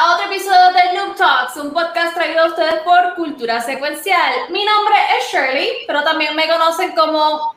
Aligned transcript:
A 0.00 0.14
otro 0.14 0.32
episodio 0.32 0.72
de 0.72 0.96
Noob 0.96 1.14
Talks, 1.14 1.56
un 1.56 1.74
podcast 1.74 2.14
traído 2.14 2.40
a 2.40 2.46
ustedes 2.46 2.80
por 2.84 3.14
Cultura 3.16 3.60
Secuencial. 3.60 4.32
Mi 4.48 4.64
nombre 4.64 4.94
es 5.18 5.30
Shirley, 5.30 5.68
pero 5.86 6.02
también 6.02 6.34
me 6.34 6.48
conocen 6.48 6.94
como 6.94 7.54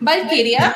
Valkyria. 0.00 0.74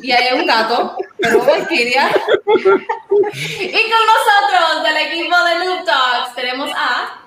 Y 0.00 0.10
hay 0.10 0.40
un 0.40 0.46
gato, 0.46 0.96
pero 1.18 1.44
Valkyria. 1.44 2.08
Y 2.08 3.72
con 3.72 4.02
nosotros 4.06 4.82
del 4.84 4.96
equipo 5.06 5.36
de 5.44 5.66
Noob 5.66 5.84
Talks 5.84 6.34
tenemos 6.34 6.70
a. 6.74 7.20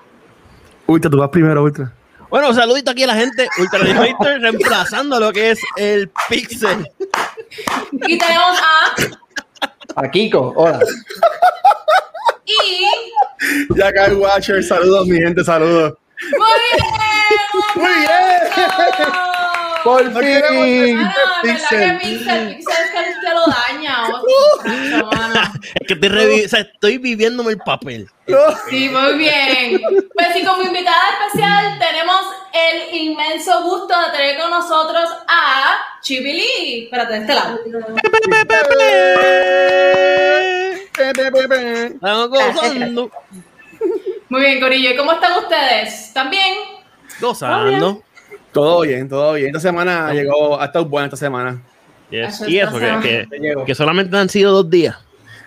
Ultra, 0.86 1.08
tú 1.08 1.18
vas 1.18 1.28
primero, 1.28 1.62
Ultra. 1.62 1.92
Bueno, 2.30 2.52
saludito 2.52 2.90
aquí 2.90 3.04
a 3.04 3.08
la 3.08 3.14
gente. 3.14 3.48
Ultra 3.58 3.84
Hater 3.84 4.40
reemplazando 4.40 5.20
lo 5.20 5.32
que 5.32 5.52
es 5.52 5.60
el 5.76 6.10
Pixel. 6.28 6.90
Y 7.92 8.18
tenemos 8.18 8.60
a. 8.60 10.02
A 10.02 10.10
Kiko, 10.10 10.52
hola. 10.56 10.80
Y. 12.48 13.76
Ya 13.76 13.88
el 13.88 14.14
Watcher, 14.14 14.62
saludos, 14.64 15.06
mi 15.06 15.18
gente, 15.18 15.44
saludos. 15.44 15.94
¡Muy 16.36 16.48
bien! 16.72 16.84
Muy 17.74 17.94
bien. 18.00 18.08
Por 19.84 20.12
¿Por 20.12 20.22
qué 20.22 20.40
no 20.40 20.48
fin. 20.64 21.02
No, 21.02 21.10
Pixel. 21.42 22.00
es 22.02 22.66
que 22.66 23.34
lo 23.34 23.46
daña. 23.46 24.08
Oh. 24.10 24.20
Es 25.80 25.90
estoy, 25.92 26.08
revi- 26.08 26.44
o 26.46 26.48
sea, 26.48 26.60
estoy 26.60 26.98
viviéndome 26.98 27.52
el 27.52 27.58
papel. 27.58 28.08
Sí, 28.68 28.88
muy 28.88 29.14
bien. 29.18 29.80
Pues 30.14 30.36
y 30.36 30.44
como 30.44 30.62
invitada 30.62 31.02
especial 31.26 31.78
tenemos 31.78 32.20
el 32.52 32.94
inmenso 32.96 33.62
gusto 33.62 33.94
de 34.00 34.10
tener 34.16 34.38
con 34.40 34.50
nosotros 34.50 35.08
a 35.28 35.76
Chibili. 36.02 36.84
Espérate, 36.84 37.12
de 37.14 37.18
este 37.20 37.34
lado. 37.34 37.58
Estamos 40.98 42.28
gozando. 42.30 43.10
Muy 44.28 44.40
bien, 44.40 44.60
Corillo. 44.60 44.90
¿Y 44.90 44.96
cómo 44.96 45.12
están 45.12 45.38
ustedes? 45.42 46.06
¿Están 46.08 46.30
bien? 46.30 46.54
Gozando. 47.20 48.02
Todo 48.52 48.80
bien, 48.82 49.08
todo 49.08 49.34
bien. 49.34 49.48
Esta 49.48 49.60
semana 49.60 50.12
llegó, 50.12 50.60
ha 50.60 50.66
estado 50.66 50.84
buena 50.86 51.06
esta 51.06 51.16
semana. 51.16 51.62
Yes. 52.10 52.42
Y 52.46 52.58
eso, 52.58 52.78
que, 52.78 53.26
que, 53.66 53.74
solamente 53.74 54.16
han 54.16 54.28
sido 54.28 54.52
dos 54.52 54.68
días. 54.70 54.96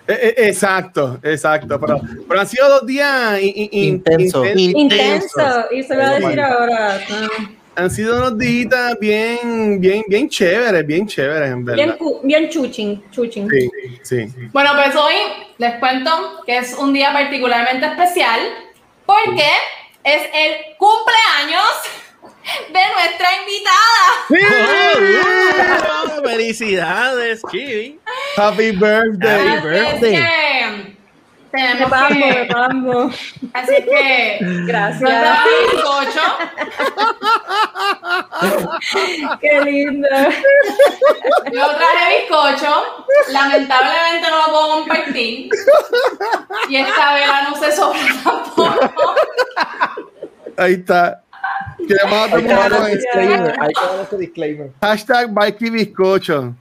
Eh, 0.08 0.34
eh, 0.36 0.48
exacto, 0.48 1.18
exacto. 1.22 1.78
Pero, 1.80 2.00
pero 2.28 2.40
han 2.40 2.46
sido 2.46 2.68
dos 2.68 2.86
días 2.86 3.40
in- 3.40 3.52
in- 3.54 3.68
in- 3.72 3.84
Intenso. 3.94 4.44
inten- 4.44 4.72
Intenso, 4.76 5.64
y 5.72 5.82
se 5.82 5.96
va 5.96 6.10
a 6.10 6.14
decir 6.20 6.40
ahora. 6.40 7.00
ah, 7.10 7.28
Han 7.74 7.90
sido 7.90 8.16
unos 8.16 8.36
días 8.38 8.98
bien, 9.00 9.80
bien, 9.80 10.02
bien 10.06 10.28
chéveres, 10.28 10.86
bien 10.86 11.06
chéveres, 11.06 11.50
en 11.50 11.64
Bien, 11.64 11.76
verdad. 11.88 11.96
cu- 11.98 12.20
bien 12.22 12.48
chuching, 12.50 13.02
chuching. 13.10 13.48
Sí, 13.50 13.70
sí. 14.02 14.26
Bueno, 14.52 14.72
pues 14.74 14.94
hoy 14.94 15.14
les 15.56 15.74
cuento 15.76 16.42
que 16.44 16.58
es 16.58 16.74
un 16.74 16.92
día 16.92 17.12
particularmente 17.14 17.86
especial 17.86 18.40
porque 19.06 19.48
es 20.04 20.22
el 20.34 20.76
cumpleaños 20.76 21.72
de 22.68 22.80
nuestra 22.94 23.28
invitada. 23.40 24.02
Oh, 26.04 26.22
felicidades, 26.28 27.40
Chibi. 27.50 27.98
Happy 28.36 28.70
birthday. 28.72 29.48
Happy 29.48 29.66
birthday. 29.68 30.96
Así 31.52 31.60
que 31.60 31.62
Me 31.62 31.74
tenemos 31.74 31.90
vamos, 31.90 32.18
que, 32.18 32.48
vamos. 32.52 33.34
así 33.52 33.74
que 33.84 34.38
Gracias. 34.66 35.38
bizcocho. 35.72 36.20
Qué 39.40 39.60
lindo. 39.62 40.08
Yo 41.52 41.66
traje 41.76 42.20
bizcocho. 42.20 43.04
Lamentablemente 43.32 44.30
no 44.30 44.36
lo 44.38 44.44
puedo 44.52 44.68
compartir. 44.78 45.50
Y 46.68 46.76
esta 46.76 47.14
vela 47.14 47.48
no 47.50 47.56
se 47.56 47.72
sobra 47.72 48.00
tampoco. 48.24 49.14
Ahí 50.56 50.74
está. 50.74 51.22
Hay 51.78 51.86
que 51.86 51.94
dar. 51.94 52.72
Hay 52.84 52.92
que 53.74 54.02
ese 54.02 54.16
disclaimer. 54.18 54.70
Hashtag 54.80 55.32
Mikey 55.32 55.70
Bizcocho. 55.70 56.54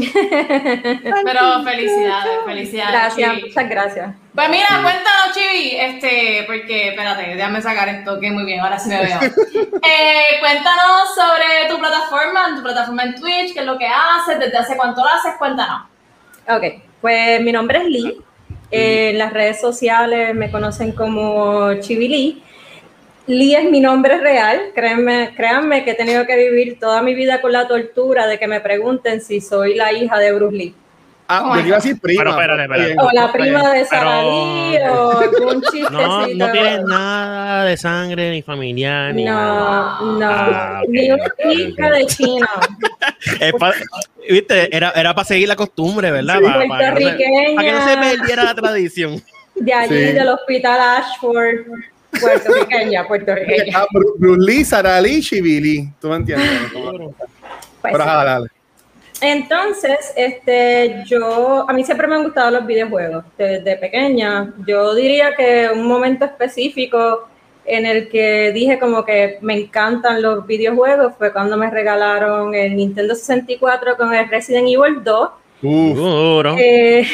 Pero 1.24 1.64
felicidades, 1.64 2.38
felicidades. 2.44 2.92
Gracias, 2.92 3.30
Chibi. 3.30 3.42
muchas 3.48 3.68
gracias. 3.68 4.14
Pues 4.34 4.48
mira, 4.48 4.68
cuéntanos, 4.68 5.34
Chibi, 5.34 5.76
este, 5.76 6.44
porque, 6.46 6.88
espérate, 6.88 7.34
déjame 7.34 7.60
sacar 7.62 7.88
esto, 7.88 8.18
que 8.20 8.30
muy 8.30 8.44
bien, 8.44 8.60
ahora 8.60 8.78
sí 8.78 8.88
me 8.88 8.98
veo. 8.98 9.18
Eh, 9.82 10.38
cuéntanos 10.40 11.14
sobre 11.14 11.68
tu 11.68 11.78
plataforma, 11.78 12.54
tu 12.54 12.62
plataforma 12.62 13.02
en 13.04 13.14
Twitch, 13.14 13.54
qué 13.54 13.60
es 13.60 13.66
lo 13.66 13.78
que 13.78 13.86
haces, 13.86 14.38
desde 14.38 14.56
hace 14.56 14.76
cuánto 14.76 15.02
lo 15.02 15.08
haces, 15.08 15.34
cuéntanos. 15.38 15.82
Ok, 16.48 16.82
pues 17.00 17.40
mi 17.40 17.52
nombre 17.52 17.78
es 17.78 17.84
Lee. 17.84 18.20
En 18.70 19.18
las 19.18 19.32
redes 19.32 19.60
sociales 19.60 20.34
me 20.34 20.50
conocen 20.50 20.92
como 20.92 21.74
Chivili. 21.80 22.16
Lee 22.16 22.44
es 23.26 23.70
mi 23.70 23.80
nombre 23.80 24.18
real. 24.18 24.72
Créanme, 24.74 25.32
créanme 25.36 25.84
que 25.84 25.92
he 25.92 25.94
tenido 25.94 26.26
que 26.26 26.36
vivir 26.36 26.78
toda 26.80 27.02
mi 27.02 27.14
vida 27.14 27.40
con 27.40 27.52
la 27.52 27.68
tortura 27.68 28.26
de 28.26 28.38
que 28.38 28.46
me 28.48 28.60
pregunten 28.60 29.20
si 29.20 29.40
soy 29.40 29.74
la 29.74 29.92
hija 29.92 30.18
de 30.18 30.32
Bruce 30.32 30.56
Lee. 30.56 30.74
Ah, 31.32 31.52
yo 31.60 31.66
iba 31.68 31.76
a 31.76 31.78
decir 31.78 32.00
prima. 32.00 32.24
Pero 32.24 32.30
espérate, 32.32 32.62
espérate. 32.64 32.96
O 33.00 33.08
la 33.12 33.30
prima 33.32 33.70
de 33.72 33.84
Sara 33.84 34.18
Pero- 34.18 34.30
Lee 34.32 34.78
o 34.88 35.10
algún 35.20 35.62
chistecito. 35.62 35.90
No, 35.92 36.26
no 36.26 36.50
tienes 36.50 36.82
nada 36.82 37.64
de 37.66 37.76
sangre, 37.76 38.30
ni 38.32 38.42
familiar, 38.42 39.14
ni 39.14 39.24
nada. 39.26 39.98
No, 40.00 40.12
no, 40.18 40.26
Ah, 40.28 40.82
ni 40.88 41.08
una 41.12 41.24
ok. 41.24 41.32
de. 41.36 41.74
Es 43.46 43.52
pa- 43.52 43.72
Viste, 44.28 44.76
era, 44.76 44.90
era 44.96 45.14
para 45.14 45.24
seguir 45.24 45.46
la 45.46 45.54
costumbre, 45.56 46.10
¿verdad? 46.10 46.38
Sí. 46.38 46.44
Para, 46.44 46.58
que 46.62 46.66
no 46.66 46.74
se, 46.76 46.78
Puertorriqueña. 46.92 47.54
para 47.54 47.68
que 47.68 47.72
no 47.74 47.88
se 47.88 47.96
perdiera 48.16 48.44
la 48.44 48.54
tradición. 48.54 49.22
De 49.54 49.72
allí, 49.72 49.88
Sí. 50.08 50.12
del 50.12 50.28
hospital 50.28 50.80
Ashford, 50.98 51.58
puertorriqueña, 52.20 53.06
puertorriqueña. 53.08 53.72
Ah, 53.78 53.86
Bru- 53.92 54.14
Bruce 54.18 54.40
Lee, 54.50 54.64
Sara 54.64 55.00
Lee, 55.00 55.20
Chivili. 55.20 55.88
¿Tú 56.00 56.08
me 56.08 56.16
entiendes? 56.16 56.48
Pues, 57.82 57.92
Pero 57.92 58.04
ajá, 58.04 58.24
dale. 58.26 58.46
Entonces, 59.22 60.12
este, 60.16 61.02
yo, 61.06 61.64
a 61.68 61.72
mí 61.72 61.82
siempre 61.82 62.06
me 62.06 62.14
han 62.16 62.24
gustado 62.24 62.50
los 62.50 62.66
videojuegos 62.66 63.24
desde 63.38 63.76
pequeña. 63.76 64.52
Yo 64.66 64.94
diría 64.94 65.34
que 65.34 65.70
un 65.72 65.86
momento 65.86 66.26
específico 66.26 67.26
en 67.64 67.86
el 67.86 68.08
que 68.08 68.52
dije 68.52 68.78
como 68.78 69.04
que 69.04 69.38
me 69.40 69.54
encantan 69.54 70.20
los 70.20 70.46
videojuegos 70.46 71.14
fue 71.16 71.32
cuando 71.32 71.56
me 71.56 71.70
regalaron 71.70 72.54
el 72.54 72.76
Nintendo 72.76 73.14
64 73.14 73.96
con 73.96 74.12
el 74.14 74.28
Resident 74.28 74.68
Evil 74.68 75.02
2. 75.04 75.30
Uf. 75.62 75.96
Duro. 75.96 76.56
Eh, 76.58 77.06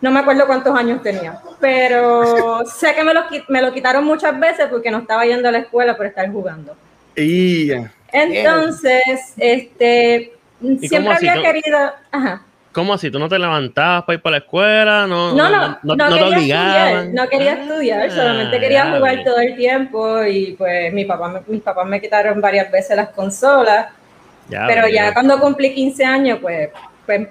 no 0.00 0.10
me 0.10 0.20
acuerdo 0.20 0.46
cuántos 0.46 0.76
años 0.78 1.02
tenía, 1.02 1.40
pero 1.60 2.64
sé 2.66 2.94
que 2.94 3.02
me 3.02 3.12
lo, 3.14 3.22
me 3.48 3.62
lo 3.62 3.72
quitaron 3.72 4.04
muchas 4.04 4.38
veces 4.38 4.66
porque 4.70 4.90
no 4.90 4.98
estaba 4.98 5.24
yendo 5.26 5.48
a 5.48 5.52
la 5.52 5.58
escuela 5.58 5.96
por 5.96 6.06
estar 6.06 6.30
jugando. 6.30 6.76
Y. 7.16 7.72
Entonces, 8.12 9.34
este, 9.36 10.32
siempre 10.80 11.14
había 11.14 11.32
querido... 11.42 11.78
Ajá. 12.10 12.42
¿Cómo 12.72 12.94
así? 12.94 13.10
¿Tú 13.10 13.18
no 13.18 13.28
te 13.28 13.38
levantabas 13.38 14.04
para 14.04 14.14
ir 14.14 14.22
para 14.22 14.32
la 14.32 14.38
escuela? 14.38 15.06
No, 15.06 15.34
No, 15.34 15.50
no, 15.50 15.78
no, 15.82 15.96
no, 15.96 16.08
te 16.08 16.14
quería 16.14 16.36
estudiar, 16.38 17.06
no 17.06 17.28
quería 17.28 17.52
estudiar, 17.54 18.10
solamente 18.10 18.56
Ah, 18.56 18.60
quería 18.60 18.90
jugar 18.96 19.24
todo 19.24 19.38
el 19.38 19.56
tiempo 19.56 20.24
y 20.24 20.52
pues 20.56 20.92
mi 20.92 21.04
papá, 21.04 21.28
me- 21.28 21.42
mis 21.48 21.62
papás 21.62 21.86
me 21.86 22.00
quitaron 22.00 22.40
varias 22.40 22.70
veces 22.70 22.94
las 22.96 23.08
consolas, 23.08 23.88
Ya, 24.48 24.64
pero 24.68 24.86
ya 24.86 25.12
cuando 25.12 25.40
cumplí 25.40 25.74
15 25.74 26.04
años, 26.04 26.38
pues, 26.40 26.68
pues 27.04 27.28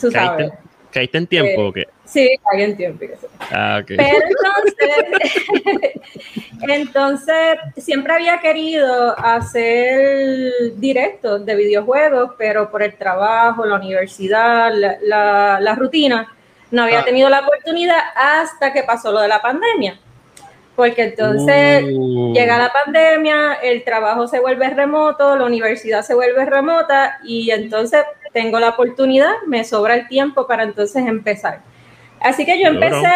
tú 0.00 0.10
sabes. 0.12 0.48
¿Caíste, 0.48 0.65
¿Caíste 0.92 1.18
en 1.18 1.26
tiempo 1.26 1.62
Eh, 1.62 1.68
o 1.68 1.72
qué? 1.72 1.84
Sí, 2.04 2.28
hay 2.52 2.62
en 2.62 2.76
tiempo. 2.76 3.04
Ah, 3.50 3.80
ok. 3.82 3.88
Pero 3.96 4.18
entonces, 4.28 6.02
entonces 6.68 7.58
siempre 7.76 8.12
había 8.14 8.38
querido 8.40 9.18
hacer 9.18 10.52
directos 10.76 11.44
de 11.44 11.54
videojuegos, 11.54 12.32
pero 12.38 12.70
por 12.70 12.82
el 12.82 12.94
trabajo, 12.96 13.64
la 13.66 13.76
universidad, 13.76 14.72
la, 14.74 14.96
la- 15.02 15.58
la 15.60 15.74
rutina, 15.74 16.32
no 16.70 16.82
había 16.84 17.00
Ah. 17.00 17.04
tenido 17.04 17.28
la 17.28 17.40
oportunidad 17.40 17.98
hasta 18.14 18.72
que 18.72 18.82
pasó 18.82 19.12
lo 19.12 19.20
de 19.20 19.28
la 19.28 19.40
pandemia. 19.40 19.98
Porque 20.74 21.04
entonces 21.04 21.84
Uh. 21.90 22.34
llega 22.34 22.58
la 22.58 22.70
pandemia, 22.70 23.54
el 23.62 23.82
trabajo 23.82 24.28
se 24.28 24.40
vuelve 24.40 24.68
remoto, 24.70 25.34
la 25.36 25.44
universidad 25.46 26.02
se 26.02 26.14
vuelve 26.14 26.44
remota 26.44 27.18
y 27.24 27.50
entonces 27.50 28.04
tengo 28.36 28.60
la 28.60 28.68
oportunidad, 28.68 29.32
me 29.46 29.64
sobra 29.64 29.94
el 29.94 30.08
tiempo 30.08 30.46
para 30.46 30.62
entonces 30.64 31.06
empezar. 31.06 31.60
Así 32.20 32.44
que 32.44 32.60
yo 32.62 32.68
empecé 32.68 33.08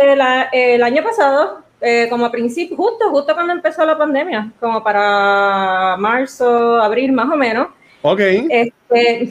el, 0.00 0.20
a- 0.20 0.48
el 0.52 0.80
año 0.84 1.02
pasado 1.02 1.62
eh, 1.80 2.06
como 2.08 2.26
a 2.26 2.30
principio, 2.30 2.76
justo, 2.76 3.10
justo 3.10 3.34
cuando 3.34 3.52
empezó 3.52 3.84
la 3.84 3.98
pandemia, 3.98 4.52
como 4.60 4.80
para 4.84 5.96
marzo, 5.98 6.80
abril 6.80 7.10
más 7.10 7.28
o 7.32 7.36
menos. 7.36 7.66
Ok. 8.02 8.20
Este, 8.20 9.30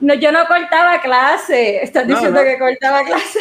no, 0.00 0.14
yo 0.14 0.32
no 0.32 0.40
cortaba 0.48 1.00
clase. 1.00 1.80
Estás 1.84 2.06
No, 2.08 2.14
diciendo 2.16 2.40
no. 2.40 2.44
que 2.44 2.58
cortaba 2.58 3.04
clase. 3.04 3.38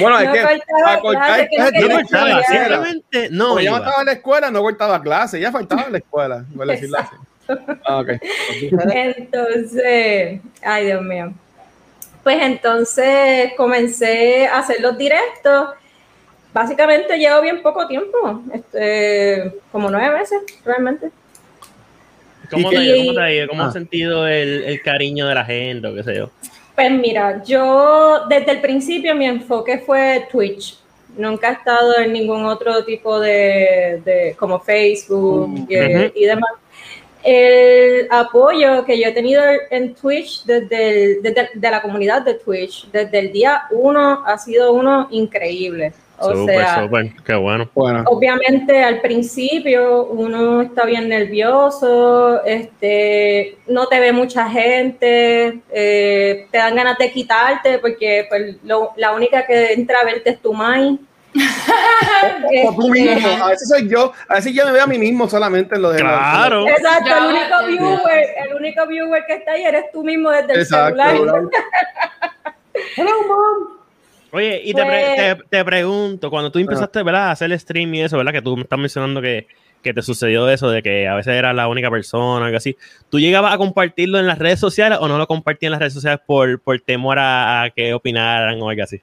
Bueno, 0.00 0.18
es 0.20 0.26
no 0.26 0.32
que 0.34 0.42
para 0.84 1.00
cortar 1.00 1.48
clase, 1.48 1.48
que 1.72 1.88
cortaba, 1.90 2.42
simplemente 2.44 3.28
no 3.32 3.48
Como 3.48 3.60
ya 3.60 3.70
no 3.70 3.76
iba. 3.76 3.84
estaba 3.86 4.00
en 4.02 4.06
la 4.06 4.12
escuela, 4.12 4.50
no 4.52 4.60
cortaba 4.62 5.02
clase, 5.02 5.40
ya 5.40 5.50
faltaba 5.50 5.82
en 5.86 5.92
la 5.92 5.98
escuela, 5.98 6.44
decirlo 6.66 6.98
así. 6.98 7.16
Ah. 7.84 8.02
Entonces, 8.94 10.40
ay 10.62 10.86
Dios 10.86 11.02
mío. 11.02 11.32
Pues 12.22 12.38
entonces 12.40 13.52
comencé 13.56 14.46
a 14.46 14.58
hacer 14.60 14.80
los 14.80 14.96
directos. 14.96 15.70
Básicamente 16.54 17.18
llevo 17.18 17.40
bien 17.42 17.62
poco 17.62 17.86
tiempo, 17.88 18.42
este, 18.54 19.52
como 19.72 19.90
nueve 19.90 20.18
meses 20.18 20.40
realmente. 20.64 21.10
¿Cómo 22.50 22.70
¿Y 22.70 22.76
te, 22.76 22.80
qué- 22.82 22.96
cómo 22.98 23.14
te 23.14 23.20
ha 23.22 23.32
ido? 23.32 23.48
¿Cómo 23.48 23.62
Ah. 23.62 23.66
has 23.66 23.72
sentido 23.72 24.28
el, 24.28 24.62
el 24.64 24.82
cariño 24.82 25.26
de 25.26 25.34
la 25.34 25.44
gente 25.44 25.88
o 25.88 25.94
qué 25.94 26.02
sé 26.04 26.14
yo? 26.16 26.30
Pues 26.76 26.90
mira, 26.92 27.42
yo 27.44 28.26
desde 28.28 28.52
el 28.52 28.60
principio 28.60 29.14
mi 29.14 29.26
enfoque 29.26 29.78
fue 29.78 30.26
Twitch. 30.30 30.78
Nunca 31.16 31.48
he 31.50 31.52
estado 31.54 31.98
en 31.98 32.12
ningún 32.12 32.44
otro 32.44 32.84
tipo 32.84 33.18
de, 33.18 34.00
de- 34.04 34.36
como 34.38 34.60
Facebook 34.60 35.66
y, 35.68 35.76
ujú. 35.78 36.12
y 36.14 36.24
demás. 36.24 36.50
El 37.24 38.06
apoyo 38.10 38.84
que 38.84 38.98
yo 39.00 39.08
he 39.08 39.12
tenido 39.12 39.42
en 39.70 39.94
Twitch 39.94 40.44
desde, 40.44 40.88
el- 41.16 41.22
desde 41.22 41.50
de 41.54 41.70
la 41.70 41.80
comunidad 41.82 42.22
de 42.22 42.34
Twitch 42.34 42.90
desde 42.90 43.18
el 43.18 43.32
día 43.32 43.62
uno 43.70 44.22
ha 44.26 44.36
sido 44.38 44.72
uno 44.72 45.08
increíble. 45.10 45.92
O 46.24 46.36
Súper, 46.36 46.56
sea, 46.58 46.82
súper, 46.84 47.12
qué 47.26 47.34
bueno. 47.34 47.68
Bueno, 47.74 48.04
Obviamente 48.06 48.80
al 48.80 49.00
principio 49.00 50.04
uno 50.04 50.62
está 50.62 50.84
bien 50.84 51.08
nervioso, 51.08 52.44
este, 52.44 53.56
no 53.66 53.86
te 53.88 53.98
ve 53.98 54.12
mucha 54.12 54.48
gente, 54.48 55.60
eh, 55.72 56.46
te 56.50 56.58
dan 56.58 56.76
ganas 56.76 56.96
de 56.98 57.10
quitarte 57.10 57.78
porque 57.78 58.26
pues, 58.28 58.56
lo- 58.62 58.90
la 58.96 59.12
única 59.14 59.44
que 59.46 59.72
entra 59.72 59.98
a 60.00 60.04
verte 60.04 60.30
es 60.30 60.38
tu 60.40 60.52
mai. 60.52 60.96
O 62.64 62.74
tú 62.74 62.88
mismo, 62.90 63.28
a 63.44 63.48
veces 63.48 63.68
soy 63.68 63.88
yo, 63.88 64.12
a 64.28 64.34
veces 64.34 64.52
yo 64.54 64.66
me 64.66 64.72
veo 64.72 64.84
a 64.84 64.86
mí 64.86 64.98
mismo 64.98 65.28
solamente 65.28 65.74
en 65.76 65.82
lo 65.82 65.90
de 65.90 66.00
Claro. 66.00 66.66
Exacto, 66.68 67.06
Ya, 67.08 67.18
el 67.18 67.24
único 67.24 67.48
ya, 67.48 67.60
ya. 67.60 67.66
viewer, 67.66 68.24
el 68.48 68.54
único 68.56 68.86
viewer 68.86 69.24
que 69.26 69.34
está 69.34 69.52
ahí 69.52 69.64
eres 69.64 69.84
tú 69.92 70.04
mismo 70.04 70.30
desde 70.30 70.52
el 70.52 70.60
Exacto. 70.60 71.02
celular. 71.02 71.42
Oye, 74.34 74.62
y 74.64 74.72
te, 74.72 74.82
pre- 74.84 75.04
Pues- 75.14 75.38
te, 75.38 75.44
te 75.58 75.64
pregunto, 75.64 76.30
cuando 76.30 76.50
tú 76.50 76.58
empezaste 76.58 77.02
¿verdad? 77.02 77.28
a 77.28 77.30
hacer 77.32 77.52
el 77.52 77.60
stream 77.60 77.94
y 77.94 78.00
eso, 78.02 78.16
¿verdad? 78.16 78.32
Que 78.32 78.40
tú 78.40 78.56
me 78.56 78.62
estás 78.62 78.78
mencionando 78.78 79.20
que, 79.20 79.46
que 79.82 79.92
te 79.92 80.00
sucedió 80.00 80.48
eso, 80.48 80.70
de 80.70 80.82
que 80.82 81.06
a 81.06 81.14
veces 81.14 81.34
eras 81.34 81.54
la 81.54 81.68
única 81.68 81.90
persona, 81.90 82.46
algo 82.46 82.56
así. 82.56 82.74
¿Tú 83.10 83.20
llegabas 83.20 83.52
a 83.52 83.58
compartirlo 83.58 84.18
en 84.18 84.26
las 84.26 84.38
redes 84.38 84.58
sociales 84.58 84.98
o 85.02 85.08
no 85.08 85.18
lo 85.18 85.26
compartías 85.26 85.68
en 85.68 85.72
las 85.72 85.80
redes 85.80 85.92
sociales 85.92 86.20
por, 86.26 86.60
por 86.60 86.80
temor 86.80 87.18
a, 87.18 87.62
a 87.64 87.70
que 87.70 87.92
opinaran 87.92 88.60
o 88.62 88.70
algo 88.70 88.82
así? 88.82 89.02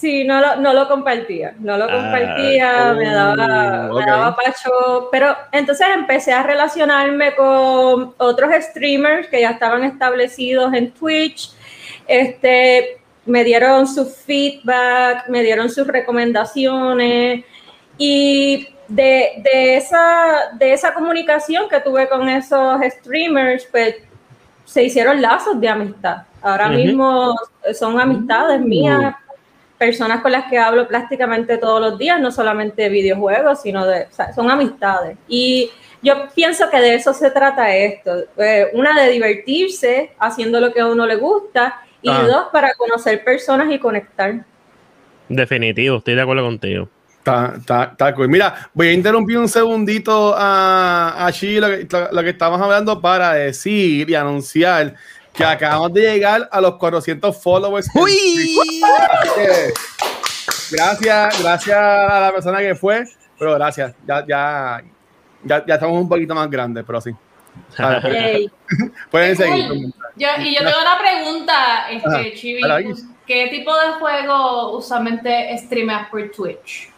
Sí, 0.00 0.24
no 0.24 0.40
lo, 0.40 0.56
no 0.56 0.72
lo 0.72 0.88
compartía, 0.88 1.54
no 1.58 1.76
lo 1.76 1.84
Ah, 1.84 1.92
compartía, 1.92 2.94
me 2.94 3.10
daba, 3.12 3.88
oh, 3.90 3.94
me 3.96 4.00
ok. 4.02 4.06
daba 4.06 4.34
pacho, 4.34 5.08
pero 5.12 5.36
entonces 5.52 5.86
empecé 5.94 6.32
a 6.32 6.42
relacionarme 6.42 7.34
con 7.34 8.14
otros 8.16 8.50
streamers 8.60 9.28
que 9.28 9.42
ya 9.42 9.50
estaban 9.50 9.84
establecidos 9.84 10.72
en 10.72 10.92
Twitch, 10.92 11.50
este, 12.06 13.02
me 13.26 13.44
dieron 13.44 13.86
su 13.86 14.06
feedback, 14.06 15.28
me 15.28 15.42
dieron 15.42 15.68
sus 15.68 15.86
recomendaciones 15.86 17.44
y 17.98 18.68
de, 18.88 19.42
de 19.44 19.76
esa, 19.76 20.50
de 20.54 20.72
esa 20.72 20.94
comunicación 20.94 21.68
que 21.68 21.78
tuve 21.80 22.08
con 22.08 22.26
esos 22.26 22.80
streamers, 23.00 23.66
pues 23.70 23.96
se 24.64 24.82
hicieron 24.82 25.20
lazos 25.20 25.60
de 25.60 25.68
amistad. 25.68 26.22
Ahora 26.40 26.70
mismo 26.70 27.36
son 27.78 28.00
amistades 28.00 28.62
mías, 28.62 29.14
personas 29.80 30.20
con 30.20 30.30
las 30.30 30.44
que 30.50 30.58
hablo 30.58 30.86
prácticamente 30.86 31.56
todos 31.56 31.80
los 31.80 31.98
días, 31.98 32.20
no 32.20 32.30
solamente 32.30 32.82
de 32.82 32.88
videojuegos, 32.90 33.62
sino 33.62 33.86
de, 33.86 34.02
o 34.02 34.12
sea, 34.12 34.30
son 34.34 34.50
amistades. 34.50 35.16
Y 35.26 35.70
yo 36.02 36.28
pienso 36.34 36.68
que 36.68 36.78
de 36.80 36.96
eso 36.96 37.14
se 37.14 37.30
trata 37.30 37.74
esto. 37.74 38.24
Eh, 38.36 38.66
una, 38.74 38.94
de 39.00 39.10
divertirse 39.10 40.12
haciendo 40.18 40.60
lo 40.60 40.70
que 40.70 40.80
a 40.80 40.86
uno 40.86 41.06
le 41.06 41.16
gusta, 41.16 41.80
y 42.02 42.08
dos, 42.10 42.48
para 42.52 42.74
conocer 42.74 43.24
personas 43.24 43.72
y 43.72 43.78
conectar. 43.78 44.44
Definitivo, 45.30 45.96
estoy 45.96 46.14
de 46.14 46.22
acuerdo 46.22 46.44
contigo. 46.44 46.88
Está, 47.16 47.54
está, 47.56 47.84
está 47.84 48.14
cool. 48.14 48.28
Mira, 48.28 48.70
voy 48.74 48.88
a 48.88 48.92
interrumpir 48.92 49.38
un 49.38 49.48
segundito 49.48 50.34
a, 50.36 51.26
a 51.26 51.32
Chi, 51.32 51.58
lo 51.58 51.68
que, 51.68 51.86
lo, 51.90 52.12
lo 52.12 52.22
que 52.22 52.30
estamos 52.30 52.60
hablando 52.60 53.00
para 53.00 53.32
decir 53.32 54.10
y 54.10 54.14
anunciar 54.14 54.94
que 55.32 55.44
acabamos 55.44 55.92
de 55.92 56.02
llegar 56.02 56.48
a 56.50 56.60
los 56.60 56.76
400 56.76 57.42
followers. 57.42 57.88
¡Uy! 57.94 58.56
Gracias, 60.70 61.42
gracias 61.42 61.76
a 61.76 62.20
la 62.20 62.32
persona 62.32 62.58
que 62.60 62.74
fue, 62.74 63.04
pero 63.38 63.54
gracias. 63.54 63.94
Ya, 64.06 64.24
ya, 64.26 64.82
ya, 65.44 65.64
ya 65.66 65.74
estamos 65.74 66.00
un 66.00 66.08
poquito 66.08 66.34
más 66.34 66.48
grandes, 66.50 66.84
pero 66.86 67.00
sí. 67.00 67.10
Pueden 69.10 69.36
seguir. 69.36 69.68
cool. 69.68 69.94
Yo, 70.16 70.28
y 70.38 70.54
yo 70.54 70.58
tengo 70.58 70.80
una 70.80 70.98
pregunta, 70.98 71.90
este. 71.90 72.34
Chibi. 72.34 72.60
¿Qué 73.26 73.46
tipo 73.46 73.72
de 73.76 73.92
juego 74.00 74.76
usualmente 74.76 75.56
streameas 75.58 76.08
por 76.08 76.30
Twitch? 76.30 76.90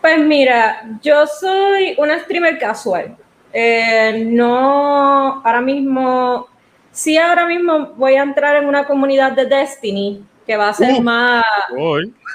Pues 0.00 0.18
mira, 0.18 0.82
yo 1.02 1.26
soy 1.26 1.94
una 1.98 2.18
streamer 2.20 2.58
casual. 2.58 3.16
Eh, 3.52 4.24
no, 4.26 5.40
ahora 5.44 5.60
mismo, 5.60 6.48
sí, 6.92 7.16
ahora 7.18 7.46
mismo 7.46 7.92
voy 7.96 8.14
a 8.16 8.22
entrar 8.22 8.56
en 8.56 8.66
una 8.66 8.84
comunidad 8.84 9.32
de 9.32 9.46
Destiny 9.46 10.24
que 10.46 10.56
va 10.56 10.68
a 10.70 10.74
ser 10.74 10.94
Uh. 10.94 11.02
más, 11.02 11.44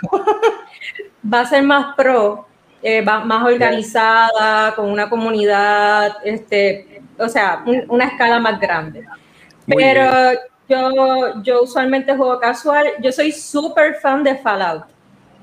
va 1.34 1.40
a 1.42 1.46
ser 1.46 1.64
más 1.64 1.96
pro, 1.96 2.48
eh, 2.82 3.02
va- 3.02 3.24
más 3.26 3.44
organizada, 3.46 4.74
con 4.76 4.90
una 4.92 5.10
comunidad, 5.10 6.18
este, 6.24 7.02
o 7.18 7.28
sea, 7.28 7.64
un- 7.66 7.84
una 7.90 8.06
escala 8.06 8.40
más 8.40 8.60
grande. 8.60 9.04
Muy 9.66 9.82
Pero 9.84 10.40
yo, 10.70 11.42
yo 11.44 11.64
usualmente 11.64 12.16
juego 12.16 12.40
casual. 12.40 12.88
Yo 13.02 13.12
soy 13.12 13.32
súper 13.32 13.96
fan 13.96 14.24
de 14.24 14.36
Fallout. 14.38 14.84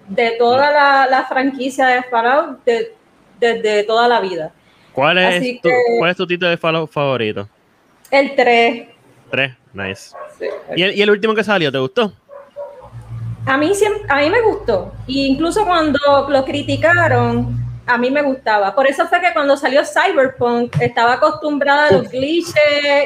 De 0.09 0.33
toda 0.39 0.71
la, 0.71 1.07
la 1.11 1.25
franquicia 1.25 1.87
de 1.87 2.03
Fallout, 2.05 2.65
de- 2.65 2.95
desde 3.41 3.83
toda 3.85 4.07
la 4.09 4.21
vida. 4.21 4.53
¿Cuál 4.93 5.19
es, 5.19 5.37
Así 5.39 5.59
tu, 5.63 5.69
que- 5.69 5.77
¿Cuál 5.99 6.11
es 6.11 6.17
tu 6.17 6.27
título 6.27 6.51
de 6.51 6.57
Fallout 6.57 6.91
favorito? 6.91 7.49
El 8.11 8.35
3. 8.37 8.89
Tres, 9.33 9.57
nice. 9.73 10.15
¿Y 10.77 10.83
el, 10.83 10.95
y 10.95 11.01
el 11.03 11.11
último 11.11 11.35
que 11.35 11.43
salió, 11.43 11.73
te 11.73 11.79
gustó? 11.79 12.13
A 13.47 13.57
mí, 13.57 13.71
siem- 13.75 14.05
a 14.09 14.17
mí 14.19 14.29
me 14.31 14.43
gustó. 14.43 14.93
E 15.09 15.13
incluso 15.27 15.65
cuando 15.65 15.99
lo 16.29 16.45
criticaron, 16.45 17.57
a 17.87 17.97
mí 17.99 18.11
me 18.11 18.21
gustaba. 18.23 18.75
Por 18.75 18.87
eso 18.87 19.07
fue 19.09 19.21
que 19.23 19.33
cuando 19.33 19.57
salió 19.57 19.81
Cyberpunk, 19.85 20.77
estaba 20.81 21.15
acostumbrada 21.15 21.89
a 21.89 21.93
los 21.93 22.09
glitches. 22.11 22.55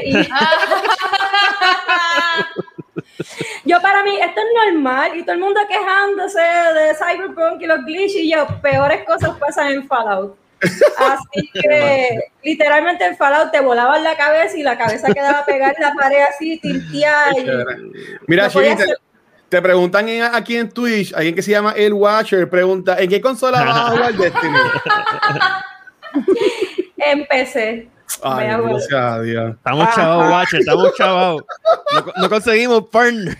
Y 0.04 0.12
yo, 3.64 3.80
para 3.80 4.02
mí, 4.02 4.16
esto 4.20 4.40
es 4.40 4.72
normal. 4.74 5.16
Y 5.16 5.22
todo 5.22 5.32
el 5.34 5.40
mundo 5.40 5.60
quejándose 5.68 6.40
de 6.40 6.94
Cyberpunk 6.96 7.62
y 7.62 7.66
los 7.66 7.84
glitches. 7.84 8.16
Y 8.16 8.32
yo, 8.32 8.46
peores 8.60 9.04
cosas 9.04 9.30
pasan 9.38 9.72
en 9.72 9.86
Fallout. 9.86 10.36
Así 10.60 11.50
que 11.54 12.18
literalmente 12.42 13.04
en 13.04 13.16
Fallout 13.16 13.50
te 13.52 13.60
volaban 13.60 14.02
la 14.02 14.16
cabeza 14.16 14.56
y 14.56 14.62
la 14.62 14.78
cabeza 14.78 15.12
quedaba 15.12 15.44
pegada 15.44 15.72
en 15.76 15.82
la 15.82 15.92
pared 15.94 16.18
así, 16.28 16.58
tinteada. 16.58 17.32
Mira, 18.26 18.48
No 18.48 18.60
te, 19.48 19.62
preguntan 19.62 20.08
en- 20.08 20.34
aquí 20.34 20.56
en 20.56 20.68
Twitch, 20.70 21.12
alguien 21.14 21.34
que 21.34 21.42
se 21.42 21.50
llama 21.52 21.72
El 21.76 21.92
Watcher 21.92 22.48
pregunta, 22.50 22.96
¿en 22.98 23.08
qué 23.08 23.20
consola 23.20 23.62
vas 23.64 23.76
a 23.76 23.90
jugar 23.90 24.14
Destiny? 24.16 24.58
Empecé. 26.96 27.88
Ay, 28.22 28.46
gracias 28.48 28.92
a 28.92 29.20
Dios. 29.20 29.54
Estamos 29.56 29.94
chavados, 29.94 30.32
Watcher, 30.32 30.60
estamos 30.60 30.94
chavados. 30.94 31.44
No, 31.94 32.04
co- 32.04 32.12
no 32.16 32.28
conseguimos 32.28 32.82
partner. 32.88 33.36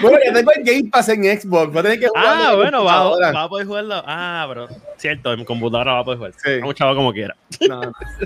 Bueno, 0.00 0.18
tengo 0.32 0.50
el 0.56 0.64
Game 0.64 0.90
Pass 0.90 1.10
en 1.10 1.24
Xbox, 1.24 1.68
voy 1.70 1.78
a 1.80 1.82
tener 1.82 2.00
que 2.00 2.08
jugar. 2.08 2.24
Ah, 2.26 2.48
en 2.52 2.56
bueno, 2.56 2.84
va, 2.84 3.08
va 3.32 3.42
a 3.42 3.48
poder 3.48 3.66
jugarlo. 3.66 4.02
Ah, 4.06 4.46
pero 4.48 4.66
cierto, 4.96 5.32
en 5.34 5.44
computadora 5.44 5.92
va 5.92 5.98
a 6.00 6.04
poder 6.04 6.18
jugar. 6.18 6.32
Sí. 6.42 6.50
Estamos 6.52 6.74
chavos 6.74 6.96
como 6.96 7.12
quiera. 7.12 7.36
No, 7.68 7.82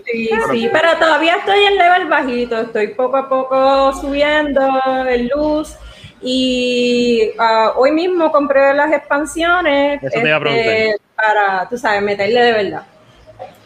Sí, 0.06 0.30
sí, 0.52 0.68
pero 0.72 0.96
todavía 0.98 1.36
estoy 1.36 1.64
en 1.64 1.76
level 1.76 2.06
bajito, 2.08 2.58
estoy 2.60 2.88
poco 2.94 3.16
a 3.16 3.28
poco 3.28 3.92
subiendo 4.00 4.60
en 5.08 5.28
luz 5.34 5.74
y 6.22 7.30
ah, 7.38 7.72
hoy 7.76 7.92
mismo 7.92 8.30
compré 8.32 8.74
las 8.74 8.92
expansiones 8.92 10.02
Eso 10.02 10.20
te 10.20 10.28
iba 10.28 10.36
a 10.36 10.56
este, 10.56 10.96
para, 11.16 11.68
tú 11.68 11.76
sabes, 11.78 12.02
meterle 12.02 12.40
de 12.40 12.52
verdad. 12.52 12.82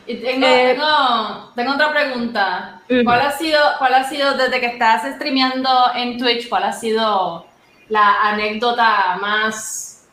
Y 0.06 0.16
tengo, 0.16 0.46
Eh, 0.46 0.74
tengo, 0.74 1.52
tengo 1.54 1.72
otra 1.74 1.90
pregunta. 1.92 2.80
¿Cuál 3.04 3.20
ha 3.20 3.30
sido, 3.32 3.58
cuál 3.78 3.94
ha 3.94 4.04
sido 4.04 4.34
desde 4.36 4.60
que 4.60 4.66
estás 4.66 5.02
streameando 5.14 5.92
en 5.94 6.18
Twitch, 6.18 6.48
cuál 6.48 6.64
ha 6.64 6.72
sido 6.72 7.46
la 7.88 8.20
anécdota 8.22 9.16
más, 9.20 10.06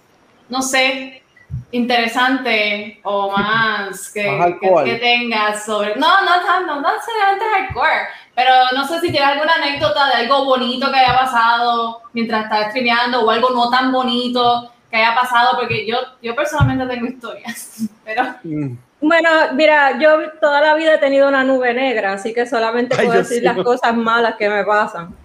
no 0.47 0.61
sé, 0.61 1.23
interesante 1.71 2.99
o 3.03 3.31
más 3.31 4.11
que, 4.11 4.31
Más 4.31 4.51
que, 4.61 4.83
que 4.91 4.95
tengas 4.97 5.65
sobre. 5.65 5.95
No, 5.95 6.21
no, 6.21 6.61
no, 6.65 6.81
no 6.81 6.93
necesariamente 6.93 7.45
hardcore, 7.45 8.07
pero 8.35 8.51
no 8.75 8.87
sé 8.87 8.99
si 9.01 9.11
tienes 9.11 9.29
alguna 9.29 9.53
anécdota 9.53 10.07
de 10.07 10.13
algo 10.13 10.45
bonito 10.45 10.91
que 10.91 10.97
haya 10.99 11.17
pasado 11.17 12.01
mientras 12.13 12.45
estás 12.45 12.69
streameando 12.69 13.21
o 13.21 13.29
algo 13.29 13.49
no 13.49 13.69
tan 13.69 13.91
bonito 13.91 14.71
que 14.89 14.97
haya 14.97 15.13
pasado, 15.15 15.57
porque 15.59 15.85
yo, 15.85 15.97
yo 16.21 16.35
personalmente 16.35 16.85
tengo 16.87 17.07
historias, 17.07 17.81
pero 18.05 18.23
Mm. 18.43 18.77
Bueno, 19.01 19.29
mira, 19.53 19.97
yo 19.97 20.31
toda 20.41 20.59
la 20.61 20.75
vida 20.75 20.95
he 20.95 20.97
tenido 20.97 21.27
una 21.27 21.43
nube 21.43 21.73
negra, 21.73 22.13
así 22.13 22.33
que 22.33 22.45
solamente 22.45 22.95
Ay, 22.97 23.05
puedo 23.05 23.19
decir 23.19 23.43
las 23.43 23.57
cosas 23.57 23.95
malas 23.95 24.35
que 24.35 24.49
me 24.49 24.63
pasan. 24.65 25.15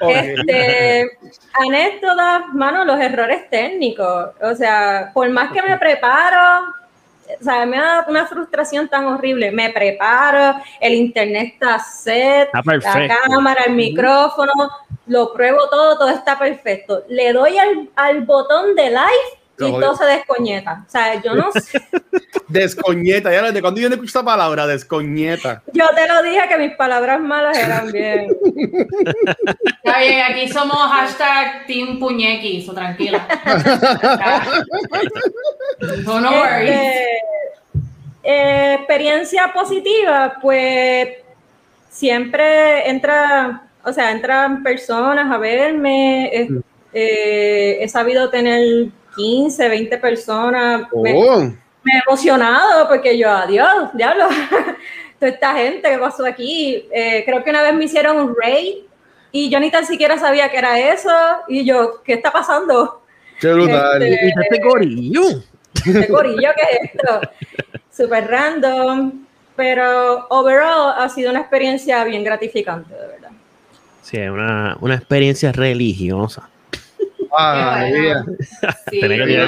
Este, 0.00 1.10
anécdotas, 1.60 2.48
mano, 2.54 2.84
los 2.84 2.98
errores 2.98 3.48
técnicos. 3.48 4.30
O 4.42 4.54
sea, 4.54 5.10
por 5.14 5.28
más 5.30 5.52
que 5.52 5.62
me 5.62 5.78
preparo, 5.78 6.74
o 7.40 7.44
sea, 7.44 7.64
me 7.66 7.76
da 7.76 8.04
una 8.08 8.26
frustración 8.26 8.88
tan 8.88 9.06
horrible. 9.06 9.52
Me 9.52 9.70
preparo, 9.70 10.60
el 10.80 10.94
internet 10.94 11.52
está 11.54 11.78
set, 11.78 12.50
Está 12.52 12.98
la 12.98 13.18
cámara, 13.28 13.64
el 13.66 13.74
micrófono, 13.74 14.52
lo 15.06 15.32
pruebo 15.32 15.68
todo, 15.68 15.98
todo 15.98 16.08
está 16.08 16.38
perfecto. 16.38 17.04
Le 17.08 17.32
doy 17.32 17.58
al, 17.58 17.90
al 17.94 18.22
botón 18.22 18.74
de 18.74 18.90
live 18.90 19.39
y 19.68 19.72
todo 19.72 19.96
se 19.96 20.04
descoñeta. 20.04 20.84
O 20.86 20.90
sea, 20.90 21.20
yo 21.22 21.34
no 21.34 21.50
sé. 21.52 21.80
Descoñeta, 22.48 23.30
ya 23.30 23.52
de 23.52 23.60
cuando 23.60 23.80
yo 23.80 23.88
no 23.88 23.94
escucho 23.94 24.18
esa 24.18 24.24
palabra, 24.24 24.66
descoñeta. 24.66 25.62
Yo 25.72 25.86
te 25.94 26.08
lo 26.08 26.20
dije 26.22 26.40
que 26.48 26.58
mis 26.58 26.74
palabras 26.76 27.20
malas 27.20 27.56
eran 27.56 27.92
bien. 27.92 28.26
está 29.84 30.00
bien, 30.00 30.22
aquí 30.28 30.48
somos 30.48 30.76
hashtag 30.76 31.66
Team 31.66 32.00
Puñequi, 32.00 32.62
so 32.62 32.74
tranquila. 32.74 33.26
So 36.04 36.20
no 36.20 36.30
worries. 36.30 36.70
Este, 36.70 37.06
eh, 38.24 38.74
experiencia 38.74 39.52
positiva, 39.52 40.36
pues 40.42 41.08
siempre 41.88 42.90
entra, 42.90 43.62
o 43.84 43.92
sea, 43.92 44.10
entran 44.10 44.62
personas 44.62 45.30
a 45.30 45.38
verme. 45.38 46.26
eh, 46.26 46.48
eh, 46.92 47.78
he 47.80 47.88
sabido 47.88 48.30
tener 48.30 48.88
15, 49.16 49.68
20 49.68 49.98
personas. 49.98 50.82
Me, 50.92 51.14
Oh, 51.14 51.40
me 51.40 51.92
he 51.94 52.02
emocionado 52.06 52.88
porque 52.88 53.16
yo, 53.18 53.30
adiós, 53.30 53.90
diablo. 53.94 54.28
Toda 55.18 55.32
esta 55.32 55.54
gente 55.54 55.90
que 55.90 55.98
pasó 55.98 56.24
aquí. 56.24 56.88
Eh, 56.92 57.22
creo 57.26 57.44
que 57.44 57.50
una 57.50 57.62
vez 57.62 57.74
me 57.74 57.84
hicieron 57.84 58.16
un 58.18 58.34
raid 58.40 58.84
y 59.32 59.50
yo 59.50 59.60
ni 59.60 59.70
tan 59.70 59.86
siquiera 59.86 60.18
sabía 60.18 60.50
que 60.50 60.58
era 60.58 60.78
eso. 60.78 61.10
Y 61.48 61.64
yo, 61.64 62.02
¿qué 62.02 62.14
está 62.14 62.30
pasando? 62.30 63.02
qué 63.40 63.52
brutal. 63.52 64.02
Este, 64.02 64.26
Y 64.26 64.32
este 64.42 64.58
gorillo. 64.62 65.22
¿Qué 65.84 66.08
corillo 66.08 66.50
que 66.56 66.76
es 66.76 66.90
esto? 66.94 67.20
Súper 67.90 68.28
random, 68.28 69.24
pero 69.56 70.26
overall 70.28 70.94
ha 70.96 71.08
sido 71.08 71.30
una 71.30 71.40
experiencia 71.40 72.04
bien 72.04 72.24
gratificante, 72.24 72.94
de 72.94 73.06
verdad. 73.06 73.30
Sí, 74.02 74.18
una, 74.18 74.76
una 74.80 74.94
experiencia 74.94 75.52
religiosa. 75.52 76.48
Sí, 78.90 79.00
Tenés 79.00 79.18
que 79.26 79.32
yo- 79.34 79.46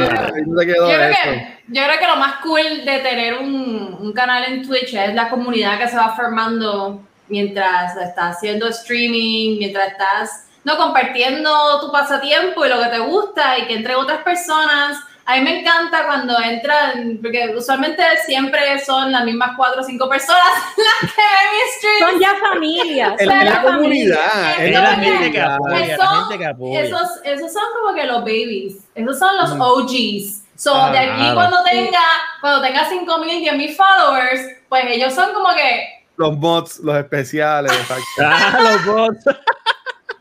creo, 0.87 1.11
que, 1.11 1.59
yo 1.69 1.83
creo 1.85 1.99
que 1.99 2.07
lo 2.07 2.17
más 2.17 2.35
cool 2.43 2.85
de 2.85 2.99
tener 3.01 3.35
un, 3.35 3.97
un 4.01 4.13
canal 4.13 4.45
en 4.45 4.67
Twitch 4.67 4.95
es 4.95 5.15
la 5.15 5.29
comunidad 5.29 5.79
que 5.79 5.89
se 5.89 5.97
va 5.97 6.15
formando 6.15 7.03
mientras 7.29 7.97
estás 7.97 8.37
haciendo 8.37 8.69
streaming, 8.69 9.59
mientras 9.59 9.89
estás 9.89 10.45
no 10.65 10.77
compartiendo 10.77 11.81
tu 11.81 11.91
pasatiempo 11.91 12.65
y 12.65 12.69
lo 12.69 12.81
que 12.81 12.89
te 12.89 12.99
gusta 13.01 13.59
y 13.59 13.67
que 13.67 13.75
entre 13.75 13.95
otras 13.97 14.23
personas. 14.23 14.99
A 15.25 15.37
mí 15.37 15.41
me 15.43 15.61
encanta 15.61 16.05
cuando 16.05 16.37
entran, 16.41 17.19
porque 17.23 17.55
usualmente 17.57 18.03
siempre 18.27 18.81
son 18.85 19.13
las 19.13 19.25
mismas 19.25 19.51
cuatro 19.57 19.81
o 19.83 19.85
cinco 19.85 20.09
personas 20.09 20.43
las 20.77 21.13
que 21.13 21.23
ven 21.23 21.53
mi 21.53 21.71
stream. 21.79 22.11
Son 22.11 22.21
ya 22.21 22.35
familias. 22.51 23.15
Es 23.19 23.27
son 23.29 23.39
la 23.39 23.45
ya 23.45 23.63
comunidad. 23.63 24.61
Es 24.65 24.73
la 24.73 24.81
la 24.81 24.95
gente 24.97 25.31
que 25.31 25.41
apoya, 25.41 25.79
la 25.79 25.87
Eso- 25.95 26.03
gente 26.21 26.39
que 26.39 26.47
apoya. 26.47 26.81
Esos, 26.81 27.09
esos 27.25 27.53
son 27.53 27.63
como 27.81 27.95
que 27.95 28.05
los 28.05 28.19
babies, 28.21 28.77
esos 28.97 29.19
son 29.19 29.37
los 29.37 29.55
Mm. 29.57 29.61
OGs. 29.61 30.43
So, 30.57 30.75
Ah, 30.75 30.91
de 30.93 30.99
aquí 30.99 31.17
claro. 31.19 31.35
cuando 31.35 31.63
tenga, 31.65 32.01
cuando 32.41 32.63
tenga 32.63 32.89
5.000, 32.89 33.41
10.000 33.41 33.75
followers, 33.77 34.41
pues 34.69 34.85
ellos 34.89 35.13
son 35.15 35.33
como 35.33 35.55
que 35.55 36.05
Los 36.17 36.37
mods, 36.37 36.79
los 36.81 36.97
especiales. 36.97 37.73
exacto. 37.73 38.03
Ah, 38.19 38.59
los 38.61 38.85
bots. 38.87 39.25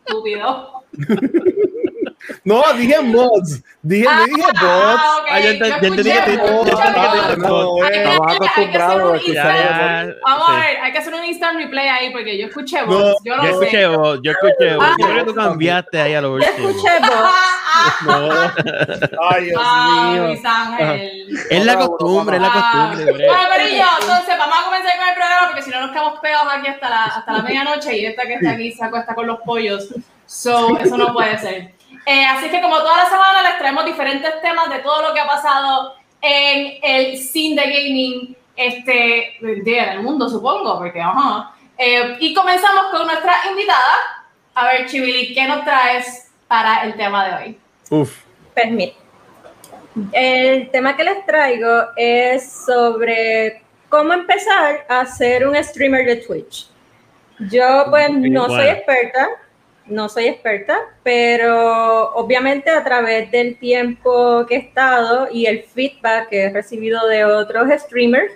estúpidos. 0.05 0.67
No, 2.43 2.63
dije 2.75 2.99
mods. 3.01 3.61
Dije, 3.83 4.07
Ah, 4.09 4.25
dije 4.25 4.41
bots. 4.41 4.59
ah. 4.63 5.17
Ah, 5.29 5.39
yo 5.39 5.51
Yo 5.51 5.59
yo 5.59 5.65
escuché 5.65 5.69
bots, 5.69 5.81
yo 5.81 5.87
entendí 5.87 6.11
que 6.11 6.37
tú- 6.37 6.53
bots. 6.53 6.71
No, 7.37 7.83
Hay 7.83 7.91
que-. 7.91 8.03
Estamos 8.03 8.35
acostumbrados 8.35 9.03
un 9.03 9.13
a 9.13 9.17
escuchar 9.17 9.55
Ya, 9.55 10.15
Vamos 10.25 10.49
a 10.49 10.55
ver, 10.55 10.77
hay 10.81 10.91
que 10.91 10.97
hacer 10.97 11.13
un 11.13 11.25
instant 11.25 11.57
replay 11.59 11.87
ahí 11.87 12.09
porque 12.11 12.37
yo 12.39 12.47
escuché 12.47 12.81
No, 12.81 12.87
bots. 12.87 13.21
yo 13.23 13.37
no 13.37 13.43
Yo 13.43 13.47
sé. 13.59 13.65
escuché 13.65 13.85
vos, 13.87 14.19
yo 14.23 14.31
escuché 14.31 14.75
vos. 14.75 14.85
Ah. 14.89 14.95
Yo 14.99 15.05
creo 15.05 15.17
que 15.25 15.31
tú 15.31 15.35
cambiaste 15.35 16.01
ahí 16.01 16.13
a 16.15 16.21
lo 16.21 16.27
Yo 16.29 16.33
último. 16.49 16.69
escuché 16.69 16.89
Ah, 16.99 17.07
voz. 17.07 17.31
ah, 17.73 17.97
No. 18.05 18.29
Ay, 19.29 19.45
Dios 19.45 19.61
ah, 19.63 20.09
mío. 20.13 20.27
Luis 20.27 20.45
Ángel. 20.45 21.27
Es 21.51 21.65
la 21.65 21.75
costumbre, 21.77 22.35
es 22.37 22.41
la 22.41 22.47
Ah, 22.53 22.87
costumbre. 22.89 23.13
Bre. 23.13 23.27
Bueno, 23.27 23.43
Corillo, 23.51 23.85
entonces 24.01 24.37
vamos 24.39 24.55
a 24.59 24.65
comenzar 24.65 24.97
con 24.97 25.07
el 25.09 25.13
programa 25.15 25.47
porque 25.47 25.61
si 25.61 25.69
no 25.69 25.81
nos 25.81 25.91
quedamos 25.91 26.19
pegados 26.19 26.47
aquí 26.57 26.67
hasta 26.67 26.89
la, 26.89 27.03
hasta 27.05 27.31
la 27.33 27.41
medianoche 27.43 27.97
y 27.97 28.05
esta 28.07 28.23
que 28.25 28.33
está 28.33 28.51
aquí 28.51 28.71
se 28.71 28.83
acuesta 28.83 29.13
con 29.13 29.27
los 29.27 29.39
pollos. 29.41 29.89
So, 30.25 30.75
eso 30.79 30.97
no 30.97 31.13
puede 31.13 31.37
ser. 31.37 31.73
Eh, 32.05 32.25
así 32.25 32.49
que 32.49 32.61
como 32.61 32.77
toda 32.77 33.03
la 33.03 33.09
semana 33.09 33.43
les 33.43 33.57
traemos 33.57 33.85
diferentes 33.85 34.41
temas 34.41 34.69
de 34.69 34.79
todo 34.79 35.01
lo 35.01 35.13
que 35.13 35.19
ha 35.19 35.27
pasado 35.27 35.95
en 36.21 36.79
el 36.81 37.17
scene 37.17 37.61
de 37.61 37.67
gaming 37.67 38.37
este, 38.55 39.37
en 39.39 39.89
el 39.89 40.01
mundo, 40.01 40.29
supongo, 40.29 40.77
porque 40.77 41.01
ajá. 41.01 41.53
Eh, 41.77 42.17
y 42.19 42.33
comenzamos 42.33 42.85
con 42.91 43.07
nuestra 43.07 43.33
invitada. 43.49 43.95
A 44.53 44.67
ver, 44.67 44.87
Chivili, 44.87 45.33
¿qué 45.33 45.47
nos 45.47 45.63
traes 45.63 46.31
para 46.47 46.83
el 46.83 46.95
tema 46.95 47.27
de 47.27 47.35
hoy? 47.35 47.59
Uf. 47.89 48.23
Pues 48.53 48.69
mira, 48.69 48.93
el 50.11 50.69
tema 50.69 50.95
que 50.95 51.03
les 51.03 51.25
traigo 51.25 51.85
es 51.95 52.51
sobre 52.65 53.63
cómo 53.89 54.13
empezar 54.13 54.85
a 54.87 55.05
ser 55.05 55.47
un 55.47 55.55
streamer 55.63 56.05
de 56.05 56.17
Twitch. 56.17 56.69
Yo 57.49 57.85
pues 57.89 58.09
no 58.11 58.47
soy 58.47 58.67
experta, 58.67 59.29
no 59.91 60.09
soy 60.09 60.25
experta, 60.25 60.79
pero 61.03 62.13
obviamente 62.13 62.69
a 62.69 62.83
través 62.83 63.29
del 63.31 63.57
tiempo 63.57 64.45
que 64.47 64.55
he 64.55 64.59
estado 64.59 65.27
y 65.31 65.45
el 65.45 65.63
feedback 65.63 66.29
que 66.29 66.43
he 66.43 66.49
recibido 66.49 67.07
de 67.07 67.25
otros 67.25 67.67
streamers, 67.81 68.33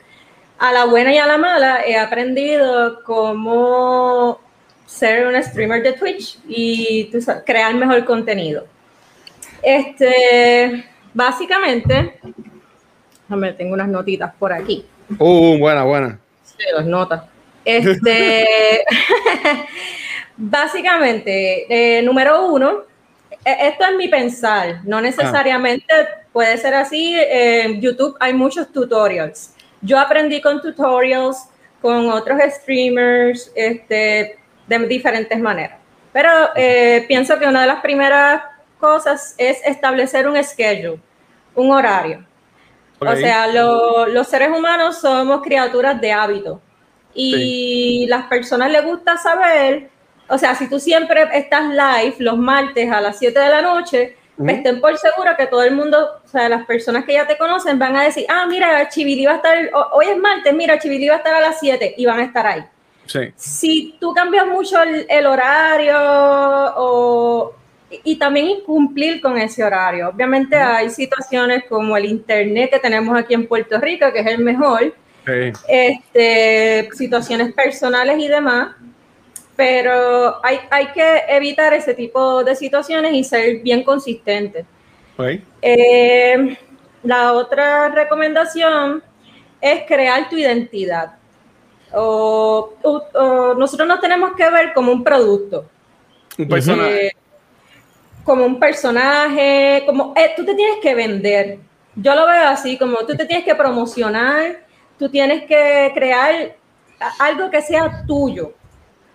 a 0.58 0.72
la 0.72 0.86
buena 0.86 1.14
y 1.14 1.18
a 1.18 1.26
la 1.26 1.38
mala 1.38 1.82
he 1.86 1.98
aprendido 1.98 3.04
cómo 3.04 4.40
ser 4.86 5.28
un 5.28 5.42
streamer 5.42 5.84
de 5.84 5.94
Twitch 5.94 6.40
y 6.48 7.10
crear 7.46 7.74
mejor 7.74 8.06
contenido. 8.06 8.66
Este, 9.62 10.86
básicamente, 11.14 12.20
déjame, 13.24 13.54
tengo 13.54 13.74
unas 13.74 13.88
notitas 13.88 14.34
por 14.38 14.54
aquí. 14.54 14.86
Uh, 15.18 15.58
buena, 15.58 15.84
buena. 15.84 16.20
Sí, 16.44 16.64
las 16.74 16.86
notas. 16.86 17.24
Este, 17.64 18.46
básicamente, 20.38 21.66
eh, 21.98 22.02
número 22.02 22.48
uno, 22.48 22.84
e- 23.44 23.68
esto 23.68 23.86
es 23.86 23.96
mi 23.96 24.08
pensar, 24.08 24.80
no 24.84 25.02
necesariamente 25.02 25.86
puede 26.32 26.58
ser 26.58 26.74
así. 26.74 27.16
En 27.18 27.82
YouTube 27.82 28.16
hay 28.20 28.34
muchos 28.34 28.72
tutorials. 28.72 29.54
Yo 29.82 30.00
aprendí 30.00 30.42
con 30.42 30.62
tutorials, 30.62 31.38
con 31.82 32.10
otros 32.10 32.40
streamers, 32.50 33.52
este, 33.56 34.38
de 34.68 34.80
diferentes 34.88 35.40
maneras. 35.40 35.78
Pero 36.12 36.30
eh, 36.56 37.06
pienso 37.08 37.38
que 37.38 37.46
una 37.46 37.62
de 37.62 37.68
las 37.68 37.82
primeras 37.82 38.42
cosas 38.80 39.36
es 39.38 39.60
establecer 39.66 40.28
un 40.28 40.42
schedule, 40.44 41.00
un 41.54 41.72
horario. 41.72 42.26
O 43.00 43.06
sea, 43.22 43.48
lo- 43.48 44.06
los 44.08 44.28
seres 44.28 44.50
humanos 44.50 45.00
somos 45.02 45.42
criaturas 45.42 46.00
de 46.00 46.12
hábito 46.12 46.62
y 47.14 48.06
las 48.08 48.26
personas 48.28 48.72
les 48.72 48.84
gusta 48.84 49.18
saber, 49.18 49.90
o 50.28 50.38
sea, 50.38 50.56
si 50.56 50.70
tú 50.70 50.80
siempre 50.80 51.28
estás 51.34 51.66
live 51.70 52.16
los 52.20 52.38
martes 52.38 52.92
a 52.92 53.02
las 53.02 53.18
7 53.20 53.40
de 53.40 53.50
la 53.50 53.62
noche, 53.62 54.16
pues 54.38 54.58
estén 54.58 54.82
por 54.82 54.98
seguro 54.98 55.32
que 55.38 55.48
todo 55.48 55.64
el 55.64 55.74
mundo, 55.76 56.20
o 56.24 56.28
sea, 56.28 56.50
las 56.50 56.66
personas 56.66 57.06
que 57.06 57.14
ya 57.14 57.26
te 57.26 57.38
conocen 57.38 57.80
van 57.80 57.96
a 57.96 58.04
decir, 58.04 58.26
ah, 58.28 58.46
mira, 58.50 58.90
Chivili 58.90 59.26
va 59.26 59.34
a 59.34 59.36
estar, 59.38 59.58
ho- 59.74 59.90
hoy 59.94 60.08
es 60.10 60.18
martes, 60.18 60.54
mira, 60.54 60.78
Chivili 60.78 61.08
va 61.08 61.16
a 61.16 61.18
estar 61.20 61.34
a 61.36 61.40
las 61.42 61.60
7 61.60 61.94
y 61.98 62.06
van 62.06 62.20
a 62.20 62.24
estar 62.26 62.46
ahí 62.46 62.64
Sí. 63.06 63.20
si 63.36 63.96
tú 64.00 64.14
cambias 64.14 64.48
mucho 64.48 64.82
el, 64.82 65.06
el 65.08 65.26
horario 65.28 65.96
o, 66.76 67.54
y 67.92 68.02
y 68.04 68.16
también 68.18 68.48
incumplir 68.48 69.22
con 69.22 69.38
ese 69.38 69.64
horario. 69.64 70.10
Obviamente 70.10 70.58
hay 70.58 70.90
situaciones 70.90 71.64
como 71.70 71.96
el 71.96 72.06
internet 72.06 72.72
que 72.72 72.80
tenemos 72.80 73.18
aquí 73.18 73.36
en 73.36 73.48
Puerto 73.48 73.78
Rico, 73.80 74.12
que 74.12 74.20
es 74.20 74.26
el 74.28 74.40
mejor, 74.40 74.94
Sí. 75.26 75.52
este, 75.68 76.90
situaciones 76.94 77.54
personales 77.54 78.18
y 78.20 78.28
demás, 78.28 78.76
pero 79.56 80.44
hay, 80.46 80.60
hay 80.70 80.88
que 80.88 81.24
evitar 81.30 81.74
ese 81.74 81.94
tipo 81.94 82.44
de 82.44 82.56
situaciones 82.56 83.14
y 83.14 83.24
ser 83.24 83.58
bien 83.62 83.84
consistentes. 83.84 84.66
Ok. 85.18 85.40
Eh, 85.62 86.58
la 87.04 87.34
otra 87.34 87.90
recomendación 87.90 89.02
es 89.62 89.84
crear 89.88 90.28
tu 90.30 90.36
identidad. 90.38 91.14
O, 91.94 92.74
o- 92.84 93.04
o 93.14 93.54
nosotros 93.54 93.88
nos 93.88 94.02
tenemos 94.02 94.34
que 94.36 94.50
ver 94.50 94.74
como 94.74 94.92
un 94.92 95.04
producto. 95.04 95.66
Un 96.38 96.48
personaje. 96.48 97.08
Eh, 97.08 97.12
como 98.24 98.44
un 98.44 98.60
personaje, 98.60 99.84
como 99.86 100.14
eh, 100.16 100.34
tú 100.36 100.44
te 100.44 100.56
tienes 100.56 100.78
que 100.82 100.96
vender. 100.96 101.60
Yo 101.96 102.14
lo 102.16 102.26
veo 102.28 102.48
así, 102.48 102.78
como 102.78 102.98
tú 103.06 103.16
te 103.16 103.26
tienes 103.26 103.46
que 103.46 103.56
promocionar, 103.56 104.66
tú 104.98 105.08
tienes 105.10 105.44
que 105.46 105.92
crear 105.94 106.56
algo 107.20 107.50
que 107.52 107.62
sea 107.62 108.04
tuyo, 108.08 108.54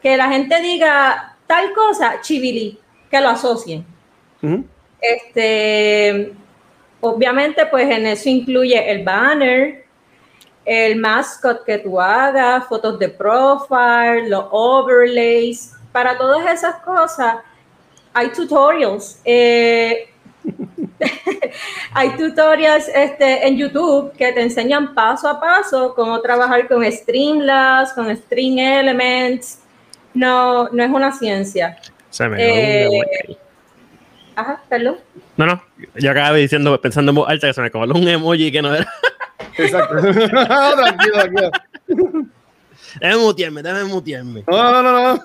que 0.03 0.17
la 0.17 0.29
gente 0.29 0.61
diga 0.61 1.37
tal 1.47 1.73
cosa, 1.73 2.21
chivili, 2.21 2.79
que 3.11 3.21
lo 3.21 3.29
asocien. 3.29 3.85
Este, 5.01 6.33
obviamente, 7.01 7.67
pues 7.67 7.89
en 7.91 8.07
eso 8.07 8.29
incluye 8.29 8.91
el 8.91 9.05
banner, 9.05 9.85
el 10.65 10.97
mascot 10.97 11.65
que 11.65 11.79
tú 11.79 12.01
hagas, 12.01 12.67
fotos 12.67 12.99
de 12.99 13.09
profile, 13.09 14.29
los 14.29 14.45
overlays. 14.51 15.75
Para 15.93 16.17
todas 16.17 16.47
esas 16.53 16.77
cosas 16.77 17.37
hay 18.13 18.29
tutorials. 18.31 19.21
eh, 19.25 20.07
hay 21.93 22.11
tutorials 22.11 22.89
este, 22.89 23.47
en 23.47 23.57
YouTube 23.57 24.13
que 24.13 24.33
te 24.33 24.43
enseñan 24.43 24.95
paso 24.95 25.29
a 25.29 25.41
paso 25.41 25.95
cómo 25.95 26.21
trabajar 26.21 26.69
con 26.69 26.85
Streamlabs, 26.91 27.93
con 27.93 28.15
String 28.15 28.59
Elements. 28.59 29.60
No, 30.15 30.69
no 30.71 30.83
es 30.83 30.91
una 30.91 31.13
ciencia. 31.13 31.79
Se 32.11 32.29
me 32.29 32.85
Eh, 32.85 32.89
un. 32.89 33.37
Ajá, 34.37 34.63
perdón. 34.69 34.99
No, 35.37 35.47
no. 35.47 35.63
Yo 35.97 36.11
acababa 36.11 36.37
diciendo, 36.37 36.81
pensando 36.81 37.11
en 37.11 37.17
voz 37.17 37.29
alta, 37.29 37.49
que 37.49 37.55
se 37.55 37.61
me 37.61 37.71
coló 37.71 37.95
un 37.95 38.09
emoji 38.09 38.51
que 38.51 38.63
no 38.63 38.75
era. 38.75 38.89
Exacto. 39.57 39.97
tranquilo, 40.01 41.13
tranquilo. 41.13 41.51
Déjame 43.01 43.23
mutearme, 43.23 43.63
déjame 43.63 43.85
mutearme. 43.85 44.45
No, 44.47 44.73
no, 44.73 44.83
no, 44.83 44.93
no. 44.93 45.25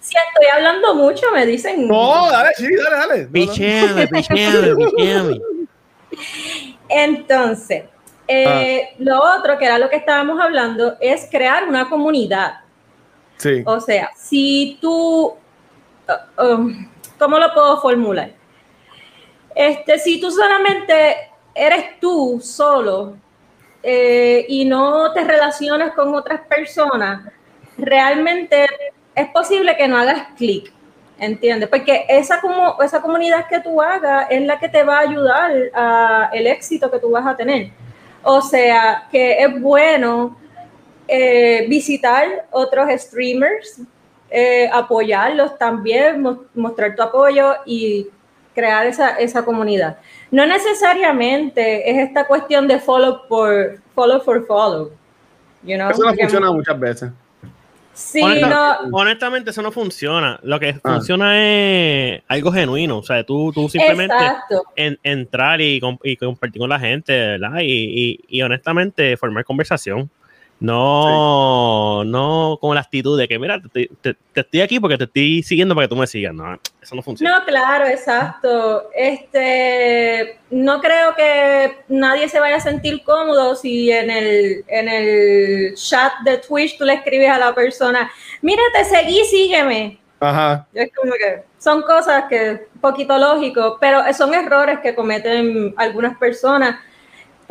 Si 0.00 0.14
estoy 0.16 0.46
hablando 0.54 0.94
mucho, 0.94 1.26
me 1.32 1.46
dicen. 1.46 1.88
No, 1.88 2.30
dale, 2.30 2.50
sí, 2.56 2.68
dale, 2.76 2.96
dale. 2.96 3.26
Picheame, 3.26 4.06
picheame, 4.08 4.76
picheame. 4.76 5.40
Entonces, 6.88 7.84
eh, 8.28 8.88
lo 8.98 9.18
otro, 9.18 9.58
que 9.58 9.64
era 9.64 9.78
lo 9.78 9.88
que 9.88 9.96
estábamos 9.96 10.40
hablando, 10.40 10.96
es 11.00 11.26
crear 11.30 11.66
una 11.68 11.88
comunidad. 11.88 12.63
O 13.66 13.80
sea, 13.80 14.10
si 14.16 14.78
tú, 14.80 15.34
uh, 16.38 16.42
um, 16.42 16.88
¿cómo 17.18 17.38
lo 17.38 17.52
puedo 17.52 17.80
formular? 17.80 18.32
Este, 19.54 19.98
si 19.98 20.20
tú 20.20 20.30
solamente 20.30 21.30
eres 21.54 22.00
tú 22.00 22.40
solo 22.42 23.14
eh, 23.82 24.44
y 24.48 24.64
no 24.64 25.12
te 25.12 25.22
relacionas 25.24 25.92
con 25.94 26.14
otras 26.14 26.40
personas, 26.48 27.32
realmente 27.78 28.66
es 29.14 29.28
posible 29.28 29.76
que 29.76 29.86
no 29.86 29.96
hagas 29.98 30.28
clic, 30.36 30.72
¿entiendes? 31.18 31.68
Porque 31.68 32.06
esa, 32.08 32.40
como, 32.40 32.80
esa 32.82 33.00
comunidad 33.00 33.46
que 33.46 33.60
tú 33.60 33.80
hagas 33.80 34.26
es 34.30 34.42
la 34.42 34.58
que 34.58 34.68
te 34.68 34.82
va 34.82 34.98
a 34.98 35.00
ayudar 35.00 35.52
a 35.74 36.30
el 36.32 36.46
éxito 36.46 36.90
que 36.90 36.98
tú 36.98 37.10
vas 37.10 37.26
a 37.26 37.36
tener. 37.36 37.70
O 38.22 38.40
sea, 38.40 39.06
que 39.10 39.42
es 39.44 39.60
bueno 39.60 40.36
eh, 41.08 41.66
visitar 41.68 42.46
otros 42.50 42.88
streamers, 43.00 43.80
eh, 44.30 44.68
apoyarlos 44.72 45.56
también, 45.58 46.20
mo- 46.22 46.44
mostrar 46.54 46.94
tu 46.96 47.02
apoyo 47.02 47.54
y 47.66 48.06
crear 48.54 48.86
esa, 48.86 49.10
esa 49.18 49.44
comunidad. 49.44 49.98
No 50.30 50.46
necesariamente 50.46 51.90
es 51.90 51.98
esta 52.08 52.26
cuestión 52.26 52.66
de 52.68 52.78
follow 52.78 53.26
por 53.28 53.78
follow 53.94 54.20
for 54.20 54.46
follow. 54.46 54.90
You 55.62 55.76
know? 55.76 55.90
Eso 55.90 56.02
no 56.02 56.08
Porque- 56.08 56.22
funciona 56.22 56.50
muchas 56.52 56.78
veces. 56.80 57.10
Sí, 57.92 58.20
Honesta- 58.20 58.80
no, 58.88 58.96
Honestamente, 58.98 59.50
eso 59.50 59.62
no 59.62 59.70
funciona. 59.70 60.40
Lo 60.42 60.58
que 60.58 60.70
Ah. 60.70 60.94
funciona 60.94 61.34
es 61.38 62.22
algo 62.26 62.50
genuino. 62.50 62.98
O 62.98 63.02
sea, 63.04 63.22
tú, 63.22 63.52
tú 63.52 63.68
simplemente 63.68 64.14
en- 64.74 64.98
entrar 65.04 65.60
y, 65.60 65.80
y 66.02 66.16
compartir 66.16 66.58
con 66.60 66.68
la 66.70 66.80
gente, 66.80 67.12
¿verdad? 67.16 67.60
Y, 67.60 67.66
y- 67.72 68.20
y 68.28 68.42
honestamente 68.42 69.16
formar 69.16 69.44
conversación. 69.44 70.10
No, 70.60 72.04
no 72.04 72.58
con 72.60 72.74
la 72.74 72.80
actitud 72.80 73.18
de 73.18 73.28
que, 73.28 73.38
mira, 73.38 73.60
te, 73.72 73.90
te- 74.00 74.16
te 74.32 74.40
estoy 74.40 74.60
aquí 74.60 74.80
porque 74.80 74.96
te 74.96 75.04
estoy 75.04 75.42
siguiendo 75.42 75.74
para 75.74 75.86
que 75.86 75.94
tú 75.94 75.96
me 76.00 76.06
sigas. 76.06 76.32
No, 76.34 76.58
eso 76.80 76.94
no 76.94 77.02
funciona. 77.02 77.38
No, 77.38 77.44
claro, 77.44 77.86
exacto. 77.86 78.84
Este, 78.94 80.38
no 80.50 80.80
creo 80.80 81.14
que 81.14 81.78
nadie 81.88 82.28
se 82.28 82.40
vaya 82.40 82.56
a 82.56 82.60
sentir 82.60 83.02
cómodo 83.02 83.54
si 83.56 83.90
en 83.90 84.10
el, 84.10 84.64
en 84.68 84.88
el 84.88 85.74
chat 85.74 86.12
de 86.24 86.38
Twitch 86.38 86.78
tú 86.78 86.84
le 86.84 86.94
escribes 86.94 87.28
a 87.30 87.38
la 87.38 87.54
persona, 87.54 88.10
mira, 88.40 88.62
te 88.72 88.84
seguí, 88.84 89.24
sígueme. 89.24 89.98
Ajá. 90.20 90.66
Es 90.72 90.90
como 90.94 91.12
que 91.12 91.42
son 91.58 91.82
cosas 91.82 92.24
que 92.28 92.66
un 92.74 92.80
poquito 92.80 93.18
lógico, 93.18 93.76
pero 93.80 94.00
son 94.14 94.32
errores 94.32 94.78
que 94.80 94.94
cometen 94.94 95.74
algunas 95.76 96.16
personas 96.16 96.76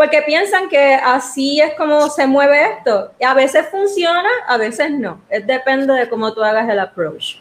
porque 0.03 0.21
piensan 0.23 0.67
que 0.67 0.95
así 0.95 1.61
es 1.61 1.75
como 1.75 2.09
se 2.09 2.27
mueve 2.27 2.73
esto. 2.77 3.13
Y 3.21 3.23
a 3.23 3.33
veces 3.33 3.67
funciona, 3.71 4.27
a 4.47 4.57
veces 4.57 4.91
no. 4.91 5.21
Es 5.29 5.47
depende 5.47 5.93
de 5.93 6.09
cómo 6.09 6.33
tú 6.33 6.43
hagas 6.43 6.69
el 6.69 6.77
approach. 6.77 7.37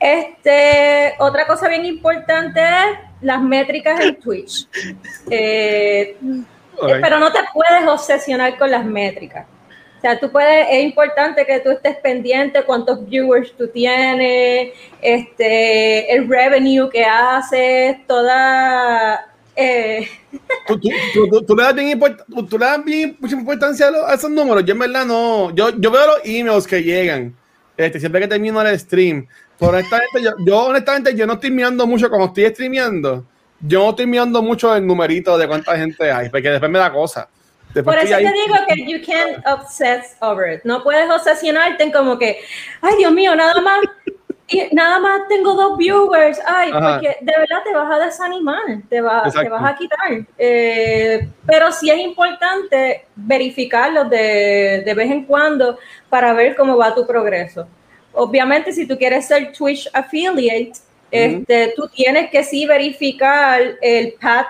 Este, 0.00 1.12
otra 1.18 1.46
cosa 1.46 1.68
bien 1.68 1.84
importante 1.84 2.62
es 2.62 2.98
las 3.20 3.42
métricas 3.42 4.00
en 4.00 4.18
Twitch. 4.18 4.66
Eh, 5.30 6.16
pero 6.80 7.18
no 7.18 7.30
te 7.30 7.40
puedes 7.52 7.86
obsesionar 7.86 8.56
con 8.56 8.70
las 8.70 8.84
métricas. 8.86 9.46
O 9.98 10.00
sea, 10.00 10.18
tú 10.18 10.32
puedes, 10.32 10.68
es 10.70 10.82
importante 10.82 11.44
que 11.44 11.60
tú 11.60 11.72
estés 11.72 11.96
pendiente 11.96 12.62
cuántos 12.62 13.06
viewers 13.06 13.54
tú 13.54 13.68
tienes, 13.68 14.72
este, 15.02 16.10
el 16.10 16.26
revenue 16.26 16.88
que 16.88 17.04
haces, 17.04 17.98
toda... 18.06 19.35
eh, 19.56 20.08
Tú, 20.66 20.78
tú, 20.78 20.88
tú- 21.30 21.42
tú- 21.42 21.56
le 21.56 21.62
das 21.62 21.74
bien, 21.74 21.98
tú- 22.48 22.58
le 22.58 22.66
das 22.66 22.84
bien 22.84 23.16
mucha 23.18 23.34
importancia 23.34 23.88
a, 23.88 23.90
lo- 23.90 24.06
a 24.06 24.14
esos 24.14 24.30
números. 24.30 24.64
Yo 24.64 24.72
en 24.72 24.78
verdad 24.80 25.04
no. 25.06 25.54
Yo, 25.54 25.70
yo 25.78 25.90
veo 25.90 26.06
los 26.06 26.20
emails 26.24 26.66
que 26.66 26.82
llegan 26.82 27.34
este, 27.76 27.98
siempre 28.00 28.20
que 28.20 28.28
termino 28.28 28.60
el 28.62 28.78
stream. 28.78 29.26
Pero 29.58 29.72
honestamente, 29.72 30.22
yo, 30.22 30.30
yo 30.46 30.64
honestamente 30.66 31.14
yo 31.16 31.26
no 31.26 31.34
estoy 31.34 31.50
mirando 31.50 31.86
mucho 31.86 32.10
como 32.10 32.26
estoy 32.26 32.46
streameando. 32.50 33.24
Yo 33.60 33.80
no 33.84 33.90
estoy 33.90 34.06
mirando 34.06 34.42
mucho 34.42 34.74
el 34.76 34.86
numerito 34.86 35.38
de 35.38 35.48
cuánta 35.48 35.76
gente 35.78 36.10
hay, 36.12 36.28
porque 36.28 36.50
después 36.50 36.70
me 36.70 36.78
da 36.78 36.92
cosa. 36.92 37.28
Después 37.72 37.96
por 37.96 38.04
eso 38.04 38.14
ahí- 38.16 38.24
te 38.24 38.32
digo 38.32 38.54
que 38.68 38.90
you 38.92 38.98
can't 39.06 39.46
obsess 39.46 40.16
over 40.20 40.54
it. 40.54 40.60
No 40.64 40.82
puedes 40.82 41.08
obsesionarte 41.10 41.82
en 41.84 41.90
como 41.92 42.18
que, 42.18 42.38
ay 42.82 42.96
Dios 42.98 43.12
mío, 43.12 43.34
nada 43.34 43.60
más, 43.62 43.80
y 44.48 44.62
nada 44.74 44.98
más 45.00 45.28
tengo 45.28 45.54
dos 45.54 45.76
viewers. 45.76 46.40
Ay, 46.46 46.70
Ajá. 46.72 46.94
porque 47.00 47.16
de 47.20 47.32
verdad 47.36 47.62
te 47.64 47.74
vas 47.74 47.92
a 47.92 48.04
desanimar, 48.04 48.62
te, 48.88 49.00
va- 49.00 49.24
te 49.30 49.48
vas 49.48 49.64
a 49.72 49.76
quitar. 49.76 49.98
Eh, 50.38 51.28
pero 51.46 51.72
sí 51.72 51.90
es 51.90 51.98
importante 51.98 53.06
verificarlo 53.16 54.04
de, 54.04 54.82
de 54.84 54.94
vez 54.94 55.10
en 55.10 55.24
cuando 55.24 55.78
para 56.08 56.32
ver 56.32 56.54
cómo 56.54 56.76
va 56.76 56.94
tu 56.94 57.06
progreso. 57.06 57.66
Obviamente, 58.12 58.72
si 58.72 58.86
tú 58.86 58.96
quieres 58.96 59.26
ser 59.26 59.52
Twitch 59.52 59.88
affiliate, 59.92 60.72
este, 61.10 61.72
tú 61.76 61.88
tienes 61.88 62.30
que 62.30 62.42
sí 62.42 62.66
verificar 62.66 63.60
el 63.80 64.14
path, 64.20 64.46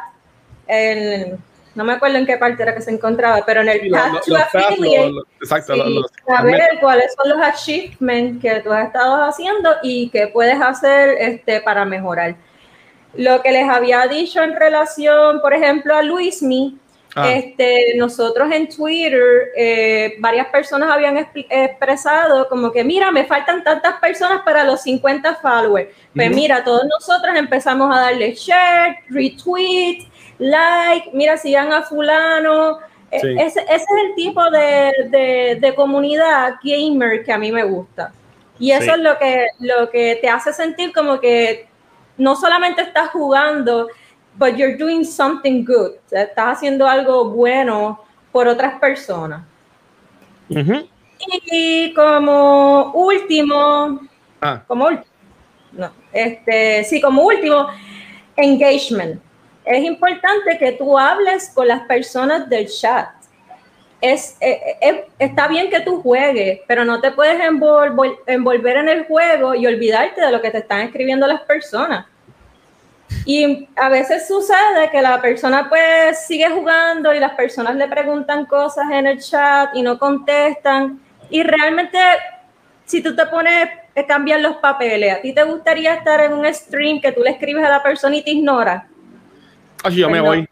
el, 0.67 1.37
no 1.77 1.85
me 1.85 1.93
acuerdo 1.93 2.17
en 2.19 2.27
qué 2.27 2.37
parte 2.39 2.63
era 2.63 2.75
que 2.75 2.81
se 2.83 2.91
encontraba, 2.91 3.45
pero 3.47 3.61
en 3.61 3.69
el 3.69 3.81
Sí, 3.83 3.91
path 3.91 4.25
to 4.27 4.37
affiliate, 4.37 5.13
exacto, 5.41 5.75
sí, 5.75 5.79
los- 5.79 5.89
los- 5.91 6.11
saber 6.27 6.63
cuáles 6.81 7.15
son 7.15 7.31
los 7.31 7.47
achievements 7.47 8.41
que 8.43 8.61
tú 8.61 8.73
has 8.73 8.87
estado 8.87 9.23
haciendo 9.25 9.77
y 9.83 10.09
qué 10.11 10.27
puedes 10.29 10.61
hacer 10.61 11.11
este, 11.21 11.61
para 11.61 11.85
mejorar. 11.85 12.35
Lo 13.15 13.41
que 13.43 13.51
les 13.53 13.69
había 13.69 14.07
dicho 14.09 14.43
en 14.43 14.55
relación, 14.57 15.41
por 15.41 15.55
ejemplo, 15.55 15.95
a 15.95 16.03
Luismi, 16.03 16.79
Ah. 17.19 17.33
este, 17.33 17.95
nosotros 17.97 18.51
en 18.53 18.69
Twitter, 18.69 19.23
eh, 19.57 20.17
varias 20.19 20.49
personas 20.49 20.91
habían 20.91 21.17
expresado 21.17 22.47
como 22.47 22.71
que, 22.71 22.85
mira, 22.85 23.11
me 23.11 23.25
faltan 23.25 23.65
tantas 23.65 23.99
personas 24.01 24.43
para 24.45 24.65
los 24.65 24.83
50 24.83 25.35
followers. 25.37 25.89
Pues 26.15 26.31
mira, 26.31 26.63
todos 26.63 26.85
nosotros 26.85 27.35
empezamos 27.37 27.95
a 27.97 28.01
darle 28.01 28.35
share, 28.35 28.99
retweet, 29.09 30.07
like, 30.39 31.11
mira, 31.13 31.37
sigan 31.37 31.73
a 31.73 31.83
fulano. 31.83 32.79
E- 33.11 33.21
Sí. 33.21 33.29
Ese, 33.39 33.61
ese 33.63 33.75
es 33.75 33.87
el 34.09 34.15
tipo 34.17 34.51
de, 34.51 34.93
de- 35.11 35.59
de 35.61 35.75
comunidad 35.75 36.55
gamer 36.63 37.25
que 37.25 37.33
a 37.33 37.39
mí 37.39 37.53
me 37.53 37.63
gusta. 37.65 38.13
Y 38.59 38.73
eso 38.73 38.83
Sí. 38.85 38.91
es 38.91 38.99
lo 38.99 39.17
que, 39.19 39.47
lo 39.61 39.91
que 39.91 40.19
te 40.21 40.29
hace 40.29 40.53
sentir 40.53 40.93
como 40.93 41.21
que 41.21 41.69
no 42.19 42.35
solamente 42.35 42.83
estás 42.83 43.11
jugando, 43.11 43.89
but 44.37 44.57
you're 44.57 44.77
doing 44.77 45.05
something 45.05 45.65
good. 45.65 45.93
Estás 46.11 46.57
haciendo 46.57 46.87
algo 46.89 47.27
bueno 47.31 48.03
por 48.33 48.49
otras 48.49 48.79
personas. 48.81 49.43
Y 51.19 51.93
como 51.95 52.93
último, 52.93 54.01
Ah, 54.41 54.63
como 54.67 54.87
último, 54.87 55.07
no, 55.73 55.91
este, 56.13 56.85
sí, 56.85 57.01
como 57.01 57.23
último, 57.23 57.69
engagement. 58.37 59.21
Es 59.67 59.85
importante 59.85 60.57
que 60.59 60.73
tú 60.73 60.97
hables 60.97 61.51
con 61.51 61.67
las 61.67 61.83
personas 61.83 62.49
del 62.49 62.69
chat. 62.69 63.09
Es, 64.01 64.37
eh, 64.41 64.77
eh, 64.81 65.09
está 65.19 65.49
bien 65.49 65.69
que 65.69 65.81
tú 65.81 66.01
juegues, 66.01 66.61
pero 66.69 66.85
no 66.85 67.01
te 67.01 67.11
puedes 67.11 67.41
envolver, 67.41 68.13
envolver 68.27 68.77
en 68.77 68.89
el 68.89 69.07
juego 69.07 69.55
y 69.55 69.67
olvidarte 69.67 70.21
de 70.21 70.31
lo 70.31 70.41
que 70.41 70.51
te 70.51 70.59
están 70.59 70.83
escribiendo 70.83 71.27
las 71.27 71.41
personas. 71.43 72.07
Y 73.25 73.69
a 73.75 73.89
veces 73.89 74.29
sucede 74.29 74.91
que 74.93 75.03
la 75.03 75.21
persona 75.21 75.69
pues 75.69 76.27
sigue 76.27 76.49
jugando 76.51 77.13
y 77.13 77.19
las 77.19 77.33
personas 77.33 77.75
le 77.75 77.89
preguntan 77.89 78.47
cosas 78.47 78.85
en 78.93 79.07
el 79.07 79.21
chat 79.21 79.75
y 79.75 79.83
no 79.83 79.99
contestan. 79.99 81.01
Y 81.29 81.43
realmente, 81.43 81.99
si 82.85 83.03
tú 83.03 83.17
te 83.17 83.27
pones 83.27 83.69
a 83.97 84.07
cambiar 84.07 84.41
los 84.41 84.57
papeles, 84.57 85.13
¿a 85.13 85.21
ti 85.21 85.33
te 85.33 85.43
gustaría 85.43 85.95
estar 85.95 86.21
en 86.21 86.35
un 86.35 86.53
stream 86.55 87.01
que 87.01 87.11
tú 87.11 87.23
le 87.23 87.31
escribes 87.31 87.65
a 87.65 87.71
la 87.71 87.83
persona 87.83 88.15
y 88.15 88.23
te 88.23 88.31
ignora? 88.31 88.87
Así 89.83 89.97
yo 89.97 90.11
me 90.11 90.19
no. 90.19 90.25
voy. 90.25 90.49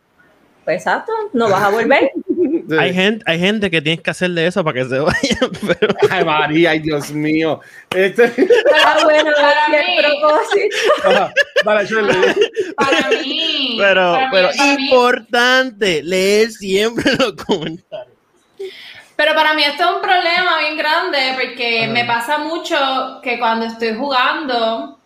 Pues 0.64 0.78
exacto, 0.78 1.12
no 1.34 1.48
vas 1.50 1.62
a 1.62 1.68
volver. 1.70 2.10
Sí. 2.66 2.76
Hay 2.78 2.94
gente, 2.94 3.22
hay 3.26 3.38
gente 3.38 3.70
que 3.70 3.82
tienes 3.82 4.00
que 4.00 4.10
hacer 4.10 4.30
de 4.30 4.46
eso 4.46 4.64
para 4.64 4.72
que 4.82 4.88
se 4.88 4.98
vayan, 4.98 5.50
pero 5.78 5.94
Ay, 6.10 6.24
María, 6.24 6.70
ay, 6.70 6.78
Dios 6.78 7.10
mío. 7.12 7.60
Este, 7.90 8.24
Ah, 8.86 9.00
bueno, 9.04 9.30
Para 9.36 9.68
mí. 9.68 9.96
propósito. 9.98 10.76
ajá. 11.04 11.32
Para 11.62 11.82
mí. 13.10 13.76
pero, 13.78 14.12
para 14.12 14.24
mí- 14.24 14.30
pero 14.32 14.48
mí- 14.76 14.84
importante 14.84 16.02
leer 16.02 16.50
siempre 16.52 17.12
los 17.18 17.32
comentarios. 17.34 18.16
Pero 19.16 19.34
para 19.34 19.52
mí 19.52 19.62
esto 19.62 19.82
es 19.84 19.90
un 19.96 20.00
problema 20.00 20.58
bien 20.60 20.78
grande 20.78 21.18
porque 21.38 21.86
me 21.88 22.06
pasa 22.06 22.38
mucho 22.38 23.20
que 23.22 23.38
cuando 23.38 23.66
estoy 23.66 23.94
jugando, 23.94 24.98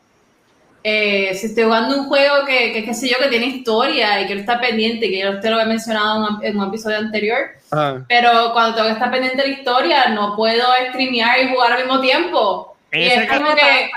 eh, 0.82 1.34
si 1.34 1.46
estoy 1.46 1.64
jugando 1.64 1.98
un 1.98 2.06
juego 2.06 2.44
que, 2.46 2.72
que, 2.72 2.84
qué 2.84 2.94
sé 2.94 3.08
yo, 3.08 3.16
que 3.18 3.28
tiene 3.28 3.46
historia 3.46 4.20
y 4.20 4.26
quiero 4.26 4.40
estar 4.40 4.60
pendiente, 4.60 5.08
que 5.08 5.18
yo 5.18 5.32
usted 5.32 5.50
lo 5.50 5.60
he 5.60 5.66
mencionado 5.66 6.40
en 6.42 6.56
un, 6.56 6.68
episodio 6.68 6.98
anterior, 6.98 7.38
Ajá. 7.70 8.04
pero 8.08 8.52
cuando 8.52 8.74
tengo 8.74 8.88
que 8.88 8.94
estar 8.94 9.10
pendiente 9.10 9.42
de 9.42 9.48
la 9.48 9.54
historia, 9.54 10.08
no 10.10 10.36
puedo 10.36 10.64
streamear 10.90 11.40
y 11.40 11.48
jugar 11.48 11.72
al 11.72 11.84
mismo 11.84 12.00
tiempo. 12.00 12.76
Y 12.92 13.04
es 13.04 13.28
como 13.28 13.54
que, 13.54 13.90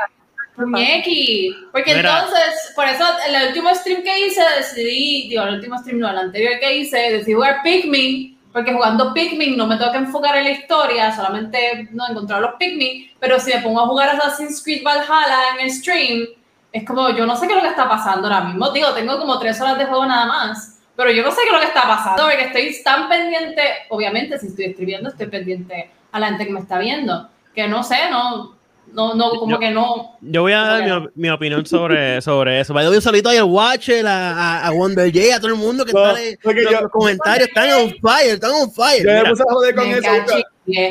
muñequi. 0.57 1.55
Porque 1.71 1.95
Mira. 1.95 2.19
entonces, 2.19 2.73
por 2.75 2.85
eso, 2.85 3.05
el 3.27 3.47
último 3.47 3.73
stream 3.73 4.03
que 4.03 4.27
hice, 4.27 4.41
decidí, 4.57 5.29
digo, 5.29 5.43
el 5.43 5.55
último 5.55 5.77
stream 5.77 5.99
no, 5.99 6.09
el 6.09 6.17
anterior 6.17 6.59
que 6.59 6.77
hice, 6.77 6.97
decidí 6.97 7.33
jugar 7.33 7.61
Pikmin, 7.63 8.37
porque 8.51 8.73
jugando 8.73 9.13
Pikmin 9.13 9.55
no 9.55 9.67
me 9.67 9.77
tengo 9.77 9.91
que 9.91 9.99
enfocar 9.99 10.35
en 10.37 10.45
la 10.45 10.51
historia, 10.51 11.15
solamente 11.15 11.87
no 11.91 12.03
encontrar 12.09 12.41
los 12.41 12.55
Pikmin, 12.55 13.11
pero 13.19 13.39
si 13.39 13.53
me 13.53 13.61
pongo 13.61 13.81
a 13.81 13.87
jugar 13.87 14.09
Assassin's 14.09 14.61
Creed 14.63 14.83
Valhalla 14.83 15.55
en 15.55 15.65
el 15.65 15.71
stream, 15.71 16.27
es 16.73 16.85
como, 16.85 17.09
yo 17.09 17.25
no 17.25 17.35
sé 17.35 17.47
qué 17.47 17.53
es 17.53 17.57
lo 17.57 17.63
que 17.63 17.69
está 17.69 17.87
pasando 17.89 18.27
ahora 18.27 18.41
mismo, 18.45 18.71
digo, 18.71 18.93
tengo 18.93 19.17
como 19.19 19.37
tres 19.39 19.59
horas 19.61 19.77
de 19.77 19.85
juego 19.85 20.05
nada 20.05 20.25
más, 20.25 20.77
pero 20.95 21.11
yo 21.11 21.23
no 21.23 21.31
sé 21.31 21.37
qué 21.43 21.47
es 21.47 21.53
lo 21.53 21.59
que 21.59 21.65
está 21.67 21.83
pasando, 21.83 22.23
porque 22.23 22.41
estoy 22.43 22.83
tan 22.83 23.09
pendiente, 23.09 23.61
obviamente, 23.89 24.37
si 24.39 24.47
estoy 24.47 24.65
escribiendo, 24.65 25.09
estoy 25.09 25.27
pendiente 25.27 25.89
a 26.11 26.19
la 26.19 26.27
gente 26.27 26.45
que 26.45 26.53
me 26.53 26.59
está 26.59 26.77
viendo, 26.79 27.29
que 27.55 27.67
no 27.67 27.83
sé, 27.83 27.95
no, 28.09 28.55
no, 28.93 29.15
no, 29.15 29.29
como 29.31 29.51
Yo- 29.51 29.59
que 29.59 29.71
no, 29.71 30.17
Yo 30.21 30.41
voy 30.41 30.51
a 30.53 30.61
dar 30.61 30.83
mi, 31.01 31.07
mi 31.15 31.29
opinión 31.29 31.65
sobre, 31.65 32.21
sobre 32.21 32.59
eso. 32.59 32.73
Vaya, 32.73 32.89
un 32.89 33.01
saludito 33.01 33.29
ahí 33.29 33.37
al 33.37 33.45
Watcher, 33.45 34.05
a, 34.05 34.31
a, 34.59 34.67
a 34.67 34.71
Wonder 34.71 35.09
J, 35.13 35.35
a 35.35 35.39
todo 35.39 35.47
el 35.47 35.55
mundo 35.55 35.85
que 35.85 35.93
No, 35.93 36.05
está 36.15 36.21
en 36.21 36.63
los, 36.65 36.71
yo- 36.81 36.89
comentarios. 36.89 37.47
Están 37.47 37.71
on 37.71 37.89
fire, 38.01 38.33
están 38.33 38.51
on 38.51 38.71
fire. 38.71 39.05
Yo 39.05 39.23
me 39.23 39.29
puse 39.29 39.43
a 39.43 39.53
joder 39.53 39.75
con 39.75 39.85
eso. 39.87 40.11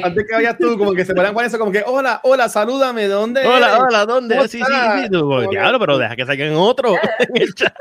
Antes 0.02 0.26
que 0.26 0.34
vayas 0.34 0.56
tú, 0.58 0.76
como 0.78 0.92
que 0.92 1.04
se 1.04 1.14
ponen 1.14 1.32
con 1.34 1.44
eso, 1.44 1.58
como 1.58 1.72
que, 1.72 1.82
hola, 1.86 2.20
hola, 2.22 2.48
salúdame, 2.48 3.02
¿de 3.02 3.08
dónde 3.08 3.46
hola, 3.46 3.68
eres? 3.68 3.80
hola, 3.80 4.06
¿dónde? 4.06 4.36
¿Cómo 4.36 4.48
Sí, 4.48 4.58
sí, 4.58 4.64
sí. 4.64 5.08
Que- 5.10 5.48
diablo, 5.50 5.78
pero 5.78 5.98
deja 5.98 6.16
que 6.16 6.26
salgan 6.26 6.54
otro 6.54 6.94
en 7.18 7.42
el 7.42 7.54
chat. 7.54 7.72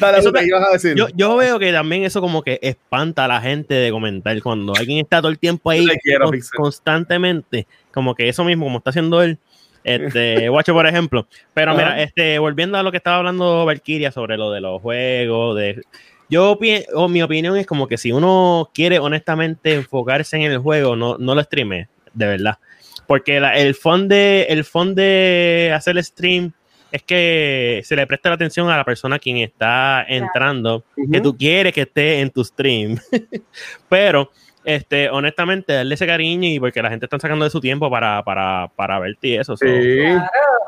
Dale, 0.00 0.18
Eso 0.18 0.32
te- 0.32 0.46
ibas 0.46 0.66
a 0.68 0.72
decir. 0.72 0.94
Yo, 0.96 1.08
yo 1.14 1.36
veo 1.36 1.58
que 1.58 1.72
también 1.72 2.04
eso 2.04 2.20
como 2.20 2.42
que 2.42 2.58
espanta 2.62 3.26
a 3.26 3.28
la 3.28 3.40
gente 3.40 3.74
de 3.74 3.90
comentar 3.90 4.40
cuando 4.42 4.72
alguien 4.76 4.98
está 4.98 5.18
todo 5.20 5.30
el 5.30 5.38
tiempo 5.38 5.70
ahí 5.70 5.86
quiero, 6.02 6.26
con- 6.30 6.40
constantemente, 6.56 7.66
como 7.92 8.14
que 8.14 8.28
eso 8.28 8.44
mismo, 8.44 8.64
como 8.66 8.78
está 8.78 8.90
haciendo 8.90 9.22
él, 9.22 9.38
este, 9.84 10.48
Guacho, 10.48 10.72
por 10.72 10.86
ejemplo. 10.86 11.26
Pero 11.52 11.74
mira, 11.74 12.00
este, 12.02 12.38
volviendo 12.38 12.78
a 12.78 12.82
lo 12.82 12.90
que 12.90 12.96
estaba 12.96 13.18
hablando 13.18 13.64
Valkyria 13.66 14.10
sobre 14.10 14.36
lo 14.36 14.50
de 14.50 14.60
los 14.60 14.80
juegos, 14.80 15.56
de 15.56 15.82
yo 16.28 16.58
o 16.94 17.08
mi 17.08 17.22
opinión 17.22 17.56
es 17.56 17.66
como 17.66 17.86
que 17.88 17.98
si 17.98 18.12
uno 18.12 18.70
quiere 18.74 18.98
honestamente 18.98 19.74
enfocarse 19.74 20.36
en 20.36 20.42
el 20.42 20.58
juego, 20.58 20.96
no, 20.96 21.16
no 21.18 21.34
lo 21.34 21.42
streame, 21.42 21.88
de 22.12 22.26
verdad. 22.26 22.58
Porque 23.06 23.38
la- 23.40 23.56
el 23.56 23.74
fun 23.74 24.08
de 24.08 24.46
el 24.48 24.64
fun 24.64 24.94
de 24.94 25.72
hacer 25.74 25.96
el 25.96 26.04
stream 26.04 26.52
es 26.90 27.02
que 27.02 27.80
se 27.84 27.96
le 27.96 28.06
presta 28.06 28.28
la 28.28 28.36
atención 28.36 28.70
a 28.70 28.76
la 28.76 28.84
persona 28.84 29.18
quien 29.18 29.38
está 29.38 30.04
entrando, 30.08 30.84
que 31.12 31.20
tú 31.20 31.36
quieres 31.36 31.72
que 31.72 31.82
esté 31.82 32.20
en 32.20 32.30
tu 32.30 32.44
stream. 32.44 32.96
Pero, 33.88 34.30
este, 34.64 35.10
honestamente, 35.10 35.72
darle 35.72 35.94
ese 35.94 36.06
cariño 36.06 36.48
y 36.48 36.58
porque 36.60 36.80
la 36.82 36.90
gente 36.90 37.06
está 37.06 37.18
sacando 37.18 37.44
de 37.44 37.50
su 37.50 37.60
tiempo 37.60 37.90
para, 37.90 38.22
para, 38.22 38.70
para 38.76 38.98
verte 39.00 39.28
y 39.28 39.34
eso. 39.36 39.56
so- 39.56 39.66
Sí. 39.66 39.72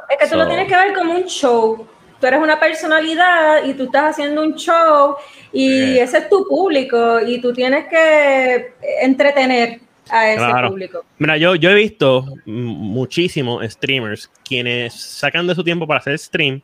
Es 0.08 0.16
que 0.18 0.24
tú 0.24 0.30
So- 0.30 0.36
lo 0.36 0.48
tienes 0.48 0.68
que 0.68 0.76
ver 0.76 0.92
como 0.94 1.12
un 1.14 1.24
show. 1.26 1.86
Tú 2.20 2.26
eres 2.26 2.40
una 2.40 2.58
personalidad 2.58 3.64
y 3.64 3.74
tú 3.74 3.84
estás 3.84 4.10
haciendo 4.12 4.42
un 4.42 4.54
show 4.54 5.16
y 5.52 5.98
ese 5.98 6.18
es 6.18 6.28
tu 6.28 6.46
público 6.48 7.20
y 7.20 7.40
tú 7.40 7.52
tienes 7.52 7.86
que 7.88 8.72
entretener 9.02 9.80
a 10.08 10.30
ese 10.30 10.38
Claro. 10.38 10.70
público. 10.70 11.04
Mira, 11.18 11.36
yo, 11.36 11.54
yo 11.56 11.70
he 11.70 11.74
visto 11.74 12.24
muchísimos 12.46 13.64
streamers 13.70 14.30
quienes 14.48 14.94
sacan 14.94 15.46
de 15.46 15.54
su 15.54 15.62
tiempo 15.64 15.86
para 15.86 16.00
hacer 16.00 16.18
stream, 16.18 16.62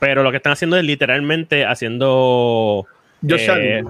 pero 0.00 0.22
lo 0.22 0.30
que 0.30 0.38
están 0.38 0.52
haciendo 0.52 0.76
es 0.76 0.84
literalmente 0.84 1.64
haciendo. 1.64 2.86
Josh 3.28 3.48
eh, 3.48 3.82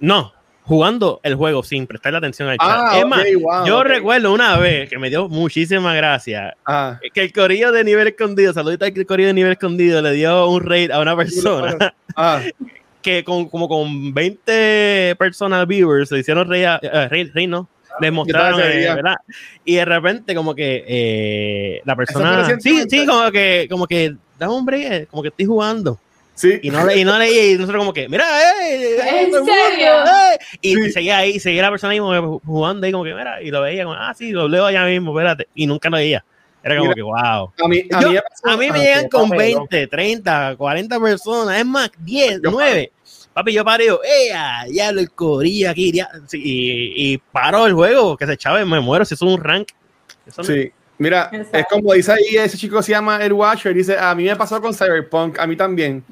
no, 0.00 0.32
jugando 0.66 1.20
el 1.22 1.36
juego 1.36 1.62
sin 1.62 1.86
prestarle 1.86 2.18
atención 2.18 2.48
al 2.48 2.58
chat. 2.58 2.68
Ah, 2.68 2.98
es 2.98 3.06
más, 3.06 3.24
wow, 3.40 3.66
yo 3.66 3.78
ok. 3.78 3.84
recuerdo 3.86 4.32
una 4.32 4.56
vez 4.58 4.90
que 4.90 4.98
me 4.98 5.08
dio 5.08 5.28
muchísima 5.28 5.94
gracia 5.94 6.56
Ajá. 6.64 7.00
que 7.14 7.22
el 7.22 7.32
corillo 7.32 7.70
de 7.70 7.84
nivel 7.84 8.08
escondido, 8.08 8.52
saludita 8.52 8.86
al 8.86 9.06
corillo 9.06 9.28
de 9.28 9.34
nivel 9.34 9.52
escondido, 9.52 10.02
le 10.02 10.12
dio 10.12 10.48
un 10.50 10.64
raid 10.64 10.90
a 10.90 11.00
una 11.00 11.16
persona 11.16 11.94
Ah, 12.16 12.40
que 13.02 13.22
con, 13.22 13.48
como 13.48 13.68
con 13.68 14.12
20 14.12 15.14
personas 15.16 15.66
viewers 15.68 16.08
se 16.08 16.18
hicieron 16.18 16.52
a- 16.52 16.80
eh, 16.82 17.08
reír, 17.08 17.30
reír, 17.32 17.48
¿no? 17.48 17.68
Les 18.00 18.12
mostraron, 18.12 18.60
eh. 18.60 18.92
¿verdad? 18.94 19.14
Y 19.64 19.76
de 19.76 19.84
repente 19.84 20.34
como 20.34 20.54
que 20.54 20.84
eh, 20.86 21.80
la 21.84 21.94
persona... 21.96 22.58
Sí, 22.60 22.82
sí, 22.88 23.06
como 23.06 23.30
que, 23.30 23.68
como 23.70 23.86
que, 23.86 24.16
break, 24.38 24.92
eh, 24.92 25.06
como 25.10 25.22
que 25.22 25.28
estoy 25.28 25.46
jugando. 25.46 25.98
Sí. 26.36 26.60
Y 26.62 26.70
no 26.70 26.86
le, 26.86 26.96
y 26.98 27.04
no 27.04 27.18
leí, 27.18 27.54
y 27.54 27.54
nosotros 27.54 27.80
como 27.80 27.92
que, 27.92 28.08
mira, 28.08 28.24
eh, 28.24 28.94
eh, 29.00 29.22
¿En 29.24 29.30
todo 29.30 29.38
el 29.40 29.44
mundo, 29.46 29.52
serio? 29.70 29.92
eh". 30.04 30.38
Y 30.60 30.74
Sí. 30.76 30.92
seguía 30.92 31.16
ahí, 31.18 31.40
seguía 31.40 31.62
la 31.62 31.70
persona 31.70 31.92
ahí 31.92 31.98
como 31.98 32.12
que 32.12 32.46
jugando 32.46 32.86
ahí 32.86 32.92
como 32.92 33.02
que, 33.04 33.14
mira, 33.14 33.42
y 33.42 33.50
lo 33.50 33.62
veía 33.62 33.82
como, 33.82 33.96
ah, 33.96 34.14
sí, 34.16 34.30
lo 34.30 34.46
leo 34.46 34.64
allá 34.66 34.84
mismo, 34.84 35.10
espérate. 35.10 35.48
Y 35.56 35.66
nunca 35.66 35.90
lo 35.90 35.96
veía. 35.96 36.24
Era 36.62 36.76
como 36.78 36.86
Mira, 36.90 36.94
que, 36.96 37.02
wow. 37.02 37.52
A 37.64 37.68
mí, 37.68 37.84
a 37.92 38.00
Yo- 38.00 38.08
mí, 38.08 38.14
me 38.14 38.22
pasó- 38.22 38.48
A 38.48 38.56
mí 38.56 38.70
me 38.70 38.78
ah, 38.78 38.82
llegan 38.82 39.08
con 39.08 39.28
papelón. 39.30 39.66
20, 39.70 39.86
30, 39.88 40.56
40 40.56 41.00
personas, 41.00 41.58
es 41.58 41.66
más, 41.66 41.90
10, 41.98 42.40
Yo 42.42 42.50
9. 42.50 42.92
Papi, 43.32 43.52
yo 43.52 43.64
paré, 43.64 43.86
yo, 43.86 44.00
¡ea! 44.02 44.64
Diablo, 44.68 45.00
el 45.00 45.10
corillo 45.12 45.70
aquí, 45.70 45.92
dia-". 45.92 46.08
Sí, 46.26 46.40
y, 46.42 47.12
y 47.12 47.18
paro 47.18 47.66
el 47.66 47.74
juego, 47.74 48.16
que 48.16 48.26
se 48.26 48.36
chave, 48.36 48.64
me 48.64 48.80
muero 48.80 49.04
si 49.04 49.14
es 49.14 49.22
un 49.22 49.38
rank. 49.42 49.68
Eso 50.26 50.42
no- 50.42 50.48
Sí. 50.48 50.72
Mira, 50.98 51.28
Exacto. 51.32 51.58
es 51.58 51.66
como 51.70 51.92
dice 51.92 52.12
ahí, 52.12 52.36
ese 52.38 52.56
chico 52.56 52.80
se 52.82 52.92
llama 52.92 53.22
El 53.22 53.32
Watcher, 53.34 53.74
dice, 53.74 53.98
a 53.98 54.14
mí 54.14 54.24
me 54.24 54.34
pasó 54.36 54.60
con 54.62 54.72
Cyberpunk, 54.72 55.38
a 55.38 55.46
mí 55.46 55.54
también. 55.56 56.02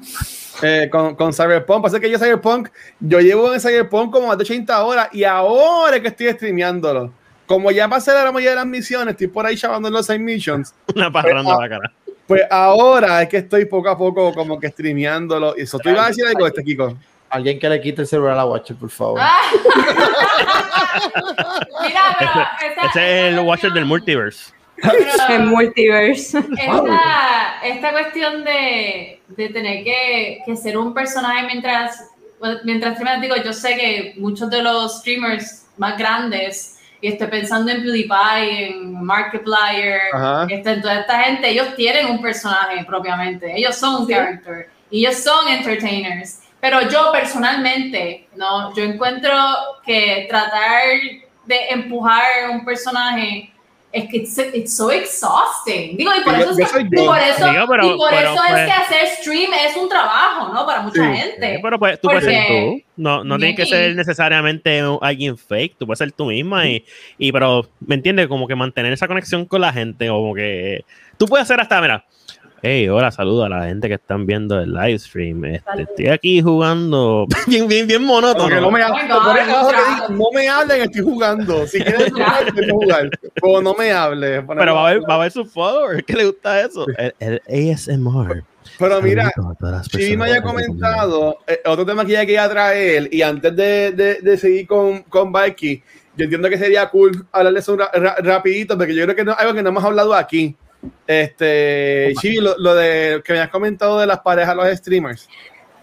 Eh, 0.61 0.87
con, 0.91 1.15
con 1.15 1.33
Cyberpunk, 1.33 1.81
pasa 1.83 1.99
que 1.99 2.09
yo 2.09 2.17
Cyberpunk, 2.19 2.69
yo 2.99 3.19
llevo 3.19 3.53
en 3.53 3.59
Cyberpunk 3.59 4.11
como 4.13 4.27
más 4.27 4.37
de 4.37 4.43
80 4.43 4.83
horas 4.83 5.09
y 5.11 5.23
ahora 5.23 5.95
es 5.97 6.01
que 6.01 6.07
estoy 6.09 6.31
streameándolo. 6.31 7.11
Como 7.47 7.71
ya 7.71 7.87
pasé 7.89 8.13
la 8.13 8.31
mayoría 8.31 8.51
de 8.51 8.55
las 8.57 8.65
misiones, 8.65 9.11
estoy 9.13 9.27
por 9.27 9.45
ahí 9.45 9.55
chavando 9.57 9.87
en 9.87 9.93
los 9.93 10.05
side 10.05 10.19
missions, 10.19 10.73
Una 10.95 11.11
parranda 11.11 11.53
Ah, 11.55 11.61
la 11.61 11.69
cara. 11.69 11.91
pues 12.27 12.41
ahora 12.49 13.21
es 13.23 13.29
que 13.29 13.37
estoy 13.37 13.65
poco 13.65 13.89
a 13.89 13.97
poco 13.97 14.33
como 14.33 14.59
que 14.59 14.69
streameándolo. 14.69 15.55
Y 15.57 15.61
eso, 15.63 15.77
¿tú 15.79 15.89
ibas 15.89 16.05
a 16.05 16.07
decir 16.09 16.25
algo, 16.25 16.45
este 16.47 16.63
Kiko? 16.63 16.95
Alguien 17.29 17.59
que 17.59 17.67
le 17.67 17.81
quite 17.81 18.01
el 18.03 18.07
celular 18.07 18.33
a 18.33 18.37
la 18.37 18.45
Watcher, 18.45 18.77
por 18.77 18.89
favor. 18.89 19.19
Ah. 19.21 19.35
Mira, 21.81 22.15
pero 22.19 22.31
esa- 22.31 22.87
Ese 22.87 23.27
es 23.27 23.33
el 23.33 23.39
Watcher 23.39 23.71
del 23.73 23.85
multiverse. 23.85 24.53
En 25.29 25.47
multiverse. 25.47 26.39
esta, 26.39 27.59
esta 27.63 27.91
cuestión 27.91 28.43
de, 28.43 29.21
de 29.29 29.49
tener 29.49 29.83
que, 29.83 30.39
que 30.45 30.55
ser 30.55 30.77
un 30.77 30.93
personaje 30.93 31.45
mientras, 31.47 32.11
mientras 32.63 32.95
streamas, 32.95 33.21
digo, 33.21 33.35
yo 33.37 33.53
sé 33.53 33.75
que 33.75 34.13
muchos 34.17 34.49
de 34.49 34.61
los 34.61 34.99
streamers 34.99 35.65
más 35.77 35.97
grandes, 35.97 36.79
y 37.01 37.09
estoy 37.09 37.27
pensando 37.27 37.71
en 37.71 37.83
PewDiePie, 37.83 38.67
en 38.67 39.03
Markiplier, 39.03 40.01
este, 40.49 40.71
en 40.71 40.81
toda 40.81 41.01
esta 41.01 41.19
gente, 41.19 41.49
ellos 41.49 41.75
tienen 41.75 42.07
un 42.07 42.21
personaje 42.21 42.83
propiamente, 42.85 43.53
ellos 43.55 43.75
son 43.75 44.01
un 44.01 44.07
Sí. 44.07 44.13
character, 44.13 44.69
y 44.89 45.05
ellos 45.05 45.17
son 45.17 45.47
entertainers. 45.47 46.39
Pero 46.61 46.81
yo 46.89 47.11
personalmente, 47.11 48.27
no, 48.35 48.73
yo 48.75 48.83
encuentro 48.83 49.31
que 49.85 50.25
tratar 50.29 50.81
de 51.45 51.59
empujar 51.69 52.23
un 52.51 52.65
personaje 52.65 53.51
es 53.95 54.09
que 54.09 54.17
it's, 54.17 54.37
it's 54.53 54.75
so 54.75 54.91
exhausting. 54.91 55.97
Digo, 55.97 56.11
y 56.19 56.23
por 56.23 56.35
eso, 56.35 56.51
es 56.51 56.57
yo 56.57 56.63
que- 56.65 56.69
soy 56.71 56.83
y 56.91 56.97
yo. 56.97 57.05
por 57.05 57.17
eso, 57.19 57.49
Digo, 57.51 57.65
pero- 57.67 57.85
y 57.85 57.97
por 57.97 58.09
pero, 58.09 58.33
eso 58.33 58.41
pues- 58.47 58.59
es 58.61 58.65
que 58.65 58.71
hacer 58.71 59.07
stream 59.21 59.51
es 59.53 59.75
un 59.77 59.89
trabajo, 59.89 60.53
¿no? 60.53 60.65
Para 60.65 60.81
mucha 60.81 61.01
Sí. 61.01 61.17
gente. 61.21 61.55
Sí, 61.55 61.59
pero 61.61 61.79
pues, 61.79 61.99
tú 62.01 62.07
puedes 62.09 62.23
ser 62.25 62.47
tú. 62.47 62.81
No, 62.97 63.23
no 63.23 63.37
tienes 63.37 63.55
que 63.55 63.65
ser 63.65 63.95
necesariamente 63.95 64.81
alguien 65.01 65.37
fake. 65.37 65.77
Tú 65.77 65.85
puedes 65.85 65.99
ser 65.99 66.11
tú 66.11 66.25
misma. 66.25 66.67
Y, 66.67 66.85
y 67.17 67.31
pero, 67.31 67.67
¿me 67.79 67.95
entiendes? 67.95 68.27
Como 68.27 68.47
que 68.47 68.55
mantener 68.55 68.93
esa 68.93 69.07
conexión 69.07 69.45
con 69.45 69.61
la 69.61 69.71
gente. 69.73 70.07
Como 70.07 70.33
que 70.35 70.83
tú 71.17 71.25
puedes 71.25 71.43
hacer 71.43 71.59
hasta, 71.59 71.81
mira. 71.81 72.05
Hey, 72.67 72.89
hola, 72.89 73.11
saludo 73.11 73.43
a 73.43 73.49
la 73.49 73.65
gente 73.67 73.87
que 73.87 73.93
están 73.93 74.25
viendo 74.25 74.59
el 74.59 74.73
live 74.73 74.97
stream. 74.97 75.45
Este, 75.45 75.83
estoy 75.83 76.07
aquí 76.07 76.41
jugando 76.41 77.27
bien, 77.47 77.67
bien, 77.67 77.85
bien 77.85 78.03
monótono. 78.03 78.59
No 78.59 78.71
me, 78.71 78.83
Oh 78.83 78.89
my 78.89 78.97
ha- 79.01 79.07
God, 79.07 79.23
por 79.23 79.39
abajo 79.39 79.69
que 79.69 79.75
muchacho. 79.75 79.93
diga, 79.93 80.07
no 80.09 80.23
me 80.33 80.49
hablen, 80.49 80.81
estoy 80.81 81.01
jugando. 81.03 81.67
Si 81.67 81.79
quieres 81.79 82.11
jugar, 82.11 82.51
puedes 82.53 82.71
jugar. 82.71 83.09
Pero 83.39 83.61
no 83.61 83.73
me 83.75 83.91
hables. 83.91 84.43
Pero 84.47 84.73
va 84.73 84.89
a 84.89 84.99
va 84.99 85.13
a 85.13 85.17
ver 85.19 85.31
sus 85.31 85.51
followers. 85.53 86.03
¿Qué 86.07 86.13
le 86.13 86.25
gusta 86.25 86.59
eso? 86.61 86.87
El, 86.97 87.13
el 87.47 87.71
ASMR. 87.71 88.43
Pero 88.79 88.99
mira, 88.99 89.31
Chivi 89.91 90.17
me 90.17 90.33
se 90.33 90.41
comentado 90.41 91.37
eh, 91.45 91.61
otro 91.65 91.85
tema 91.85 92.03
que 92.03 92.13
ella 92.13 92.21
quería 92.25 92.49
traer 92.49 93.09
y 93.13 93.21
antes 93.21 93.55
de, 93.55 93.91
de, 93.91 94.15
de 94.21 94.37
seguir 94.39 94.65
con, 94.65 95.03
con 95.03 95.31
Mikey, 95.31 95.83
yo 96.17 96.23
entiendo 96.23 96.49
que 96.49 96.57
sería 96.57 96.89
cool 96.89 97.27
hablarle 97.31 97.59
eso 97.59 97.77
ra- 97.77 97.91
ra- 97.93 98.15
rapidito 98.23 98.75
porque 98.75 98.95
yo 98.95 99.03
creo 99.03 99.15
que 99.15 99.23
no, 99.23 99.33
algo 99.37 99.53
que 99.53 99.61
no 99.61 99.69
hemos 99.69 99.83
hablado 99.83 100.15
aquí. 100.15 100.55
Este, 101.07 102.13
Chivi, 102.19 102.37
lo, 102.37 102.57
lo 102.57 102.75
de 102.75 103.21
que 103.23 103.33
me 103.33 103.39
has 103.39 103.49
comentado 103.49 103.99
de 103.99 104.07
las 104.07 104.19
parejas, 104.19 104.55
los 104.55 104.67
streamers. 104.77 105.27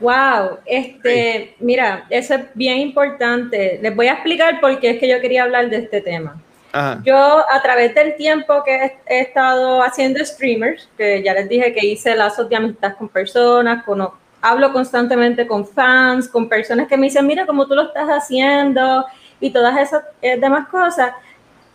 Wow, 0.00 0.58
este, 0.66 1.54
mira, 1.60 2.06
eso 2.10 2.34
es 2.34 2.40
bien 2.54 2.78
importante. 2.78 3.78
Les 3.80 3.94
voy 3.94 4.08
a 4.08 4.14
explicar 4.14 4.60
por 4.60 4.80
qué 4.80 4.90
es 4.90 4.98
que 4.98 5.08
yo 5.08 5.20
quería 5.20 5.44
hablar 5.44 5.70
de 5.70 5.76
este 5.76 6.00
tema. 6.00 6.42
Ajá. 6.72 7.00
Yo 7.04 7.16
a 7.16 7.62
través 7.62 7.94
del 7.94 8.16
tiempo 8.16 8.64
que 8.64 8.74
he, 8.74 8.98
he 9.06 9.20
estado 9.20 9.80
haciendo 9.82 10.24
streamers, 10.24 10.88
que 10.96 11.22
ya 11.22 11.34
les 11.34 11.48
dije 11.48 11.72
que 11.72 11.86
hice 11.86 12.16
lazos 12.16 12.48
de 12.48 12.56
amistad 12.56 12.96
con 12.96 13.08
personas, 13.08 13.84
con, 13.84 14.08
hablo 14.40 14.72
constantemente 14.72 15.46
con 15.46 15.64
fans, 15.64 16.28
con 16.28 16.48
personas 16.48 16.88
que 16.88 16.96
me 16.96 17.06
dicen, 17.06 17.26
mira 17.26 17.46
cómo 17.46 17.66
tú 17.68 17.74
lo 17.74 17.82
estás 17.82 18.08
haciendo 18.08 19.06
y 19.38 19.50
todas 19.50 19.78
esas 19.78 20.02
eh, 20.20 20.36
demás 20.38 20.66
cosas. 20.68 21.12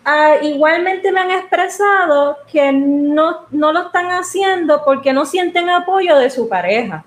Ah, 0.09 0.37
igualmente 0.41 1.11
me 1.11 1.19
han 1.19 1.31
expresado 1.31 2.37
que 2.49 2.71
no, 2.71 3.45
no 3.51 3.73
lo 3.73 3.87
están 3.87 4.05
haciendo 4.07 4.81
porque 4.85 5.11
no 5.11 5.25
sienten 5.25 5.69
apoyo 5.69 6.17
de 6.17 6.29
su 6.29 6.47
pareja, 6.47 7.03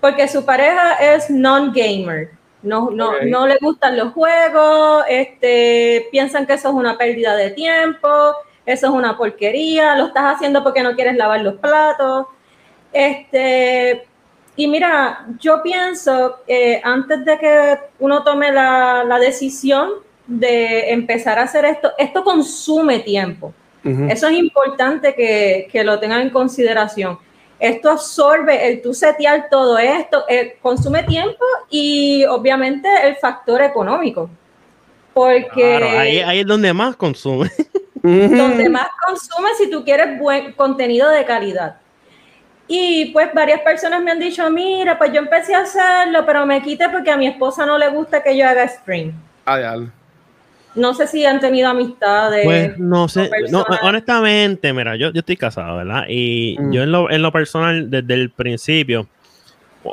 porque 0.00 0.26
su 0.26 0.46
pareja 0.46 0.94
es 0.94 1.28
non-gamer. 1.28 2.30
No, 2.62 2.90
no, 2.90 3.20
no 3.26 3.46
le 3.46 3.58
gustan 3.60 3.98
los 3.98 4.14
juegos, 4.14 5.04
este, 5.10 6.08
piensan 6.10 6.46
que 6.46 6.54
eso 6.54 6.68
es 6.68 6.74
una 6.74 6.96
pérdida 6.96 7.36
de 7.36 7.50
tiempo, 7.50 8.08
eso 8.64 8.86
es 8.86 8.92
una 8.92 9.18
porquería, 9.18 9.94
lo 9.96 10.06
estás 10.06 10.36
haciendo 10.36 10.62
porque 10.62 10.82
no 10.82 10.94
quieres 10.94 11.16
lavar 11.16 11.42
los 11.42 11.56
platos. 11.56 12.26
Este, 12.90 14.08
y 14.56 14.66
mira, 14.66 15.26
yo 15.38 15.62
pienso 15.62 16.40
que 16.46 16.80
antes 16.82 17.22
de 17.22 17.38
que 17.38 17.78
uno 17.98 18.24
tome 18.24 18.50
la, 18.50 19.04
la 19.04 19.18
decisión 19.18 19.90
de 20.30 20.92
empezar 20.92 21.40
a 21.40 21.42
hacer 21.42 21.64
esto, 21.64 21.90
esto 21.98 22.22
consume 22.22 23.00
tiempo. 23.00 23.52
Eso 23.82 24.28
es 24.28 24.36
importante 24.36 25.14
que, 25.14 25.66
que 25.72 25.82
lo 25.82 25.98
tengan 25.98 26.20
en 26.20 26.30
consideración. 26.30 27.18
Esto 27.58 27.90
absorbe 27.90 28.68
el 28.68 28.82
tú 28.82 28.92
setear 28.92 29.48
todo 29.50 29.78
esto, 29.78 30.24
eh, 30.28 30.58
consume 30.60 31.02
tiempo 31.02 31.44
y 31.70 32.24
obviamente 32.26 32.88
el 33.04 33.16
factor 33.16 33.62
económico. 33.62 34.30
Porque 35.14 35.76
Claro, 35.78 35.98
ahí, 35.98 36.18
ahí 36.18 36.40
es 36.40 36.46
donde 36.46 36.72
más 36.74 36.94
consume. 36.94 37.50
donde 38.02 38.68
más 38.68 38.88
consume 39.06 39.48
si 39.56 39.70
tú 39.70 39.82
quieres 39.82 40.18
buen 40.18 40.52
contenido 40.52 41.08
de 41.08 41.24
calidad. 41.24 41.76
Y 42.68 43.06
pues 43.06 43.32
varias 43.34 43.62
personas 43.62 44.02
me 44.02 44.10
han 44.10 44.20
dicho, 44.20 44.48
mira, 44.50 44.96
pues 44.96 45.10
yo 45.12 45.18
empecé 45.18 45.54
a 45.54 45.60
hacerlo, 45.60 46.24
pero 46.24 46.44
me 46.46 46.62
quité 46.62 46.88
porque 46.90 47.10
a 47.10 47.16
mi 47.16 47.26
esposa 47.26 47.64
no 47.66 47.78
le 47.78 47.88
gusta 47.88 48.22
que 48.22 48.36
yo 48.36 48.46
haga 48.46 48.68
stream. 48.68 49.12
Ah, 49.46 49.58
ya. 49.58 49.76
No 50.74 50.94
sé 50.94 51.06
si 51.06 51.24
han 51.24 51.40
tenido 51.40 51.68
amistades. 51.68 52.44
Pues 52.44 52.78
no 52.78 53.08
sé, 53.08 53.30
no, 53.50 53.64
honestamente, 53.82 54.72
mira, 54.72 54.96
yo, 54.96 55.10
yo 55.12 55.20
estoy 55.20 55.36
casado, 55.36 55.78
¿verdad? 55.78 56.04
Y 56.08 56.56
Mm. 56.58 56.72
yo 56.72 56.82
en 56.82 56.92
lo, 56.92 57.10
en 57.10 57.22
lo 57.22 57.32
personal, 57.32 57.90
desde 57.90 58.14
el 58.14 58.30
principio, 58.30 59.08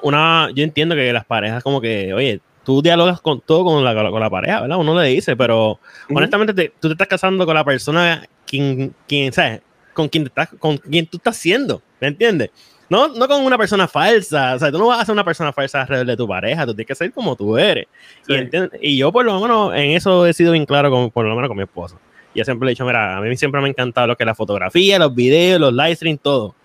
una, 0.03 0.49
yo 0.53 0.63
entiendo 0.63 0.95
que 0.95 1.11
las 1.13 1.25
parejas 1.25 1.63
como 1.63 1.81
que, 1.81 2.13
oye, 2.13 2.41
tú 2.63 2.81
dialogas 2.81 3.21
con 3.21 3.41
todo 3.41 3.63
con 3.63 3.83
la, 3.83 3.93
con 4.11 4.19
la 4.19 4.29
pareja, 4.29 4.61
¿verdad? 4.61 4.77
Uno 4.77 4.99
le 5.01 5.07
dice, 5.09 5.35
pero 5.35 5.79
honestamente 6.13 6.53
te- 6.53 6.73
tú 6.79 6.89
te 6.89 6.93
estás 6.93 7.07
casando 7.07 7.45
con 7.45 7.55
la 7.55 7.63
persona 7.63 8.25
quien, 8.45 8.93
quien 9.07 9.31
¿sabes? 9.31 9.61
Con 9.93 10.09
quien, 10.09 10.25
te 10.25 10.27
estás, 10.29 10.49
con 10.59 10.77
quien 10.77 11.07
tú 11.07 11.17
estás 11.17 11.37
siendo, 11.37 11.81
¿me 11.99 12.09
entiendes? 12.09 12.51
No, 12.89 13.09
no 13.09 13.27
con 13.27 13.43
una 13.45 13.57
persona 13.57 13.87
falsa, 13.87 14.55
o 14.55 14.59
sea, 14.59 14.71
tú 14.71 14.77
no 14.79 14.87
vas 14.87 15.01
a 15.01 15.05
ser 15.05 15.13
una 15.13 15.25
persona 15.25 15.51
falsa 15.51 15.81
alrededor 15.81 16.07
de 16.07 16.15
tu 16.17 16.27
pareja, 16.27 16.65
tú 16.65 16.73
tienes 16.73 16.87
que 16.87 16.95
ser 16.95 17.11
como 17.11 17.35
tú 17.35 17.57
eres. 17.57 17.85
Sí. 18.25 18.33
Y, 18.81 18.93
y 18.93 18.97
yo 18.97 19.11
por 19.11 19.25
lo 19.25 19.39
menos 19.41 19.73
en 19.75 19.91
eso 19.91 20.25
he 20.25 20.31
sido 20.33 20.53
bien 20.53 20.65
claro 20.65 20.89
con, 20.89 21.11
por 21.11 21.25
lo 21.25 21.35
menos 21.35 21.49
con 21.49 21.57
mi 21.57 21.63
esposo. 21.63 21.99
Yo 22.33 22.43
siempre 22.45 22.65
le 22.65 22.71
he 22.71 22.73
dicho, 22.75 22.85
mira, 22.85 23.17
a 23.17 23.21
mí 23.21 23.35
siempre 23.35 23.59
me 23.61 23.67
ha 23.67 23.69
encantado 23.71 24.07
lo 24.07 24.15
que 24.15 24.23
es 24.23 24.27
la 24.27 24.35
fotografía, 24.35 24.99
los 24.99 25.13
videos, 25.13 25.59
los 25.59 25.73
live 25.73 25.95
streams, 25.95 26.21
todo. 26.21 26.55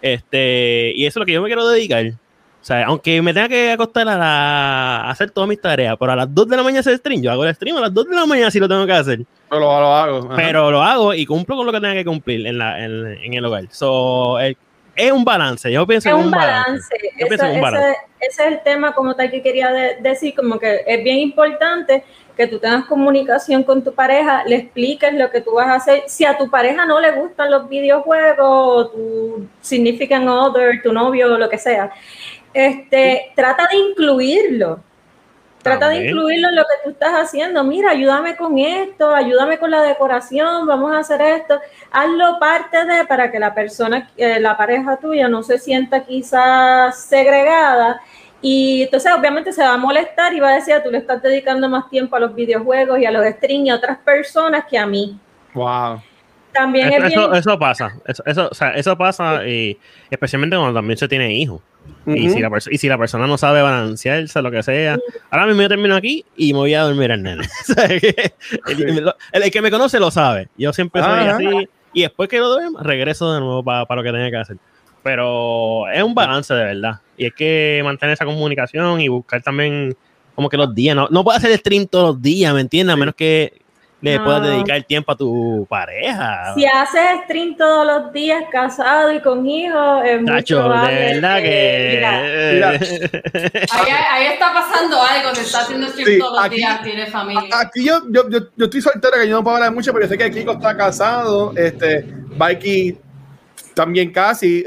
Este, 0.00 0.92
y 0.96 1.06
eso 1.06 1.18
es 1.18 1.20
lo 1.20 1.26
que 1.26 1.32
yo 1.32 1.40
me 1.42 1.48
quiero 1.48 1.66
dedicar. 1.68 2.04
O 2.06 2.64
sea, 2.64 2.86
aunque 2.86 3.20
me 3.22 3.32
tenga 3.34 3.48
que 3.48 3.72
acostar 3.72 4.08
a, 4.08 4.16
la- 4.16 4.96
a 5.02 5.10
hacer 5.10 5.30
todas 5.30 5.48
mis 5.48 5.60
tareas, 5.60 5.96
pero 5.98 6.12
a 6.12 6.16
las 6.16 6.32
2 6.32 6.48
de 6.48 6.56
la 6.56 6.62
mañana 6.62 6.80
hacer 6.80 6.96
stream, 6.98 7.22
yo 7.22 7.30
hago 7.32 7.44
el 7.44 7.54
stream 7.54 7.76
a 7.76 7.80
las 7.80 7.94
2 7.94 8.08
de 8.08 8.14
la 8.14 8.26
mañana 8.26 8.50
si 8.50 8.60
lo 8.60 8.68
tengo 8.68 8.86
que 8.86 8.92
hacer. 8.92 9.20
Pero 9.48 9.60
lo, 9.60 9.80
lo 9.80 9.94
hago. 9.94 10.18
ajá. 10.26 10.36
Pero 10.36 10.70
lo 10.70 10.82
hago 10.82 11.14
y 11.14 11.26
cumplo 11.26 11.56
con 11.56 11.66
lo 11.66 11.72
que 11.72 11.80
tenga 11.80 11.94
que 11.94 12.04
cumplir 12.04 12.46
en, 12.46 12.58
la, 12.58 12.84
en, 12.84 13.06
en 13.06 13.34
el 13.34 13.44
hogar. 13.44 13.64
So, 13.70 14.38
el- 14.38 14.56
es 14.96 15.10
un 15.12 15.24
balance. 15.24 15.70
Yo 15.72 15.86
pienso 15.86 16.08
es 16.08 16.14
en 16.14 16.20
un 16.20 16.30
balance. 16.30 16.88
balance. 16.90 17.16
Yo 17.18 17.26
pienso 17.26 17.44
en 17.46 17.50
un 17.50 17.56
Ese- 17.56 17.62
balance. 17.62 17.90
ese- 17.90 18.00
ese 18.28 18.42
es 18.46 18.52
el 18.52 18.62
tema 18.62 18.92
como 18.94 19.14
tal 19.16 19.30
que 19.30 19.42
quería 19.42 19.70
de- 19.70 19.96
decir, 20.00 20.34
como 20.34 20.58
que 20.58 20.82
es 20.86 21.02
bien 21.04 21.18
importante 21.18 22.04
que 22.36 22.46
tú 22.46 22.58
tengas 22.58 22.84
comunicación 22.86 23.62
con 23.62 23.82
tu 23.84 23.92
pareja, 23.94 24.42
le 24.46 24.56
expliques 24.56 25.12
lo 25.14 25.30
que 25.30 25.40
tú 25.42 25.52
vas 25.54 25.66
a 25.68 25.74
hacer. 25.74 26.04
Si 26.06 26.24
a 26.24 26.36
tu 26.38 26.48
pareja 26.50 26.86
no 26.86 26.98
le 27.00 27.10
gustan 27.12 27.50
los 27.50 27.68
videojuegos, 27.68 28.38
o 28.40 28.88
tu 28.90 29.46
significant 29.60 30.26
other, 30.28 30.80
tu 30.82 30.92
novio, 30.92 31.34
o 31.34 31.38
lo 31.38 31.48
que 31.50 31.58
sea, 31.58 31.90
este, 32.54 33.32
trata 33.34 33.66
de 33.70 33.76
incluirlo. 33.78 34.80
Trata 35.62 35.88
de 35.88 36.08
incluirlo 36.08 36.48
en 36.48 36.56
lo 36.56 36.62
que 36.62 36.74
tú 36.84 36.90
estás 36.90 37.12
haciendo. 37.12 37.62
Mira, 37.62 37.90
ayúdame 37.90 38.36
con 38.36 38.58
esto, 38.58 39.14
ayúdame 39.14 39.58
con 39.58 39.70
la 39.70 39.82
decoración, 39.82 40.66
vamos 40.66 40.92
a 40.92 40.98
hacer 40.98 41.20
esto. 41.20 41.60
Hazlo 41.90 42.38
parte 42.40 42.84
de 42.84 43.04
para 43.06 43.30
que 43.30 43.38
la 43.38 43.54
persona, 43.54 44.10
eh, 44.16 44.40
la 44.40 44.56
pareja 44.56 44.96
tuya 44.96 45.28
no 45.28 45.42
se 45.42 45.58
sienta 45.58 46.04
quizás 46.04 47.04
segregada. 47.04 48.00
Y 48.40 48.82
entonces 48.82 49.12
obviamente 49.12 49.52
se 49.52 49.62
va 49.62 49.74
a 49.74 49.76
molestar 49.76 50.34
y 50.34 50.40
va 50.40 50.48
a 50.48 50.54
decir, 50.56 50.74
"Ah, 50.74 50.82
tú 50.82 50.90
le 50.90 50.98
estás 50.98 51.22
dedicando 51.22 51.68
más 51.68 51.88
tiempo 51.88 52.16
a 52.16 52.20
los 52.20 52.34
videojuegos 52.34 52.98
y 52.98 53.06
a 53.06 53.12
los 53.12 53.24
streams 53.24 53.66
y 53.66 53.70
a 53.70 53.76
otras 53.76 53.98
personas 53.98 54.64
que 54.68 54.76
a 54.76 54.84
mí. 54.86 55.16
Wow. 55.54 56.02
También 56.52 56.88
Eso, 56.88 56.96
es 56.96 57.08
bien... 57.08 57.20
eso, 57.20 57.34
eso 57.34 57.58
pasa. 57.58 57.92
Eso, 58.04 58.22
eso, 58.26 58.48
o 58.50 58.54
sea, 58.54 58.70
eso 58.70 58.98
pasa 58.98 59.46
y 59.46 59.78
especialmente 60.10 60.56
cuando 60.56 60.74
también 60.74 60.98
se 60.98 61.06
tiene 61.06 61.32
hijos. 61.32 61.60
Y, 62.06 62.30
si 62.30 62.40
la 62.40 62.50
perso- 62.50 62.70
y 62.72 62.78
si 62.78 62.88
la 62.88 62.98
persona 62.98 63.26
no 63.28 63.38
sabe 63.38 63.62
balancearse, 63.62 64.42
lo 64.42 64.50
que 64.50 64.62
sea. 64.64 64.98
Ahora 65.30 65.46
mismo 65.46 65.62
yo 65.62 65.68
termino 65.68 65.94
aquí 65.94 66.24
y 66.36 66.52
me 66.52 66.58
voy 66.58 66.74
a 66.74 66.82
dormir 66.82 67.12
al 67.12 67.22
nene. 67.22 67.44
El, 68.66 68.98
el- 68.98 69.12
el 69.32 69.50
que 69.50 69.62
me 69.62 69.70
conoce 69.70 70.00
lo 70.00 70.10
sabe. 70.10 70.48
Yo 70.56 70.72
siempre 70.72 71.00
soy 71.02 71.10
Ah. 71.10 71.34
así. 71.36 71.68
Y 71.92 72.02
después 72.02 72.28
que 72.28 72.38
lo 72.38 72.48
duermo, 72.48 72.78
regreso 72.80 73.32
de 73.32 73.40
nuevo 73.40 73.62
para 73.62 73.86
lo 73.94 74.02
que 74.02 74.10
tenía 74.12 74.30
que 74.30 74.36
hacer. 74.36 74.56
Pero 75.02 75.88
es 75.90 76.02
un 76.02 76.14
balance 76.14 76.52
de 76.54 76.64
verdad. 76.64 77.00
Y 77.16 77.26
es 77.26 77.34
que 77.34 77.80
mantener 77.84 78.14
esa 78.14 78.24
comunicación 78.24 79.00
y 79.00 79.08
buscar 79.08 79.42
también 79.42 79.94
como 80.34 80.48
que 80.48 80.56
los 80.56 80.74
días. 80.74 80.96
No, 80.96 81.08
no 81.10 81.22
puedes 81.24 81.42
hacer 81.44 81.56
stream 81.58 81.86
todos 81.86 82.14
los 82.14 82.22
días, 82.22 82.52
¿me 82.54 82.60
entiendes? 82.60 82.94
A 82.94 82.96
menos 82.96 83.14
que 83.14 83.61
le 84.02 84.18
No. 84.18 84.24
puedas 84.24 84.42
dedicar 84.42 84.82
tiempo 84.82 85.12
a 85.12 85.16
tu 85.16 85.64
pareja. 85.70 86.52
Si 86.54 86.66
haces 86.66 87.20
stream 87.24 87.56
todos 87.56 87.86
los 87.86 88.12
días, 88.12 88.42
casado 88.50 89.12
y 89.12 89.20
con 89.20 89.46
hijos, 89.46 90.02
es 90.04 90.20
muy 90.20 90.26
Tacho, 90.26 90.56
de 90.56 90.62
probable 90.64 90.94
verdad 91.20 91.40
mira, 91.40 91.42
que. 91.42 92.02
Ahí, 93.72 93.92
ahí 94.10 94.26
está 94.32 94.52
pasando 94.52 95.00
algo, 95.00 95.32
que 95.32 95.40
está 95.40 95.60
haciendo 95.60 95.86
stream 95.88 96.08
Sí, 96.08 96.18
todos 96.18 96.32
los 96.36 96.44
aquí- 96.44 96.56
días, 96.56 96.82
tiene 96.82 97.06
familia. 97.06 97.42
Aquí 97.60 97.84
yo, 97.84 98.00
yo, 98.10 98.28
yo, 98.28 98.38
yo 98.56 98.64
estoy 98.64 98.80
soltero, 98.82 99.14
que 99.20 99.28
yo 99.28 99.36
no 99.36 99.42
puedo 99.44 99.56
hablar 99.56 99.72
mucho, 99.72 99.92
pero 99.92 100.04
yo 100.04 100.08
sé 100.10 100.18
que 100.18 100.30
Kiko 100.30 100.52
está 100.52 100.76
casado, 100.76 101.52
este, 101.56 102.04
Mikey 102.36 102.98
también 103.74 104.10
casi. 104.12 104.64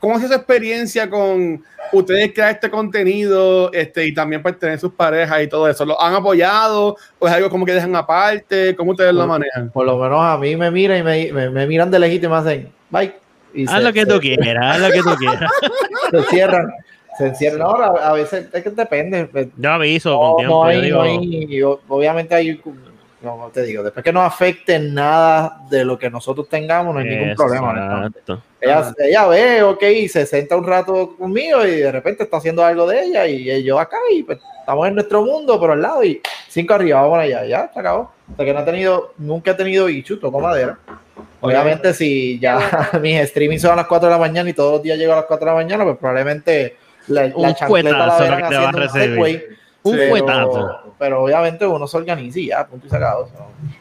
¿Cómo 0.00 0.16
es 0.18 0.24
esa 0.24 0.36
experiencia 0.36 1.08
con 1.08 1.62
ustedes 1.92 2.32
crear 2.34 2.50
este 2.50 2.70
contenido 2.70 3.72
este, 3.72 4.06
y 4.06 4.14
también 4.14 4.42
para 4.42 4.56
tener 4.58 4.78
sus 4.78 4.92
parejas 4.92 5.42
y 5.42 5.46
todo 5.48 5.68
eso? 5.68 5.84
¿Lo 5.84 6.00
han 6.00 6.14
apoyado 6.14 6.96
o 7.18 7.26
es 7.26 7.32
algo 7.32 7.48
como 7.50 7.64
que 7.66 7.72
dejan 7.72 7.94
aparte? 7.96 8.74
¿Cómo 8.76 8.92
ustedes 8.92 9.14
lo 9.14 9.26
manejan? 9.26 9.70
Por 9.70 9.86
lo 9.86 9.96
menos 9.98 10.20
a 10.20 10.36
mí 10.38 10.56
me 10.56 10.70
miran 10.70 10.98
y 10.98 11.02
me, 11.02 11.32
me, 11.32 11.50
me 11.50 11.66
miran 11.66 11.90
de 11.90 11.98
lejito 11.98 12.26
y 12.26 12.28
me 12.28 12.36
hacen 12.36 12.72
bye. 12.90 13.14
Y 13.54 13.64
haz 13.66 13.72
se- 13.76 13.80
lo 13.82 13.92
que 13.92 14.00
se- 14.00 14.06
tú 14.06 14.20
quieras, 14.20 14.76
haz 14.76 14.80
lo 14.80 14.90
que 14.92 15.00
tú 15.00 15.14
quieras. 15.18 15.50
Se 16.10 16.22
cierran. 16.30 16.70
Se 17.16 17.26
encierran. 17.26 17.62
Ahora, 17.62 17.86
a 18.08 18.12
veces 18.12 18.46
es 18.52 18.62
que 18.62 18.70
depende. 18.70 19.28
Yo 19.56 19.70
aviso 19.70 20.10
No, 20.10 20.20
con 20.20 20.36
tiempo. 20.36 20.54
no 20.64 20.70
yo 20.72 20.78
hay, 20.78 20.80
digo, 20.84 20.96
no 20.98 21.02
hay- 21.02 21.46
yo- 21.58 21.80
obviamente 21.88 22.34
hay 22.34 22.60
como 23.22 23.48
te 23.48 23.62
digo, 23.64 23.82
después 23.82 24.04
que 24.04 24.12
no 24.12 24.22
afecte 24.22 24.78
nada 24.78 25.62
de 25.68 25.84
lo 25.84 25.98
que 25.98 26.08
nosotros 26.08 26.48
tengamos, 26.48 26.94
no 26.94 27.00
hay 27.00 27.08
ningún 27.08 27.34
problema. 27.34 28.06
Exacto. 28.06 28.42
Ella, 28.60 28.94
ella 28.98 29.26
ve, 29.26 29.62
ok, 29.62 29.82
se 30.08 30.26
senta 30.26 30.56
un 30.56 30.64
rato 30.64 31.16
conmigo 31.16 31.64
y 31.64 31.76
de 31.76 31.92
repente 31.92 32.24
está 32.24 32.36
haciendo 32.38 32.64
algo 32.64 32.86
de 32.86 33.04
ella 33.04 33.26
y 33.26 33.62
yo 33.62 33.78
acá 33.78 33.98
y 34.12 34.22
pues 34.22 34.38
estamos 34.68 34.86
en 34.86 34.94
nuestro 34.96 35.22
mundo, 35.22 35.58
pero 35.58 35.72
al 35.72 35.80
lado 35.80 36.04
y 36.04 36.20
cinco 36.48 36.74
arriba, 36.74 37.00
vamos 37.00 37.18
allá, 37.20 37.44
ya, 37.46 37.70
se 37.72 37.80
acabó. 37.80 38.12
Sea 38.36 38.44
que 38.44 38.52
no 38.52 38.58
ha 38.58 38.64
tenido, 38.64 39.14
nunca 39.16 39.52
he 39.52 39.54
tenido 39.54 39.86
bicho, 39.86 40.18
toco 40.18 40.40
madera. 40.40 40.78
Obviamente 41.40 41.94
si 41.94 42.38
ya 42.38 42.90
mis 43.00 43.28
streamings 43.30 43.62
son 43.62 43.72
a 43.72 43.76
las 43.76 43.86
4 43.86 44.08
de 44.08 44.12
la 44.12 44.18
mañana 44.18 44.50
y 44.50 44.52
todos 44.52 44.74
los 44.74 44.82
días 44.82 44.98
llego 44.98 45.14
a 45.14 45.16
las 45.16 45.24
4 45.24 45.44
de 45.44 45.50
la 45.52 45.56
mañana, 45.56 45.84
pues 45.84 45.96
probablemente 45.96 46.76
la, 47.06 47.28
la 47.28 47.54
chancleta 47.54 48.06
la 48.06 48.18
verán 48.18 48.44
haciendo 48.44 48.78
un. 48.78 48.88
Segway, 48.90 49.42
Un 49.82 49.98
fuetazo. 50.10 50.87
Pero 50.98 51.22
obviamente 51.22 51.64
uno 51.66 51.86
se 51.86 51.96
organiza 51.96 52.38
y 52.40 52.46
ya, 52.48 52.66
punto 52.66 52.86
y 52.86 52.90
sacado. 52.90 53.28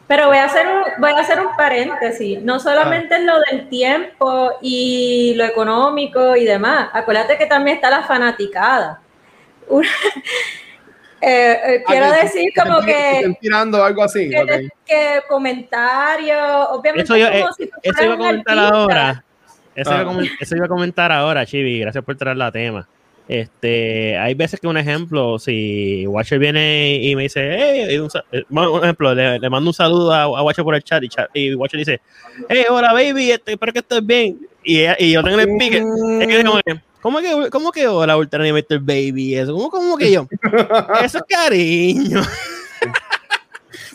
Pero 0.08 0.28
voy 0.28 0.38
a 0.38 0.46
hacer 0.46 0.68
un, 0.68 0.84
voy 1.02 1.12
a 1.12 1.20
hacer 1.20 1.40
un 1.40 1.56
paréntesis, 1.58 2.42
no 2.44 2.60
solamente 2.60 3.16
Ah. 3.16 3.18
en 3.18 3.26
lo 3.26 3.40
del 3.50 3.70
tiempo 3.70 4.52
y 4.62 5.34
lo 5.36 5.44
económico 5.46 6.36
y 6.36 6.46
demás, 6.46 6.90
acuérdate 6.94 7.38
que 7.38 7.48
también 7.48 7.78
está 7.78 7.90
la 7.90 8.04
fanaticada. 8.04 9.02
Una- 9.68 9.88
eh, 11.22 11.60
eh, 11.66 11.84
quiero 11.88 12.06
Ah, 12.06 12.16
que- 12.16 12.24
decir 12.24 12.52
que 12.54 12.62
como 12.62 12.80
estén 12.80 13.34
que, 13.34 13.40
tirando 13.42 13.84
algo 13.84 14.04
así. 14.04 14.30
que, 14.30 14.40
ok. 14.42 14.50
que 14.86 15.22
comentarios, 15.28 16.68
obviamente 16.70 17.04
Eso, 17.04 17.18
yo, 17.18 17.26
como 17.32 17.50
eh, 17.50 17.54
si 17.58 17.70
eso 17.82 18.04
iba 18.04 18.14
a 18.14 18.18
comentar 18.18 18.58
artista. 18.58 18.78
ahora. 18.78 19.24
Eso, 19.76 19.92
iba 19.92 20.12
a 20.12 20.14
Ah. 20.16 20.28
eso 20.40 20.56
iba 20.56 20.66
a 20.66 20.70
comentar 20.70 21.12
ahora, 21.12 21.46
Chibi. 21.46 21.80
Gracias 21.80 22.04
por 22.04 22.16
traer 22.16 22.38
la 22.38 22.52
tema. 22.52 22.88
Este, 23.28 24.18
hay 24.18 24.34
veces 24.36 24.60
que 24.60 24.68
un 24.68 24.78
ejemplo, 24.78 25.38
si 25.38 26.08
Watcher 26.08 26.40
viene 26.40 26.96
y 27.02 27.16
me 27.16 27.24
dice, 27.24 27.58
hey, 27.60 27.98
un, 28.00 28.10
eh, 28.32 28.44
un 28.50 28.84
ejemplo, 28.84 29.14
le, 29.14 29.38
le 29.40 29.50
mando 29.50 29.70
un 29.70 29.74
saludo 29.74 30.14
a, 30.14 30.24
a 30.24 30.42
Watcher 30.44 30.64
por 30.64 30.76
el 30.76 30.84
chat 30.84 31.04
y, 31.04 31.10
chat- 31.10 31.30
y 31.34 31.54
Watcher 31.54 31.80
dice, 31.80 32.00
hey, 32.48 32.64
hola 32.70 32.94
baby, 32.94 33.32
este, 33.32 33.54
espero 33.54 33.74
que 33.74 33.80
estés 33.80 34.06
bien. 34.06 34.38
Y, 34.64 34.80
y 35.00 35.12
yo 35.12 35.24
tengo 35.24 35.40
el 35.40 35.50
speaker. 35.50 35.84
Es 36.22 36.28
que 36.28 36.44
como 36.44 36.60
que, 36.66 36.80
¿Cómo 37.02 37.20
que, 37.20 37.50
cómo 37.52 37.72
que 37.72 37.88
hola, 37.88 38.18
Ultra 38.18 38.42
Animator 38.42 38.80
Baby? 38.80 39.36
Eso, 39.36 39.54
¿cómo, 39.54 39.70
cómo 39.70 39.98
que 39.98 40.12
yo? 40.12 40.28
Eso 41.04 41.20
es 41.20 41.24
cariño. 41.28 42.22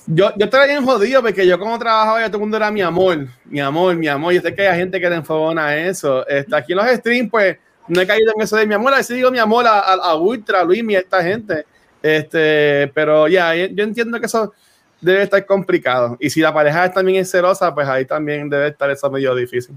Yo, 0.06 0.30
yo 0.36 0.44
estaba 0.46 0.66
bien 0.66 0.84
jodido 0.84 1.22
porque 1.22 1.46
yo 1.46 1.58
como 1.58 1.78
trabajaba 1.78 2.20
ya 2.20 2.26
todo 2.26 2.38
el 2.38 2.40
mundo 2.42 2.56
era 2.56 2.70
mi 2.70 2.80
amor, 2.82 3.28
mi 3.44 3.60
amor, 3.60 3.94
mi 3.96 4.08
amor. 4.08 4.32
Yo 4.32 4.40
sé 4.40 4.54
que 4.54 4.66
hay 4.66 4.78
gente 4.78 5.00
que 5.00 5.08
le 5.08 5.16
enfogona 5.16 5.66
a 5.66 5.76
eso. 5.76 6.26
Este, 6.26 6.54
aquí 6.56 6.72
en 6.72 6.78
los 6.78 6.86
streams, 6.88 7.30
pues, 7.30 7.56
no 7.88 8.00
he 8.00 8.06
caído 8.06 8.32
en 8.34 8.42
eso 8.42 8.56
de 8.56 8.66
mi 8.66 8.74
amor. 8.74 8.92
A 8.94 8.98
veces 8.98 9.16
digo 9.16 9.30
mi 9.30 9.38
amor 9.38 9.66
a, 9.66 9.78
a, 9.80 9.92
a 9.94 10.14
Ultra, 10.16 10.60
a 10.60 10.64
Luis 10.64 10.82
y 10.86 10.94
a 10.96 11.00
esta 11.00 11.22
gente. 11.22 11.64
Este, 12.02 12.90
pero 12.94 13.28
ya, 13.28 13.54
yo 13.54 13.66
yo 13.66 13.84
entiendo 13.84 14.18
que 14.18 14.26
eso 14.26 14.52
debe 15.00 15.22
estar 15.22 15.44
complicado. 15.46 16.16
Y 16.20 16.30
si 16.30 16.40
la 16.40 16.52
pareja 16.54 16.90
también 16.92 17.20
es 17.22 17.30
celosa, 17.30 17.74
pues 17.74 17.88
ahí 17.88 18.04
también 18.04 18.48
debe 18.48 18.68
estar 18.68 18.90
eso 18.90 19.10
medio 19.10 19.34
difícil. 19.34 19.74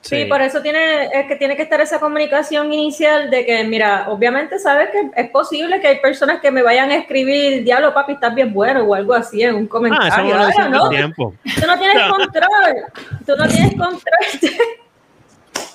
Sí, 0.00 0.26
por 0.26 0.40
eso 0.40 0.62
tiene, 0.62 1.06
es 1.12 1.26
que 1.26 1.34
tiene 1.36 1.56
que 1.56 1.62
estar 1.62 1.80
esa 1.80 1.98
comunicación 1.98 2.72
inicial 2.72 3.30
de 3.30 3.44
que, 3.44 3.64
mira, 3.64 4.08
obviamente 4.08 4.58
sabes 4.60 4.90
que 4.90 5.10
es 5.20 5.28
posible 5.30 5.80
que 5.80 5.88
hay 5.88 6.00
personas 6.00 6.40
que 6.40 6.52
me 6.52 6.62
vayan 6.62 6.90
a 6.90 6.96
escribir, 6.96 7.64
diablo 7.64 7.92
papi, 7.92 8.12
estás 8.12 8.32
bien 8.34 8.54
bueno 8.54 8.84
o 8.84 8.94
algo 8.94 9.12
así 9.12 9.42
en 9.42 9.56
un 9.56 9.64
Ah, 9.64 9.68
comentario. 9.68 10.10
eso 10.10 10.34
Ahora, 10.34 10.46
dicen 10.46 10.72
todo 10.72 10.84
¿no? 10.84 10.90
el 10.90 10.96
tiempo. 10.96 11.34
Tú 11.60 11.66
no 11.66 11.78
tienes 11.78 12.02
control, 12.10 12.74
tú 13.26 13.36
no 13.36 13.48
tienes 13.48 13.70
control. 13.76 14.00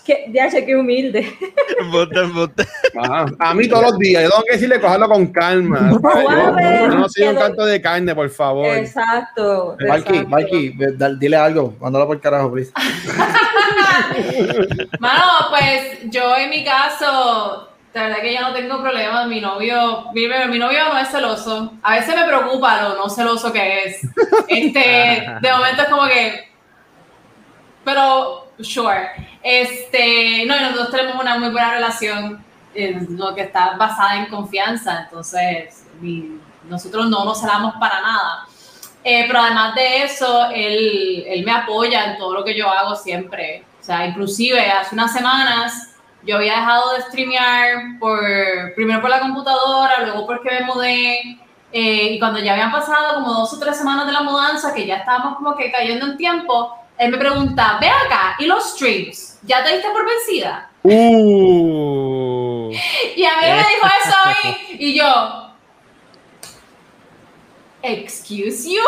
que, 0.05 0.25
ya, 0.31 0.49
qué 0.49 0.75
humilde. 0.75 1.33
Ajá. 2.99 3.25
A 3.39 3.53
mí 3.53 3.67
todos 3.67 3.83
los 3.83 3.97
días, 3.97 4.23
yo 4.23 4.29
tengo 4.29 4.43
que 4.43 4.53
decirle 4.53 4.79
cogerlo 4.79 5.07
con 5.07 5.27
calma. 5.27 5.91
Yo 5.91 6.87
no 6.89 7.09
soy 7.09 7.27
un 7.27 7.35
canto 7.35 7.65
de 7.65 7.81
carne, 7.81 8.13
por 8.13 8.29
favor. 8.29 8.67
Exacto. 8.67 9.77
Mikey, 9.79 10.17
exacto. 10.17 10.29
Mikey, 10.29 10.75
dile 11.19 11.37
algo, 11.37 11.73
mándalo 11.79 12.07
por 12.07 12.19
carajo, 12.19 12.51
please. 12.51 12.71
Mano, 14.99 15.23
pues 15.49 16.11
yo 16.11 16.35
en 16.35 16.49
mi 16.49 16.63
caso, 16.63 17.69
de 17.93 17.99
verdad 17.99 18.21
que 18.21 18.33
yo 18.33 18.41
no 18.41 18.53
tengo 18.53 18.81
problema. 18.81 19.25
Mi 19.25 19.39
novio, 19.39 20.05
mi, 20.13 20.27
mi 20.49 20.59
novio 20.59 20.79
no 20.91 20.99
es 20.99 21.09
celoso. 21.09 21.73
A 21.81 21.95
veces 21.95 22.15
me 22.15 22.25
preocupa 22.25 22.83
lo 22.83 22.95
no 22.95 23.09
celoso 23.09 23.51
que 23.51 23.85
es. 23.85 24.01
Este, 24.47 25.25
de 25.41 25.51
momento 25.51 25.83
es 25.83 25.89
como 25.89 26.07
que. 26.07 26.49
Pero, 27.85 28.42
sure. 28.61 29.09
Este, 29.41 30.45
no, 30.45 30.59
nosotros 30.59 30.91
tenemos 30.91 31.21
una 31.21 31.37
muy 31.37 31.49
buena 31.49 31.73
relación, 31.73 32.43
lo 33.09 33.35
que 33.35 33.41
está 33.41 33.75
basada 33.77 34.17
en 34.17 34.27
confianza. 34.27 35.03
Entonces, 35.03 35.85
nosotros 36.69 37.09
no 37.09 37.25
nos 37.25 37.39
celamos 37.39 37.75
para 37.79 38.01
nada. 38.01 38.45
Eh, 39.03 39.25
pero 39.27 39.39
además 39.39 39.75
de 39.75 40.03
eso, 40.03 40.49
él, 40.51 41.25
él 41.27 41.43
me 41.43 41.51
apoya 41.51 42.11
en 42.11 42.17
todo 42.17 42.33
lo 42.33 42.43
que 42.43 42.57
yo 42.57 42.69
hago 42.69 42.95
siempre. 42.95 43.63
O 43.81 43.83
sea, 43.83 44.05
inclusive 44.07 44.71
hace 44.71 44.95
unas 44.95 45.11
semanas 45.11 45.89
yo 46.25 46.37
había 46.37 46.53
dejado 46.53 46.93
de 46.93 47.01
streamear 47.01 47.99
por, 47.99 48.21
primero 48.75 49.01
por 49.01 49.09
la 49.09 49.19
computadora, 49.19 50.03
luego 50.05 50.25
porque 50.25 50.51
me 50.51 50.61
mudé. 50.65 51.37
eh, 51.73 52.13
y 52.13 52.19
cuando 52.19 52.39
ya 52.39 52.53
habían 52.53 52.71
pasado 52.71 53.15
como 53.15 53.33
dos 53.33 53.51
o 53.53 53.59
tres 53.59 53.75
semanas 53.75 54.05
de 54.05 54.13
la 54.13 54.21
mudanza, 54.21 54.73
que 54.73 54.85
ya 54.85 54.97
estábamos 54.97 55.35
como 55.35 55.55
que 55.57 55.71
cayendo 55.71 56.05
en 56.05 56.17
tiempo, 56.17 56.73
él 56.97 57.11
me 57.11 57.17
pregunta, 57.17 57.77
ve 57.81 57.89
acá, 57.89 58.35
¿y 58.39 58.45
los 58.45 58.71
streams? 58.71 59.39
¿Ya 59.43 59.63
te 59.63 59.73
diste 59.73 59.89
por 59.91 60.05
vencida? 60.05 60.69
Uh. 60.83 62.71
Y 63.15 63.25
a 63.25 63.37
mí 63.37 63.47
me 63.47 63.57
dijo 63.57 63.87
eso 64.03 64.15
a 64.23 64.29
mí, 64.29 64.57
y 64.79 64.97
yo, 64.97 65.53
excuse 67.83 68.69
you, 68.69 68.81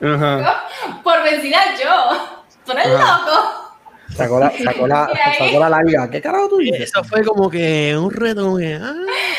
por 1.04 1.22
vencida 1.22 1.60
yo. 1.82 2.36
Tú 2.64 2.72
eres 2.72 2.88
loco. 2.88 3.65
Sacó 4.14 4.38
la, 4.40 4.50
sacó 4.62 4.86
la, 4.86 5.08
sacó 5.38 5.58
la 5.60 5.68
larga. 5.68 6.10
¿Qué 6.10 6.20
carajo 6.20 6.48
tú 6.48 6.58
dices? 6.58 6.82
Eso 6.82 7.02
fue 7.04 7.22
como 7.24 7.50
que 7.50 7.96
un 7.98 8.10
reto, 8.10 8.44
como 8.44 8.58
que, 8.58 8.74
ah, 8.74 8.94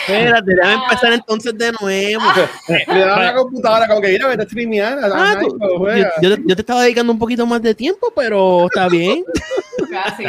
espérate, 0.07 0.55
déjame 0.55 0.83
empezar 0.83 1.13
entonces 1.13 1.57
de 1.57 1.71
nuevo. 1.79 2.21
Le 2.67 2.99
daban 2.99 3.25
la 3.25 3.33
computadora 3.35 3.87
como 3.87 4.01
que 4.01 4.09
mira, 4.09 4.27
vete 4.27 4.43
a 4.43 4.45
streamear. 4.45 4.99
Ah, 5.03 5.37
tú- 5.39 5.57
pues, 5.79 6.05
yo, 6.21 6.35
te, 6.35 6.41
yo 6.45 6.55
te 6.55 6.61
estaba 6.61 6.83
dedicando 6.83 7.13
un 7.13 7.19
poquito 7.19 7.45
más 7.45 7.61
de 7.61 7.73
tiempo, 7.73 8.11
pero 8.15 8.65
está 8.65 8.87
bien. 8.89 9.23
Casi. 9.91 10.23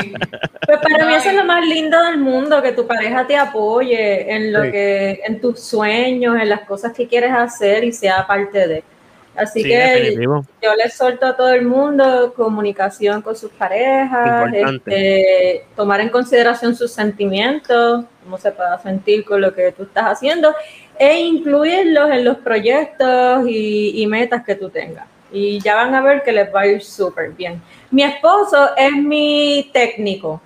Pues 0.67 0.79
para 0.83 1.07
mí 1.07 1.15
eso 1.15 1.31
es 1.31 1.35
lo 1.37 1.45
más 1.45 1.67
lindo 1.67 2.01
del 2.05 2.19
mundo, 2.19 2.63
que 2.63 2.73
tu 2.73 2.87
pareja 2.87 3.27
te 3.27 3.37
apoye 3.37 4.33
en 4.35 4.53
lo 4.53 4.63
Sí. 4.65 4.71
que, 4.71 5.21
en 5.27 5.41
tus 5.41 5.61
sueños, 5.61 6.37
en 6.41 6.49
las 6.49 6.61
cosas 6.61 6.93
que 6.93 7.09
quieres 7.09 7.33
hacer 7.33 7.83
y 7.85 7.93
sea 7.93 8.27
parte 8.27 8.69
de. 8.69 8.85
Así 9.39 9.63
Sí, 9.63 9.69
que 9.69 9.77
definitivo. 9.79 10.45
yo 10.61 10.75
les 10.75 10.95
solto 10.95 11.27
a 11.27 11.37
todo 11.37 11.53
el 11.53 11.65
mundo 11.65 12.35
comunicación 12.35 13.23
con 13.23 13.37
sus 13.37 13.51
parejas, 13.53 14.53
este, 14.53 15.65
tomar 15.77 16.01
en 16.01 16.09
consideración 16.09 16.75
sus 16.75 16.91
sentimientos, 16.93 18.05
cómo 18.25 18.37
se 18.37 18.51
pueda 18.51 18.79
sentir 18.83 19.25
con 19.25 19.41
lo 19.41 19.55
que 19.55 19.71
tú 19.73 19.85
estás 19.85 20.05
haciendo, 20.07 20.53
e 20.99 21.21
incluirlos 21.21 22.11
en 22.11 22.25
los 22.25 22.39
proyectos 22.39 23.47
y, 23.47 24.03
y 24.03 24.07
metas 24.09 24.45
que 24.45 24.57
tú 24.57 24.69
tengas. 24.71 25.07
Y 25.31 25.61
ya 25.61 25.77
van 25.77 25.95
a 25.95 26.03
ver 26.03 26.23
que 26.23 26.33
les 26.33 26.53
va 26.53 26.63
a 26.63 26.67
ir 26.67 26.83
súper 26.83 27.31
bien. 27.31 27.63
Mi 27.91 28.03
esposo 28.03 28.71
es 28.77 28.93
mi 28.93 29.71
técnico. 29.73 30.41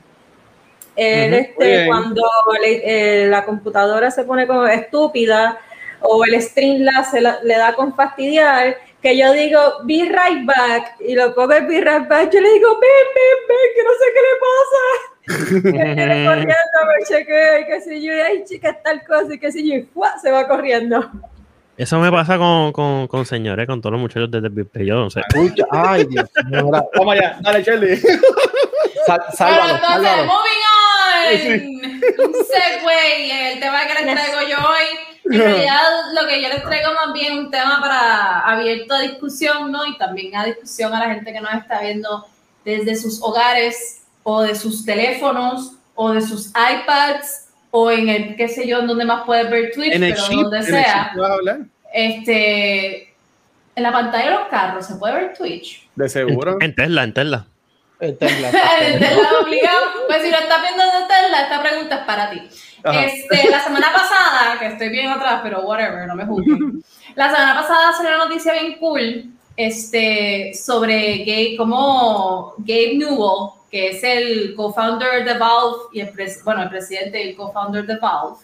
Él, 0.94 1.32
este, 1.34 1.86
cuando 1.86 2.22
le- 2.60 3.22
eh, 3.24 3.26
la 3.28 3.44
computadora 3.46 4.10
se 4.10 4.24
pone 4.24 4.46
como 4.46 4.66
estúpida 4.66 5.58
o 6.04 6.24
el 6.24 6.40
Streamlabs 6.40 7.10
se 7.10 7.20
la- 7.20 7.38
le 7.42 7.56
da 7.56 7.72
con 7.74 7.94
fastidiar, 7.94 8.76
que 9.02 9.16
yo 9.16 9.32
digo, 9.32 9.60
be 9.84 10.04
right 10.04 10.44
back, 10.44 10.96
y 11.00 11.14
lo 11.14 11.34
pongo 11.34 11.52
el 11.54 11.66
be 11.66 11.80
right 11.80 12.08
back, 12.08 12.30
yo 12.32 12.40
le 12.40 12.52
digo, 12.52 12.68
ven, 12.80 12.90
ven, 13.14 13.38
ven, 13.48 13.58
que 13.74 13.82
no 13.82 13.90
sé 13.98 14.04
qué 14.14 14.20
le 14.28 14.38
pasa. 14.42 14.82
Que 15.62 15.94
viene 15.94 16.26
corriendo, 16.26 16.78
me 16.86 17.04
chequea, 17.06 17.60
y 17.60 17.66
que 17.66 17.80
si 17.80 18.02
yo, 18.02 18.12
ay, 18.24 18.44
chica, 18.44 18.76
tal 18.82 19.02
cosa, 19.06 19.34
y 19.34 19.38
que 19.38 19.52
si 19.52 19.68
yo, 19.68 19.76
y 19.76 19.82
¡fua! 19.82 20.18
se 20.20 20.30
va 20.30 20.46
corriendo. 20.48 21.10
Eso 21.76 21.98
me 21.98 22.10
pasa 22.12 22.36
con, 22.38 22.70
con, 22.72 23.06
con 23.08 23.24
señores, 23.24 23.66
con 23.66 23.80
todos 23.80 23.92
los 23.92 24.00
muchachos 24.00 24.30
desde 24.30 24.48
el 24.48 24.86
yo 24.86 24.94
no 24.96 25.10
sé. 25.10 25.22
Uy, 25.36 25.52
ya- 25.56 25.64
ay, 25.70 26.04
Dios 26.06 26.28
Vamos 26.50 27.14
allá, 27.14 27.38
dale, 27.40 27.62
Pero 27.64 29.24
sálvalo, 29.32 29.74
entonces, 29.76 29.82
sálvalo. 29.82 30.22
moving 30.24 30.62
on. 30.68 30.71
Un 31.30 32.34
segue, 32.44 33.52
el 33.52 33.60
tema 33.60 33.80
que 33.86 34.04
les 34.04 34.14
traigo 34.14 34.48
yo 34.48 34.56
hoy. 34.58 34.86
En 35.24 35.38
realidad, 35.38 35.82
lo 36.20 36.26
que 36.28 36.42
yo 36.42 36.48
les 36.48 36.62
traigo 36.62 36.92
más 36.94 37.12
bien 37.12 37.38
un 37.38 37.50
tema 37.50 37.80
para 37.80 38.40
abierto 38.40 38.94
a 38.94 39.00
discusión, 39.00 39.70
¿no? 39.70 39.86
Y 39.86 39.96
también 39.96 40.34
a 40.36 40.44
discusión 40.44 40.92
a 40.94 41.00
la 41.00 41.14
gente 41.14 41.32
que 41.32 41.40
nos 41.40 41.54
está 41.54 41.80
viendo 41.80 42.26
desde 42.64 42.96
sus 42.96 43.22
hogares 43.22 44.02
o 44.24 44.42
de 44.42 44.54
sus 44.54 44.84
teléfonos 44.84 45.72
o 45.94 46.12
de 46.12 46.20
sus 46.20 46.48
iPads 46.48 47.48
o 47.70 47.90
en 47.90 48.08
el, 48.08 48.36
qué 48.36 48.48
sé 48.48 48.66
yo, 48.66 48.80
en 48.80 48.86
donde 48.86 49.04
más 49.04 49.22
puedes 49.24 49.50
ver 49.50 49.72
Twitch, 49.72 49.94
En 49.94 50.04
el 50.04 50.12
pero 50.12 50.26
chip, 50.26 50.40
donde 50.40 50.58
en 50.58 50.64
sea. 50.64 51.12
Este, 51.94 53.14
en 53.74 53.82
la 53.82 53.92
pantalla 53.92 54.24
de 54.24 54.30
los 54.30 54.48
carros 54.48 54.86
se 54.86 54.96
puede 54.96 55.14
ver 55.14 55.34
Twitch. 55.36 55.88
De 55.94 56.08
seguro. 56.08 56.58
En 56.60 56.74
Tesla, 56.74 57.04
en 57.04 57.14
Tesla. 57.14 57.46
En 58.02 58.18
Tesla. 58.18 58.50
En 58.80 58.98
Tesla 58.98 59.28
obligado. 59.40 59.80
Pues 60.08 60.22
si 60.22 60.30
lo 60.30 60.38
estás 60.38 60.60
viendo 60.60 60.82
en 60.82 61.06
Tesla, 61.06 61.42
esta 61.42 61.62
pregunta 61.62 61.94
es 61.94 62.04
para 62.04 62.30
ti. 62.30 62.42
Ajá. 62.82 63.04
Este, 63.04 63.48
la 63.48 63.62
semana 63.62 63.92
pasada, 63.92 64.58
que 64.58 64.66
estoy 64.66 64.88
bien 64.88 65.08
atrás, 65.08 65.40
pero 65.44 65.60
whatever, 65.60 66.08
no 66.08 66.16
me 66.16 66.26
juzguen. 66.26 66.82
La 67.14 67.30
semana 67.30 67.54
pasada 67.54 67.92
salió 67.92 68.16
una 68.16 68.24
noticia 68.24 68.54
bien 68.54 68.78
cool 68.78 69.26
este, 69.56 70.52
sobre 70.54 71.18
Gabe, 71.18 71.56
como 71.56 72.54
Gabe 72.58 72.94
Newell, 72.96 73.50
que 73.70 73.90
es 73.90 74.02
el 74.02 74.54
co-founder 74.56 75.24
de 75.24 75.38
Valve 75.38 75.76
y 75.92 76.00
el, 76.00 76.10
bueno, 76.42 76.62
el 76.62 76.70
presidente 76.70 77.22
y 77.22 77.28
el 77.28 77.36
co-founder 77.36 77.86
de 77.86 77.98
Valve. 77.98 78.36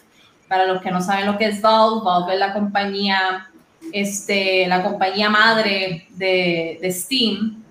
Para 0.47 0.67
los 0.67 0.81
que 0.81 0.91
no 0.91 1.01
saben 1.01 1.25
lo 1.25 1.37
que 1.37 1.45
es 1.45 1.61
Valve, 1.61 2.01
Valve 2.05 2.33
es 2.33 2.39
la 2.39 2.53
compañía, 2.53 3.49
este, 3.91 4.67
la 4.67 4.83
compañía 4.83 5.29
madre 5.29 6.07
de, 6.11 6.79
de 6.81 6.91
Steam. 6.91 7.63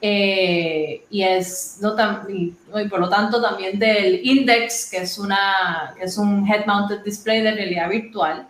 Eh, 0.00 1.04
y 1.10 1.22
es 1.22 1.78
no 1.80 1.94
tan- 1.94 2.22
y, 2.28 2.54
y 2.80 2.88
por 2.88 3.00
lo 3.00 3.08
tanto 3.08 3.40
también 3.42 3.78
del 3.78 4.20
Index, 4.24 4.88
que 4.90 4.98
es 4.98 5.18
una 5.18 5.92
que 5.96 6.04
es 6.04 6.16
un 6.18 6.46
head 6.48 6.66
mounted 6.66 7.00
display 7.04 7.40
de 7.42 7.52
realidad 7.52 7.88
virtual. 7.88 8.46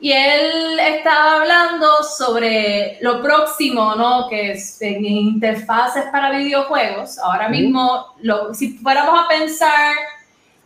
Y 0.00 0.12
él 0.12 0.78
estaba 0.78 1.40
hablando 1.40 2.04
sobre 2.16 2.98
lo 3.00 3.20
próximo, 3.20 3.96
¿no? 3.96 4.28
Que 4.28 4.52
es 4.52 4.80
en 4.80 5.04
interfaces 5.04 6.04
para 6.12 6.30
videojuegos. 6.30 7.18
Ahora 7.18 7.48
mismo, 7.48 8.14
lo- 8.22 8.54
si 8.54 8.78
fuéramos 8.78 9.18
a 9.24 9.26
pensar, 9.26 9.94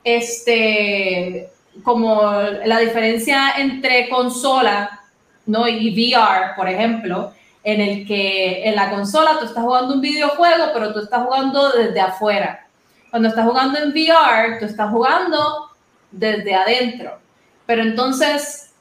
este, 0.05 1.49
como 1.83 2.23
la 2.65 2.79
diferencia 2.79 3.53
entre 3.57 4.09
consola, 4.11 5.01
¿no? 5.47 5.67
Y 5.67 5.91
VR, 5.95 6.55
por 6.55 6.69
ejemplo, 6.69 7.33
en 7.65 7.81
el 7.81 8.07
que 8.07 8.69
en 8.69 8.75
la 8.75 8.91
consola 8.91 9.39
tú 9.39 9.47
estás 9.47 9.63
jugando 9.63 9.95
un 9.95 10.01
videojuego, 10.01 10.67
pero 10.73 10.93
tú 10.93 11.01
estás 11.01 11.25
jugando 11.25 11.71
desde 11.71 12.01
afuera. 12.01 12.67
Cuando 13.11 13.29
estás 13.29 13.47
jugando 13.47 13.79
en 13.79 13.91
VR, 13.91 14.59
tú 14.59 14.65
estás 14.65 14.91
jugando 14.91 15.71
desde 16.11 16.55
adentro. 16.55 17.19
Pero 17.67 17.83
entonces, 17.83 18.73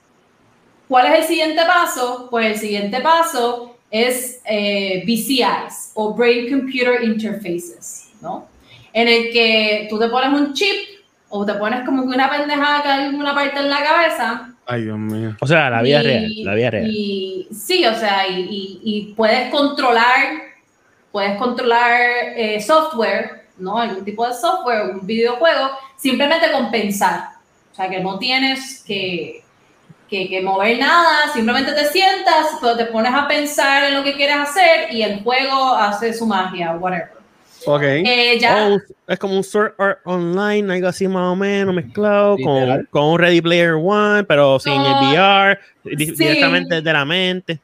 ¿cuál 0.87 1.07
es 1.07 1.19
el 1.19 1.23
siguiente 1.25 1.61
paso? 1.65 2.27
Pues 2.31 2.47
el 2.47 2.57
siguiente 2.57 3.01
paso 3.01 3.77
es 3.91 4.41
eh, 4.45 5.03
BCIs 5.05 5.91
o 5.93 6.13
Brain 6.13 6.49
Computer 6.49 7.03
Interfaces, 7.03 8.11
¿no? 8.21 8.47
En 8.93 9.07
el 9.07 9.31
que 9.31 9.87
tú 9.89 9.99
te 9.99 10.07
pones 10.07 10.39
un 10.39 10.53
chip 10.53 11.01
o 11.29 11.45
te 11.45 11.53
pones 11.53 11.85
como 11.85 12.03
que 12.03 12.15
una 12.15 12.29
pendejada 12.29 12.81
que 12.81 12.89
hay 12.89 13.07
una 13.09 13.35
parte 13.35 13.59
en 13.59 13.69
la 13.69 13.83
cabeza 13.83 14.50
Ay, 14.73 14.83
Dios 14.83 14.97
mío. 14.97 15.35
O 15.41 15.47
sea, 15.47 15.69
la 15.69 15.81
vida 15.81 16.01
y- 16.01 16.03
real, 16.07 16.31
la 16.45 16.53
vida 16.55 16.69
real. 16.71 16.87
Y, 16.89 17.47
sí, 17.51 17.85
o 17.85 17.93
sea, 17.95 18.27
y, 18.27 18.41
y- 18.41 18.79
y 18.83 19.13
puedes 19.13 19.49
controlar, 19.51 20.41
puedes 21.11 21.37
controlar 21.37 21.99
eh, 22.35 22.61
software, 22.61 23.47
¿no? 23.57 23.77
Algún 23.77 24.05
tipo 24.05 24.25
de 24.27 24.33
software, 24.33 24.91
un 24.91 25.05
videojuego, 25.05 25.71
simplemente 25.97 26.51
con 26.51 26.71
pensar. 26.71 27.29
O 27.71 27.75
sea, 27.75 27.89
que 27.89 27.99
no 27.99 28.17
tienes 28.17 28.83
que, 28.85 29.43
que, 30.09 30.27
que 30.29 30.41
mover 30.41 30.79
nada, 30.79 31.31
simplemente 31.33 31.71
te 31.73 31.85
sientas, 31.85 32.47
pero 32.59 32.75
te 32.77 32.85
pones 32.85 33.13
a 33.13 33.27
pensar 33.27 33.83
en 33.85 33.95
lo 33.95 34.03
que 34.03 34.13
quieres 34.15 34.37
hacer 34.37 34.93
y 34.93 35.01
el 35.03 35.21
juego 35.23 35.73
hace 35.75 36.13
su 36.13 36.25
magia, 36.25 36.71
whatever. 36.73 37.20
Ok. 37.65 37.81
Eh, 37.83 38.37
ya, 38.39 38.67
Oh, 38.69 38.79
es 39.07 39.19
como 39.19 39.35
un 39.35 39.43
Sword 39.43 39.73
Art 39.77 39.99
Online, 40.05 40.73
algo 40.73 40.87
así 40.87 41.07
más 41.07 41.31
o 41.31 41.35
menos 41.35 41.73
mezclado 41.75 42.37
con, 42.43 42.87
con 42.89 43.03
un 43.05 43.19
Ready 43.19 43.41
Player 43.41 43.73
One, 43.73 44.23
pero 44.23 44.59
sin 44.59 44.73
el 44.73 44.79
No, 44.79 45.11
VR, 45.11 45.59
di- 45.83 46.05
sí. 46.07 46.13
directamente 46.15 46.75
desde 46.75 46.93
la 46.93 47.05
mente. 47.05 47.59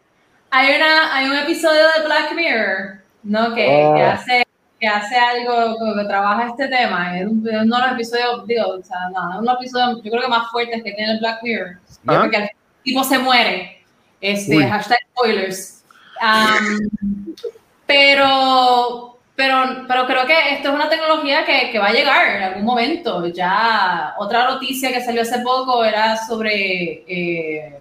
Hay, 0.52 0.76
una, 0.76 1.16
hay 1.16 1.28
un 1.28 1.36
episodio 1.38 1.82
de 1.98 2.06
Black 2.06 2.34
Mirror, 2.36 3.00
¿no? 3.24 3.54
Que, 3.56 3.68
Oh. 3.70 3.96
que 3.96 4.04
hace, 4.04 4.44
que 4.80 4.88
hace 4.88 5.16
algo 5.18 5.76
que, 5.78 6.02
que 6.02 6.08
trabaja 6.08 6.48
este 6.48 6.68
tema. 6.68 7.20
Es 7.20 7.26
un- 7.28 7.48
es 7.48 7.62
uno 7.64 7.76
de 7.76 7.82
los 7.82 7.92
episodios, 7.94 8.48
digo, 8.48 8.68
o 8.68 8.84
sea, 8.84 8.98
no, 9.14 9.32
es 9.32 9.38
uno 9.40 9.42
de 9.42 9.46
los 9.46 9.56
episodios, 9.62 10.02
yo 10.04 10.12
creo 10.12 10.22
que 10.24 10.28
más 10.30 10.50
fuertes 10.52 10.84
que 10.84 10.92
tiene 10.94 11.12
el 11.14 11.20
Black 11.20 11.40
Mirror. 11.44 11.78
Ah. 12.08 12.20
Porque 12.22 12.38
el 12.38 12.50
tipo 12.84 13.04
se 13.04 13.18
muere. 13.20 13.84
Este, 14.22 14.58
Uy. 14.58 14.64
hashtag 14.66 15.00
spoilers. 15.16 15.84
Um, 16.22 17.34
pero, 17.88 19.17
pero, 19.38 19.86
pero 19.88 20.08
creo 20.08 20.26
que 20.26 20.56
esto 20.56 20.70
es 20.70 20.74
una 20.74 20.90
tecnología 20.90 21.46
que, 21.46 21.70
que 21.72 21.78
va 21.78 21.90
a 21.90 21.94
llegar 21.94 22.38
en 22.38 22.42
algún 22.42 22.64
momento. 22.64 23.28
Ya 23.28 24.16
otra 24.18 24.50
noticia 24.50 24.92
que 24.92 25.00
salió 25.00 25.22
hace 25.22 25.42
poco 25.42 25.86
era 25.86 26.18
sobre 26.18 27.04
eh, 27.08 27.80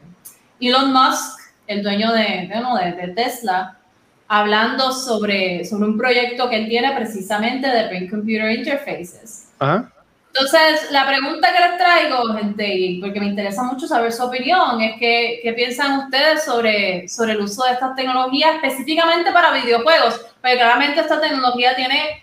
Elon 0.60 0.92
Musk, 0.92 1.40
el 1.66 1.82
dueño 1.82 2.12
de, 2.12 2.50
de, 3.00 3.08
Tesla, 3.16 3.78
hablando 4.28 4.92
sobre, 4.92 5.64
sobre 5.64 5.88
un 5.88 5.96
proyecto 5.96 6.50
que 6.50 6.56
él 6.56 6.68
tiene 6.68 6.94
precisamente 6.94 7.66
de 7.66 7.86
Brain 7.86 8.10
Computer 8.10 8.50
Interfaces. 8.50 9.48
Ajá. 9.58 9.90
Entonces, 10.38 10.90
la 10.90 11.06
pregunta 11.06 11.48
que 11.52 11.60
les 11.60 11.78
traigo, 11.78 12.34
gente, 12.34 12.98
porque 13.00 13.20
me 13.20 13.26
interesa 13.26 13.62
mucho 13.62 13.86
saber 13.86 14.12
su 14.12 14.22
opinión, 14.24 14.80
es 14.82 14.98
que, 14.98 15.40
qué 15.42 15.52
piensan 15.54 15.98
ustedes 16.04 16.44
sobre, 16.44 17.08
sobre 17.08 17.32
el 17.32 17.40
uso 17.40 17.64
de 17.64 17.72
estas 17.72 17.94
tecnologías 17.96 18.56
específicamente 18.56 19.32
para 19.32 19.52
videojuegos. 19.52 20.20
Porque 20.40 20.56
claramente 20.56 21.00
esta 21.00 21.20
tecnología 21.20 21.74
tiene 21.74 22.22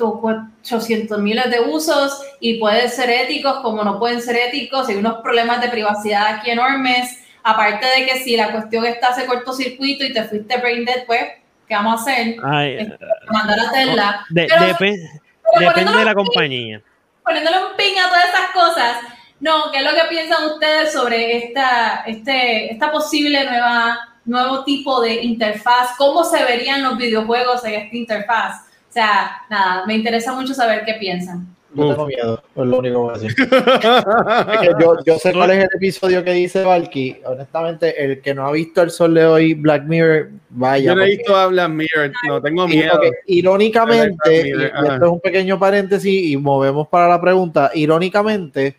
800 0.00 1.18
miles 1.20 1.50
de 1.50 1.60
usos 1.60 2.22
y 2.40 2.58
pueden 2.58 2.88
ser 2.88 3.10
éticos 3.10 3.58
como 3.60 3.84
no 3.84 3.98
pueden 3.98 4.20
ser 4.20 4.36
éticos. 4.36 4.88
Hay 4.88 4.96
unos 4.96 5.18
problemas 5.22 5.60
de 5.60 5.68
privacidad 5.68 6.26
aquí 6.36 6.50
enormes. 6.50 7.20
Aparte 7.42 7.86
de 7.86 8.06
que 8.06 8.18
si 8.18 8.36
la 8.36 8.50
cuestión 8.52 8.86
está 8.86 9.08
hace 9.08 9.26
cortocircuito 9.26 10.04
y 10.04 10.12
te 10.12 10.24
fuiste 10.24 10.56
brain 10.58 10.84
dead, 10.84 11.04
pues, 11.06 11.20
¿qué 11.68 11.74
vamos 11.74 12.00
a 12.00 12.02
hacer? 12.02 12.36
Ay, 12.42 12.88
Mandar 13.30 13.58
a 13.60 13.70
Tesla. 13.70 14.26
de- 14.30 14.46
Pero- 14.48 14.62
depe- 14.62 15.20
pero 15.54 15.68
depende 15.68 15.98
de 15.98 16.04
la 16.04 16.14
compañía. 16.14 16.82
Poniéndole 17.24 17.58
un 17.58 17.76
ping 17.76 17.98
a 17.98 18.08
todas 18.08 18.24
esas 18.26 18.50
cosas. 18.52 18.96
No, 19.40 19.70
¿qué 19.72 19.78
es 19.78 19.84
lo 19.84 19.90
que 19.90 20.08
piensan 20.08 20.44
ustedes 20.46 20.92
sobre 20.92 21.38
esta, 21.38 22.04
este, 22.06 22.72
esta 22.72 22.92
posible 22.92 23.44
nueva, 23.44 23.98
nuevo 24.24 24.64
tipo 24.64 25.00
de 25.00 25.22
interfaz? 25.22 25.96
¿Cómo 25.98 26.24
se 26.24 26.44
verían 26.44 26.82
los 26.82 26.96
videojuegos 26.96 27.64
en 27.64 27.74
esta 27.74 27.96
interfaz? 27.96 28.62
O 28.88 28.92
sea, 28.92 29.42
nada, 29.50 29.84
me 29.86 29.94
interesa 29.94 30.32
mucho 30.32 30.54
saber 30.54 30.84
qué 30.84 30.94
piensan. 30.94 31.53
Yo 31.74 31.88
tengo 31.90 32.06
miedo, 32.06 32.42
es 32.54 32.66
lo 32.66 32.78
único 32.78 32.94
que 32.94 32.98
voy 32.98 33.10
a 33.14 33.18
decir. 33.18 33.34
Es 34.54 34.60
que 34.60 34.74
yo, 34.80 34.96
yo 35.04 35.18
sé 35.18 35.32
cuál 35.32 35.50
es 35.50 35.58
el 35.58 35.68
episodio 35.74 36.22
que 36.24 36.32
dice 36.32 36.62
Valky. 36.64 37.16
Honestamente, 37.24 38.04
el 38.04 38.20
que 38.20 38.34
no 38.34 38.46
ha 38.46 38.52
visto 38.52 38.82
el 38.82 38.90
sol 38.90 39.14
de 39.14 39.24
hoy, 39.26 39.54
Black 39.54 39.84
Mirror, 39.84 40.30
vaya. 40.50 40.84
Yo 40.92 40.94
no 40.94 41.02
he 41.02 41.08
visto 41.16 41.34
a 41.36 41.46
Black 41.48 41.70
Mirror, 41.70 42.12
no 42.28 42.40
tengo 42.40 42.68
miedo. 42.68 43.00
irónicamente, 43.26 44.48
y 44.48 44.62
esto 44.62 44.94
es 44.96 45.10
un 45.10 45.20
pequeño 45.20 45.58
paréntesis 45.58 46.30
y 46.30 46.36
movemos 46.36 46.88
para 46.88 47.08
la 47.08 47.20
pregunta. 47.20 47.70
Irónicamente, 47.74 48.76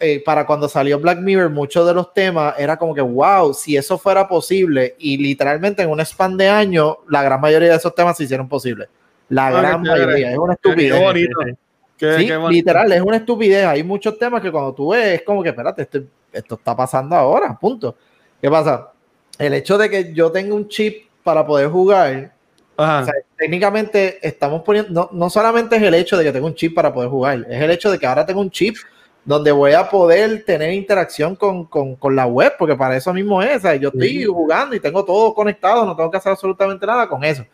eh, 0.00 0.22
para 0.24 0.46
cuando 0.46 0.68
salió 0.68 0.98
Black 0.98 1.20
Mirror, 1.20 1.50
muchos 1.50 1.86
de 1.86 1.94
los 1.94 2.12
temas 2.12 2.54
era 2.58 2.76
como 2.76 2.94
que, 2.94 3.00
wow, 3.00 3.54
si 3.54 3.76
eso 3.76 3.96
fuera 3.96 4.26
posible, 4.28 4.96
y 4.98 5.16
literalmente 5.16 5.82
en 5.82 5.90
un 5.90 6.00
span 6.00 6.36
de 6.36 6.48
años, 6.48 6.96
la 7.08 7.22
gran 7.22 7.40
mayoría 7.40 7.70
de 7.70 7.76
esos 7.76 7.94
temas 7.94 8.16
se 8.16 8.24
hicieron 8.24 8.48
posibles. 8.48 8.88
La 9.30 9.46
Ah, 9.46 9.50
gran 9.62 9.82
mayoría, 9.82 10.32
es 10.32 10.36
una 10.38 10.54
Qué 10.56 10.68
estupidez. 10.68 11.00
bonito. 11.00 11.38
Qué- 12.10 12.18
Sí, 12.18 12.26
qué 12.26 12.38
literal, 12.50 12.92
es 12.92 13.00
una 13.02 13.16
estupidez. 13.16 13.66
Hay 13.66 13.82
muchos 13.82 14.18
temas 14.18 14.40
que 14.42 14.50
cuando 14.50 14.72
tú 14.74 14.90
ves, 14.92 15.20
es 15.20 15.22
como 15.22 15.42
que, 15.42 15.50
espérate, 15.50 15.82
esto, 15.82 16.00
esto 16.32 16.54
está 16.56 16.76
pasando 16.76 17.14
ahora, 17.16 17.56
punto. 17.58 17.94
¿Qué 18.40 18.50
pasa? 18.50 18.90
El 19.38 19.54
hecho 19.54 19.76
de 19.78 19.88
que 19.90 20.12
yo 20.12 20.30
tenga 20.30 20.54
un 20.54 20.68
chip 20.68 21.08
para 21.22 21.44
poder 21.46 21.68
jugar, 21.68 22.32
Ajá. 22.76 23.00
o 23.00 23.04
sea, 23.04 23.14
técnicamente 23.36 24.18
estamos 24.26 24.62
poniendo, 24.62 24.90
no, 24.92 25.08
no 25.12 25.30
solamente 25.30 25.76
es 25.76 25.82
el 25.82 25.94
hecho 25.94 26.16
de 26.16 26.24
que 26.24 26.32
tengo 26.32 26.46
un 26.46 26.54
chip 26.54 26.74
para 26.74 26.92
poder 26.92 27.08
jugar, 27.10 27.46
es 27.48 27.62
el 27.62 27.70
hecho 27.70 27.90
de 27.90 27.98
que 27.98 28.06
ahora 28.06 28.26
tengo 28.26 28.40
un 28.40 28.50
chip 28.50 28.76
donde 29.24 29.50
voy 29.52 29.72
a 29.72 29.88
poder 29.88 30.44
tener 30.44 30.72
interacción 30.74 31.34
con, 31.34 31.64
con- 31.64 31.96
con 31.96 32.14
la 32.14 32.26
web, 32.26 32.52
porque 32.58 32.76
para 32.76 32.94
eso 32.96 33.12
mismo 33.14 33.40
es, 33.42 33.62
yo 33.80 33.88
estoy 33.88 34.24
jugando 34.24 34.76
y 34.76 34.80
tengo 34.80 35.02
todo 35.04 35.32
conectado, 35.32 35.86
no 35.86 35.96
tengo 35.96 36.10
que 36.10 36.18
hacer 36.18 36.32
absolutamente 36.32 36.84
nada 36.86 37.08
con 37.08 37.24
eso. 37.24 37.44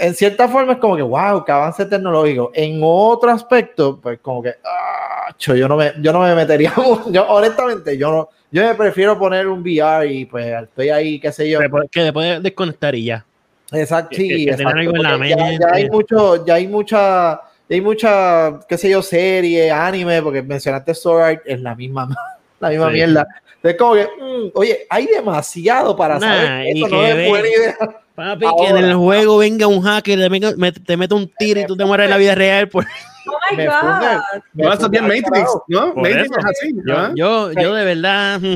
En 0.00 0.14
cierta 0.14 0.48
forma 0.48 0.72
es 0.72 0.78
como 0.78 0.96
que, 0.96 1.02
wow, 1.02 1.44
qué 1.44 1.52
avance 1.52 1.84
tecnológico. 1.86 2.50
En 2.54 2.80
otro 2.82 3.30
aspecto, 3.30 4.00
pues 4.00 4.18
como 4.20 4.42
que, 4.42 4.54
ah, 4.64 5.32
cho, 5.36 5.54
yo 5.54 5.68
no 5.68 5.76
me, 5.76 5.92
yo 6.00 6.12
no 6.12 6.20
me 6.20 6.34
metería, 6.34 6.72
yo 7.10 7.26
honestamente, 7.28 7.96
yo 7.98 8.10
no, 8.10 8.28
yo 8.50 8.66
me 8.66 8.74
prefiero 8.74 9.18
poner 9.18 9.46
un 9.46 9.60
VR 9.60 10.06
y 10.12 10.24
pues 10.24 10.46
estoy 10.62 10.88
ahí, 10.88 11.20
qué 11.20 11.30
sé 11.32 11.48
yo. 11.48 11.60
Que 11.90 12.02
después 12.02 12.42
desconectar 12.42 12.94
y 12.94 13.04
ya. 13.04 13.24
Exacto, 13.72 14.16
sí, 14.16 14.26
que- 14.28 14.44
que 14.46 14.50
exacto, 14.52 14.78
algo 14.78 14.96
en 14.96 15.02
la 15.02 15.10
porque 15.12 15.28
ya, 15.28 15.36
mente. 15.36 15.58
ya 15.60 15.74
hay 15.74 15.90
mucho, 15.90 16.44
ya 16.46 16.54
hay 16.54 16.66
mucha, 16.66 17.40
ya 17.68 17.74
hay 17.74 17.80
mucha, 17.80 18.60
qué 18.68 18.78
sé 18.78 18.90
yo, 18.90 19.02
serie, 19.02 19.70
anime, 19.70 20.22
porque 20.22 20.42
mencionaste 20.42 20.94
Sword 20.94 21.22
Art, 21.22 21.42
es 21.44 21.60
la 21.60 21.74
misma, 21.74 22.08
la 22.60 22.68
misma 22.70 22.88
Sí. 22.88 22.94
mierda. 22.94 23.26
Es 23.62 23.76
como 23.76 23.92
que, 23.94 24.04
mm, 24.06 24.50
oye, 24.54 24.86
hay 24.88 25.06
demasiado 25.06 25.94
para 25.94 26.18
Nah, 26.18 26.20
saber 26.26 26.66
eso 26.74 26.88
no 26.88 27.04
es 27.06 27.28
buena 27.28 27.48
idea. 27.48 27.76
Papi, 28.20 28.40
que 28.58 28.64
en 28.66 28.76
Ahora. 28.76 28.86
el 28.88 28.94
juego 28.94 29.38
venga 29.38 29.66
un 29.66 29.80
hacker, 29.82 30.18
te, 30.18 30.28
venga- 30.28 30.54
me- 30.56 30.72
te 30.72 30.96
mete 30.96 31.14
un 31.14 31.30
tiro 31.38 31.60
y 31.60 31.66
tú 31.66 31.76
te 31.76 31.84
mueres 31.84 32.04
en 32.04 32.10
la 32.10 32.16
vida 32.18 32.34
real. 32.34 32.68
Pues, 32.68 32.86
Oh 33.26 33.32
my 33.50 33.56
Me 33.56 33.66
God. 33.66 33.72
funde- 33.74 34.20
me 34.54 34.64
No, 34.64 34.72
eso 34.72 34.84
es 34.86 34.90
bien 34.90 35.04
Matrix. 35.04 35.50
¿no? 35.68 35.94
Por 35.94 36.02
Matrix 36.02 36.24
eso. 36.30 36.38
es 36.38 36.44
así. 36.46 36.74
yo, 36.86 36.96
¿ah? 36.96 37.12
yo, 37.14 37.52
yo 37.52 37.74
de 37.74 37.84
verdad. 37.84 38.40
mm, 38.40 38.54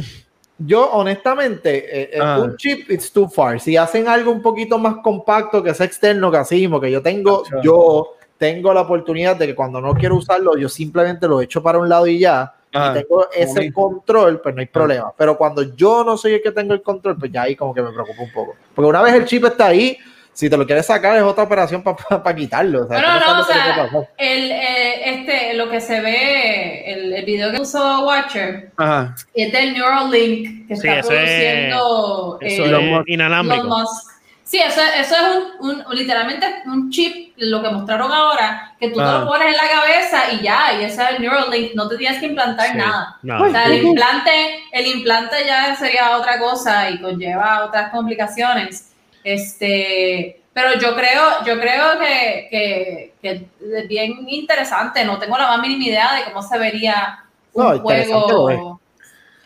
yo 0.59 0.91
honestamente, 0.93 1.79
eh, 1.79 2.11
eh, 2.15 2.19
Ah. 2.21 2.39
un 2.41 2.57
chip, 2.57 2.91
it's 2.91 3.13
too 3.13 3.29
far. 3.29 3.61
Si 3.61 3.77
hacen 3.77 4.09
algo 4.09 4.31
un 4.33 4.41
poquito 4.43 4.79
más 4.79 4.97
compacto 5.03 5.63
que 5.63 5.75
sea 5.75 5.87
externo 5.87 6.31
que 6.31 6.39
así, 6.39 6.69
que 6.81 6.91
yo 6.91 7.03
tengo, 7.03 7.43
yo 7.63 8.09
tengo 8.39 8.73
la 8.75 8.83
oportunidad 8.83 9.37
de 9.37 9.47
que 9.49 9.55
cuando 9.55 9.81
no 9.81 9.95
quiero 9.95 10.17
usarlo, 10.17 10.57
yo 10.57 10.69
simplemente 10.69 11.27
lo 11.29 11.41
echo 11.41 11.63
para 11.63 11.79
un 11.79 11.89
lado 11.89 12.07
y 12.07 12.19
ya. 12.19 12.53
Ah, 12.75 12.93
y 12.95 13.03
tengo 13.03 13.29
ese 13.33 13.73
control, 13.73 14.41
pues 14.41 14.55
no 14.55 14.61
hay 14.61 14.67
problema. 14.67 15.13
Pero 15.17 15.37
cuando 15.39 15.63
yo 15.75 16.03
no 16.05 16.17
soy 16.17 16.35
el 16.35 16.43
que 16.43 16.51
tengo 16.53 16.75
el 16.75 16.83
control, 16.83 17.17
pues 17.19 17.31
ya 17.33 17.43
ahí 17.43 17.55
como 17.57 17.73
que 17.75 17.83
me 17.83 17.91
preocupa 17.93 18.23
un 18.23 18.33
poco. 18.33 18.55
Porque 18.75 18.89
una 18.89 19.01
vez 19.03 19.15
el 19.15 19.25
chip 19.25 19.45
está 19.45 19.67
ahí, 19.69 19.97
si 20.33 20.51
te 20.51 20.57
lo 20.57 20.67
quieres 20.67 20.85
sacar 20.87 21.17
es 21.17 21.23
otra 21.23 21.45
operación 21.45 21.83
para 21.85 22.35
quitarlo. 22.35 22.85
O 22.85 22.89
sea, 22.89 23.01
no, 23.01 23.21
sabes 23.25 23.45
o 23.49 23.53
sea, 23.53 24.09
el, 24.19 24.51
eh, 24.51 25.11
este, 25.11 25.55
lo 25.55 25.71
que 25.71 25.81
se 25.81 26.01
ve, 26.01 26.93
el, 26.93 27.13
el 27.15 27.25
video 27.25 27.53
que 27.53 27.61
usó 27.61 28.05
Watcher, 28.05 28.73
Ajá. 28.77 29.15
es 29.33 29.53
del 29.53 29.75
Neuralink 29.75 30.67
que 30.67 30.75
Sí, 30.75 30.89
está 30.89 30.99
es- 30.99 31.07
produciendo 31.07 32.39
eh, 32.41 32.57
Elon 32.57 32.85
es 32.85 32.91
Musk. 32.91 33.09
Elon 33.09 33.69
Musk. 33.69 34.11
Sí, 34.45 34.59
eso, 34.59 34.81
eso 34.99 35.15
es 35.17 35.37
un, 35.61 35.71
un- 35.87 35.97
literalmente 35.97 36.47
un 36.67 36.91
chip, 36.91 37.33
lo 37.39 37.63
que 37.63 37.71
mostraron 37.71 38.13
ahora, 38.13 38.75
que 38.79 38.89
tú 38.89 38.97
te 38.99 39.03
Ah. 39.03 39.21
lo 39.21 39.27
pones 39.27 39.49
en 39.49 39.55
la 39.57 39.69
cabeza 39.69 40.33
y 40.33 40.43
ya, 40.43 40.75
y 40.79 40.85
ese 40.85 41.03
es 41.03 41.11
el 41.11 41.23
Neuralink, 41.23 41.75
no 41.75 41.89
te 41.89 41.97
tienes 41.97 42.21
que 42.21 42.27
implantar 42.27 42.69
Sí. 42.73 42.77
nada. 42.77 43.17
No, 43.23 43.43
O 43.43 43.51
sea, 43.51 43.65
el 43.67 43.83
implante, 43.85 44.31
el 44.71 44.87
implante 44.87 45.37
ya 45.47 45.75
sería 45.75 46.17
otra 46.19 46.39
cosa 46.39 46.91
y 46.91 47.01
conlleva 47.01 47.65
otras 47.65 47.91
complicaciones. 47.91 48.93
Este, 49.25 50.41
pero 50.53 50.79
yo 50.79 50.95
creo, 50.95 51.23
yo 51.45 51.59
creo 51.59 51.99
que, 51.99 52.49
que, 52.51 53.15
que 53.23 53.31
es 53.79 53.89
bien 53.89 54.29
interesante. 54.29 55.05
No 55.05 55.19
tengo 55.19 55.37
la 55.39 55.49
más 55.49 55.61
mínima 55.61 55.85
idea 55.85 56.15
de 56.15 56.25
cómo 56.25 56.43
se 56.43 56.59
vería 56.59 57.25
un 57.55 57.65
No, 57.65 57.79
juego, 57.81 58.81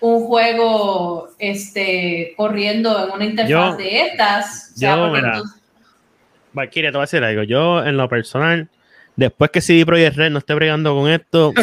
un 0.00 0.24
juego 0.26 1.28
este, 1.38 2.34
corriendo 2.36 3.06
en 3.06 3.10
una 3.12 3.24
interfaz 3.24 3.48
Yo- 3.72 3.76
de 3.76 4.00
estas. 4.02 4.72
O 4.74 4.78
sea, 4.78 4.96
yo, 4.96 5.10
mira, 5.10 5.38
tú- 5.38 5.44
Valkyria, 6.52 6.90
te 6.90 6.96
voy 6.96 7.02
a 7.02 7.06
decir 7.06 7.22
algo. 7.24 7.42
Yo, 7.42 7.84
en 7.84 7.96
lo 7.96 8.08
personal, 8.08 8.68
después 9.16 9.50
que 9.50 9.60
CD 9.60 9.84
Projekt 9.84 10.16
Red 10.16 10.30
no 10.30 10.38
esté 10.38 10.54
bregando 10.54 10.94
con 10.94 11.10
esto, 11.10 11.52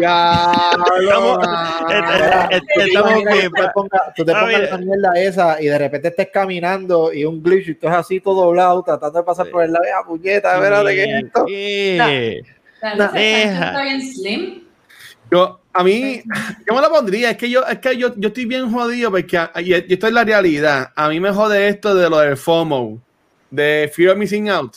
Ya, 0.00 0.52
Estamos- 1.00 1.38
ah, 1.42 2.48
tú 2.50 2.58
te 2.76 2.84
estamos 2.86 3.10
imaginas 3.10 3.34
que 3.34 3.40
bien, 3.40 3.50
tú 3.50 4.24
te 4.24 4.32
pongas- 4.32 4.62
Ah, 4.62 4.68
la 4.70 4.78
mierda 4.78 5.12
esa 5.16 5.60
y 5.62 5.66
de 5.66 5.78
repente 5.78 6.08
estés 6.08 6.28
caminando 6.32 7.12
y 7.12 7.24
un 7.24 7.42
glitch 7.42 7.68
y 7.68 7.74
tú 7.74 7.88
es 7.88 7.94
así 7.94 8.20
todo 8.20 8.42
doblado 8.44 8.82
tratando 8.82 9.18
de 9.20 9.24
pasar 9.24 9.46
Sí. 9.46 9.52
por 9.52 9.64
el 9.64 9.72
lado 9.72 9.84
de 9.84 9.90
la 9.90 10.02
puñeta, 10.04 10.54
espérate, 10.54 10.94
¿qué 10.94 11.04
es 11.04 11.24
esto? 11.24 11.46
Está 12.96 13.82
bien 13.82 14.00
slim. 14.12 14.67
Yo, 15.30 15.60
a 15.72 15.84
mí, 15.84 16.22
yo 16.66 16.74
me 16.74 16.80
lo 16.80 16.90
pondría, 16.90 17.30
es 17.30 17.36
que 17.36 17.50
yo, 17.50 17.64
es 17.66 17.78
que 17.78 17.96
yo, 17.96 18.14
yo 18.16 18.28
estoy 18.28 18.46
bien 18.46 18.70
jodido 18.72 19.10
porque 19.10 19.36
a- 19.38 19.52
y 19.56 19.72
y 19.72 19.92
esto 19.92 20.06
es 20.06 20.12
la 20.12 20.24
realidad. 20.24 20.90
A 20.96 21.08
mí 21.08 21.20
me 21.20 21.30
jode 21.30 21.68
esto 21.68 21.94
de 21.94 22.08
lo 22.08 22.18
del 22.18 22.36
FOMO, 22.36 23.00
de 23.50 23.90
Fear 23.94 24.12
of 24.12 24.18
Missing 24.18 24.48
Out. 24.50 24.76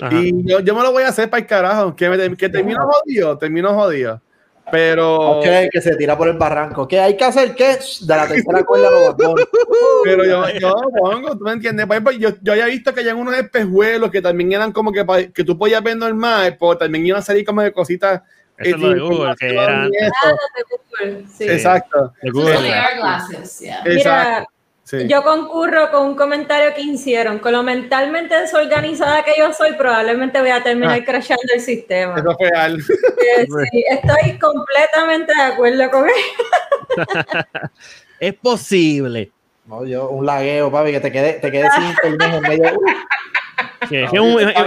Ajá. 0.00 0.14
Y 0.20 0.32
yo, 0.46 0.60
yo 0.60 0.74
me 0.74 0.82
lo 0.82 0.92
voy 0.92 1.04
a 1.04 1.08
hacer 1.08 1.30
para 1.30 1.40
el 1.40 1.46
carajo, 1.46 1.96
que, 1.96 2.08
me, 2.10 2.36
que 2.36 2.48
termino 2.48 2.80
jodido, 2.86 3.38
termino 3.38 3.74
jodido. 3.74 4.20
Pero, 4.70 5.38
Ok, 5.38 5.44
que 5.70 5.80
se 5.80 5.94
tira 5.94 6.18
por 6.18 6.26
el 6.26 6.36
barranco. 6.36 6.88
¿Qué 6.88 6.98
hay 6.98 7.16
que 7.16 7.24
hacer? 7.24 7.54
¿Qué? 7.54 7.78
De 8.00 8.16
la 8.16 8.26
tercera 8.26 8.64
cuerda 8.64 8.90
los 8.90 9.16
botones. 9.16 9.46
pero 10.04 10.24
yo, 10.24 10.44
yo 10.58 10.68
lo 10.70 10.90
pongo, 10.90 11.38
tú 11.38 11.44
me 11.44 11.52
entiendes. 11.52 11.86
Por 11.86 11.94
ejemplo, 11.94 12.12
yo, 12.14 12.30
yo 12.42 12.52
había 12.52 12.66
visto 12.66 12.92
que 12.92 13.00
hay 13.00 13.08
unos 13.12 13.36
espejuelos 13.36 14.10
que 14.10 14.20
también 14.20 14.52
eran 14.52 14.72
como 14.72 14.90
que, 14.92 15.04
pa- 15.04 15.22
que 15.22 15.44
tú 15.44 15.56
podías 15.56 15.82
ver 15.84 15.96
normal, 15.96 16.56
pero 16.58 16.76
también 16.76 17.06
iban 17.06 17.20
a 17.20 17.22
salir 17.22 17.44
como 17.44 17.62
de 17.62 17.72
cositas. 17.72 18.22
Eso 18.58 18.76
es 18.76 18.82
lo 18.82 18.88
de 18.90 19.00
Google, 19.00 19.34
que 19.38 19.48
era 19.52 19.86
y 19.86 19.96
eso. 20.04 21.24
Sí. 21.36 21.44
Exacto. 21.48 22.12
de 22.22 22.30
Google. 22.30 22.56
glasses, 22.96 23.58
yeah. 23.60 23.82
Exacto. 23.84 24.50
Sí. 24.84 25.08
yo 25.08 25.20
concurro 25.24 25.90
con 25.90 26.06
un 26.06 26.14
comentario 26.14 26.72
que 26.72 26.80
hicieron. 26.80 27.40
Con 27.40 27.50
lo 27.52 27.64
mentalmente 27.64 28.40
desorganizada 28.40 29.24
que 29.24 29.32
yo 29.36 29.52
soy, 29.52 29.72
probablemente 29.72 30.38
voy 30.40 30.50
a 30.50 30.62
terminar 30.62 31.00
Ah. 31.00 31.04
crashando 31.04 31.42
el 31.54 31.60
sistema. 31.60 32.14
Eso 32.16 32.36
fue 32.38 32.48
real. 32.50 32.78
Eh, 32.78 33.46
sí, 33.72 33.84
estoy 33.90 34.38
completamente 34.38 35.32
de 35.34 35.42
acuerdo 35.42 35.90
con 35.90 36.04
él. 36.08 36.14
Es 38.20 38.32
posible. 38.34 39.30
No, 39.66 39.84
yo, 39.84 40.08
un 40.08 40.24
lagueo, 40.24 40.70
papi, 40.70 40.92
que 40.92 41.00
te 41.00 41.10
quede, 41.12 41.32
te 41.34 41.50
quede 41.50 41.68
sin 41.72 41.82
internet 41.84 42.30
en 42.34 42.42
medio. 42.42 42.80
Que 43.88 44.04
es 44.04 44.10
que 44.10 44.20
un- 44.20 44.38
Ah, 44.54 44.64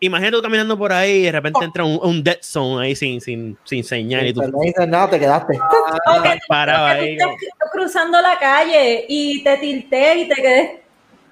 imagina 0.00 0.30
tú 0.32 0.42
caminando 0.42 0.76
por 0.76 0.92
ahí 0.92 1.12
y 1.18 1.22
de 1.22 1.32
repente 1.32 1.64
entra 1.64 1.84
un, 1.84 1.98
un 2.02 2.22
dead 2.22 2.38
zone 2.42 2.84
ahí 2.86 2.94
sin, 2.96 3.20
sin, 3.20 3.56
sin 3.64 3.82
señal 3.84 4.26
y 4.26 4.32
tú 4.32 4.42
No 4.42 4.60
dices 4.60 4.86
nada, 4.88 5.10
te 5.10 5.18
quedaste. 5.18 5.58
O 5.58 6.22
que, 6.22 6.38
parado 6.48 6.86
que 6.88 6.94
tú 6.94 7.02
ahí. 7.04 7.12
estés 7.12 7.26
cru- 7.58 7.70
cruzando 7.72 8.20
la 8.20 8.38
calle 8.38 9.06
y 9.08 9.42
te 9.42 9.56
tilté 9.58 10.18
y 10.20 10.28
te 10.28 10.34
quedes 10.34 10.70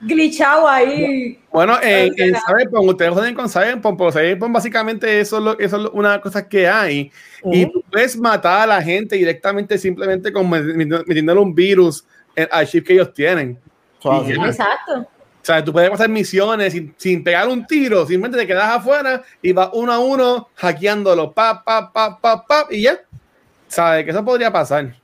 glitchado 0.01 0.67
ahí. 0.69 1.39
Bueno, 1.53 1.77
en, 1.81 2.13
en 2.17 2.35
Cyberpunk, 2.35 2.89
ustedes 2.89 3.13
joden 3.13 3.35
con 3.37 3.49
Cyberpunk, 3.49 3.97
pero 3.99 4.11
Cyberpunk 4.11 4.53
básicamente 4.53 5.21
eso 5.21 5.39
es, 5.39 5.43
lo, 5.45 5.59
eso 5.61 5.77
es 5.77 5.83
lo- 5.83 5.91
una 5.93 6.09
de 6.11 6.15
las 6.17 6.23
cosas 6.23 6.45
que 6.49 6.67
hay. 6.69 7.13
Y 7.45 7.65
Ujú. 7.65 7.73
tú 7.75 7.85
puedes 7.91 8.17
matar 8.17 8.63
a 8.63 8.67
la 8.67 8.83
gente 8.83 9.15
directamente 9.17 9.79
simplemente 9.79 10.33
con 10.33 10.51
met- 10.51 11.05
metiéndole 11.07 11.41
un 11.41 11.55
virus 11.55 12.05
en- 12.35 12.49
al 12.51 12.67
chip 12.67 12.87
que 12.87 12.95
ellos 12.95 13.13
tienen. 13.13 13.59
Y- 14.03 14.33
Exacto. 14.33 15.07
O 15.43 15.45
sea, 15.45 15.65
tú 15.65 15.73
puedes 15.73 15.91
pasar 15.91 16.09
misiones 16.09 16.73
sin, 16.73 16.95
sin 16.97 17.25
pegar 17.25 17.49
un 17.49 17.67
tiro, 17.67 18.07
simplemente 18.07 18.39
te 18.39 18.47
quedas 18.47 18.77
afuera 18.77 19.23
y 19.43 19.53
vas 19.53 19.71
uno 19.73 19.93
a 19.93 19.99
uno 19.99 20.49
hackeándolo, 20.55 21.33
pa, 21.33 21.65
pa, 21.65 21.93
pa, 21.93 22.21
pa, 22.21 22.47
pa, 22.47 22.67
y 22.71 22.83
ya. 22.83 23.01
¿Sabes? 23.67 24.05
Que 24.05 24.13
eso 24.13 24.25
podría 24.25 24.53
pasar. 24.53 24.95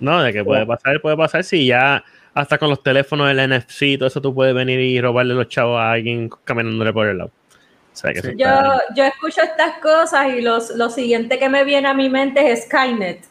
No, 0.00 0.20
de 0.22 0.32
que 0.32 0.44
puede 0.44 0.66
pasar, 0.66 1.00
puede 1.00 1.16
pasar 1.16 1.44
si 1.44 1.66
ya 1.66 2.02
hasta 2.34 2.58
con 2.58 2.68
los 2.68 2.82
teléfonos 2.82 3.28
del 3.28 3.48
NFC 3.48 3.82
y 3.82 3.96
todo 3.96 4.08
eso 4.08 4.20
tú 4.20 4.34
puedes 4.34 4.54
venir 4.56 4.80
y 4.80 5.00
robarle 5.00 5.34
los 5.34 5.48
chavos 5.48 5.78
a 5.78 5.92
alguien 5.92 6.28
caminándole 6.44 6.92
por 6.92 7.06
el 7.06 7.18
lado. 7.18 7.30
O 7.30 7.96
sea, 7.96 8.12
que 8.12 8.22
Sí. 8.22 8.32
Yo, 8.36 8.48
yo 8.96 9.04
escucho 9.04 9.40
estas 9.40 9.78
cosas 9.78 10.34
y 10.36 10.40
los, 10.40 10.70
lo 10.70 10.90
siguiente 10.90 11.38
que 11.38 11.48
me 11.48 11.62
viene 11.62 11.86
a 11.86 11.94
mi 11.94 12.08
mente 12.08 12.50
es 12.50 12.64
Skynet. 12.64 13.24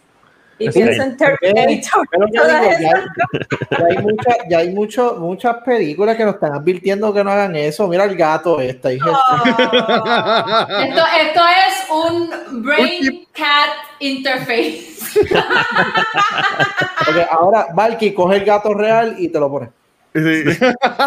Y 0.65 0.69
Skynet. 0.71 0.89
pienso 0.89 1.03
en 1.03 1.17
Terminator. 1.17 2.07
Pero 2.11 2.25
te 2.27 2.37
Todas 2.39 2.61
digo, 2.61 2.71
esas 2.71 2.81
ya, 2.81 2.89
hay- 2.89 3.03
ya 3.79 3.85
hay, 3.87 3.97
muchas, 4.03 4.37
ya 4.49 4.57
hay 4.59 4.69
mucho- 4.73 5.15
muchas 5.19 5.55
películas 5.63 6.15
que 6.17 6.25
nos 6.25 6.35
están 6.35 6.53
advirtiendo 6.53 7.13
que 7.13 7.23
no 7.23 7.31
hagan 7.31 7.55
eso. 7.55 7.87
Mira 7.87 8.03
el 8.05 8.15
gato 8.15 8.59
este. 8.61 8.95
hijo. 8.95 9.09
Esto, 9.09 11.03
esto 11.21 11.41
es 11.67 11.89
un 11.91 12.63
brain 12.63 13.27
cat 13.33 13.69
interface. 13.99 14.93
Porque 17.05 17.25
ahora 17.29 17.67
Valky 17.73 18.13
coge 18.13 18.37
el 18.37 18.45
gato 18.45 18.73
real 18.73 19.15
y 19.17 19.29
te 19.29 19.39
lo 19.39 19.49
pone. 19.51 19.69
Sí. 20.15 20.43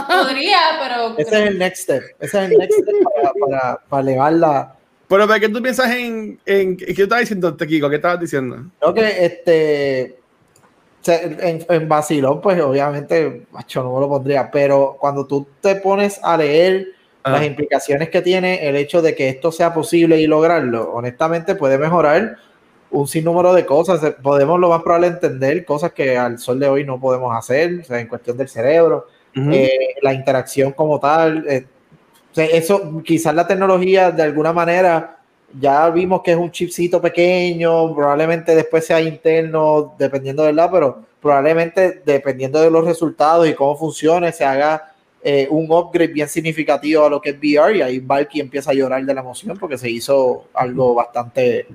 Podría, 0.09 0.59
pero. 0.83 1.15
Ese 1.17 1.43
es 1.45 1.49
el 1.51 1.59
next 1.59 1.83
step. 1.85 2.03
Ese 2.19 2.45
es 2.45 2.51
el 2.51 2.59
next 2.59 2.79
step 2.81 2.95
para, 3.15 3.33
para, 3.61 3.79
para 3.89 4.03
elevar 4.03 4.33
la. 4.33 4.73
Pero 5.09 5.27
¿para 5.29 5.39
qué 5.41 5.49
tú 5.49 5.63
piensas 5.63 5.91
en, 5.93 6.39
en 6.47 6.77
qué 6.77 6.91
estabas 6.91 7.21
diciendo, 7.21 7.57
Kiko? 7.57 7.89
¿Qué 7.89 7.97
estabas 7.97 8.21
diciendo? 8.21 8.65
Creo 8.81 8.95
que 8.95 9.25
este. 9.25 10.19
En, 11.09 11.65
en 11.69 11.89
vacilón, 11.89 12.41
pues 12.41 12.61
obviamente, 12.61 13.47
macho, 13.53 13.85
no 13.85 13.95
me 13.95 14.01
lo 14.01 14.09
pondría. 14.09 14.51
Pero 14.51 14.97
cuando 14.99 15.25
tú 15.25 15.47
te 15.61 15.77
pones 15.77 16.19
a 16.23 16.37
leer 16.37 16.89
Ah. 17.23 17.33
las 17.33 17.45
implicaciones 17.45 18.09
que 18.09 18.23
tiene 18.23 18.69
el 18.69 18.77
hecho 18.77 19.03
de 19.03 19.17
que 19.17 19.29
esto 19.29 19.51
sea 19.51 19.75
posible 19.75 20.21
y 20.21 20.29
lograrlo, 20.29 20.93
honestamente 20.93 21.57
puede 21.57 21.77
mejorar 21.77 22.37
un 22.89 23.09
sinnúmero 23.09 23.53
de 23.53 23.67
cosas. 23.67 24.15
Podemos 24.23 24.61
lo 24.61 24.69
más 24.69 24.81
probable 24.85 25.09
entender 25.09 25.65
cosas 25.65 25.91
que 25.93 26.17
al 26.17 26.39
sol 26.39 26.61
de 26.61 26.69
hoy 26.69 26.85
no 26.85 27.01
podemos 27.01 27.37
hacer, 27.37 27.81
o 27.81 27.85
sea, 27.85 27.99
en 27.99 28.07
cuestión 28.07 28.37
del 28.37 28.49
cerebro, 28.49 29.09
eh, 29.35 29.69
la 30.03 30.13
interacción 30.15 30.71
como 30.71 31.01
tal. 31.01 31.45
eh, 31.49 31.67
sea, 32.37 32.45
eso, 32.47 33.03
quizás 33.03 33.35
la 33.35 33.47
tecnología 33.47 34.11
de 34.11 34.23
alguna 34.23 34.53
manera 34.53 35.19
ya 35.59 35.89
vimos 35.91 36.23
que 36.23 36.33
es 36.33 36.37
un 36.37 36.51
chipcito 36.51 37.01
pequeño, 37.01 37.95
probablemente 37.95 38.55
después 38.55 38.85
sea 38.85 39.01
interno, 39.01 39.95
dependiendo 39.99 40.43
de 40.45 40.53
la, 40.53 40.71
pero 40.71 41.03
probablemente 41.21 42.03
dependiendo 42.05 42.61
de 42.61 42.71
los 42.71 42.85
resultados 42.85 43.49
y 43.49 43.55
cómo 43.55 43.77
funcione, 43.77 44.33
se 44.33 44.45
haga 44.45 44.93
eh, 45.23 45.49
un 45.51 45.67
upgrade 45.71 46.13
bien 46.13 46.29
significativo 46.29 47.07
a 47.07 47.11
lo 47.11 47.21
que 47.21 47.31
es 47.31 47.37
VR 47.39 47.79
y 47.79 47.83
ahí 47.83 47.99
Valky 48.01 48.41
empieza 48.41 48.71
a 48.71 48.75
llorar 48.75 49.05
de 49.05 49.15
la 49.15 49.23
emoción 49.23 49.57
porque 49.59 49.79
se 49.79 49.91
hizo 49.91 50.49
algo 50.55 50.95
bastante 50.95 51.67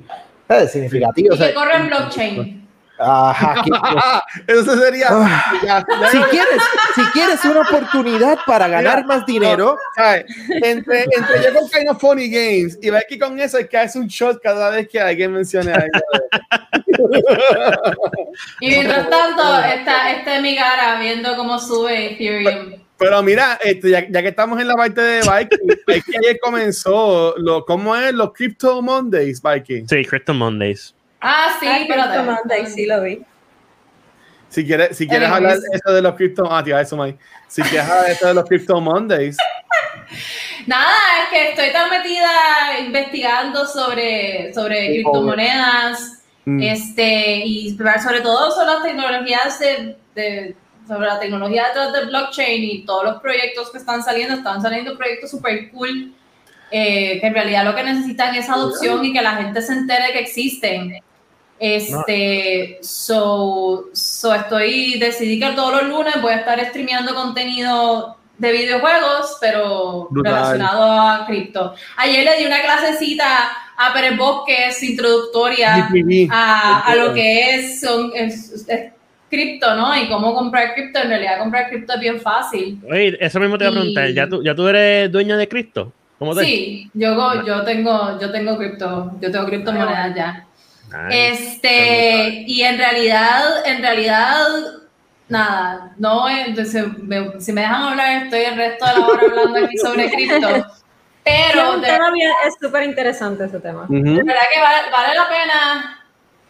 eh, 0.48 0.68
significativo. 0.68 1.30
Y 1.32 1.34
o 1.34 1.38
sea, 1.38 1.54
corre 1.54 1.76
en 1.76 1.88
blockchain. 1.88 2.61
Ajá, 3.02 3.64
que- 3.64 3.72
Eso 4.54 4.78
sería. 4.78 5.08
Ah. 5.10 5.54
ya- 5.64 5.86
ya- 6.02 6.10
si 6.10 6.18
quieres, 6.24 6.62
si 6.96 7.02
quieres 7.14 7.46
una 7.46 7.62
oportunidad 7.62 8.40
para 8.46 8.68
ganar 8.68 9.04
Mira, 9.04 9.08
más 9.08 9.26
dinero, 9.26 9.78
¿sabes? 9.96 10.26
Entre, 10.64 11.04
entre 11.04 11.44
yo 11.44 11.54
con 11.54 11.70
Kind 11.70 11.90
of 11.90 12.00
Funny 12.00 12.30
Games 12.30 12.78
y 12.82 12.92
que 13.08 13.20
con 13.20 13.40
eso 13.40 13.58
es 13.58 13.68
que 13.70 13.78
hace 13.78 14.00
un 14.00 14.08
shot 14.08 14.42
cada 14.42 14.70
vez 14.70 14.88
que 14.88 15.00
alguien 15.00 15.34
mencione 15.34 15.74
algo. 15.74 15.90
Y 18.62 18.70
mientras 18.70 19.10
tanto, 19.10 19.60
está 19.64 20.12
este 20.12 20.42
mi 20.42 20.56
cara 20.56 21.00
viendo 21.00 21.36
cómo 21.36 21.60
sube 21.60 22.14
Ethereum. 22.14 22.74
Pero 22.98 23.24
mira, 23.24 23.58
este, 23.64 23.90
ya, 23.90 24.08
ya 24.08 24.22
que 24.22 24.28
estamos 24.30 24.60
en 24.62 24.68
la 24.68 24.76
parte 24.76 25.02
de 25.02 25.22
Viking, 25.22 25.76
Viking 25.88 26.20
ayer 26.20 26.40
comenzó 26.40 27.34
lo, 27.38 27.66
¿cómo 27.66 27.96
es? 27.96 28.14
Los 28.14 28.32
Crypto 28.34 28.82
Mondays, 28.82 29.42
Viking. 29.42 29.88
Sí, 29.88 30.06
Crypto 30.06 30.34
Mondays. 30.36 30.94
Ah, 31.22 31.56
sí, 31.60 31.68
pero 31.88 32.04
Crypto 32.04 32.24
Monday, 32.24 32.66
sí 32.68 32.86
lo 32.86 33.02
vi. 33.02 33.22
Si 34.50 34.66
quieres, 34.66 34.98
si 34.98 35.08
quieres 35.08 35.30
hablar 35.30 35.58
eso 35.72 35.94
de 35.94 36.02
los 36.02 36.16
Crypto, 36.16 36.52
ah, 36.52 36.62
tía, 36.64 36.82
eso, 36.82 36.98
Mike. 36.98 37.18
Si 37.48 37.62
quieres 37.62 37.88
hablar 37.90 38.10
eso 38.12 38.28
de 38.28 38.34
los 38.34 38.46
Crypto 38.46 38.82
Mondays, 38.82 39.38
Nada, 40.68 40.94
es 41.24 41.30
que 41.30 41.50
estoy 41.50 41.72
tan 41.72 41.90
metida 41.90 42.30
investigando 42.80 43.66
sobre, 43.66 44.54
sobre 44.54 44.88
Sí, 44.88 44.94
criptomonedas, 44.94 46.24
mm, 46.46 46.62
este, 46.62 47.38
y 47.46 47.78
sobre 48.04 48.22
todo 48.22 48.52
sobre 48.52 48.68
las 48.68 48.84
tecnologías 48.84 49.60
de, 49.60 49.98
de- 50.16 50.56
sobre 50.88 51.08
la 51.08 51.20
tecnología 51.20 51.68
detrás 51.68 51.94
del 51.94 52.08
blockchain 52.08 52.64
y 52.64 52.86
todos 52.86 53.04
los 53.06 53.22
proyectos 53.22 53.72
que 53.72 53.78
están 53.78 54.04
saliendo, 54.04 54.36
están 54.36 54.62
saliendo 54.62 54.98
proyectos 54.98 55.32
super 55.32 55.72
cool, 55.72 56.14
eh, 56.72 57.20
que 57.22 57.28
en 57.28 57.34
realidad 57.34 57.64
lo 57.64 57.74
que 57.76 57.84
necesitan 57.84 58.36
es 58.36 58.50
adopción 58.50 59.04
y 59.06 59.14
que 59.14 59.22
la 59.22 59.36
gente 59.38 59.62
se 59.62 59.74
entere 59.74 60.12
que 60.12 60.20
existen. 60.20 61.00
Este, 61.62 62.80
so, 62.82 63.86
so 63.94 64.34
estoy, 64.34 64.98
decidí 65.00 65.40
que 65.40 65.52
todos 65.52 65.74
los 65.84 65.90
lunes 65.90 66.20
voy 66.22 66.34
a 66.34 66.38
estar 66.38 66.60
streameando 66.66 67.14
contenido 67.14 68.18
de 68.40 68.52
videojuegos, 68.52 69.38
pero 69.40 70.08
Brutal. 70.10 70.34
relacionado 70.34 70.92
a 70.92 71.26
cripto. 71.28 71.76
Ayer 71.98 72.24
le 72.26 72.38
di 72.40 72.46
una 72.46 72.62
clasecita 72.62 73.50
a 73.78 73.94
Pérez 73.94 74.18
Bosques 74.18 74.82
introductoria 74.82 75.88
a, 76.32 76.80
a 76.80 76.96
lo 76.96 77.14
que 77.14 77.56
es, 77.56 77.80
son, 77.82 78.12
es, 78.16 78.66
es 78.68 78.92
cripto, 79.30 79.76
¿no? 79.76 79.96
Y 79.96 80.08
cómo 80.10 80.34
comprar 80.34 80.74
cripto. 80.74 81.00
En 81.00 81.10
realidad, 81.10 81.38
comprar 81.40 81.70
cripto 81.70 81.94
es 81.94 82.00
bien 82.00 82.20
fácil. 82.20 82.80
Oye, 82.92 83.18
eso 83.20 83.40
mismo 83.40 83.60
te 83.60 83.66
iba 83.66 83.72
a 83.72 83.76
preguntar. 83.76 84.10
Y- 84.10 84.14
¿Ya 84.16 84.28
tú, 84.28 84.44
¿Ya 84.44 84.56
tú 84.56 84.68
eres 84.68 85.12
dueño 85.12 85.38
de 85.38 85.48
te 86.36 86.44
Sí, 86.44 86.90
yo, 86.96 87.16
go- 87.16 87.46
yo 87.46 87.64
tengo, 87.64 88.20
yo 88.20 88.32
tengo 88.32 88.58
cripto, 88.58 89.12
yo 89.22 89.32
tengo 89.32 89.46
criptomonedas 89.46 90.16
ya. 90.16 90.46
Nice. 90.92 91.32
Este, 91.32 92.44
y 92.48 92.62
en 92.64 92.78
realidad, 92.78 93.66
en 93.66 93.82
realidad, 93.82 94.48
nada, 95.30 95.92
no, 95.98 96.28
entonces, 96.30 96.86
me- 96.98 97.40
si 97.40 97.54
me 97.54 97.62
dejan 97.62 97.84
hablar, 97.84 98.24
estoy 98.24 98.42
el 98.42 98.56
resto 98.58 98.86
de 98.86 98.94
la 99.00 99.08
hora 99.08 99.22
hablando 99.24 99.66
aquí 99.66 99.78
sobre 99.78 100.10
cripto, 100.12 100.48
pero 101.24 101.74
un 101.76 101.82
de, 101.82 101.88
tema 101.88 102.12
bien- 102.12 102.32
es 102.48 102.56
súper 102.60 102.84
interesante 102.84 103.46
ese 103.46 103.60
tema. 103.60 103.84
ujú. 103.84 103.94
de 104.04 104.24
verdad 104.24 104.42
que 104.54 104.60
vale, 104.60 104.92
vale 104.92 105.16
la 105.16 105.28
pena 105.30 105.98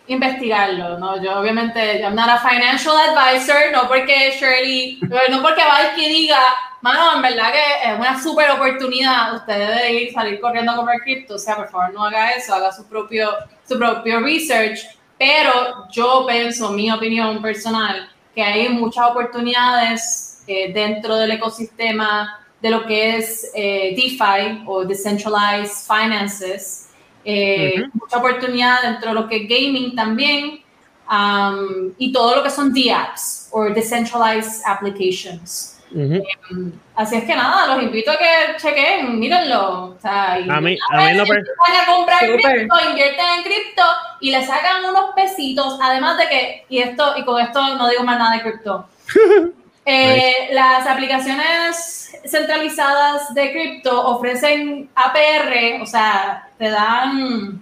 investigarlo, 0.08 0.98
¿no? 0.98 1.22
Yo 1.22 1.40
obviamente, 1.40 2.02
I'm 2.02 2.16
not 2.16 2.30
a 2.30 2.38
financial 2.40 2.96
advisor, 2.98 3.72
no 3.72 3.88
porque 3.88 4.32
Shirley, 4.40 5.00
no 5.30 5.42
porque 5.42 5.64
Valky 5.64 6.10
diga, 6.10 6.40
mano, 6.82 7.16
en 7.16 7.22
verdad 7.22 7.52
que 7.52 7.90
es 7.92 7.98
una 8.00 8.22
súper 8.22 8.50
oportunidad, 8.52 9.36
usted 9.36 9.58
debe 9.58 9.94
ir, 9.94 10.14
salir 10.14 10.40
corriendo 10.42 10.72
a 10.72 10.76
comprar 10.76 11.00
cripto, 11.02 11.36
o 11.36 11.40
sea, 11.40 11.56
por 11.56 11.70
favor 11.70 11.94
no 11.94 12.04
haga 12.06 12.32
eso, 12.32 12.54
haga 12.56 12.72
su 12.72 12.90
propio, 12.90 13.30
su 13.72 13.78
propio 13.78 14.20
research, 14.20 14.80
pero 15.18 15.88
yo 15.92 16.26
pienso, 16.28 16.72
mi 16.72 16.92
opinión 16.92 17.42
personal, 17.42 18.10
que 18.36 18.44
hay 18.44 18.70
muchas 18.70 19.10
oportunidades 19.10 20.44
eh, 20.48 20.74
dentro 20.74 21.16
del 21.16 21.32
ecosistema 21.32 22.40
de 22.62 22.70
lo 22.70 22.86
que 22.86 23.18
es 23.18 23.50
eh, 23.56 23.94
DeFi 23.96 24.64
o 24.66 24.84
Decentralized 24.84 25.86
Finances, 25.88 26.90
eh, 27.24 27.84
mucha 27.94 28.18
oportunidad 28.18 28.82
dentro 28.84 29.10
de 29.10 29.16
lo 29.16 29.28
que 29.28 29.38
es 29.38 29.48
gaming 29.48 29.96
también, 29.96 30.62
um, 31.10 31.94
y 31.98 32.12
todo 32.12 32.36
lo 32.36 32.44
que 32.44 32.50
son 32.50 32.74
DApps 32.74 33.50
o 33.52 33.66
Decentralized 33.66 34.64
Applications. 34.66 35.71
Ujú. 35.94 36.72
Así 36.96 37.16
es 37.18 37.24
que 37.26 37.36
nada, 37.36 37.68
los 37.76 37.84
invito 37.84 38.12
a 38.12 38.18
que 38.18 38.56
chequen, 38.58 39.20
mírenlo. 39.20 39.96
O 39.96 39.98
sea, 40.02 40.40
y 40.40 40.50
A 40.50 40.62
mí- 40.62 40.78
a 40.92 40.98
mí 40.98 41.04
per- 41.28 41.38
empiezan 41.38 41.76
a 41.82 41.86
comprar 41.96 42.20
cripto, 42.20 42.76
invierten 42.90 43.26
en 43.38 43.44
cripto 43.44 43.84
y 44.22 44.32
le 44.32 44.46
sacan 44.46 44.86
unos 44.86 45.14
pesitos. 45.16 45.78
Además 45.82 46.18
de 46.18 46.28
que, 46.30 46.66
y 46.70 46.80
esto, 46.80 47.14
y 47.18 47.24
con 47.26 47.42
esto 47.42 47.76
no 47.76 47.90
digo 47.90 48.04
más 48.04 48.18
nada 48.20 48.36
de 48.38 48.42
cripto. 48.42 48.88
Eh, 49.84 50.50
Las 50.52 50.86
aplicaciones 50.86 52.12
centralizadas 52.28 53.34
de 53.34 53.52
cripto 53.52 54.06
ofrecen 54.10 54.88
APR, 54.94 55.82
o 55.82 55.88
sea, 55.88 56.48
te 56.60 56.70
dan 56.70 57.60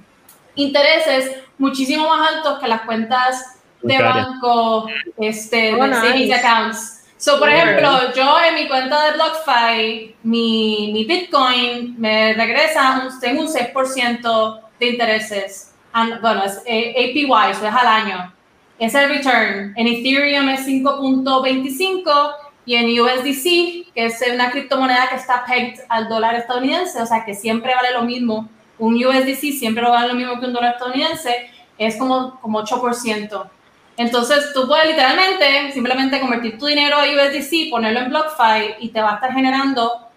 intereses 0.55 1.31
muchísimo 1.57 2.09
más 2.09 2.29
altos 2.35 2.59
que 2.59 2.67
las 2.67 2.81
cuentas 2.81 3.55
de 3.81 3.97
banco, 4.03 4.87
este, 5.17 5.73
Oh, 5.75 5.87
de 5.87 5.93
savings 5.93 6.19
nice. 6.27 6.33
accounts. 6.33 6.98
So, 7.21 7.37
por 7.37 7.49
ejemplo, 7.49 8.13
yo 8.15 8.37
en 8.47 8.55
mi 8.55 8.67
cuenta 8.69 9.05
de 9.05 9.11
BlockFi, 9.11 10.15
mi, 10.23 10.91
mi 10.93 11.03
Bitcoin 11.03 11.95
me 11.99 12.33
regresa 12.33 13.01
un, 13.05 13.19
tengo 13.19 13.41
un 13.41 13.47
6% 13.49 14.61
de 14.79 14.87
intereses. 14.87 15.75
An- 15.91 16.19
bueno, 16.21 16.45
es 16.45 16.61
eh, 16.65 16.91
APY, 16.95 17.51
eso 17.51 17.67
es 17.67 17.73
al 17.73 17.87
año. 17.87 18.33
Es 18.79 18.95
el 18.95 19.09
return. 19.09 19.73
En 19.75 19.87
Ethereum 19.87 20.47
es 20.47 20.65
5.25 20.65 22.31
y 22.65 22.75
en 22.75 22.99
USDC, 23.01 23.93
que 23.93 24.05
es 24.05 24.23
una 24.33 24.49
criptomoneda 24.51 25.09
que 25.09 25.15
está 25.15 25.43
pegged 25.45 25.81
al 25.89 26.07
dólar 26.07 26.35
estadounidense, 26.35 27.01
o 27.01 27.05
sea 27.05 27.25
que 27.25 27.33
siempre 27.33 27.73
vale 27.75 27.91
lo 27.93 28.03
mismo. 28.03 28.47
Un 28.77 28.95
USDC 28.95 29.51
siempre 29.59 29.83
vale 29.83 30.07
lo 30.07 30.13
mismo 30.13 30.39
que 30.39 30.45
un 30.45 30.53
dólar 30.53 30.73
estadounidense, 30.75 31.49
es 31.77 31.97
como, 31.97 32.39
como 32.39 32.61
8%. 32.63 33.49
Entonces 33.99 34.51
tú 34.53 34.65
puedes 34.67 34.87
literalmente 34.87 35.71
simplemente 35.73 36.19
convertir 36.21 36.57
tu 36.57 36.65
dinero 36.67 36.95
a 36.95 37.03
USDC, 37.03 37.69
ponerlo 37.69 37.99
en 37.99 38.09
BlockFi 38.09 38.75
y 38.79 38.89
te 38.89 39.01
va 39.01 39.11
a 39.11 39.15
estar 39.15 39.33
generando 39.33 40.07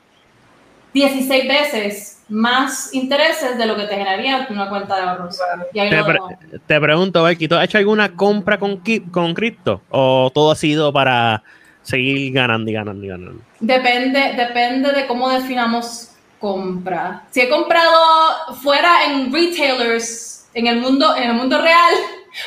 16 0.95 1.49
veces 1.49 2.23
más 2.29 2.95
intereses 2.95 3.59
de 3.59 3.67
lo 3.67 3.75
que 3.77 3.83
te 3.85 3.95
generaría 3.95 4.47
una 4.51 4.69
cuenta 4.69 4.95
de 4.97 5.03
ahorros. 5.03 5.39
Y 5.73 5.79
ahí 5.81 5.91
Te, 5.91 5.97
lo 5.97 6.05
pre- 6.05 6.13
dejo. 6.15 6.63
te 6.67 6.81
pregunto, 6.81 7.23
Becky, 7.25 7.49
¿tú 7.49 7.57
has 7.57 7.65
hecho 7.65 7.79
alguna 7.79 8.15
compra 8.15 8.59
con, 8.59 8.81
con 9.11 9.35
cripto? 9.35 9.83
¿O 9.91 10.31
todo 10.33 10.53
ha 10.53 10.57
sido 10.57 10.93
para 10.93 11.43
seguir 11.83 12.33
ganando 12.33 12.71
y 12.71 12.75
ganando 12.75 13.05
y 13.05 13.09
ganando? 13.09 13.41
Depende, 13.59 14.35
depende 14.37 14.93
de 14.93 15.07
cómo 15.07 15.29
definamos 15.29 16.11
compra. 16.39 17.25
Si 17.31 17.41
he 17.41 17.49
comprado 17.49 18.55
fuera 18.63 19.07
en 19.07 19.33
retailers, 19.33 20.47
en 20.55 20.67
el 20.69 20.77
mundo, 20.81 21.17
en 21.17 21.25
el 21.31 21.35
mundo 21.35 21.61
real, 21.61 21.95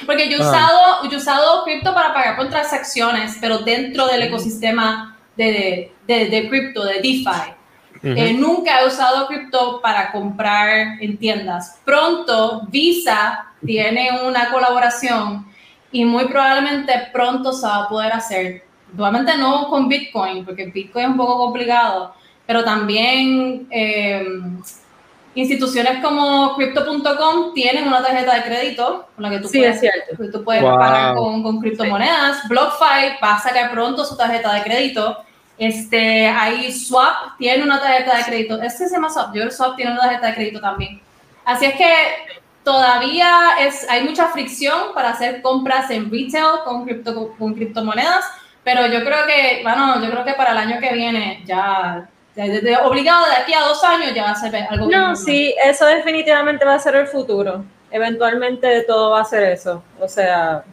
porque 0.06 0.30
yo 0.30 0.38
he 0.38 0.42
Ah. 0.42 0.48
usado, 0.50 1.04
yo 1.10 1.12
he 1.12 1.22
usado 1.22 1.64
cripto 1.64 1.94
para 1.94 2.14
pagar 2.14 2.36
por 2.36 2.50
transacciones, 2.50 3.38
pero 3.40 3.60
dentro 3.60 4.08
del 4.08 4.24
ecosistema 4.24 5.18
de, 5.38 5.92
de, 6.08 6.26
de 6.30 6.50
cripto, 6.50 6.84
de 6.84 6.96
DeFi. 6.96 7.54
Ujú. 7.98 8.08
Eh, 8.08 8.34
nunca 8.34 8.82
he 8.82 8.88
usado 8.88 9.28
cripto 9.28 9.82
para 9.82 10.12
comprar 10.12 11.02
en 11.02 11.18
tiendas. 11.18 11.80
Pronto 11.86 12.64
Visa 12.70 13.46
tiene 13.66 14.10
una 14.28 14.52
colaboración 14.52 15.46
y 15.92 16.06
muy 16.06 16.26
probablemente 16.26 16.94
pronto 17.14 17.52
se 17.54 17.66
va 17.66 17.84
a 17.84 17.90
poder 17.90 18.14
hacer. 18.14 18.64
Probablemente 18.96 19.38
no 19.38 19.68
con 19.70 19.88
Bitcoin, 19.88 20.46
porque 20.46 20.66
Bitcoin 20.66 21.06
es 21.06 21.12
un 21.12 21.18
poco 21.18 21.38
complicado, 21.38 22.14
pero 22.46 22.64
también 22.64 23.68
eh, 23.72 24.26
instituciones 25.36 26.02
como 26.04 26.56
Crypto.com 26.56 27.54
tienen 27.54 27.88
una 27.88 28.02
tarjeta 28.02 28.36
de 28.36 28.44
crédito 28.44 29.08
con 29.16 29.24
la 29.24 29.30
que 29.30 29.40
tú 29.40 29.48
Sí, 29.50 29.60
puedes 29.60 29.76
es 29.76 29.82
cierto. 29.82 30.24
que 30.24 30.30
tú 30.30 30.44
puedes 30.44 30.62
Wow. 30.64 30.78
pagar 30.78 31.16
con, 31.16 31.44
con 31.44 31.60
criptomonedas. 31.60 32.48
BlockFi 32.48 33.18
va 33.24 33.36
a 33.36 33.40
sacar 33.40 33.72
pronto 33.72 34.04
su 34.06 34.16
tarjeta 34.18 34.54
de 34.54 34.64
crédito. 34.64 35.18
Este, 35.58 36.28
ahí 36.28 36.72
Swap 36.72 37.38
tiene 37.38 37.64
una 37.64 37.80
tarjeta 37.80 38.18
de 38.18 38.24
crédito. 38.24 38.62
Este 38.62 38.88
se 38.88 38.96
llama 38.96 39.10
Swap. 39.10 39.28
Yo 39.28 39.34
creo 39.42 39.48
que 39.48 39.52
Swap 39.56 39.76
tiene 39.76 39.92
una 39.92 40.02
tarjeta 40.02 40.28
de 40.28 40.34
crédito 40.36 40.60
también. 40.62 41.02
Así 41.46 41.66
es 41.66 41.76
que 41.76 41.94
todavía 42.64 43.32
es, 43.60 43.88
hay 43.90 44.04
mucha 44.04 44.30
fricción 44.30 44.94
para 44.94 45.10
hacer 45.10 45.42
compras 45.42 45.90
en 45.92 46.10
retail 46.12 46.60
con, 46.64 46.84
cripto, 46.86 47.32
con 47.38 47.54
criptomonedas, 47.54 48.26
pero 48.64 48.88
yo 48.88 49.04
creo 49.06 49.26
que, 49.28 49.60
bueno, 49.64 50.02
yo 50.04 50.10
creo 50.10 50.26
que 50.26 50.34
para 50.34 50.52
el 50.54 50.58
año 50.58 50.80
que 50.80 50.92
viene 50.94 51.44
ya, 51.46 52.10
obligado 52.84 53.26
de 53.28 53.36
aquí 53.42 53.54
a 53.54 53.62
dos 53.62 53.84
años 53.84 54.14
ya 54.14 54.24
va 54.24 54.32
a 54.32 54.36
ser 54.36 54.56
algo 54.70 54.90
No, 54.90 55.16
sí, 55.16 55.54
eso 55.66 55.86
definitivamente 55.86 56.66
va 56.66 56.76
a 56.76 56.80
ser 56.80 56.96
el 56.96 57.08
futuro. 57.08 57.64
Eventualmente 57.92 58.82
todo 58.84 59.12
va 59.12 59.22
a 59.22 59.26
ser 59.26 59.44
eso. 59.54 59.84
O 60.00 60.08
sea, 60.08 60.64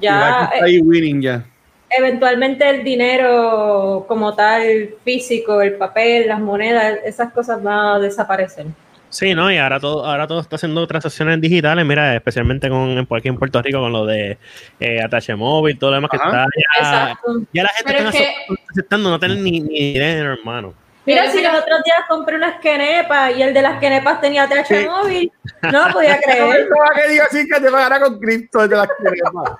ya 0.00 0.48
ahí 0.62 0.80
winning 0.80 1.20
ya. 1.22 1.44
eventualmente 1.90 2.68
el 2.68 2.82
dinero 2.84 4.04
como 4.08 4.34
tal, 4.34 4.90
físico, 5.04 5.60
el 5.60 5.74
papel, 5.74 6.28
las 6.28 6.40
monedas, 6.40 6.98
esas 7.04 7.32
cosas 7.32 7.62
van 7.62 7.78
a 7.78 7.98
desaparecer. 7.98 8.66
Sí, 9.08 9.34
¿no? 9.34 9.50
Y 9.52 9.56
ahora 9.56 9.78
todo, 9.80 10.04
ahora 10.04 10.26
todo 10.26 10.40
está 10.40 10.56
haciendo 10.56 10.84
transacciones 10.86 11.40
digitales, 11.40 11.86
mira, 11.86 12.14
especialmente 12.16 12.68
con 12.68 12.98
aquí 12.98 13.28
en 13.28 13.38
Puerto 13.38 13.62
Rico 13.62 13.78
con 13.80 13.92
lo 13.92 14.04
de 14.04 14.36
eh, 14.80 15.00
Atache 15.02 15.34
Móvil, 15.36 15.78
todo 15.78 15.90
lo 15.90 15.96
demás 15.96 16.10
que 16.10 16.16
Ajá. 16.16 16.28
está 16.28 16.46
ya, 16.82 17.18
ya 17.52 17.62
la 17.62 17.68
gente 17.70 17.96
está 17.96 18.08
es 18.08 18.14
que- 18.16 18.34
aceptando 18.70 19.08
no 19.10 19.18
tener 19.18 19.38
ni, 19.38 19.60
ni 19.60 19.92
dinero, 19.92 20.32
hermano. 20.32 20.74
Mira, 21.06 21.30
si 21.30 21.40
los 21.40 21.54
otros 21.54 21.82
días 21.84 21.98
compré 22.08 22.36
unas 22.36 22.60
quenepas 22.60 23.32
y 23.36 23.42
el 23.42 23.54
de 23.54 23.62
las 23.62 23.78
quenepas 23.78 24.20
tenía 24.20 24.48
TH 24.48 24.66
Sí. 24.66 24.86
móvil, 24.88 25.32
no 25.62 25.86
lo 25.86 25.92
podía 25.94 26.18
creer. 26.24 26.66
Pensaba 26.68 26.90
que 26.96 27.08
diga 27.08 27.24
así 27.24 27.48
que 27.48 27.60
te 27.60 27.70
pagará 27.70 28.00
con 28.00 28.18
cripto 28.18 28.58
desde 28.62 28.76
las 28.76 28.88
cremas. 28.98 29.50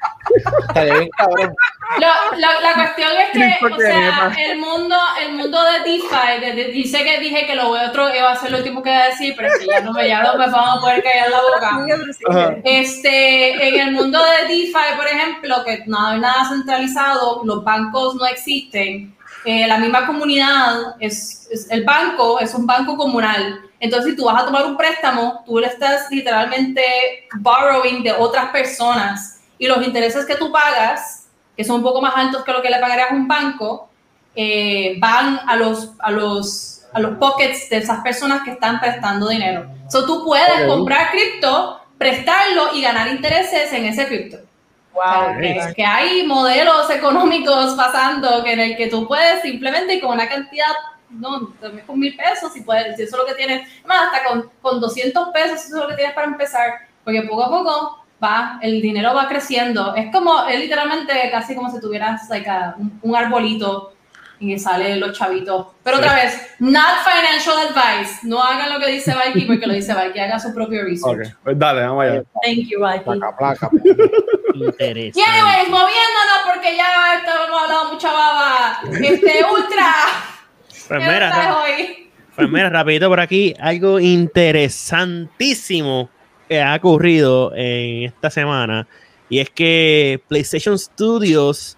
Estaría 0.68 0.94
bien 0.94 1.08
cabrón. 1.16 1.54
Lo- 2.00 2.38
lo- 2.38 2.60
la 2.60 2.74
cuestión 2.74 3.10
es 3.16 3.30
que, 3.30 3.64
o 3.64 3.78
sea, 3.78 4.32
el 4.38 4.58
mundo, 4.58 4.96
el 5.22 5.32
mundo 5.34 5.58
de 5.62 5.78
DeFi, 5.90 6.40
de- 6.40 6.52
de- 6.54 6.72
dice 6.72 7.04
que 7.04 7.20
dije 7.20 7.46
que 7.46 7.54
lo 7.54 7.68
otro 7.70 8.12
iba 8.14 8.32
a 8.32 8.36
ser 8.36 8.50
lo 8.50 8.58
último 8.58 8.82
que 8.82 8.90
iba 8.90 9.02
a 9.04 9.08
decir, 9.08 9.34
pero 9.36 9.48
que 9.58 9.66
ya 9.66 9.80
no 9.80 9.92
me, 9.92 10.08
ya 10.08 10.22
no 10.24 10.36
me 10.36 10.48
vamos 10.50 10.78
a 10.78 10.80
poder 10.80 11.02
callar 11.04 11.30
la 11.30 11.40
boca. 11.40 12.10
Ajá. 12.28 12.56
Este, 12.64 13.68
en 13.68 13.80
el 13.88 13.92
mundo 13.92 14.18
de 14.18 14.48
DeFi, 14.52 14.96
por 14.96 15.06
ejemplo, 15.06 15.64
que 15.64 15.84
no 15.86 16.08
hay 16.08 16.18
nada 16.18 16.48
centralizado, 16.48 17.42
los 17.44 17.62
bancos 17.62 18.16
no 18.16 18.26
existen. 18.26 19.15
Eh, 19.46 19.66
la 19.66 19.78
misma 19.78 20.06
comunidad 20.06 20.96
es, 21.00 21.48
es- 21.50 21.70
el 21.70 21.84
banco 21.84 22.38
es 22.40 22.52
un 22.54 22.66
banco 22.66 22.96
comunal. 22.96 23.60
Entonces, 23.80 24.10
si 24.12 24.16
tú 24.16 24.24
vas 24.24 24.42
a 24.42 24.46
tomar 24.46 24.66
un 24.66 24.76
préstamo, 24.76 25.42
tú 25.46 25.58
le 25.58 25.66
estás 25.68 26.10
literalmente 26.10 26.82
borrowing 27.40 28.02
de 28.02 28.12
otras 28.12 28.50
personas 28.50 29.40
y 29.58 29.66
los 29.66 29.86
intereses 29.86 30.24
que 30.26 30.34
tú 30.36 30.50
pagas, 30.52 31.26
que 31.56 31.64
son 31.64 31.76
un 31.76 31.82
poco 31.82 32.00
más 32.02 32.14
altos 32.16 32.44
que 32.44 32.52
lo 32.52 32.60
que 32.62 32.70
le 32.70 32.78
pagarías 32.78 33.10
a 33.10 33.14
un 33.14 33.26
banco, 33.28 33.88
eh, 34.34 34.96
van 34.98 35.40
a 35.46 35.56
los, 35.56 35.92
a 35.98 36.10
los 36.10 36.72
a 36.92 37.00
los 37.00 37.18
pockets 37.18 37.68
de 37.68 37.76
esas 37.78 38.00
personas 38.00 38.42
que 38.42 38.52
están 38.52 38.80
prestando 38.80 39.28
dinero. 39.28 39.66
So, 39.90 40.06
tú 40.06 40.24
puedes 40.24 40.46
comprar 40.66 41.10
cripto, 41.10 41.78
prestarlo 41.98 42.74
y 42.74 42.80
ganar 42.80 43.08
intereses 43.08 43.70
en 43.74 43.84
ese 43.84 44.06
cripto. 44.06 44.38
Wow. 44.96 45.38
que, 45.38 45.72
que 45.76 45.84
hay 45.84 46.26
modelos 46.26 46.88
económicos 46.90 47.74
pasando 47.74 48.42
que 48.42 48.52
en 48.52 48.60
el 48.60 48.76
que 48.76 48.86
tú 48.88 49.06
puedes 49.06 49.42
simplemente 49.42 50.00
con 50.00 50.12
una 50.12 50.26
cantidad, 50.28 50.72
no, 51.10 51.48
también 51.60 51.86
con 51.86 51.98
mil 51.98 52.16
pesos, 52.16 52.52
si, 52.52 52.62
puedes, 52.62 52.96
si 52.96 53.02
eso 53.02 53.16
es 53.16 53.22
lo 53.22 53.26
que 53.26 53.34
tienes, 53.34 53.68
más 53.84 54.06
hasta 54.06 54.26
con, 54.28 54.50
con 54.62 54.80
200 54.80 55.28
pesos, 55.34 55.64
eso 55.64 55.76
es 55.76 55.82
lo 55.82 55.88
que 55.88 55.94
tienes 55.96 56.14
para 56.14 56.26
empezar, 56.28 56.70
porque 57.04 57.22
poco 57.22 57.44
a 57.44 57.48
poco 57.50 58.04
va, 58.22 58.58
el 58.62 58.80
dinero 58.80 59.14
va 59.14 59.28
creciendo. 59.28 59.94
Es 59.94 60.10
como, 60.10 60.46
es 60.46 60.58
literalmente 60.58 61.12
casi 61.30 61.54
como 61.54 61.70
si 61.70 61.78
tuvieras 61.80 62.28
like, 62.30 62.48
a- 62.48 62.74
un, 62.78 62.98
un 63.02 63.14
arbolito 63.16 63.92
y 64.38 64.52
que 64.52 64.58
salen 64.58 65.00
los 65.00 65.16
chavitos. 65.18 65.66
Pero 65.82 65.96
otra 65.98 66.14
vez, 66.14 66.40
not 66.58 66.98
financial 67.04 67.56
advice. 67.58 68.18
No 68.22 68.42
hagan 68.42 68.72
lo 68.72 68.78
que 68.78 68.92
dice 68.92 69.14
Mikey 69.14 69.46
porque 69.46 69.66
lo 69.66 69.74
dice 69.74 69.94
Mikey, 69.94 70.20
haga 70.20 70.38
su 70.38 70.54
propio 70.54 70.82
Ok, 70.82 70.88
research. 70.88 71.34
pues 71.42 71.58
dale, 71.58 71.80
vamos 71.82 72.04
allá. 72.04 72.22
Thank 72.44 72.68
you, 72.68 72.80
Mikey. 72.80 73.04
Placa, 73.04 73.36
placa. 73.36 73.70
Interesante. 74.54 75.18
Y 75.18 75.22
anyways, 75.22 75.68
moviéndonos 75.68 76.40
porque 76.52 76.76
ya 76.76 76.86
hemos 77.46 77.62
hablado 77.62 77.92
mucha 77.92 78.12
baba. 78.12 78.78
Este, 79.00 79.44
Ultra. 79.52 79.92
Pues 80.88 81.00
¿qué 81.00 81.04
mira, 81.10 81.56
hoy? 81.64 82.10
pues 82.36 82.48
mira, 82.48 82.70
rapidito 82.70 83.08
por 83.08 83.18
aquí, 83.18 83.52
algo 83.58 83.98
interesantísimo 83.98 86.08
que 86.48 86.62
ha 86.62 86.76
ocurrido 86.76 87.52
en 87.56 88.04
esta 88.04 88.30
semana 88.30 88.86
y 89.28 89.40
es 89.40 89.50
que 89.50 90.22
PlayStation 90.28 90.78
Studios 90.78 91.75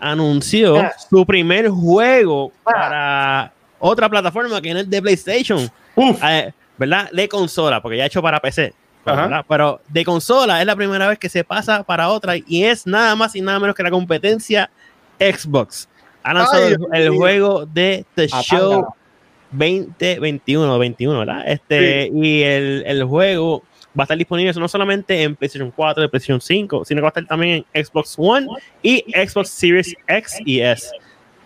anunció 0.00 0.76
Ah. 0.76 0.92
su 1.10 1.24
primer 1.26 1.68
juego 1.68 2.52
Ah. 2.64 2.70
para 2.72 3.52
otra 3.78 4.08
plataforma 4.08 4.60
que 4.60 4.72
no 4.74 4.80
es 4.80 4.90
de 4.90 5.02
PlayStation, 5.02 5.70
Uf. 5.94 6.22
Eh, 6.24 6.52
¿verdad? 6.78 7.10
De 7.10 7.28
consola, 7.28 7.80
porque 7.80 7.96
ya 7.98 8.04
ha 8.04 8.06
hecho 8.06 8.22
para 8.22 8.40
PC. 8.40 8.72
¿verdad? 9.04 9.44
Pero 9.48 9.80
de 9.88 10.04
consola 10.04 10.60
es 10.60 10.66
la 10.66 10.74
primera 10.74 11.06
vez 11.06 11.16
que 11.16 11.28
se 11.28 11.44
pasa 11.44 11.84
para 11.84 12.08
otra 12.08 12.34
y 12.36 12.64
es 12.64 12.88
nada 12.88 13.14
más 13.14 13.36
y 13.36 13.40
nada 13.40 13.60
menos 13.60 13.76
que 13.76 13.84
la 13.84 13.90
competencia 13.92 14.68
Xbox. 15.20 15.88
Ha 16.24 16.34
lanzado 16.34 16.66
Ay, 16.66 16.74
el, 17.02 17.10
juego 17.10 17.64
de 17.66 18.04
The 18.16 18.26
Show 18.26 18.70
tanga. 18.82 18.88
2021, 19.52 20.78
21, 20.78 21.18
¿verdad? 21.20 21.42
Este, 21.46 22.10
Y 22.12 22.42
el, 22.42 22.82
el 22.84 23.04
juego 23.04 23.62
va 23.98 24.02
a 24.02 24.04
estar 24.04 24.18
disponible 24.18 24.52
no 24.54 24.68
solamente 24.68 25.22
en 25.22 25.36
PlayStation 25.36 25.70
4 25.70 26.04
y 26.04 26.08
PlayStation 26.08 26.40
5, 26.40 26.84
sino 26.84 26.98
que 26.98 27.02
va 27.02 27.08
a 27.08 27.10
estar 27.10 27.26
también 27.26 27.64
en 27.72 27.84
Xbox 27.84 28.14
One 28.18 28.46
y 28.82 29.04
Xbox 29.14 29.48
Series 29.50 29.94
X 30.06 30.38
y 30.44 30.60
S. 30.60 30.90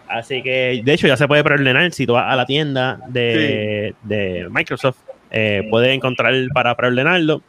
Así 0.08 0.42
que, 0.42 0.82
de 0.84 0.92
hecho, 0.92 1.06
ya 1.06 1.16
se 1.16 1.28
puede 1.28 1.44
preordenar 1.44 1.92
si 1.92 2.04
tú 2.06 2.14
vas 2.14 2.32
a 2.32 2.34
la 2.34 2.44
tienda 2.44 3.00
de, 3.08 3.94
de 4.02 4.48
Microsoft, 4.50 4.98
eh, 5.30 5.68
puedes 5.70 5.94
encontrar 5.94 6.34
para 6.52 6.76
preordenarlo. 6.76 7.42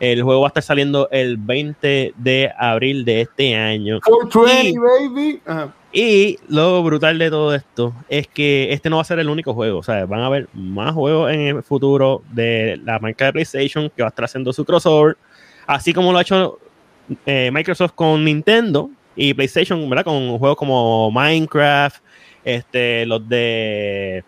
El 0.00 0.22
juego 0.22 0.40
va 0.40 0.46
a 0.46 0.48
estar 0.48 0.62
saliendo 0.62 1.08
el 1.12 1.36
20 1.36 2.14
de 2.16 2.50
abril 2.58 3.04
de 3.04 3.20
este 3.20 3.54
año. 3.54 4.00
420, 4.00 4.68
Y- 4.68 4.78
baby. 4.78 5.40
Ajá. 5.46 5.74
Y 5.92 6.38
lo 6.48 6.82
brutal 6.84 7.18
de 7.18 7.30
todo 7.30 7.52
esto 7.52 7.94
es 8.08 8.28
que 8.28 8.72
este 8.72 8.88
no 8.90 8.96
va 8.96 9.02
a 9.02 9.04
ser 9.04 9.18
el 9.18 9.28
único 9.28 9.54
juego. 9.54 9.78
O 9.78 9.82
sea, 9.82 10.06
van 10.06 10.20
a 10.20 10.26
haber 10.26 10.48
más 10.54 10.94
juegos 10.94 11.32
en 11.32 11.40
el 11.40 11.62
futuro 11.62 12.22
de 12.30 12.80
la 12.84 12.98
marca 13.00 13.26
de 13.26 13.32
PlayStation 13.32 13.90
que 13.90 14.02
va 14.02 14.08
a 14.08 14.10
estar 14.10 14.24
haciendo 14.24 14.52
su 14.52 14.64
crossover. 14.64 15.16
Así 15.66 15.92
como 15.92 16.12
lo 16.12 16.18
ha 16.18 16.22
hecho 16.22 16.58
eh, 17.26 17.50
Microsoft 17.52 17.92
con 17.94 18.24
Nintendo 18.24 18.90
y 19.16 19.34
PlayStation, 19.34 19.88
¿verdad? 19.90 20.04
Con 20.04 20.38
juegos 20.38 20.56
como 20.56 21.10
Minecraft, 21.10 22.00
este, 22.44 23.04
los 23.06 23.28
de 23.28 24.22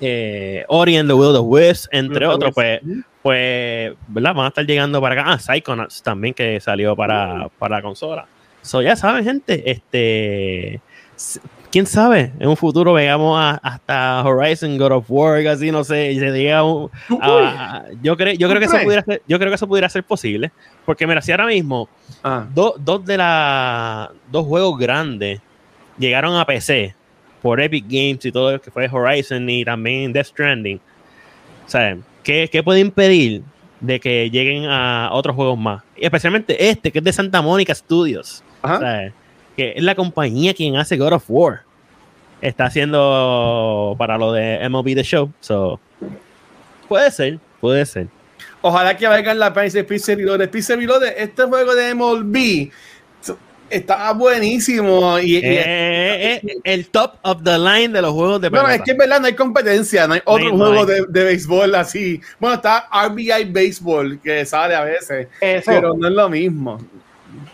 eh, 0.00 0.64
Ori 0.68 0.96
and 0.96 1.08
the 1.08 1.14
Will 1.14 1.28
of 1.28 1.36
the 1.36 1.40
Wisps, 1.40 1.88
entre 1.92 2.26
otros, 2.26 2.52
pues, 2.52 2.80
pues, 3.22 3.94
¿verdad? 4.08 4.34
Van 4.34 4.46
a 4.46 4.48
estar 4.48 4.66
llegando 4.66 5.00
para 5.00 5.20
acá. 5.20 5.32
Ah, 5.32 5.38
Psychonauts 5.38 6.02
también 6.02 6.34
que 6.34 6.58
salió 6.58 6.96
para, 6.96 7.48
para 7.58 7.76
la 7.76 7.82
consola. 7.82 8.26
So, 8.64 8.82
ya 8.82 8.96
saben, 8.96 9.24
gente, 9.24 9.70
este. 9.70 10.80
¿Quién 11.70 11.86
sabe? 11.86 12.32
En 12.38 12.48
un 12.48 12.56
futuro 12.56 12.92
veamos 12.92 13.36
a- 13.38 13.60
hasta 13.62 14.22
Horizon, 14.24 14.78
God 14.78 14.92
of 14.92 15.06
War, 15.08 15.44
así, 15.48 15.72
no 15.72 15.82
sé, 15.82 16.12
y 16.12 16.18
se 16.20 16.30
diga 16.32 16.62
un- 16.62 16.88
yo, 18.00 18.16
creo 18.16 18.32
yo 18.34 18.46
¿Tú 18.46 18.52
creo 18.54 18.60
que 18.60 18.66
eso 18.66 18.78
pudiera 18.84 19.02
ser, 19.02 19.22
yo 19.26 19.38
creo 19.38 19.50
que 19.50 19.54
eso 19.56 19.66
pudiera 19.66 19.88
ser 19.88 20.04
posible. 20.04 20.52
Porque 20.86 21.04
mira, 21.06 21.20
si 21.20 21.32
ahora 21.32 21.46
mismo 21.46 21.88
Ah, 22.22 22.46
do- 22.54 22.76
dos 22.78 23.04
de 23.04 23.16
la 23.18 24.10
dos 24.30 24.46
juegos 24.46 24.78
grandes 24.78 25.40
llegaron 25.98 26.36
a 26.36 26.44
PC 26.46 26.94
por 27.42 27.60
Epic 27.60 27.84
Games 27.88 28.24
y 28.24 28.30
todo 28.32 28.52
lo 28.52 28.60
que 28.60 28.70
fue 28.70 28.88
Horizon 28.90 29.48
y 29.50 29.64
también 29.64 30.12
Death 30.12 30.26
Stranding. 30.26 30.80
Sea, 31.66 31.96
¿qué, 32.22 32.48
qué 32.52 32.62
puede 32.62 32.80
impedir 32.80 33.42
de 33.80 33.98
que 33.98 34.30
lleguen 34.30 34.66
a 34.66 35.10
otros 35.12 35.34
juegos 35.34 35.58
más? 35.58 35.82
Y 35.96 36.04
especialmente 36.04 36.68
este, 36.70 36.92
que 36.92 36.98
es 37.00 37.04
de 37.04 37.12
Santa 37.12 37.42
Mónica 37.42 37.74
Studios. 37.74 38.44
O 38.64 38.66
Ajá. 38.66 38.78
sea, 38.80 39.12
que 39.56 39.74
es 39.76 39.82
la 39.82 39.94
compañía 39.94 40.54
quien 40.54 40.76
hace 40.76 40.96
God 40.96 41.12
of 41.12 41.24
War. 41.28 41.62
Está 42.40 42.64
haciendo 42.66 43.94
para 43.98 44.18
lo 44.18 44.32
de 44.32 44.58
MLB 44.68 44.94
The 44.94 45.02
Show. 45.04 45.30
So, 45.40 45.78
puede 46.88 47.10
ser, 47.10 47.38
puede 47.60 47.84
ser. 47.86 48.08
Ojalá 48.62 48.96
que 48.96 49.06
valgan 49.06 49.38
la 49.38 49.52
pena 49.52 49.66
ese. 49.66 49.84
Pizza 49.84 50.14
Reloaded, 50.14 51.14
este 51.18 51.42
juego 51.44 51.74
de 51.74 51.94
MLB 51.94 52.70
está 53.70 54.12
buenísimo. 54.12 55.18
Y, 55.18 55.36
y- 55.36 55.40
Eh, 55.42 56.40
eh, 56.42 56.56
el 56.64 56.88
top 56.88 57.14
of 57.22 57.42
the 57.42 57.58
line 57.58 57.88
de 57.88 58.02
los 58.02 58.12
juegos 58.12 58.40
de 58.40 58.50
no, 58.50 58.56
no, 58.56 58.62
pelota. 58.62 58.74
es 58.76 58.82
que 58.82 58.90
es 58.92 58.96
verdad, 58.96 59.20
no 59.20 59.26
hay 59.26 59.34
competencia, 59.34 60.06
no 60.06 60.14
hay 60.14 60.20
otro 60.24 60.44
No 60.46 60.50
hay- 60.50 60.56
juego 60.58 60.74
no 60.74 60.80
hay. 60.92 61.00
de, 61.00 61.06
de 61.08 61.24
béisbol 61.24 61.74
así. 61.74 62.20
Bueno, 62.38 62.56
está 62.56 62.88
RBI 63.08 63.44
Baseball, 63.52 64.18
que 64.22 64.44
sale 64.46 64.74
a 64.74 64.84
veces, 64.84 65.28
Eso. 65.40 65.64
pero 65.70 65.94
no 65.94 66.06
es 66.08 66.12
lo 66.12 66.28
mismo. 66.28 66.78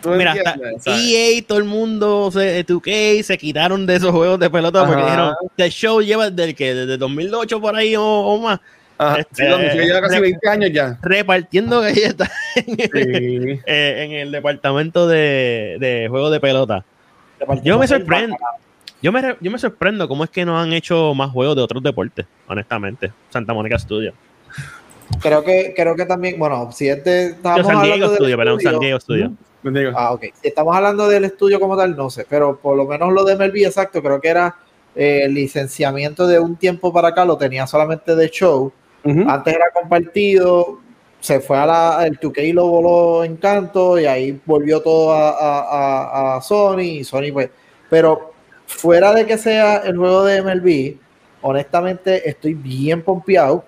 ¿Tú 0.01 0.09
Mira, 0.11 0.31
hasta? 0.33 0.55
¿Sabes? 0.79 1.03
EA, 1.11 1.41
todo 1.47 1.57
el 1.57 1.63
mundo, 1.65 2.29
se, 2.31 2.65
2K, 2.65 3.23
se 3.23 3.37
quitaron 3.37 3.85
de 3.85 3.95
esos 3.95 4.11
juegos 4.11 4.39
de 4.39 4.49
pelota 4.49 4.85
porque 4.85 5.03
dijeron, 5.03 5.33
The 5.55 5.69
Show 5.69 6.01
lleva 6.01 6.29
desde 6.29 6.53
que 6.55 6.73
desde 6.73 6.97
2008 6.97 7.61
por 7.61 7.75
ahí 7.75 7.95
o, 7.95 8.03
o 8.03 8.39
más, 8.41 8.59
Ajá, 8.97 9.15
sí, 9.31 9.43
este, 9.43 9.71
se 9.71 9.85
lleva 9.85 10.01
casi 10.01 10.15
rep- 10.15 10.21
20 10.21 10.49
años 10.49 10.71
ya. 10.73 10.97
repartiendo 11.01 11.81
galletas 11.81 12.31
en, 12.55 12.75
Sí. 12.77 12.81
eh, 13.65 14.03
en 14.05 14.11
el 14.13 14.31
departamento 14.31 15.07
de, 15.07 15.77
de 15.79 16.07
juegos 16.09 16.31
de 16.31 16.39
pelota. 16.39 16.85
Yo 17.63 17.79
me 17.79 17.87
sorprendo. 17.87 18.37
Yo 19.01 19.11
me, 19.11 19.35
yo 19.41 19.49
me 19.49 19.57
sorprendo 19.57 20.07
cómo 20.07 20.23
es 20.23 20.29
que 20.29 20.45
no 20.45 20.59
han 20.59 20.73
hecho 20.73 21.15
más 21.15 21.31
juegos 21.31 21.55
de 21.55 21.63
otros 21.63 21.81
deportes, 21.81 22.27
honestamente. 22.47 23.11
Santa 23.31 23.51
Mónica 23.51 23.79
Studio. 23.79 24.13
Creo 25.21 25.43
que, 25.43 25.73
creo 25.75 25.95
que 25.95 26.05
también, 26.05 26.37
bueno, 26.37 26.71
si 26.71 26.87
este 26.87 27.35
Yo, 27.43 27.63
San 27.63 27.63
Diego 27.63 27.75
hablando 27.81 28.07
del 28.09 28.15
Studio, 28.17 28.37
perdón, 28.37 28.59
San 28.61 28.79
Diego 28.79 28.99
Studio. 28.99 29.33
Ah, 29.93 30.13
ok. 30.13 30.23
Si 30.41 30.47
estamos 30.47 30.75
hablando 30.75 31.07
del 31.07 31.25
estudio 31.25 31.59
como 31.59 31.77
tal, 31.77 31.95
no 31.95 32.09
sé, 32.09 32.25
pero 32.29 32.57
por 32.59 32.75
lo 32.77 32.85
menos 32.85 33.11
lo 33.13 33.23
de 33.23 33.33
MLB, 33.33 33.65
exacto, 33.65 34.01
creo 34.01 34.19
que 34.21 34.29
era 34.29 34.55
eh, 34.95 35.21
el 35.25 35.33
licenciamiento 35.33 36.27
de 36.27 36.39
un 36.39 36.55
tiempo 36.55 36.91
para 36.93 37.09
acá, 37.09 37.25
lo 37.25 37.37
tenía 37.37 37.67
solamente 37.67 38.15
de 38.15 38.29
show. 38.29 38.71
Antes 39.29 39.55
era 39.55 39.65
compartido, 39.73 40.79
se 41.19 41.39
fue 41.39 41.57
a 41.57 41.65
la, 41.65 42.05
el 42.07 42.19
2K 42.19 42.43
y 42.43 42.53
lo 42.53 42.67
voló 42.67 43.23
en 43.23 43.35
canto 43.37 43.99
y 43.99 44.05
ahí 44.05 44.39
volvió 44.45 44.81
todo 44.81 45.11
a, 45.13 45.29
a- 45.29 46.33
a- 46.33 46.37
a 46.37 46.41
Sony 46.41 46.79
y 46.81 47.03
Sony 47.03 47.31
pues, 47.33 47.49
pero 47.89 48.31
fuera 48.65 49.13
de 49.13 49.25
que 49.25 49.37
sea 49.37 49.77
el 49.77 49.97
juego 49.97 50.23
de 50.23 50.37
MLB, 50.37 50.97
honestamente 51.41 52.27
estoy 52.29 52.53
bien 52.53 53.01
pompeado 53.03 53.65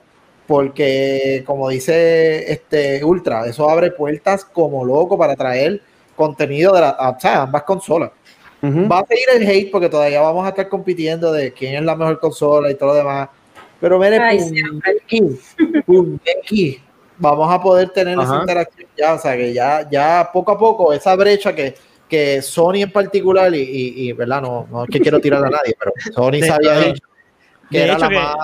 porque 0.48 1.44
como 1.46 1.70
dice 1.70 2.52
este 2.52 3.04
Ultra, 3.04 3.46
eso 3.48 3.70
abre 3.70 3.92
puertas 3.92 4.44
como 4.46 4.84
loco 4.84 5.18
para 5.18 5.36
traer 5.36 5.82
contenido 6.16 6.74
de 6.74 6.82
la, 6.82 6.90
a- 6.90 7.10
o 7.12 7.20
sea, 7.20 7.44
ambas 7.44 7.64
consolas. 7.64 8.12
Ujú. 8.62 8.88
Va 8.88 9.00
a 9.00 9.06
seguir 9.06 9.26
el 9.36 9.48
hate 9.48 9.72
porque 9.72 9.90
todavía 9.90 10.22
vamos 10.22 10.46
a 10.46 10.50
estar 10.50 10.70
compitiendo 10.70 11.32
de 11.34 11.52
quién 11.54 11.76
es 11.76 11.84
la 11.84 11.96
mejor 11.96 12.20
consola 12.20 12.70
y 12.72 12.76
todo 12.76 12.90
lo 12.90 12.96
demás. 12.96 13.30
Pero 13.82 14.00
mire, 14.00 14.18
Ay, 14.18 14.40
pum, 15.10 15.36
pum, 15.86 16.20
aquí, 16.42 16.82
vamos 17.18 17.52
a 17.54 17.62
poder 17.62 17.90
tener 17.90 18.14
esa 18.18 18.24
Ajá. 18.32 18.40
interacción 18.42 18.88
ya. 18.98 19.14
O 19.16 19.20
sea, 19.20 19.36
que 19.36 19.54
ya, 19.54 19.90
ya 19.90 20.30
poco 20.32 20.52
a 20.54 20.58
poco 20.58 20.94
esa 20.94 21.14
brecha 21.18 21.54
que, 21.54 21.76
que 22.08 22.42
Sony 22.42 22.76
en 22.84 22.92
particular, 22.92 23.54
y, 23.54 23.60
y- 23.62 24.08
y, 24.10 24.14
¿verdad? 24.14 24.42
No, 24.42 24.68
no 24.72 24.84
es 24.86 24.90
que 24.90 25.02
quiero 25.02 25.20
tirar 25.20 25.44
a 25.44 25.50
nadie, 25.50 25.76
pero 25.78 25.92
Sony 26.14 26.32
De- 26.40 26.44
se 26.44 26.52
había 26.52 26.72
de- 26.76 26.86
dicho 26.94 27.08
que 27.74 27.80
de 27.80 27.84
era 27.86 27.98
la, 27.98 28.10
que- 28.10 28.16
Más, 28.16 28.36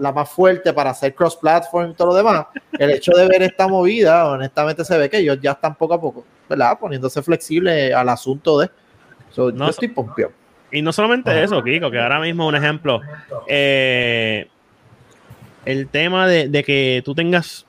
la 0.00 0.12
más 0.12 0.28
fuerte 0.28 0.72
para 0.72 0.90
hacer 0.90 1.14
cross-platform 1.14 1.90
y 1.92 1.94
todo 1.94 2.08
lo 2.08 2.14
demás. 2.14 2.46
El 2.78 2.90
hecho 2.90 3.12
de 3.12 3.28
ver 3.28 3.42
esta 3.42 3.68
movida, 3.68 4.26
honestamente 4.28 4.84
se 4.84 4.98
ve 4.98 5.08
que 5.08 5.18
ellos 5.18 5.38
ya 5.40 5.52
están 5.52 5.76
poco 5.76 5.94
a 5.94 6.00
poco, 6.00 6.24
¿verdad? 6.48 6.78
Poniéndose 6.78 7.22
flexibles 7.22 7.94
al 7.94 8.08
asunto 8.08 8.58
de... 8.58 8.70
So, 9.30 9.50
No, 9.52 9.66
yo 9.66 9.70
estoy 9.70 9.88
pompeado. 9.88 10.32
Y 10.72 10.82
no 10.82 10.92
solamente 10.92 11.40
eso, 11.42 11.62
Kiko, 11.62 11.88
que 11.90 12.00
ahora 12.00 12.18
mismo 12.18 12.48
un 12.48 12.56
ejemplo, 12.56 13.00
eh, 13.46 14.48
el 15.64 15.88
tema 15.88 16.26
de, 16.26 16.48
de 16.48 16.64
que 16.64 17.00
tú 17.04 17.14
tengas 17.14 17.64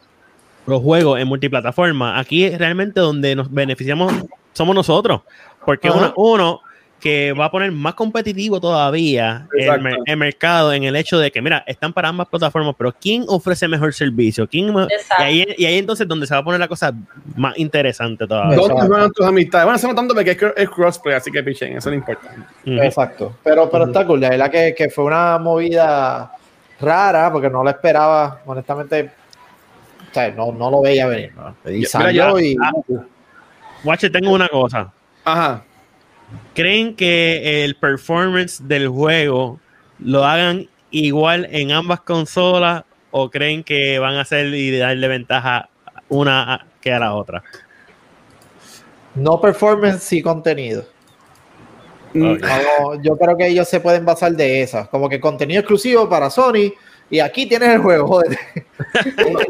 los 0.66 0.82
juegos 0.82 1.20
en 1.20 1.28
multiplataforma, 1.28 2.20
aquí 2.20 2.46
es 2.46 2.58
realmente 2.58 3.00
donde 3.00 3.36
nos 3.36 3.52
beneficiamos 3.52 4.12
somos 4.54 4.74
nosotros, 4.76 5.22
porque 5.66 5.90
uno 6.16 6.62
que 7.06 7.34
va 7.34 7.46
a 7.46 7.52
poner 7.52 7.72
más 7.72 7.94
competitivo 7.94 8.60
todavía 8.60 9.48
el, 10.08 10.18
mercado 10.18 10.74
en 10.74 10.86
el 10.86 10.96
hecho 10.96 11.20
de 11.20 11.30
que, 11.30 11.40
mira, 11.40 11.64
están 11.68 11.94
para 11.94 12.10
ambas 12.10 12.28
plataformas, 12.28 12.74
pero 12.76 12.92
¿quién 13.00 13.26
ofrece 13.28 13.68
mejor 13.68 13.94
servicio? 13.94 14.50
¿Quién 14.50 14.74
y, 14.74 15.22
ahí, 15.22 15.46
y 15.56 15.66
ahí 15.66 15.78
entonces 15.78 16.08
donde 16.08 16.26
se 16.26 16.34
va 16.34 16.40
a 16.40 16.44
poner 16.44 16.60
la 16.60 16.68
cosa 16.68 16.96
más 17.36 17.56
interesante 17.60 18.26
todavía. 18.26 18.56
¿Dónde 18.56 18.74
Exacto. 18.74 18.88
juegan 18.92 19.12
tus 19.12 19.24
amistades? 19.24 19.66
Bueno, 19.66 19.78
se 19.78 19.88
notando 19.88 20.16
que 20.16 20.32
es, 20.32 20.40
cr- 20.40 20.54
es 20.58 20.68
crossplay, 20.68 21.14
así 21.16 21.30
que 21.30 21.44
pichen, 21.44 21.78
eso 21.78 21.92
no 21.92 21.96
importa. 21.96 22.28
Ujú. 22.66 22.74
Exacto. 22.82 23.36
Pero, 23.44 23.70
pero 23.70 23.86
está 23.86 24.04
cool. 24.08 24.22
La 24.22 24.30
verdad 24.32 24.50
que, 24.50 24.74
que 24.76 24.90
fue 24.90 25.04
una 25.04 25.38
movida 25.38 26.32
rara 26.82 27.32
porque 27.32 27.52
no 27.52 27.64
la 27.64 27.70
esperaba, 27.70 28.42
honestamente. 28.48 29.12
O 30.10 30.12
sea, 30.12 30.32
no, 30.32 30.52
no 30.52 30.72
lo 30.72 30.82
veía 30.82 31.06
venir. 31.06 31.34
¿no? 31.36 31.72
Y 31.72 31.86
salió 31.86 32.40
ya- 32.40 32.44
y. 32.44 32.56
ah. 32.60 32.72
Watcher, 33.84 34.12
tengo 34.12 34.34
una 34.34 34.48
cosa. 34.48 34.92
Ajá. 35.24 35.62
¿Creen 36.54 36.96
que 36.96 37.64
el 37.64 37.76
performance 37.76 38.68
del 38.68 38.88
juego 38.88 39.60
lo 40.00 40.24
hagan 40.24 40.68
igual 40.92 41.48
en 41.52 41.72
ambas 41.72 42.02
consolas 42.02 42.84
o 43.12 43.30
creen 43.30 43.64
que 43.64 44.00
van 44.00 44.16
a 44.16 44.22
hacer 44.22 44.48
y 44.48 44.78
darle 44.78 45.08
ventaja 45.08 45.70
una 46.10 46.66
que 46.82 46.94
a 46.94 47.00
la 47.00 47.14
otra? 47.14 47.44
No 49.16 49.40
performance 49.40 50.12
y 50.14 50.22
contenido. 50.22 50.86
Mm, 52.14 52.38
yo 53.02 53.18
creo 53.18 53.38
que 53.38 53.48
ellos 53.48 53.68
se 53.68 53.82
pueden 53.82 54.06
basar 54.06 54.32
de 54.34 54.62
esas. 54.62 54.88
Como 54.88 55.10
que 55.10 55.20
contenido 55.20 55.60
exclusivo 55.60 56.08
para 56.08 56.30
Sony. 56.30 56.74
Y 57.10 57.20
aquí 57.20 57.46
tienes 57.46 57.70
el 57.70 57.80
juego, 57.80 58.08
joder. 58.08 58.38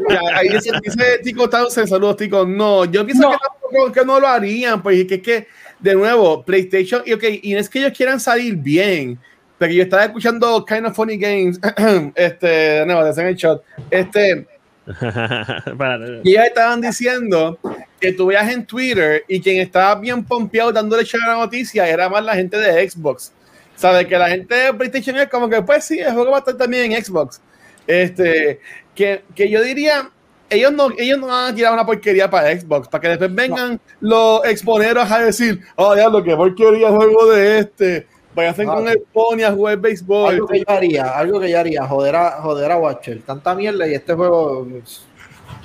Ya, 0.08 0.20
ahí 0.34 0.48
dice, 0.48 0.70
dice 0.82 1.18
Tico 1.22 1.48
Townsend, 1.48 1.88
saludos 1.88 2.16
Tico. 2.16 2.44
No, 2.46 2.84
yo 2.84 3.04
pienso 3.04 3.22
No. 3.22 3.30
que, 3.32 3.36
tampoco- 3.38 3.92
que 3.92 4.04
no 4.04 4.20
lo 4.20 4.28
harían, 4.28 4.82
pues 4.82 5.04
que 5.06 5.14
es 5.16 5.22
que, 5.22 5.46
de 5.80 5.94
nuevo, 5.94 6.44
PlayStation, 6.44 7.02
y, 7.04 7.12
ok, 7.12 7.24
y 7.42 7.54
no 7.54 7.60
es 7.60 7.68
que 7.68 7.78
ellos 7.80 7.92
quieran 7.96 8.20
salir 8.20 8.56
bien, 8.56 9.18
pero 9.58 9.72
yo 9.72 9.82
estaba 9.82 10.04
escuchando 10.04 10.64
Kind 10.64 10.86
of 10.86 10.94
Funny 10.94 11.16
Games, 11.16 11.58
este, 12.14 12.46
de 12.46 12.86
nuevo, 12.86 13.04
de 13.04 13.28
el 13.28 13.36
shot, 13.36 13.62
este, 13.90 14.46
y 16.22 16.30
ellos 16.30 16.44
estaban 16.46 16.80
diciendo 16.80 17.58
que 18.00 18.12
tú 18.12 18.26
veas 18.26 18.48
en 18.52 18.64
Twitter 18.64 19.24
y 19.26 19.40
quien 19.40 19.60
estaba 19.60 19.94
bien 20.00 20.24
pompeado 20.24 20.70
dándole 20.72 21.04
share 21.04 21.24
a 21.24 21.28
la 21.32 21.36
noticia 21.38 21.88
era 21.88 22.08
más 22.08 22.22
la 22.24 22.34
gente 22.34 22.56
de 22.56 22.88
Xbox. 22.88 23.32
¿Sabes? 23.74 24.06
Que 24.06 24.16
la 24.16 24.30
gente 24.30 24.54
de 24.54 24.72
PlayStation 24.72 25.16
es 25.18 25.28
como 25.28 25.50
que, 25.50 25.60
pues 25.60 25.84
sí, 25.84 25.98
el 25.98 26.14
juego 26.14 26.30
va 26.30 26.36
a 26.36 26.40
estar 26.40 26.56
también 26.56 26.92
en 26.92 27.04
Xbox. 27.04 27.42
Este, 27.86 28.60
que, 28.94 29.22
que 29.34 29.48
yo 29.48 29.62
diría, 29.62 30.10
ellos 30.50 30.72
no, 30.72 30.88
ellos 30.98 31.18
no 31.18 31.26
van 31.28 31.52
a 31.52 31.54
tirar 31.54 31.72
una 31.72 31.86
porquería 31.86 32.28
para 32.30 32.58
Xbox, 32.58 32.88
para 32.88 33.02
que 33.02 33.08
después 33.08 33.34
vengan 33.34 33.80
los 34.00 34.44
exponeros 34.44 35.10
a 35.10 35.20
decir, 35.20 35.60
oh, 35.76 35.94
diablo, 35.94 36.22
que 36.22 36.36
porquería 36.36 36.90
juego 36.90 37.26
de 37.26 37.58
este. 37.58 38.06
Vayan 38.34 38.54
Ah, 38.68 38.74
con 38.74 38.88
el 38.88 39.02
Pony 39.14 39.42
a 39.44 39.52
jugar 39.52 39.78
béisbol. 39.78 40.34
Algo 40.34 40.46
que 40.46 40.58
yo 40.58 40.64
haría, 40.68 41.04
algo 41.18 41.40
que 41.40 41.50
yo 41.50 41.58
haría, 41.58 41.86
joder 41.86 42.16
a, 42.16 42.30
joder 42.42 42.70
a 42.70 42.76
Watcher. 42.76 43.22
Tanta 43.22 43.54
mierda 43.54 43.88
y 43.88 43.94
este 43.94 44.12
juego. 44.12 44.66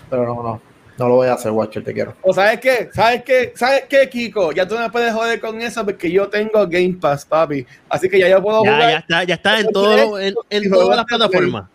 Pero 0.10 0.26
no, 0.26 0.42
no. 0.42 0.62
No 0.98 1.08
lo 1.08 1.16
voy 1.16 1.28
a 1.28 1.34
hacer, 1.34 1.52
Watcher, 1.52 1.84
te 1.84 1.94
quiero. 1.94 2.16
O 2.22 2.32
sabes 2.32 2.60
qué, 2.60 2.90
sabes 2.94 3.24
qué, 3.24 3.54
sabes 3.56 3.86
qué, 3.90 4.08
Kiko, 4.08 4.52
ya 4.52 4.68
tú 4.68 4.76
no 4.76 4.82
me 4.82 4.90
puedes 4.90 5.12
joder 5.14 5.42
con 5.42 5.60
eso 5.62 5.84
porque 5.84 6.12
yo 6.12 6.30
tengo 6.30 6.68
Game 6.68 6.98
Pass, 7.02 7.26
papi. 7.26 7.66
Así 7.90 8.08
que 8.08 8.20
ya 8.20 8.30
yo 8.30 8.42
puedo 8.42 8.64
ya, 8.64 8.74
jugar. 8.74 8.90
ya 8.92 8.98
está, 9.00 9.24
ya 9.24 9.36
está 9.36 9.60
en, 9.60 9.72
todo, 9.72 10.20
en, 10.20 10.36
en 10.50 10.70
todas 10.70 10.96
las 10.96 11.06
plataformas. 11.06 11.66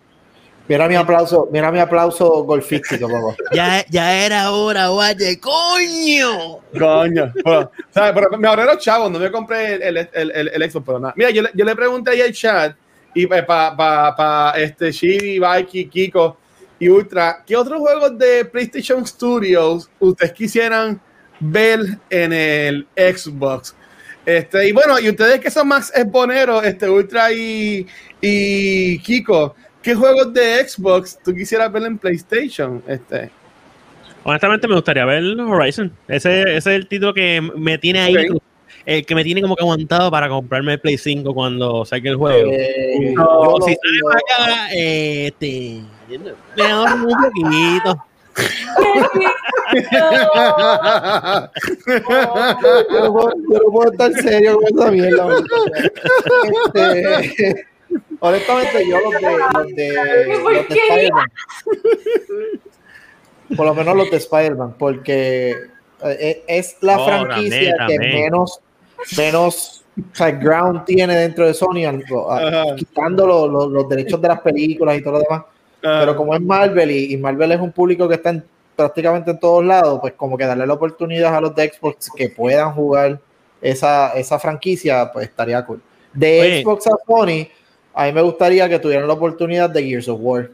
Mira 0.68 0.88
mi 0.88 0.96
aplauso, 0.96 1.48
mira 1.52 1.70
mi 1.70 1.78
aplauso 1.78 2.42
golfístico, 2.44 3.08
papá. 3.08 3.36
Ya, 3.54 3.84
ya 3.88 4.24
era 4.26 4.50
hora, 4.50 4.88
guache, 4.88 5.38
coño. 5.38 6.58
Coño. 6.76 7.32
Bueno, 7.44 7.70
¿sabes? 7.90 8.12
Pero 8.14 8.38
me 8.38 8.48
ahorré 8.48 8.64
los 8.64 8.78
chavos, 8.78 9.10
no 9.10 9.18
me 9.18 9.30
compré 9.30 9.74
el, 9.74 9.96
el, 9.96 10.08
el, 10.12 10.48
el- 10.48 10.70
Xbox, 10.70 10.84
pero 10.86 10.98
nada. 10.98 11.14
Mira, 11.16 11.30
yo, 11.30 11.42
le- 11.42 11.50
yo 11.54 11.64
le 11.64 11.76
pregunté 11.76 12.10
ahí 12.10 12.20
al 12.20 12.32
chat 12.32 12.74
y 13.14 13.26
para 13.26 13.46
pa, 13.46 13.76
pa, 13.76 14.16
pa, 14.16 14.54
este 14.56 14.90
Shiri, 14.90 15.38
Mikey, 15.38 15.86
Kiko 15.88 16.36
y 16.78 16.88
Ultra, 16.88 17.42
¿qué 17.46 17.56
otros 17.56 17.78
juegos 17.80 18.18
de 18.18 18.44
PlayStation 18.44 19.06
Studios 19.06 19.88
ustedes 20.00 20.32
quisieran 20.32 21.00
ver 21.38 21.80
en 22.10 22.32
el 22.32 22.86
Xbox? 22.96 23.74
Este, 24.26 24.68
y 24.68 24.72
bueno, 24.72 24.98
y 24.98 25.08
ustedes 25.08 25.38
que 25.38 25.50
son 25.50 25.68
más 25.68 25.90
exponeros, 25.96 26.64
este 26.64 26.90
Ultra 26.90 27.32
y, 27.32 27.86
y 28.20 28.98
Kiko, 28.98 29.54
¿qué 29.86 29.94
juegos 29.94 30.34
de 30.34 30.68
Xbox 30.68 31.16
tú 31.24 31.32
quisieras 31.32 31.70
ver 31.70 31.84
en 31.84 31.96
PlayStation? 31.96 32.82
Este, 32.88 33.30
Honestamente 34.24 34.66
me 34.66 34.74
gustaría 34.74 35.04
ver 35.04 35.22
Horizon. 35.38 35.92
Ese, 36.08 36.40
ese 36.42 36.56
es 36.56 36.66
el 36.66 36.88
título 36.88 37.14
que 37.14 37.40
me 37.54 37.78
tiene 37.78 38.00
ahí, 38.00 38.16
el 38.84 39.06
que 39.06 39.14
me 39.14 39.22
tiene 39.22 39.42
como 39.42 39.54
que 39.54 39.62
aguantado 39.62 40.10
para 40.10 40.28
comprarme 40.28 40.72
el 40.72 40.80
Play 40.80 40.98
5 40.98 41.32
cuando 41.32 41.84
saque 41.84 42.08
el 42.08 42.16
juego. 42.16 42.50
Eh, 42.50 43.14
No, 43.14 43.58
si 43.64 43.76
sale 43.76 44.00
para 44.02 44.18
acá, 44.18 44.68
este, 44.72 45.82
me 46.56 46.64
ahorro 46.64 47.06
un 47.06 47.16
poquito. 47.22 48.04
yo 52.90 53.00
no 53.04 53.12
puedo, 53.12 53.32
yo 53.52 53.58
no 53.64 53.72
puedo 53.72 53.92
estar 53.92 54.12
serio 54.14 54.58
con 54.58 54.80
esa 54.80 54.90
mierda. 54.90 55.28
Este, 56.74 57.75
honestamente, 58.20 58.88
yo 58.88 59.00
los 59.00 59.10
de, 59.12 59.38
los 59.54 59.66
de, 59.68 60.38
¿Por 60.42 60.52
los 60.54 60.68
de? 60.68 60.74
Spider-Man. 60.74 61.26
Por 63.56 63.66
lo 63.66 63.74
menos 63.74 63.96
los 63.96 64.10
de 64.10 64.16
Spider-Man, 64.16 64.74
porque 64.78 65.56
eh, 66.04 66.44
es 66.48 66.76
la 66.80 66.98
Oh, 66.98 67.06
franquicia 67.06 67.70
neta, 67.72 67.86
que 67.86 67.98
man. 67.98 68.08
menos, 68.08 68.60
menos 69.16 69.84
o 70.12 70.14
sea, 70.16 70.30
ground 70.32 70.84
tiene 70.84 71.16
dentro 71.16 71.46
de 71.46 71.54
Sony, 71.54 71.84
al- 71.86 72.04
a- 72.28 72.48
Ajá. 72.64 72.74
quitando 72.76 73.26
los, 73.26 73.48
los- 73.50 73.68
los 73.70 73.88
derechos 73.88 74.20
de 74.20 74.28
las 74.28 74.40
películas 74.40 74.98
y 74.98 75.02
todo 75.02 75.14
lo 75.14 75.18
demás. 75.20 75.44
Pero 75.80 76.16
como 76.16 76.34
es 76.34 76.40
Marvel 76.40 76.90
y, 76.90 77.12
y 77.12 77.16
Marvel 77.16 77.52
es 77.52 77.60
un 77.60 77.70
público 77.70 78.08
que 78.08 78.16
está 78.16 78.30
en, 78.30 78.44
prácticamente 78.74 79.30
en 79.30 79.38
todos 79.38 79.64
lados, 79.64 80.00
pues 80.00 80.14
como 80.14 80.36
que 80.36 80.44
darle 80.44 80.66
la 80.66 80.74
oportunidad 80.74 81.34
a 81.36 81.40
los 81.40 81.54
de 81.54 81.68
Xbox 81.72 82.10
que 82.16 82.28
puedan 82.28 82.72
jugar 82.72 83.20
esa, 83.62 84.12
esa 84.14 84.38
franquicia, 84.40 85.10
pues 85.12 85.28
estaría 85.28 85.64
cool. 85.64 85.80
De 86.12 86.40
Oye. 86.40 86.62
Xbox 86.62 86.86
a 86.88 86.96
Sony, 87.06 87.46
a 87.96 88.04
mí 88.04 88.12
me 88.12 88.22
gustaría 88.22 88.68
que 88.68 88.78
tuvieran 88.78 89.08
la 89.08 89.14
oportunidad 89.14 89.70
de 89.70 89.82
Gears 89.82 90.08
of 90.08 90.18
War. 90.22 90.50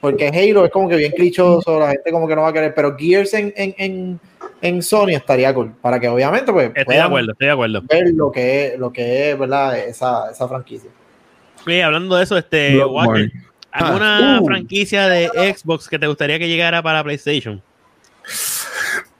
Porque 0.00 0.28
Halo 0.28 0.64
es 0.64 0.70
como 0.70 0.88
que 0.88 0.96
bien 0.96 1.12
clichoso, 1.12 1.78
la 1.80 1.90
gente 1.90 2.10
como 2.12 2.28
que 2.28 2.36
no 2.36 2.42
va 2.42 2.48
a 2.48 2.52
querer, 2.52 2.74
pero 2.74 2.96
Gears 2.96 3.34
en, 3.34 3.52
en, 3.56 3.74
en, 3.78 4.20
en 4.60 4.82
Sony 4.82 5.10
estaría 5.10 5.52
cool, 5.54 5.72
para 5.80 5.98
que 5.98 6.08
obviamente 6.08 6.52
pues 6.52 6.70
Estoy 6.74 6.96
de 6.96 7.00
acuerdo, 7.02 7.32
estoy 7.32 7.46
de 7.46 7.52
acuerdo. 7.52 7.82
ver 7.88 8.04
lo 8.14 8.30
que 8.30 8.66
es, 8.66 8.78
lo 8.78 8.92
que 8.92 9.30
es 9.30 9.38
¿verdad? 9.38 9.78
Esa, 9.78 10.30
esa 10.30 10.46
franquicia. 10.46 10.90
Oye, 11.66 11.82
hablando 11.82 12.16
de 12.16 12.24
eso, 12.24 12.36
este. 12.36 12.84
Walker, 12.84 13.30
¿alguna 13.72 14.36
Ah, 14.36 14.40
uh. 14.42 14.46
franquicia 14.46 15.08
de 15.08 15.26
Xbox 15.56 15.88
que 15.88 15.98
te 15.98 16.06
gustaría 16.06 16.38
que 16.38 16.48
llegara 16.48 16.82
para 16.82 17.02
PlayStation? 17.02 17.62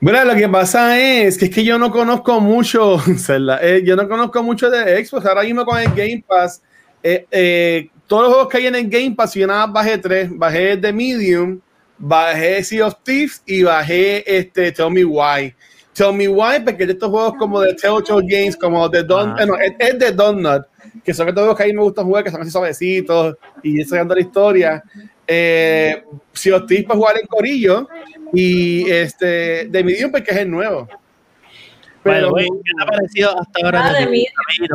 Bueno, 0.00 0.22
lo 0.24 0.34
que 0.34 0.48
pasa 0.48 0.98
es 1.00 1.38
que 1.38 1.46
es 1.46 1.50
que 1.54 1.64
yo 1.64 1.78
no 1.78 1.90
conozco 1.90 2.40
mucho, 2.40 2.98
eh, 3.62 3.82
yo 3.86 3.96
no 3.96 4.06
conozco 4.08 4.42
mucho 4.42 4.68
de 4.68 5.02
Xbox. 5.04 5.24
Ahora 5.24 5.42
mismo 5.42 5.64
con 5.64 5.78
el 5.78 5.88
Game 5.94 6.22
Pass, 6.28 6.62
eh, 7.06 7.26
eh, 7.30 7.90
todos 8.06 8.22
los 8.22 8.32
juegos 8.32 8.48
que 8.48 8.56
hay 8.56 8.66
en 8.66 8.74
el 8.76 8.88
Game 8.88 9.14
Pass, 9.14 9.34
yo 9.34 9.46
nada 9.46 9.66
bajé 9.66 9.98
tres. 9.98 10.30
Bajé 10.32 10.78
The 10.78 10.90
Medium, 10.90 11.60
bajé 11.98 12.64
Sea 12.64 12.86
of 12.86 12.94
Thieves 13.02 13.42
y 13.44 13.62
bajé 13.62 14.38
este 14.38 14.72
Tell 14.72 14.90
Me 14.90 15.04
Why. 15.04 15.54
Tell 15.92 16.14
Me 16.14 16.26
Why, 16.26 16.60
porque 16.64 16.86
de 16.86 16.92
estos 16.94 17.10
juegos 17.10 17.34
como 17.38 17.60
de 17.60 17.74
Telltale 17.74 18.26
Games, 18.26 18.56
como 18.56 18.88
de 18.88 19.02
Don, 19.02 19.38
eh, 19.38 19.46
no, 19.46 19.54
es, 19.56 19.74
es 19.78 19.98
de 19.98 20.12
Donut, 20.12 20.64
que 21.04 21.12
son 21.12 21.28
estos 21.28 21.42
juegos 21.42 21.56
que 21.58 21.62
a 21.64 21.66
mí 21.66 21.72
me 21.74 21.82
gustan 21.82 22.06
jugar, 22.06 22.24
que 22.24 22.30
son 22.30 22.40
así 22.40 22.50
suavecitos 22.50 23.36
y 23.62 23.80
ir 23.80 23.86
sacando 23.86 24.14
la 24.14 24.20
historia. 24.22 24.82
Eh, 25.26 26.02
Sea 26.32 26.56
of 26.56 26.66
Thieves 26.66 26.86
para 26.86 26.98
jugar 26.98 27.18
en 27.20 27.26
Corillo 27.26 27.88
y 28.32 28.90
este 28.90 29.68
The 29.70 29.84
Medium 29.84 30.10
porque 30.10 30.30
es 30.30 30.38
el 30.38 30.50
nuevo. 30.50 30.88
Pero 32.02 32.32
way, 32.32 32.46
¿qué 32.64 32.72
te 32.76 32.82
ha 32.82 32.86
parecido 32.86 33.40
hasta 33.40 33.64
ahora? 33.64 33.86
Ah, 33.86 34.00
de 34.00 34.06
mí. 34.06 34.26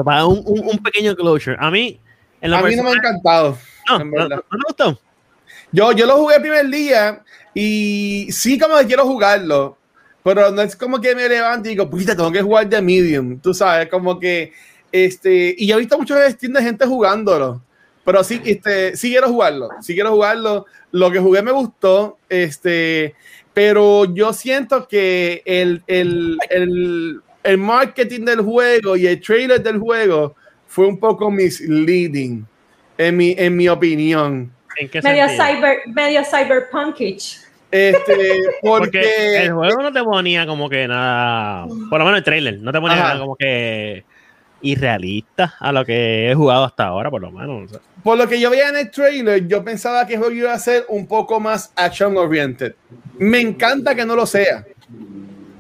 Para 0.04 0.26
un, 0.26 0.42
un, 0.46 0.68
un 0.68 0.78
pequeño 0.80 1.16
closure. 1.16 1.56
A 1.60 1.70
mí, 1.70 2.00
en 2.42 2.54
a 2.54 2.62
mí 2.62 2.76
no 2.76 2.84
me 2.84 2.90
ha 2.90 2.94
personal- 2.94 2.98
encantado. 2.98 3.58
no, 3.90 4.02
en 4.02 4.12
no, 4.12 4.28
no 4.30 4.36
me 4.52 4.60
gustó. 4.68 5.00
Yo, 5.72 5.92
yo 5.92 6.06
lo 6.06 6.18
jugué 6.18 6.36
el 6.36 6.42
primer 6.42 6.68
día 6.70 7.24
y 7.54 8.28
sí 8.32 8.58
como 8.58 8.78
que 8.78 8.88
quiero 8.88 9.06
jugarlo, 9.06 9.78
pero 10.24 10.52
no 10.52 10.62
es 10.62 10.76
como 10.76 11.00
que 11.00 11.14
me 11.16 11.28
levanto 11.30 11.68
y 11.68 11.72
digo, 11.72 11.90
puta, 11.90 12.16
tengo 12.16 12.32
que 12.32 12.42
jugar 12.42 12.68
de 12.68 12.82
medium, 12.82 13.40
tú 13.40 13.54
sabes, 13.54 13.88
como 13.90 14.20
que, 14.20 14.52
este, 14.92 15.54
y 15.58 15.68
yo 15.68 15.76
he 15.76 15.80
visto 15.80 15.98
muchos 15.98 16.18
streams 16.32 16.58
de 16.58 16.64
gente 16.64 16.86
jugándolo, 16.86 17.62
pero 18.04 18.24
sí, 18.24 18.42
este, 18.46 18.96
sí 18.96 19.12
quiero 19.12 19.28
jugarlo, 19.30 19.70
sí 19.82 19.94
quiero 19.94 20.12
jugarlo, 20.12 20.66
lo 20.92 21.12
que 21.12 21.20
jugué 21.20 21.42
me 21.44 21.52
gustó, 21.52 22.18
este, 22.30 23.14
pero 23.54 24.06
yo 24.06 24.34
siento 24.34 24.88
que 24.88 25.44
el, 25.46 25.84
el, 25.86 26.38
el, 26.50 27.22
el 27.44 27.58
marketing 27.60 28.26
del 28.26 28.42
juego 28.42 28.96
y 28.98 29.06
el 29.06 29.22
trailer 29.22 29.62
del 29.62 29.78
juego 29.78 30.36
fue 30.70 30.86
un 30.86 31.00
poco 31.00 31.32
misleading, 31.32 32.46
en 32.98 33.18
mi, 33.18 33.36
en 33.38 33.58
mi 33.58 33.68
opinión. 33.68 34.52
¿En 34.78 34.88
qué 34.88 35.02
Medio, 35.02 35.28
cyber, 35.30 35.80
medio 35.88 36.22
cyberpunkich. 36.24 37.40
Este, 37.72 38.14
Porque 38.62 39.00
porque, 39.02 39.38
el 39.46 39.54
juego 39.54 39.82
no 39.82 39.92
te 39.92 40.04
ponía 40.04 40.46
como 40.46 40.70
que 40.70 40.88
nada, 40.88 41.66
por 41.90 42.00
lo 42.00 42.06
menos 42.06 42.20
el 42.20 42.24
trailer, 42.24 42.60
no 42.62 42.72
te 42.72 42.80
ponía 42.80 42.98
Ajá. 42.98 43.08
nada 43.10 43.20
como 43.20 43.36
que 43.36 44.04
irrealista 44.62 45.56
a 45.60 45.72
lo 45.72 45.84
que 45.86 46.30
he 46.32 46.36
jugado 46.36 46.66
hasta 46.66 46.86
ahora, 46.86 47.10
por 47.10 47.22
lo 47.22 47.32
menos. 47.32 47.66
o 47.66 47.68
sea. 47.70 47.80
por 48.04 48.18
lo 48.18 48.28
que 48.28 48.40
yo 48.40 48.50
veía 48.52 48.70
en 48.70 48.78
el 48.78 48.92
trailer, 48.92 49.48
yo 49.48 49.64
pensaba 49.64 50.06
que 50.06 50.14
el 50.14 50.20
juego 50.20 50.36
iba 50.36 50.54
a 50.54 50.60
ser 50.60 50.86
un 50.90 51.08
poco 51.08 51.40
más 51.40 51.72
action 51.76 52.16
oriented. 52.16 52.76
Me 53.18 53.40
encanta 53.40 53.96
que 53.96 54.06
no 54.06 54.16
lo 54.16 54.26
sea, 54.28 54.66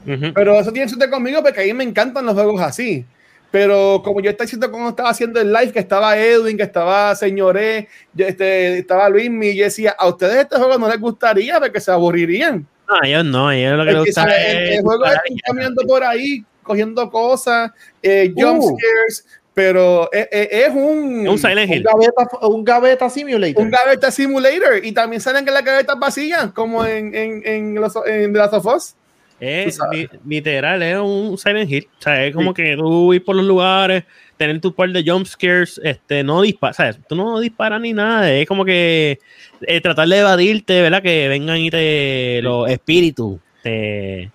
Ujú. 0.06 0.34
pero 0.34 0.60
eso 0.60 0.72
tiene 0.72 0.88
suerte 0.88 1.10
conmigo 1.10 1.42
porque 1.42 1.62
a 1.62 1.64
mí 1.66 1.74
me 1.74 1.84
encantan 1.84 2.26
los 2.26 2.36
juegos 2.36 2.62
así. 2.62 3.06
Pero 3.52 4.02
como 4.04 4.22
yo 4.22 4.30
estaba 4.30 4.46
diciendo 4.46 4.70
cuando 4.70 4.90
estaba 4.90 5.10
haciendo 5.10 5.40
el 5.42 5.52
live, 5.52 5.72
que 5.72 5.80
estaba 5.80 6.18
Edwin, 6.18 6.56
que 6.58 6.64
estaba 6.64 7.16
Señoré, 7.16 7.88
yo, 8.14 8.28
este, 8.28 8.78
estaba 8.80 9.10
Luis, 9.10 9.30
y 9.30 9.56
yo 9.58 9.64
decía, 9.64 9.96
a 9.98 10.08
ustedes 10.08 10.36
este 10.44 10.58
juego 10.58 10.78
no 10.78 10.88
les 10.88 11.00
gustaría 11.00 11.60
porque 11.60 11.80
se 11.80 11.92
aburrirían. 11.92 12.68
No, 12.88 12.96
a 13.02 13.08
ellos 13.08 13.26
no, 13.26 13.48
a 13.48 13.56
ellos 13.56 13.78
lo 13.78 13.86
que 13.86 13.92
les 13.92 14.06
gusta 14.06 14.24
el- 14.26 14.32
es 14.72 14.78
el 14.78 14.84
juego 14.84 15.06
es 15.06 15.20
caminando 15.46 15.82
por 15.88 16.04
ahí, 16.04 16.44
cogiendo 16.62 17.10
cosas, 17.10 17.72
eh, 18.04 18.32
jump 18.36 18.62
Uh. 18.62 18.78
scares, 18.78 19.26
pero 19.56 20.10
es, 20.12 20.28
es- 20.32 20.48
es 20.52 20.70
un, 20.70 21.28
un 21.28 21.38
Silent 21.40 21.70
Un 21.72 21.76
Hill. 21.78 21.84
gaveta, 21.84 22.48
un 22.48 22.64
gaveta 22.64 23.10
simulator. 23.10 23.64
un 23.64 23.72
gaveta 23.72 24.12
simulator 24.12 24.84
y 24.86 24.92
también 24.92 25.22
salen 25.22 25.44
que 25.44 25.50
las 25.52 25.66
gavetas 25.66 25.98
vacías, 25.98 26.52
como 26.52 26.86
en, 26.86 27.16
en, 27.16 27.42
en, 27.46 27.76
los, 27.76 27.94
en 28.06 28.32
The 28.32 28.38
Last 28.40 28.54
of 28.54 28.66
Us. 28.68 28.96
Es 29.40 29.80
literal, 30.28 30.82
es 30.84 30.98
un 30.98 31.38
Silent 31.38 31.72
Hill. 31.72 31.88
O 31.98 32.02
sea, 32.02 32.26
es 32.26 32.36
como 32.36 32.54
que 32.54 32.76
tú 32.76 33.14
ir 33.14 33.24
por 33.24 33.36
los 33.36 33.46
lugares, 33.46 34.04
tener 34.38 34.60
tu 34.60 34.74
par 34.74 34.90
de 34.90 35.04
jump 35.06 35.26
scares, 35.26 35.80
este, 35.84 36.24
no 36.24 36.42
disparas, 36.42 36.76
¿sabes? 36.78 37.00
Tú 37.08 37.16
no 37.16 37.40
disparas 37.40 37.80
ni 37.82 37.94
nada. 37.94 38.32
Es 38.32 38.48
como 38.48 38.66
que 38.66 39.20
eh, 39.62 39.82
tratar 39.82 40.08
de 40.08 40.18
evadirte, 40.20 40.82
¿verdad? 40.82 41.02
Que 41.02 41.28
vengan 41.28 41.58
y 41.58 41.70
te 41.70 42.42
los 42.42 42.70
espíritus 42.70 43.40
te. 43.64 44.32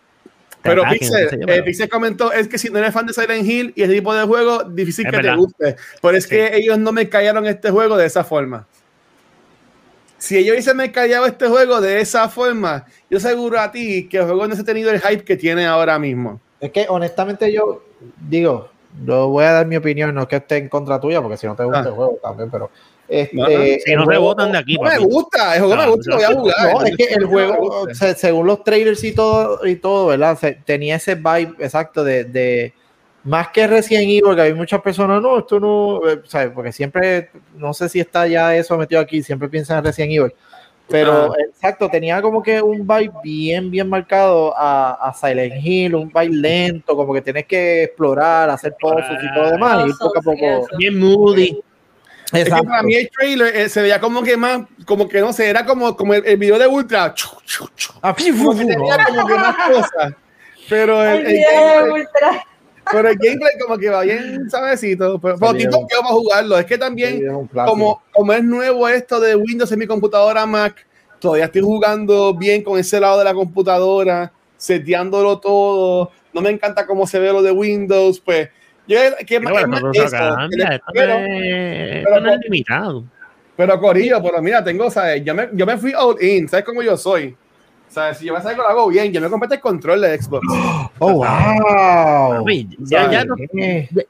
Pero 0.62 0.82
sé 0.98 1.24
eh, 1.24 1.38
pero- 1.46 1.64
Pixel 1.64 1.88
comentó, 1.90 2.32
es 2.32 2.48
que 2.48 2.56
si 2.56 2.70
no 2.70 2.78
eres 2.78 2.94
fan 2.94 3.04
de 3.06 3.12
Silent 3.12 3.46
Hill 3.46 3.72
y 3.76 3.82
ese 3.82 3.92
tipo 3.92 4.14
de 4.14 4.24
juego, 4.24 4.64
difícil 4.64 5.04
Es 5.06 5.12
que 5.12 5.18
te 5.18 5.34
guste. 5.36 5.76
Pero 6.00 6.16
es 6.16 6.24
Sí. 6.24 6.30
que 6.30 6.56
ellos 6.56 6.78
no 6.78 6.90
me 6.90 7.06
callaron 7.10 7.44
este 7.46 7.70
juego 7.70 7.98
de 7.98 8.06
esa 8.06 8.24
forma. 8.24 8.66
Si 10.24 10.38
ellos 10.38 10.52
hubiesen 10.52 10.78
me 10.78 10.90
callado 10.90 11.26
este 11.26 11.46
juego 11.48 11.82
de 11.82 12.00
esa 12.00 12.30
forma, 12.30 12.86
yo 13.10 13.20
seguro 13.20 13.60
a 13.60 13.70
ti 13.70 14.08
que 14.08 14.16
el 14.16 14.24
juego 14.24 14.46
no 14.48 14.54
se 14.54 14.62
ha 14.62 14.64
tenido 14.64 14.90
el 14.90 14.98
hype 14.98 15.22
que 15.22 15.36
tiene 15.36 15.66
ahora 15.66 15.98
mismo. 15.98 16.40
Es 16.60 16.70
que 16.72 16.86
honestamente 16.88 17.52
yo 17.52 17.82
digo, 18.26 18.70
yo 19.04 19.28
voy 19.28 19.44
a 19.44 19.52
dar 19.52 19.66
mi 19.66 19.76
opinión, 19.76 20.14
no 20.14 20.22
es 20.22 20.28
que 20.28 20.36
esté 20.36 20.56
en 20.56 20.70
contra 20.70 20.98
tuya, 20.98 21.20
porque 21.20 21.36
si 21.36 21.46
no 21.46 21.54
te 21.54 21.64
gusta 21.64 21.80
Ah. 21.80 21.88
el 21.88 21.90
juego 21.94 22.18
también, 22.22 22.50
pero 22.50 22.70
este, 23.06 23.36
No, 23.36 23.42
no, 23.42 23.50
si 23.84 23.94
no 23.96 24.00
te 24.00 24.04
juego- 24.06 24.22
botan 24.22 24.52
de 24.52 24.56
aquí, 24.58 24.76
No 24.76 24.82
me 24.84 24.96
gusta, 24.98 25.56
el 25.56 25.60
juego 25.60 25.74
Ah, 25.74 25.84
me 25.84 25.90
gusta, 25.92 26.10
lo 26.10 26.16
voy 26.16 26.24
a 26.24 26.28
jugar. 26.40 26.72
No, 26.72 26.82
es 26.86 26.96
que 26.96 27.04
el 27.04 27.20
No 27.24 27.28
juego, 27.28 27.56
gusta. 27.84 27.94
se- 27.94 28.14
según 28.14 28.46
los 28.46 28.64
trailers 28.64 29.04
y 29.04 29.12
todo, 29.12 29.66
y 29.66 29.76
todo, 29.76 30.06
¿verdad? 30.06 30.38
Se- 30.38 30.52
tenía 30.64 30.96
ese 30.96 31.16
vibe 31.16 31.54
exacto 31.58 32.02
de, 32.02 32.24
de 32.24 32.72
más 33.24 33.48
que 33.48 33.66
Resident 33.66 34.04
Evil, 34.04 34.34
que 34.36 34.42
hay 34.42 34.54
muchas 34.54 34.80
personas, 34.82 35.20
no, 35.22 35.38
esto 35.38 35.58
no, 35.58 36.00
eh, 36.08 36.20
¿sabes? 36.26 36.50
Porque 36.54 36.72
siempre, 36.72 37.30
no 37.56 37.72
sé 37.74 37.88
si 37.88 38.00
está 38.00 38.26
ya 38.26 38.54
eso 38.54 38.76
metido 38.76 39.00
aquí, 39.00 39.22
siempre 39.22 39.48
piensan 39.48 39.78
en 39.78 39.84
Resident 39.84 40.12
Evil. 40.12 40.32
Pero 40.86 41.32
Ah. 41.32 41.36
exacto, 41.48 41.88
tenía 41.88 42.20
como 42.20 42.42
que 42.42 42.60
un 42.60 42.86
vibe 42.86 43.12
bien, 43.22 43.70
bien 43.70 43.88
marcado 43.88 44.54
a, 44.54 44.92
a 45.08 45.14
Silent 45.14 45.54
Hill, 45.64 45.94
un 45.94 46.08
vibe 46.12 46.34
lento, 46.36 46.94
como 46.94 47.14
que 47.14 47.22
tienes 47.22 47.46
que 47.46 47.84
explorar, 47.84 48.50
hacer 48.50 48.74
pozos 48.78 49.16
y 49.22 49.32
todo 49.34 49.44
lo 49.44 49.50
demás, 49.52 49.86
y 49.88 49.92
poco 49.98 50.18
a 50.18 50.22
poco. 50.22 50.66
Bien 50.76 50.98
moody. 50.98 51.58
Es 52.26 52.30
que 52.32 52.40
Exacto. 52.40 52.64
para 52.66 52.82
mí 52.82 52.94
el 52.96 53.08
trailer 53.10 53.56
eh, 53.56 53.68
se 53.70 53.80
veía 53.80 53.98
como 54.00 54.22
que 54.22 54.36
más, 54.36 54.62
como 54.84 55.08
que 55.08 55.20
no 55.20 55.32
sé, 55.32 55.48
era 55.48 55.64
como, 55.64 55.96
como 55.96 56.12
el, 56.14 56.26
el 56.26 56.36
video 56.36 56.58
de 56.58 56.66
Ultra. 56.66 57.14
chu, 57.14 57.28
chu, 57.46 57.66
chu. 57.76 57.92
Ah, 58.02 58.14
Como 58.14 58.52
que 58.54 58.64
tenía 58.66 59.04
como 59.06 59.26
que 59.26 59.34
más 59.34 59.56
cosas. 59.68 60.12
Pero 60.68 61.02
el, 61.02 61.26
El 61.26 61.36
el 61.36 61.90
Ultra. 61.92 62.44
Pero 62.90 63.08
el 63.08 63.16
gameplay 63.16 63.52
como 63.60 63.78
que 63.78 63.88
va 63.90 64.02
bien 64.02 64.48
suavecito. 64.50 65.18
Pero, 65.20 65.36
pero 65.38 65.52
es- 65.56 65.66
quedó 65.66 66.00
para 66.00 66.12
jugarlo. 66.14 66.58
Es 66.58 66.66
que 66.66 66.78
también, 66.78 67.24
es 67.26 67.32
como, 67.66 68.02
como 68.12 68.32
es 68.32 68.42
nuevo 68.44 68.88
esto 68.88 69.20
de 69.20 69.34
Windows 69.36 69.70
en 69.72 69.78
mi 69.78 69.86
computadora 69.86 70.46
Mac, 70.46 70.86
todavía 71.18 71.46
estoy 71.46 71.62
jugando 71.62 72.34
bien 72.34 72.62
con 72.62 72.78
ese 72.78 73.00
lado 73.00 73.18
de 73.18 73.24
la 73.24 73.34
computadora, 73.34 74.32
seteándolo 74.56 75.38
todo. 75.38 76.10
No 76.32 76.40
me 76.40 76.50
encanta 76.50 76.86
cómo 76.86 77.06
se 77.06 77.18
ve 77.18 77.32
lo 77.32 77.42
de 77.42 77.50
Windows, 77.52 78.20
pues. 78.20 78.48
Yo, 78.86 78.98
¿qué 79.26 79.40
más- 79.40 79.52
Pero, 79.54 79.90
es 79.92 79.98
eso 79.98 80.04
eso, 80.16 80.34
cambia, 80.36 80.68
que 80.68 80.74
esto 80.74 80.86
pero- 80.92 81.14
es- 81.18 82.04
pero 82.04 82.20
no 82.20 82.32
es 82.34 82.40
limitado. 82.40 83.04
Pero 83.56 83.80
Corillo, 83.80 84.20
pero 84.22 84.42
mira, 84.42 84.62
tengo, 84.64 84.90
¿sabes? 84.90 85.24
Yo 85.24 85.34
me, 85.34 85.48
yo 85.52 85.64
me 85.64 85.78
fui 85.78 85.92
all 85.96 86.16
in, 86.22 86.48
¿sabes 86.48 86.64
cómo 86.64 86.82
yo 86.82 86.96
soy? 86.96 87.36
¿Sabes? 87.94 88.18
Si 88.18 88.24
yo 88.26 88.34
me 88.34 88.40
salgo 88.42 88.62
lo 88.62 88.68
hago 88.68 88.88
bien, 88.88 89.12
yo 89.12 89.20
me 89.20 89.30
compré 89.30 89.54
el 89.54 89.60
control 89.60 90.00
de 90.00 90.20
Xbox. 90.20 90.44
Oh, 91.00 91.12
wow. 91.12 92.44
Ya, 92.80 93.10
ya, 93.10 93.24
tú- 93.24 93.34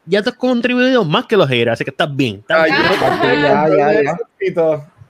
ya- 0.06 0.22
tú 0.22 0.30
has 0.30 0.36
contribuido 0.36 1.04
más 1.04 1.26
que 1.26 1.36
los 1.36 1.48
haters, 1.48 1.72
así 1.72 1.84
que 1.84 1.90
estás 1.90 2.14
bien. 2.14 2.36
estás 2.36 2.66
Ya, 2.68 3.68
ya, 3.68 4.02
ya. 4.02 4.16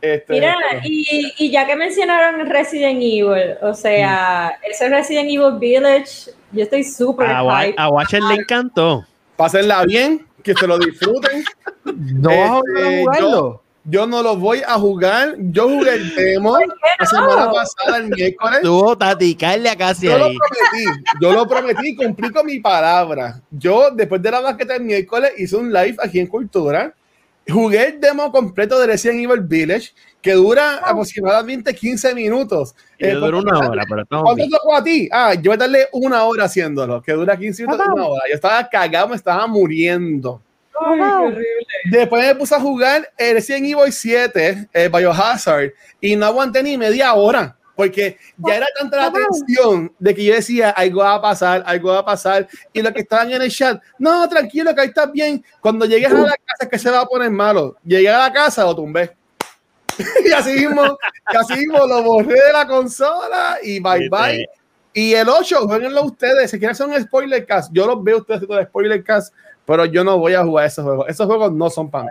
Este, 0.01 0.35
Mira, 0.35 0.55
y, 0.85 1.33
y 1.39 1.51
ya 1.51 1.67
que 1.67 1.75
mencionaron 1.77 2.47
Resident 2.49 2.99
Evil, 3.01 3.57
o 3.63 3.73
sea, 3.75 4.59
ese 4.69 4.89
Resident 4.89 5.29
Evil 5.31 5.59
Village, 5.59 6.31
yo 6.53 6.63
estoy 6.65 6.85
súper 6.85 7.27
A, 7.31 7.43
hype. 7.63 7.75
a 7.79 7.89
Watcher 7.89 8.23
le 8.23 8.35
encantó. 8.35 9.05
pásenla 9.37 9.85
bien, 9.85 10.27
que 10.43 10.55
se 10.55 10.67
lo 10.67 10.79
disfruten. 10.79 11.43
¿No 11.85 12.31
a 12.31 12.59
Este, 12.59 13.01
jugarlo? 13.01 13.63
Yo 13.85 14.07
no 14.07 14.23
lo 14.23 14.37
voy 14.37 14.63
a 14.67 14.75
jugar. 14.79 15.35
Yo 15.39 15.69
jugué 15.69 15.95
el 15.95 16.15
demo 16.15 16.57
la 16.99 17.07
semana 17.07 17.53
pasada, 17.53 17.99
el 17.99 18.09
miércoles. 18.09 18.61
Tuvo 18.63 18.97
taticarle 18.97 19.77
casi 19.77 20.07
Yo 20.07 20.17
lo 20.19 20.25
ahí. 20.27 20.39
prometí, 20.39 21.01
yo 21.21 21.33
lo 21.33 21.47
prometí, 21.47 21.95
cumplí 21.95 22.31
con 22.31 22.47
mi 22.47 22.61
palabra. 22.61 23.41
Yo, 23.51 23.91
después 23.91 24.23
de 24.23 24.31
la 24.31 24.41
basqueta 24.41 24.73
del 24.73 24.85
miércoles, 24.85 25.33
hice 25.37 25.57
un 25.57 25.71
live 25.71 25.97
aquí 26.03 26.19
en 26.19 26.27
Cultura. 26.27 26.95
Jugué 27.47 27.89
el 27.89 28.01
demo 28.01 28.33
completo 28.33 28.79
de 28.79 28.87
Resident 28.87 29.21
Evil 29.21 29.43
Village, 29.43 29.91
que 30.23 30.33
dura 30.33 30.77
aproximadamente 30.79 31.75
15 31.75 32.15
minutos. 32.15 32.75
Eh, 32.99 33.13
duró 33.13 33.41
una 33.41 33.59
hora, 33.59 33.85
pero 33.87 34.01
estamos 34.01 34.25
¿Cuánto 34.25 34.49
tocó 34.49 34.77
a 34.77 34.83
ti? 34.83 35.11
Ah, 35.13 35.35
yo 35.35 35.51
voy 35.51 35.55
a 35.57 35.59
darle 35.59 35.89
una 35.93 36.25
hora 36.25 36.45
haciéndolo, 36.45 37.03
que 37.03 37.13
dura 37.13 37.37
15 37.37 37.67
minutos, 37.67 37.87
una 37.93 38.07
hora. 38.07 38.23
Yo 38.31 38.35
estaba 38.35 38.67
cagado, 38.67 39.09
me 39.09 39.17
estaba 39.17 39.47
muriendo. 39.47 40.41
Ay, 40.81 40.99
qué 40.99 41.05
horrible. 41.05 41.67
Después 41.91 42.27
me 42.27 42.35
puse 42.35 42.55
a 42.55 42.61
jugar 42.61 43.13
el 43.17 43.35
Resident 43.35 43.67
Evil 43.67 43.93
7, 43.93 44.69
el 44.73 44.91
Biohazard, 44.91 45.73
y 46.01 46.17
no 46.17 46.27
aguanté 46.27 46.63
ni 46.63 46.77
media 46.77 47.15
hora, 47.15 47.57
porque 47.77 48.19
ya 48.39 48.57
era 48.57 48.67
tanta 48.79 48.97
la 48.97 49.13
tensión 49.13 49.93
de 49.99 50.15
que 50.15 50.25
yo 50.25 50.35
decía, 50.35 50.71
algo 50.71 51.01
va 51.01 51.15
a 51.15 51.23
pasar, 51.23 51.63
algo 51.67 51.91
va 51.91 51.99
a 52.01 52.05
pasar, 52.05 52.49
y 52.73 52.83
los 52.83 52.93
que 52.93 53.01
estaban 53.01 53.31
en 53.33 53.43
el 53.43 53.51
chat, 53.51 53.81
no, 53.99 54.29
tranquilo, 54.29 54.75
que 54.75 54.81
ahí 54.81 54.89
estás 54.89 55.13
bien, 55.13 55.45
cuando 55.61 55.85
llegues 55.87 56.11
a 56.11 56.15
la 56.15 56.37
casa 56.37 56.63
es 56.63 56.69
que 56.69 56.79
se 56.79 56.91
va 56.91 57.01
a 57.01 57.07
poner 57.07 57.31
malo, 57.31 57.77
llegué 57.85 58.09
a 58.09 58.19
la 58.19 58.33
casa, 58.33 58.65
lo 58.65 58.75
tumbé. 58.75 59.17
y 60.25 60.33
así 60.33 60.67
mismo, 60.67 60.99
y 61.33 61.37
así 61.37 61.55
mismo 61.55 61.87
lo 61.87 62.03
borré 62.03 62.35
de 62.35 62.53
la 62.53 62.67
consola 62.67 63.59
y 63.63 63.79
bye 63.79 64.09
bye. 64.09 64.47
Y 64.97 65.13
el 65.15 65.29
8, 65.29 65.67
jueguenlo 65.67 66.05
ustedes. 66.05 66.51
Si 66.51 66.59
quieren 66.59 66.73
hacer 66.73 66.87
un 66.87 67.03
spoiler 67.03 67.45
cast, 67.45 67.73
yo 67.73 67.85
los 67.87 68.03
veo 68.03 68.19
ustedes 68.19 68.39
haciendo 68.39 68.59
el 68.61 68.67
spoiler 68.67 69.03
cast, 69.03 69.35
pero 69.67 69.85
yo 69.87 70.05
no 70.05 70.19
voy 70.19 70.35
a 70.35 70.45
jugar 70.45 70.67
esos 70.67 70.85
juegos. 70.85 71.07
Esos 71.09 71.27
juegos 71.27 71.53
no 71.53 71.71
son 71.71 71.91
para 71.91 72.05
mí. 72.05 72.11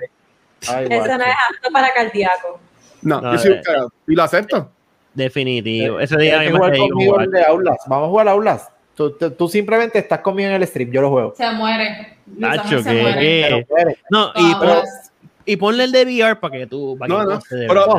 Ay, 0.67 0.85
Eso 0.89 0.97
guacho. 0.99 1.17
no 1.17 1.23
es 1.25 1.35
apto 1.49 1.71
para 1.73 1.93
cardíaco. 1.93 2.59
No, 3.01 3.19
No, 3.21 3.33
yo 3.33 3.37
soy 3.39 3.51
un 3.51 3.57
eh, 3.57 3.61
cagado. 3.63 3.91
Y 4.07 4.15
lo 4.15 4.23
acepto. 4.23 4.71
Definitivo. 5.13 5.99
Ese 5.99 6.17
día 6.17 6.39
que 6.39 6.51
jugar 6.51 6.77
conmigo 6.77 7.11
jugar. 7.13 7.25
el 7.25 7.31
de 7.31 7.43
Aulas. 7.45 7.77
Vamos 7.87 8.07
a 8.07 8.09
jugar 8.09 8.27
Aulas. 8.29 8.69
Tú, 8.95 9.11
tú- 9.11 9.31
tú 9.31 9.47
simplemente 9.47 9.99
estás 9.99 10.19
conmigo 10.19 10.49
en 10.49 10.55
el 10.55 10.67
stream, 10.67 10.91
yo 10.91 11.01
lo 11.01 11.09
juego. 11.09 11.33
Se 11.35 11.49
muere. 11.51 12.17
Nacho, 12.25 12.83
que- 12.83 12.93
muere. 12.93 13.41
Pero, 13.49 13.65
pero, 13.75 13.91
No, 14.09 14.31
y, 14.35 15.53
y 15.53 15.57
ponle 15.57 15.83
el 15.83 15.91
de 15.91 16.03
VR 16.05 16.35
para 16.39 16.57
que 16.57 16.67
tú. 16.67 16.95
Para 16.97 17.09
No, 17.13 17.19
que 17.19 17.33
no. 17.33 17.39
Pero 17.49 17.85
no 17.87 17.97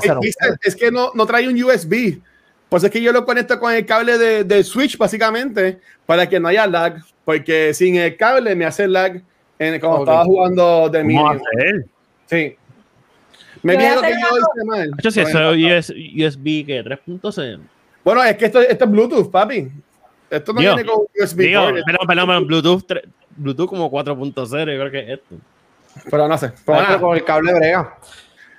es 0.62 0.76
que 0.76 0.90
no, 0.90 1.10
no 1.14 1.26
trae 1.26 1.46
un 1.48 1.62
USB. 1.62 2.18
Pues 2.68 2.82
es 2.82 2.90
que 2.90 3.00
yo 3.02 3.12
lo 3.12 3.24
conecto 3.24 3.58
con 3.60 3.72
el 3.72 3.84
cable 3.86 4.18
de, 4.18 4.42
de 4.44 4.64
Switch, 4.64 4.96
básicamente, 4.96 5.78
para 6.06 6.28
que 6.28 6.40
no 6.40 6.48
haya 6.48 6.66
lag. 6.66 6.96
Porque 7.24 7.72
sin 7.74 7.96
el 7.96 8.16
cable 8.16 8.54
me 8.56 8.64
hace 8.64 8.88
lag 8.88 9.20
en, 9.58 9.80
cuando 9.80 9.98
Ok. 10.00 10.08
estaba 10.08 10.24
jugando 10.24 10.88
de 10.90 11.02
¿Cómo 11.02 11.24
va 11.24 11.30
a 11.30 11.34
Medium. 11.34 11.48
ser? 11.58 11.86
Sí. 12.26 12.56
Me 13.62 13.76
dijeron 13.76 14.02
que 14.02 14.10
yo 14.10 14.16
hice 14.36 14.64
mal. 14.66 14.90
Eso 14.98 15.50
US- 15.50 15.94
USB 16.26 16.66
que 16.66 16.82
3.0. 16.84 17.60
Bueno, 18.04 18.22
es 18.24 18.36
que 18.36 18.44
esto, 18.46 18.60
esto 18.60 18.84
es 18.84 18.90
Bluetooth, 18.90 19.30
papi. 19.30 19.70
Esto 20.30 20.52
no 20.52 20.60
Digo, 20.60 20.74
viene 20.74 20.90
con 20.90 21.02
USB 21.18 21.38
Digo, 21.38 21.62
perdón, 21.62 21.82
perdón, 22.06 22.26
perdón, 22.26 22.46
Bluetooth, 22.46 22.84
Bluetooth 23.36 23.68
como 23.68 23.90
4.0, 23.90 24.48
yo 24.50 24.64
creo 24.64 24.90
que 24.90 25.00
es 25.00 25.08
esto. 25.20 25.36
pero 26.10 26.28
no 26.28 26.36
sé. 26.36 26.52
Pero 26.66 27.00
con 27.00 27.16
el 27.16 27.24
cable 27.24 27.54
brega. 27.54 27.94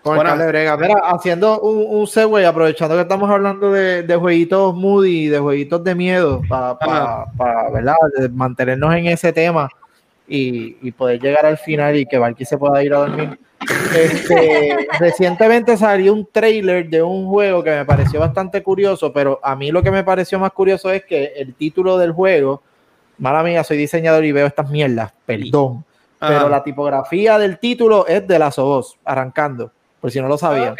Con 0.01 0.15
Bueno. 0.15 0.31
el 0.31 0.37
cable 0.37 0.47
brega. 0.47 0.77
Mira, 0.77 0.95
haciendo 1.03 1.59
un, 1.61 1.99
un 1.99 2.07
segue, 2.07 2.45
aprovechando 2.45 2.95
que 2.95 3.01
estamos 3.01 3.29
hablando 3.29 3.71
de, 3.71 4.03
de 4.03 4.15
jueguitos 4.15 4.73
moody, 4.73 5.27
de 5.27 5.39
jueguitos 5.39 5.83
de 5.83 5.93
miedo, 5.95 6.41
para 6.49 7.25
¿verdad? 7.73 7.95
De 8.17 8.29
mantenernos 8.29 8.93
en 8.95 9.07
ese 9.07 9.31
tema 9.33 9.69
y, 10.27 10.77
y 10.81 10.91
poder 10.91 11.19
llegar 11.21 11.45
al 11.45 11.57
final 11.57 11.95
y 11.95 12.05
que 12.05 12.17
Valky 12.17 12.45
se 12.45 12.57
pueda 12.57 12.83
ir 12.83 12.93
a 12.93 12.97
dormir. 12.99 13.39
Este, 13.95 14.87
recientemente 14.99 15.77
salió 15.77 16.13
un 16.13 16.27
trailer 16.31 16.89
de 16.89 17.01
un 17.01 17.27
juego 17.27 17.63
que 17.63 17.71
me 17.71 17.85
pareció 17.85 18.19
bastante 18.19 18.61
curioso, 18.63 19.11
pero 19.13 19.39
a 19.43 19.55
mí 19.55 19.71
lo 19.71 19.81
que 19.83 19.91
me 19.91 20.03
pareció 20.03 20.39
más 20.39 20.51
curioso 20.51 20.91
es 20.91 21.03
que 21.05 21.33
el 21.35 21.53
título 21.55 21.97
del 21.97 22.11
juego, 22.11 22.61
mala 23.17 23.43
mía, 23.43 23.63
soy 23.63 23.77
diseñador 23.77 24.25
y 24.25 24.31
veo 24.31 24.47
estas 24.47 24.69
mierdas, 24.69 25.13
perdón 25.25 25.83
pero 26.17 26.37
Ajá. 26.39 26.49
la 26.49 26.63
tipografía 26.63 27.37
del 27.37 27.59
título 27.59 28.07
es 28.07 28.25
de 28.25 28.39
la 28.39 28.49
Sobos, 28.49 28.97
arrancando, 29.03 29.71
por 29.99 30.09
si 30.09 30.19
no 30.21 30.27
lo 30.27 30.37
sabían. 30.37 30.71
Ok. 30.71 30.79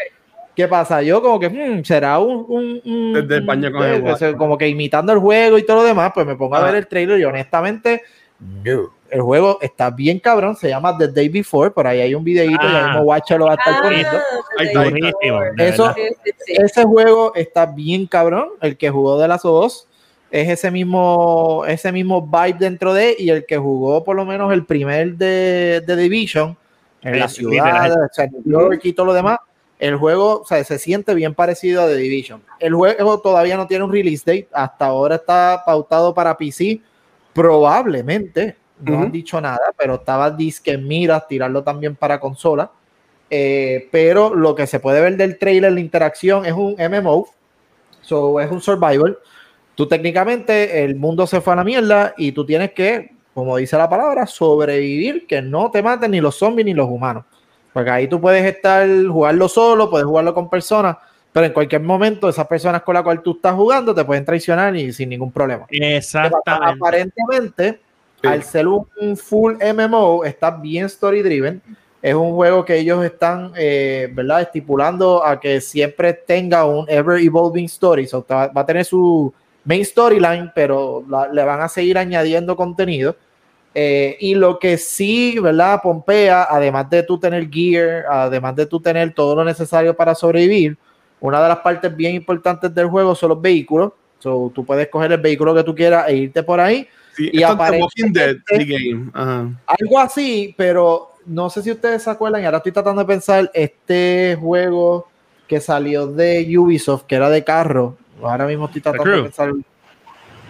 ¿Qué 0.56 0.66
pasa? 0.66 1.02
Yo 1.02 1.20
como 1.22 1.38
que 1.38 1.50
hmm, 1.50 1.84
será 1.84 2.18
un, 2.18 2.44
un- 2.48 2.80
un- 2.84 3.12
Desde 3.12 3.36
el 3.36 3.46
baño 3.46 3.70
con 3.70 3.84
eh, 3.86 3.96
el 3.96 4.00
guacho. 4.00 4.28
eso, 4.28 4.36
como 4.38 4.56
que 4.58 4.66
imitando 4.66 5.12
el 5.12 5.18
juego 5.20 5.58
y 5.58 5.64
todo 5.66 5.76
lo 5.76 5.84
demás, 5.84 6.10
pues 6.14 6.26
me 6.26 6.34
pongo 6.34 6.54
a 6.56 6.58
Ajá. 6.58 6.66
ver 6.68 6.76
el 6.76 6.88
trailer 6.88 7.20
y 7.20 7.24
honestamente 7.24 8.02
no. 8.40 8.90
El 9.08 9.20
juego 9.20 9.58
está 9.62 9.90
bien 9.90 10.18
cabrón, 10.18 10.56
se 10.56 10.68
llama 10.68 10.96
The 10.98 11.08
Day 11.08 11.28
Before, 11.28 11.70
por 11.70 11.86
ahí 11.86 12.00
hay 12.00 12.14
un 12.14 12.24
videíto, 12.24 12.58
Ah. 12.60 12.72
ya 12.72 12.86
mismo 12.88 13.02
Watcher 13.02 13.38
lo 13.38 13.46
va 13.46 13.52
a 13.52 13.54
estar 13.54 13.74
Ah, 13.76 13.80
poniendo. 13.82 14.18
Ahí 14.58 14.68
ahí 14.76 15.68
Eso-. 15.68 15.94
Ese 16.48 16.84
juego 16.84 17.32
está 17.34 17.66
bien 17.66 18.06
cabrón, 18.06 18.48
el 18.60 18.76
que 18.76 18.90
jugó 18.90 19.18
de 19.20 19.28
las 19.28 19.42
dos 19.42 19.86
es 20.30 20.48
ese 20.48 20.72
mismo, 20.72 21.62
ese 21.68 21.92
mismo 21.92 22.20
vibe 22.20 22.56
dentro 22.58 22.92
de 22.92 23.14
y 23.16 23.30
el 23.30 23.46
que 23.46 23.56
jugó 23.58 24.02
por 24.02 24.16
lo 24.16 24.24
menos 24.24 24.52
el 24.52 24.66
primer 24.66 25.14
de, 25.14 25.82
de 25.86 25.96
Division 25.96 26.56
en 27.02 27.20
la 27.20 27.28
ciudad, 27.28 27.92
o 27.92 28.08
sea, 28.12 28.26
New 28.26 28.42
York 28.44 28.80
y 28.82 28.92
todo 28.92 29.06
lo 29.06 29.14
demás, 29.14 29.38
el 29.78 29.94
juego 29.96 30.40
o 30.40 30.44
sea, 30.44 30.64
se 30.64 30.78
siente 30.80 31.14
bien 31.14 31.32
parecido 31.34 31.82
a 31.82 31.86
The 31.86 31.94
Division. 31.94 32.42
El 32.58 32.74
juego 32.74 33.20
todavía 33.20 33.56
no 33.56 33.68
tiene 33.68 33.84
un 33.84 33.92
release 33.92 34.24
date, 34.26 34.48
hasta 34.52 34.86
ahora 34.86 35.14
está 35.14 35.62
pautado 35.64 36.12
para 36.12 36.36
PC, 36.36 36.80
probablemente, 37.36 38.56
no 38.80 39.02
han 39.02 39.12
dicho 39.12 39.38
nada, 39.42 39.74
pero 39.76 39.96
estaba 39.96 40.30
disque 40.30 40.72
en 40.72 40.88
miras 40.88 41.28
tirarlo 41.28 41.62
también 41.62 41.94
para 41.94 42.18
consola. 42.18 42.70
Eh, 43.28 43.88
pero 43.92 44.34
lo 44.34 44.54
que 44.54 44.66
se 44.66 44.80
puede 44.80 45.02
ver 45.02 45.18
del 45.18 45.38
trailer, 45.38 45.72
la 45.72 45.80
interacción, 45.80 46.46
es 46.46 46.54
un 46.54 46.76
MMO, 46.78 47.28
so, 48.00 48.40
es 48.40 48.50
un 48.50 48.62
survival. 48.62 49.18
Tú 49.74 49.86
técnicamente 49.86 50.82
el 50.82 50.96
mundo 50.96 51.26
se 51.26 51.42
fue 51.42 51.52
a 51.52 51.56
la 51.56 51.64
mierda 51.64 52.14
y 52.16 52.32
tú 52.32 52.46
tienes 52.46 52.72
que, 52.72 53.10
como 53.34 53.58
dice 53.58 53.76
la 53.76 53.90
palabra, 53.90 54.26
sobrevivir, 54.26 55.26
que 55.26 55.42
no 55.42 55.70
te 55.70 55.82
maten 55.82 56.12
ni 56.12 56.22
los 56.22 56.36
zombies 56.36 56.64
ni 56.64 56.72
los 56.72 56.88
humanos. 56.88 57.26
Porque 57.74 57.90
ahí 57.90 58.08
tú 58.08 58.18
puedes 58.18 58.46
estar, 58.46 58.88
jugarlo 59.08 59.46
solo, 59.50 59.90
puedes 59.90 60.06
jugarlo 60.06 60.32
con 60.32 60.48
personas, 60.48 60.96
pero 61.36 61.48
en 61.48 61.52
cualquier 61.52 61.82
momento 61.82 62.30
esas 62.30 62.46
personas 62.46 62.80
con 62.80 62.94
las 62.94 63.02
cuales 63.02 63.22
tú 63.22 63.32
estás 63.32 63.54
jugando 63.54 63.94
te 63.94 64.02
pueden 64.06 64.24
traicionar 64.24 64.74
y 64.74 64.90
sin 64.90 65.10
ningún 65.10 65.30
problema. 65.30 65.66
Exactamente. 65.68 66.74
Aparentemente, 66.78 67.80
Sí. 68.22 68.26
al 68.26 68.42
ser 68.42 68.66
un, 68.66 68.86
full 69.18 69.56
MMO, 69.60 70.24
está 70.24 70.50
bien 70.50 70.86
story 70.86 71.20
driven. 71.20 71.60
Es 72.00 72.14
un 72.14 72.32
juego 72.32 72.64
que 72.64 72.78
ellos 72.78 73.04
están, 73.04 73.52
eh, 73.54 74.08
¿verdad? 74.14 74.40
Estipulando 74.40 75.22
a 75.22 75.38
que 75.38 75.60
siempre 75.60 76.14
tenga 76.14 76.64
un 76.64 76.86
ever 76.88 77.20
evolving 77.20 77.66
story. 77.66 78.06
So, 78.06 78.24
va, 78.26 78.46
va 78.46 78.62
a 78.62 78.66
tener 78.66 78.86
su 78.86 79.30
main 79.62 79.84
storyline, 79.84 80.50
pero 80.54 81.04
la- 81.06 81.28
le 81.28 81.44
van 81.44 81.60
a 81.60 81.68
seguir 81.68 81.98
añadiendo 81.98 82.56
contenido. 82.56 83.14
Eh, 83.74 84.16
y 84.20 84.34
lo 84.34 84.58
que 84.58 84.78
sí, 84.78 85.38
¿verdad? 85.38 85.80
Pompea, 85.82 86.46
además 86.48 86.88
de 86.88 87.02
tú 87.02 87.18
tener 87.20 87.50
gear, 87.50 88.06
además 88.08 88.56
de 88.56 88.64
tú 88.64 88.80
tener 88.80 89.12
todo 89.12 89.36
lo 89.36 89.44
necesario 89.44 89.94
para 89.94 90.14
sobrevivir, 90.14 90.78
una 91.20 91.42
de 91.42 91.48
las 91.48 91.58
partes 91.58 91.94
bien 91.96 92.14
importantes 92.14 92.74
del 92.74 92.86
juego 92.86 93.14
son 93.14 93.30
los 93.30 93.40
vehículos. 93.40 93.92
So, 94.18 94.50
tú 94.54 94.64
puedes 94.64 94.88
coger 94.88 95.12
el 95.12 95.20
vehículo 95.20 95.54
que 95.54 95.62
tú 95.62 95.74
quieras 95.74 96.08
e 96.08 96.16
irte 96.16 96.42
por 96.42 96.58
ahí. 96.60 96.88
Sí, 97.14 97.30
y 97.32 97.40
the 97.40 98.64
game. 98.64 99.10
Ajá. 99.14 99.48
Algo 99.66 99.98
así, 99.98 100.54
pero 100.56 101.12
no 101.24 101.48
sé 101.50 101.62
si 101.62 101.70
ustedes 101.70 102.02
se 102.02 102.10
acuerdan, 102.10 102.42
y 102.42 102.44
ahora 102.44 102.58
estoy 102.58 102.72
tratando 102.72 103.00
de 103.02 103.06
pensar, 103.06 103.50
este 103.54 104.36
juego 104.40 105.08
que 105.48 105.60
salió 105.60 106.06
de 106.06 106.46
Ubisoft, 106.58 107.04
que 107.04 107.14
era 107.14 107.30
de 107.30 107.42
carro, 107.44 107.96
ahora 108.22 108.46
mismo 108.46 108.66
estoy 108.66 108.80
tratando 108.82 109.10
de 109.10 109.22
pensar. 109.22 109.50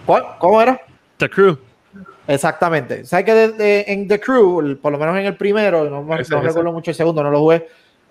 ¿Cuál? 0.05 0.23
¿Cómo 0.39 0.61
era? 0.61 0.81
The 1.17 1.29
Crew. 1.29 1.57
Exactamente. 2.27 3.05
¿Sabes 3.05 3.25
que 3.25 3.33
de- 3.33 3.51
de- 3.53 3.85
en 3.87 4.07
The 4.07 4.19
Crew, 4.19 4.77
por 4.81 4.91
lo 4.91 4.97
menos 4.97 5.17
en 5.17 5.25
el 5.25 5.37
primero, 5.37 5.89
no, 5.89 6.01
Ese, 6.17 6.33
no 6.33 6.39
ese. 6.39 6.47
recuerdo 6.49 6.71
mucho 6.73 6.91
el 6.91 6.95
segundo, 6.95 7.23
no 7.23 7.31
lo 7.31 7.39
jugué, 7.39 7.67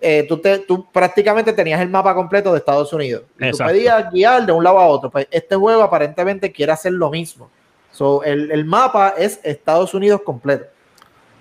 eh, 0.08 0.22
tú, 0.22 0.38
te, 0.38 0.60
tú 0.60 0.86
prácticamente 0.92 1.52
tenías 1.52 1.80
el 1.80 1.88
mapa 1.88 2.14
completo 2.14 2.52
de 2.52 2.58
Estados 2.58 2.92
Unidos. 2.92 3.24
Y 3.40 3.50
tú 3.50 3.58
podías 3.58 4.08
guiar 4.12 4.46
de 4.46 4.52
un 4.52 4.62
lado 4.62 4.78
a 4.78 4.86
otro. 4.86 5.10
Pues 5.10 5.26
este 5.32 5.56
juego 5.56 5.82
aparentemente 5.82 6.52
quiere 6.52 6.70
hacer 6.70 6.92
lo 6.92 7.10
mismo. 7.10 7.50
So, 7.90 8.22
el, 8.22 8.52
el 8.52 8.64
mapa 8.64 9.14
es 9.18 9.40
Estados 9.42 9.94
Unidos 9.94 10.20
completo. 10.24 10.66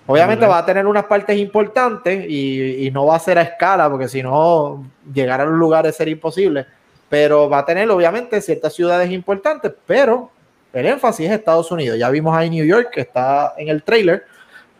Obviamente 0.08 0.48
va 0.48 0.58
a 0.58 0.66
tener 0.66 0.88
unas 0.88 1.04
partes 1.04 1.38
importantes 1.38 2.26
y, 2.28 2.88
y 2.88 2.90
no 2.90 3.06
va 3.06 3.18
a 3.18 3.20
ser 3.20 3.38
a 3.38 3.44
escala, 3.44 3.88
porque 3.88 4.08
si 4.08 4.24
no, 4.24 4.84
llegar 5.14 5.42
a 5.42 5.46
los 5.46 5.54
lugares 5.54 5.96
sería 5.96 6.14
imposible. 6.14 6.66
Pero 7.08 7.48
va 7.48 7.60
a 7.60 7.66
tener, 7.66 7.88
obviamente, 7.92 8.42
ciertas 8.42 8.74
ciudades 8.74 9.12
importantes, 9.12 9.72
pero 9.86 10.32
el 10.74 10.88
énfasis 10.88 11.28
es 11.28 11.34
Estados 11.34 11.70
Unidos. 11.70 12.00
Ya 12.00 12.10
vimos 12.10 12.36
ahí 12.36 12.50
New 12.50 12.66
York, 12.66 12.90
que 12.92 13.02
está 13.02 13.54
en 13.58 13.68
el 13.68 13.84
trailer, 13.84 14.26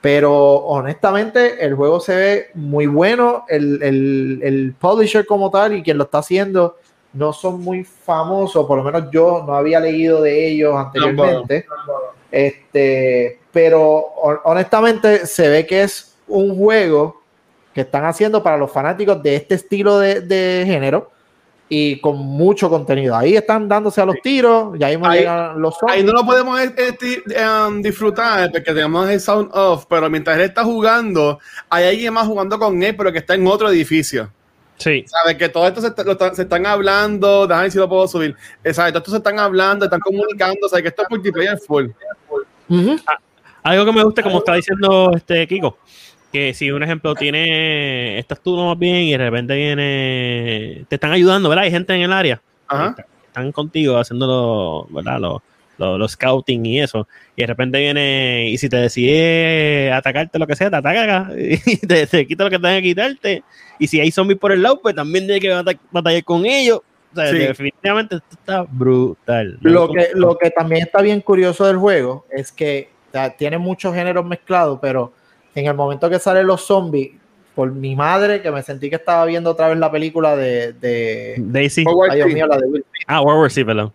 pero 0.06 0.34
honestamente 0.58 1.66
el 1.66 1.74
juego 1.76 2.00
se 2.00 2.16
ve 2.16 2.48
muy 2.54 2.86
bueno. 2.88 3.46
El, 3.50 3.82
el- 3.84 4.40
el 4.44 4.74
publisher 4.80 5.26
como 5.26 5.50
tal 5.50 5.74
y 5.74 5.82
quien 5.84 5.98
lo 5.98 6.04
está 6.06 6.20
haciendo 6.20 6.78
no 7.14 7.34
son 7.34 7.62
muy 7.62 7.84
famosos, 7.84 8.66
por 8.68 8.78
lo 8.78 8.84
menos 8.84 9.10
yo 9.12 9.44
no 9.48 9.56
había 9.56 9.80
leído 9.80 10.22
de 10.22 10.48
ellos 10.50 10.76
anteriormente. 10.76 11.66
Este, 12.32 13.40
pero 13.52 14.06
hon- 14.22 14.40
honestamente 14.44 15.26
se 15.26 15.48
ve 15.48 15.66
que 15.66 15.84
es 15.84 16.16
un 16.28 16.58
juego 16.58 17.22
que 17.74 17.82
están 17.82 18.06
haciendo 18.06 18.44
para 18.44 18.58
los 18.58 18.72
fanáticos 18.72 19.22
de 19.24 19.36
este 19.36 19.56
estilo 19.56 19.98
de, 20.00 20.22
de 20.22 20.64
género 20.66 21.12
y 21.68 22.00
con 22.00 22.18
mucho 22.18 22.70
contenido. 22.70 23.16
Ahí 23.16 23.36
están 23.36 23.68
dándose 23.68 24.00
a 24.02 24.06
los 24.06 24.18
tiros, 24.22 24.78
ya 24.78 24.88
mismo 24.90 25.08
Ahí- 25.08 25.20
llegan 25.20 25.60
los 25.62 25.74
Ahí 25.76 25.80
zombies. 26.02 26.06
no 26.06 26.12
lo 26.14 26.26
podemos 26.26 26.60
este, 26.60 27.24
um, 27.68 27.82
disfrutar 27.82 28.52
porque 28.52 28.72
tenemos 28.74 29.10
el 29.10 29.20
sound 29.20 29.50
off, 29.54 29.86
pero 29.90 30.10
mientras 30.10 30.38
él 30.38 30.44
está 30.44 30.64
jugando, 30.64 31.40
hay 31.70 31.86
alguien 31.86 32.14
más 32.14 32.28
jugando 32.28 32.60
con 32.60 32.82
él, 32.84 32.96
pero 32.96 33.12
que 33.12 33.18
está 33.20 33.34
en 33.36 33.48
otro 33.48 33.70
edificio. 33.70 34.32
Sí. 34.78 35.06
¿Sabes? 35.08 35.38
Que 35.38 35.50
todo 35.50 35.66
esto 35.68 35.82
se, 35.82 35.88
está- 35.88 36.04
lo 36.04 36.18
se 36.36 36.42
están 36.42 36.66
hablando, 36.66 37.48
déjame 37.48 37.72
si 37.72 37.78
lo 37.78 37.88
puedo 37.90 38.08
subir. 38.08 38.36
Eh, 38.64 38.74
¿Sabes? 38.74 38.92
Todo 38.92 39.00
esto 39.00 39.12
se 39.12 39.18
están 39.18 39.40
hablando, 39.40 39.86
están 39.86 40.02
comunicando, 40.02 40.68
¿sabes? 40.70 40.84
Que 40.84 40.90
esto 40.90 41.02
es 41.04 41.10
multiplayer 41.10 41.58
full. 41.58 41.88
Ujú. 42.70 42.96
Algo 43.64 43.86
que 43.86 43.92
me 43.92 44.04
gusta, 44.04 44.22
como 44.22 44.40
está 44.40 44.54
diciendo 44.56 45.12
este 45.16 45.48
Kiko, 45.48 45.78
que 46.36 46.54
si 46.54 46.70
un 46.70 46.84
ejemplo 46.84 47.16
tiene, 47.16 48.20
estás 48.20 48.42
tú 48.42 48.58
más 48.58 48.78
bien 48.78 48.98
y 49.04 49.12
de 49.12 49.18
repente 49.18 49.56
viene, 49.56 50.86
te 50.90 50.96
están 50.96 51.14
ayudando, 51.14 51.48
¿verdad? 51.48 51.64
Hay 51.64 51.72
gente 51.72 51.94
en 51.94 52.02
el 52.02 52.12
área, 52.12 52.42
Ajá. 52.68 52.94
están 53.28 53.54
contigo 53.54 53.98
haciendo, 53.98 54.86
¿verdad? 54.90 55.20
Los 55.20 55.42
lo, 55.78 55.98
los 55.98 56.12
scouting 56.12 56.66
y 56.66 56.80
eso, 56.82 57.06
y 57.36 57.42
de 57.42 57.48
repente 57.48 57.80
viene, 57.80 58.50
y 58.50 58.58
si 58.58 58.70
te 58.70 58.78
decide 58.78 59.92
atacarte 59.92 60.40
lo 60.40 60.48
que 60.48 60.56
sea, 60.56 60.70
te 60.70 60.76
ataca 60.78 61.30
y 61.38 61.78
te, 61.78 62.08
te 62.08 62.26
quita 62.28 62.46
lo 62.46 62.50
que 62.50 62.58
tenga 62.60 62.76
que 62.76 62.82
quitarte, 62.84 63.44
y 63.80 63.88
si 63.88 64.00
hay 64.00 64.12
zombies 64.12 64.40
por 64.40 64.52
el 64.52 64.62
lado, 64.62 64.80
pues 64.82 64.94
también 64.96 65.26
tienes 65.26 65.42
que 65.42 65.50
bata- 65.50 65.80
batallar 65.92 66.24
con 66.24 66.46
ellos. 66.46 66.80
O 67.14 67.16
sea, 67.16 67.28
Sí. 67.32 67.38
definitivamente 67.38 68.16
esto 68.18 68.28
está 68.32 68.64
brutal. 68.70 69.58
Lo 69.62 69.90
que, 69.90 70.10
lo 70.16 70.38
que 70.38 70.50
también 70.52 70.82
está 70.84 71.02
bien 71.02 71.22
curioso 71.22 71.66
del 71.66 71.78
juego 71.78 72.26
es 72.30 72.52
que 72.52 72.90
o 73.10 73.12
sea, 73.14 73.30
tiene 73.38 73.58
muchos 73.58 73.94
géneros 73.94 74.26
mezclados, 74.26 74.80
pero 74.82 75.14
en 75.56 75.66
el 75.68 75.74
momento 75.74 76.10
que 76.10 76.20
salen 76.20 76.46
los 76.48 76.62
zombies, 76.66 77.12
por 77.56 77.72
mi 77.72 77.96
madre, 77.96 78.42
que 78.42 78.52
me 78.52 78.62
sentí 78.62 78.90
que 78.90 78.98
estaba 78.98 79.26
viendo 79.26 79.50
otra 79.52 79.70
vez 79.70 79.78
la 79.78 79.90
película 79.92 80.36
de. 80.36 80.74
de 80.74 81.36
Daisy. 81.38 81.86
Ay, 82.10 82.18
Dios 82.18 82.30
mío, 82.34 82.48
la 82.48 82.58
de 82.58 82.66
Will 82.68 82.84
Smith. 82.90 83.04
Ah, 83.08 83.22
World 83.22 83.40
War 83.42 83.52
C, 83.52 83.64
perdón. 83.66 83.94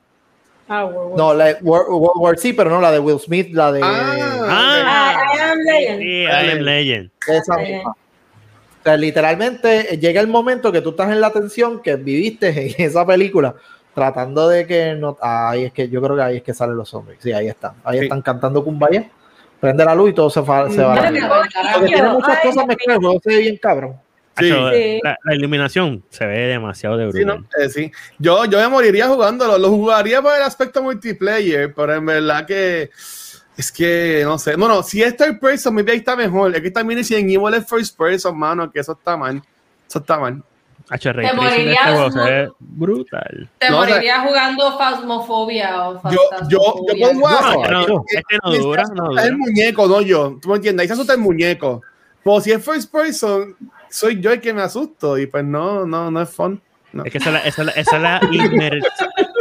Ah, 0.67 0.85
World 0.87 1.11
War 1.11 1.19
No, 1.19 1.35
la 1.35 1.45
de 1.47 1.57
World, 1.63 1.89
World 1.91 2.23
War 2.23 2.39
C, 2.39 2.55
pero 2.55 2.71
no 2.71 2.81
la 2.81 2.91
de 2.91 2.99
Will 3.01 3.19
Smith, 3.21 3.49
la 3.53 3.71
de. 3.73 3.81
Ah, 3.85 5.25
I 5.37 5.39
am 5.41 5.59
Legend. 5.59 5.99
Sí, 6.01 6.23
I 6.23 6.51
am 6.53 6.59
Legend. 6.61 7.11
esa 7.29 7.57
misma. 7.59 7.91
O 7.91 8.83
sea, 8.83 8.97
literalmente 8.97 9.95
eh, 9.95 9.99
llega 9.99 10.23
el 10.23 10.27
momento 10.29 10.73
que 10.73 10.81
tú 10.81 10.91
estás 10.91 11.11
en 11.11 11.21
la 11.21 11.31
tensión 11.31 11.83
que 11.83 11.97
viviste 11.97 12.49
en 12.79 12.87
esa 12.87 13.05
película, 13.05 13.55
tratando 13.95 14.49
de 14.49 14.67
que 14.67 14.95
no. 14.95 15.19
Ahí 15.21 15.65
es 15.65 15.73
que 15.75 15.89
yo 15.91 16.01
creo 16.01 16.17
que 16.17 16.23
ahí 16.23 16.37
es 16.39 16.43
que 16.43 16.55
salen 16.55 16.77
los 16.77 16.89
zombies. 16.89 17.19
Sí, 17.21 17.31
ahí 17.33 17.49
están. 17.49 17.73
Ahí 17.85 17.99
Sí. 17.99 18.05
están 18.05 18.23
cantando 18.23 18.65
Kumbaya. 18.65 19.11
Prende 19.61 19.85
la 19.85 19.95
luz 19.95 20.11
y 20.11 20.15
todo 20.15 20.31
se, 20.31 20.43
fa- 20.43 20.71
se 20.71 20.83
va. 20.83 20.95
la 21.11 21.45
Porque 21.75 21.87
tiene 21.93 22.09
muchas 22.11 22.39
Ay, 22.43 22.49
cosas 22.51 22.67
mezcladas, 22.67 22.97
el 23.01 23.05
juego 23.07 23.21
se 23.23 23.29
ve 23.31 23.39
bien 23.41 23.57
cabrón. 23.59 23.97
Sí. 24.39 24.47
Sí. 24.73 25.01
La, 25.03 25.19
la 25.25 25.35
iluminación 25.35 26.03
se 26.09 26.25
ve 26.25 26.39
demasiado 26.47 26.97
de 26.97 27.13
Sí, 27.13 27.19
brutal. 27.25 27.41
¿no? 27.59 27.63
Eh, 27.63 27.69
sí. 27.69 27.93
Yo, 28.19 28.45
yo 28.47 28.59
me 28.59 28.69
moriría 28.69 29.07
jugándolo. 29.09 29.59
Lo 29.59 29.69
jugaría 29.69 30.23
por 30.23 30.35
el 30.35 30.43
aspecto 30.43 30.83
multiplayer, 30.83 31.75
pero 31.75 31.95
en 31.95 32.07
verdad 32.07 32.47
que 32.47 32.91
es 33.57 33.71
que 33.71 34.23
no 34.25 34.39
sé. 34.39 34.57
Bueno, 34.57 34.83
si 34.83 35.03
es 35.03 35.15
third 35.17 35.39
person, 35.41 35.75
mi 35.75 35.83
vida 35.83 35.93
está 35.95 36.17
mejor. 36.17 36.55
Es 36.57 36.63
que 36.63 36.71
también 36.71 37.05
si 37.05 37.15
en 37.17 37.29
Evil 37.29 37.53
es 37.55 37.69
first 37.69 37.99
person, 37.99 38.39
mano, 38.39 38.71
que 38.71 38.81
eso 38.81 38.93
está 38.93 39.15
mal. 39.17 39.43
Eso 39.87 39.99
está 39.99 40.19
mal. 40.19 40.43
Ray 40.91 41.27
Te 41.27 41.33
este 41.33 41.37
morirías 41.37 41.83
juego 41.85 42.11
se 42.11 42.19
mu- 42.19 42.25
ve 42.25 42.49
brutal. 42.59 43.49
Te 43.59 43.71
No, 43.71 43.79
o 43.79 43.85
sea- 43.85 43.95
morirías 43.95 44.21
jugando 44.27 44.79
Phasmophobia 44.79 45.89
o 45.89 46.11
Yo, 46.11 46.19
yo, 46.49 46.59
yo 46.97 47.11
puedo 47.11 47.15
jugar. 47.15 47.71
No, 47.71 47.81
este 47.81 47.87
no, 47.87 48.05
este 48.09 48.39
no 48.43 48.51
dura, 48.65 48.83
no 48.95 49.19
Es 49.19 49.25
el 49.27 49.33
dura. 49.33 49.39
muñeco, 49.47 49.87
no 49.87 50.01
yo. 50.01 50.39
¿Tú 50.43 50.49
me 50.49 50.57
entiendes? 50.57 50.83
Ahí 50.83 50.87
se 50.89 50.93
asusta 50.95 51.13
el 51.15 51.21
muñeco. 51.21 51.83
Pero 52.25 52.41
si 52.41 52.53
es 52.53 52.65
first 52.65 52.93
person, 52.93 53.57
soy 53.89 54.21
yo 54.21 54.31
el 54.33 54.41
que 54.41 54.53
me 54.53 54.63
asusto. 54.63 55.17
Y 55.19 55.27
pues 55.27 55.45
no, 55.45 55.87
no, 55.87 56.11
no 56.11 56.23
es 56.23 56.31
fun. 56.31 56.61
No. 56.93 57.05
Es 57.05 57.13
que 57.13 57.19
esa 57.19 57.29
es 57.29 57.33
la, 57.35 57.41
esa 57.41 57.63
es 57.63 57.67
la, 57.67 57.73
esa 57.73 57.97
es 57.97 58.03
la 58.03 58.21
inmer- 58.33 58.83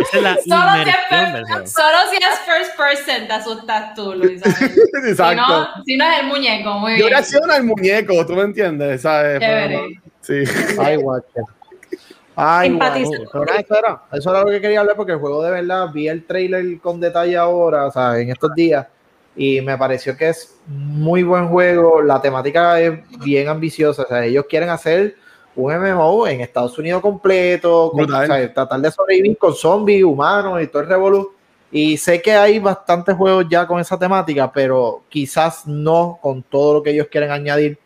esa 0.02 0.18
es 0.18 0.22
la 0.22 0.36
Solo 0.36 0.42
si, 0.44 0.80
inmersión 0.82 1.36
es, 1.36 1.48
juego. 1.50 1.68
solo 1.68 1.98
si 2.12 2.18
es 2.18 2.40
first 2.46 2.78
person 2.78 3.28
te 3.28 3.34
asustas 3.34 3.96
tú, 3.96 4.14
Luis. 4.14 4.40
¿sabes? 4.42 4.60
Si 5.04 5.10
Exacto. 5.10 5.42
no, 5.48 5.84
si 5.84 5.98
no 5.98 6.06
es 6.12 6.20
el 6.20 6.28
muñeco, 6.28 6.74
muy 6.78 6.92
Yo 6.92 6.98
bien. 6.98 7.10
reacciono 7.10 7.52
al 7.52 7.64
muñeco, 7.64 8.24
¿tú 8.28 8.34
me 8.34 8.44
entiendes? 8.44 9.02
¿Sabes? 9.02 9.40
Chévere. 9.40 10.00
Sí. 10.30 10.44
Ay, 10.80 10.96
guacha. 10.98 11.42
Ay, 12.36 12.70
guacho. 12.78 13.44
Eso 13.60 13.76
era, 13.78 14.02
eso 14.14 14.30
era 14.30 14.44
lo 14.44 14.50
que 14.52 14.62
quería 14.62 14.80
hablar 14.80 14.96
porque 14.96 15.12
el 15.14 15.18
juego 15.20 15.44
de 15.44 15.52
verdad 15.52 15.88
vi 15.94 16.08
el 16.08 16.26
trailer 16.26 16.80
con 16.80 17.00
detalle 17.00 17.36
ahora, 17.36 17.88
o 17.88 17.92
sea, 17.92 18.18
en 18.18 18.30
estos 18.30 18.54
días, 18.56 18.88
y 19.36 19.60
me 19.62 19.78
pareció 19.78 20.16
que 20.16 20.30
es 20.30 20.58
muy 20.68 21.24
buen 21.24 21.48
juego. 21.50 22.02
La 22.02 22.22
temática 22.22 22.80
es 22.80 23.00
bien 23.20 23.48
ambiciosa, 23.50 24.04
o 24.04 24.08
sea, 24.08 24.24
ellos 24.26 24.46
quieren 24.50 24.70
hacer 24.70 25.16
un 25.56 25.74
MMO 25.74 26.28
en 26.28 26.40
Estados 26.42 26.78
Unidos 26.78 27.02
completo, 27.02 27.92
con- 27.92 28.04
o 28.14 28.26
sea, 28.28 28.54
tratar 28.54 28.80
de 28.80 28.92
sobrevivir 28.92 29.38
con 29.38 29.54
zombies, 29.54 30.04
humanos 30.06 30.62
y 30.62 30.68
todo 30.68 30.84
el 30.84 30.88
revolú. 30.90 31.34
Y 31.72 31.98
sé 31.98 32.22
que 32.22 32.32
hay 32.34 32.60
bastantes 32.60 33.16
juegos 33.16 33.46
ya 33.50 33.68
con 33.68 33.80
esa 33.80 34.00
temática, 34.00 34.50
pero 34.52 35.04
quizás 35.10 35.68
no 35.68 36.18
con 36.22 36.42
todo 36.44 36.76
lo 36.76 36.84
que 36.84 36.92
ellos 36.92 37.08
quieren 37.12 37.32
añadir 37.32 37.78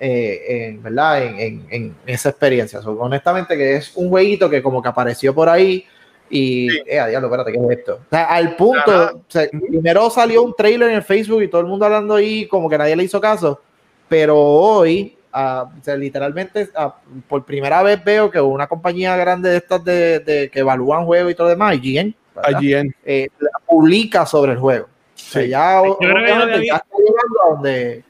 eh, 0.00 0.66
en, 0.68 0.82
¿verdad? 0.82 1.22
En, 1.22 1.38
en- 1.38 1.66
en 1.70 1.94
esa 2.06 2.30
experiencia. 2.30 2.80
So, 2.82 2.92
honestamente, 2.98 3.56
que 3.56 3.76
es 3.76 3.92
un 3.96 4.08
jueguito 4.08 4.48
que 4.50 4.62
como 4.62 4.82
que 4.82 4.88
apareció 4.88 5.34
por 5.34 5.48
ahí 5.48 5.84
y, 6.30 6.70
Sí. 6.70 6.78
eh, 6.86 7.04
diablo, 7.08 7.26
espérate, 7.28 7.52
¿qué 7.52 7.58
es 7.58 7.78
esto? 7.78 7.94
O 7.96 8.10
sea, 8.10 8.24
al 8.24 8.56
punto, 8.56 9.10
o 9.16 9.22
sea, 9.28 9.48
primero 9.50 10.08
salió 10.10 10.42
un 10.42 10.54
trailer 10.54 10.90
en 10.90 10.96
el 10.96 11.02
Facebook 11.02 11.42
y 11.42 11.48
todo 11.48 11.60
el 11.60 11.66
mundo 11.66 11.84
hablando 11.86 12.14
ahí, 12.14 12.46
como 12.48 12.68
que 12.68 12.78
nadie 12.78 12.96
le 12.96 13.04
hizo 13.04 13.20
caso, 13.20 13.60
pero 14.08 14.38
hoy, 14.38 15.16
ah, 15.32 15.68
o 15.78 15.84
sea, 15.84 15.96
literalmente, 15.96 16.68
ah, 16.76 16.96
por 17.28 17.44
primera 17.44 17.82
vez 17.82 18.02
veo 18.04 18.30
que 18.30 18.40
una 18.40 18.66
compañía 18.68 19.16
grande 19.16 19.50
de 19.50 19.56
estas 19.58 19.84
de, 19.84 20.20
de- 20.20 20.50
que 20.50 20.60
evalúan 20.60 21.04
juegos 21.04 21.32
y 21.32 21.34
todo 21.34 21.48
lo 21.48 21.50
demás, 21.50 21.74
IGN. 21.82 22.14
IGN. 22.60 22.94
Eh, 23.04 23.28
publica 23.66 24.24
sobre 24.24 24.52
el 24.52 24.58
juego. 24.58 24.84
O 24.86 24.88
sea, 25.18 25.42
Sí. 25.42 25.48
ya, 25.48 25.82
Yo 25.84 25.96
creo 25.98 26.14
que 26.24 26.32
había- 26.32 26.64
ya 26.64 26.76
está 26.76 26.96
llegando 26.96 27.40
a 27.44 27.48
donde 27.54 28.04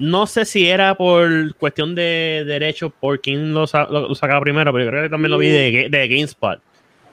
No 0.00 0.26
sé 0.26 0.44
si 0.44 0.68
era 0.68 0.94
por 0.96 1.54
cuestión 1.56 1.94
de 1.94 2.42
derechos 2.46 2.90
por 2.98 3.20
quién 3.20 3.54
lo, 3.54 3.66
sa- 3.66 3.86
lo- 3.90 4.08
lo 4.08 4.14
sacaba 4.14 4.40
primero, 4.40 4.72
pero 4.72 4.84
yo 4.86 4.90
creo 4.90 5.02
que 5.04 5.08
también 5.10 5.30
lo 5.30 5.38
vi 5.38 5.48
de, 5.48 5.72
Ga- 5.72 5.90
de 5.90 6.08
GameSpot. 6.08 6.58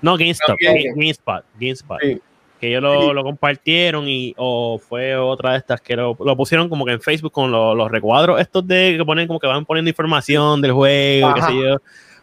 No, 0.02 0.18
GameStop, 0.18 0.56
GameSpot, 0.96 1.44
GameSpot. 1.60 1.98
Sí. 2.02 2.20
Que 2.60 2.70
ellos 2.70 2.82
lo, 3.14 3.24
compartieron 3.24 4.08
y 4.08 4.34
o 4.38 4.80
fue 4.80 5.16
otra 5.16 5.52
de 5.52 5.58
estas 5.60 5.80
que 5.80 5.96
lo, 5.96 6.16
pusieron 6.16 6.70
como 6.70 6.86
que 6.86 6.94
en 6.94 7.02
Facebook 7.02 7.32
con 7.32 7.52
lo- 7.52 7.76
los 7.76 7.92
recuadros 7.92 8.40
estos 8.42 8.66
de 8.66 8.96
que 8.98 9.06
ponen 9.06 9.28
como 9.28 9.40
que 9.40 9.46
van 9.48 9.64
poniendo 9.66 9.90
información 9.90 10.60
del 10.62 10.72
juego, 10.72 11.34
qué 11.36 11.42
sé 11.44 11.54
yo. 11.56 11.76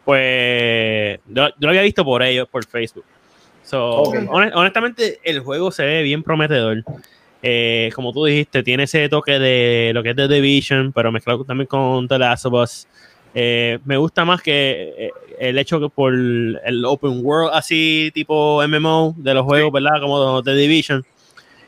Pues 0.05 1.20
yo, 1.28 1.49
yo 1.49 1.55
lo 1.61 1.69
había 1.69 1.82
visto 1.82 2.05
por 2.05 2.23
ellos, 2.23 2.49
por 2.49 2.65
Facebook. 2.65 3.05
So, 3.62 4.03
honestamente, 4.55 5.20
el 5.24 5.41
juego 5.41 5.70
se 5.70 5.85
ve 5.85 6.03
bien 6.03 6.23
prometedor. 6.23 6.82
Eh, 7.46 7.90
como 7.94 8.10
tú 8.10 8.24
dijiste, 8.24 8.62
tiene 8.62 8.84
ese 8.84 9.06
toque 9.10 9.38
de 9.38 9.90
lo 9.92 10.02
que 10.02 10.10
es 10.10 10.16
The 10.16 10.28
Division, 10.28 10.94
pero 10.94 11.12
mezclado 11.12 11.44
también 11.44 11.66
con 11.66 12.08
The 12.08 12.18
Last 12.18 12.46
of 12.46 12.54
Us. 12.54 12.88
Eh, 13.34 13.80
me 13.84 13.98
gusta 13.98 14.24
más 14.24 14.40
que 14.40 14.94
eh, 14.96 15.10
el 15.38 15.58
hecho 15.58 15.78
que 15.78 15.90
por 15.90 16.14
el 16.14 16.84
open 16.86 17.20
world 17.22 17.50
así 17.52 18.10
tipo 18.14 18.66
MMO 18.66 19.14
de 19.18 19.34
los 19.34 19.44
juegos, 19.44 19.70
¿verdad? 19.72 20.00
Como 20.00 20.42
The 20.42 20.54
Division. 20.54 21.04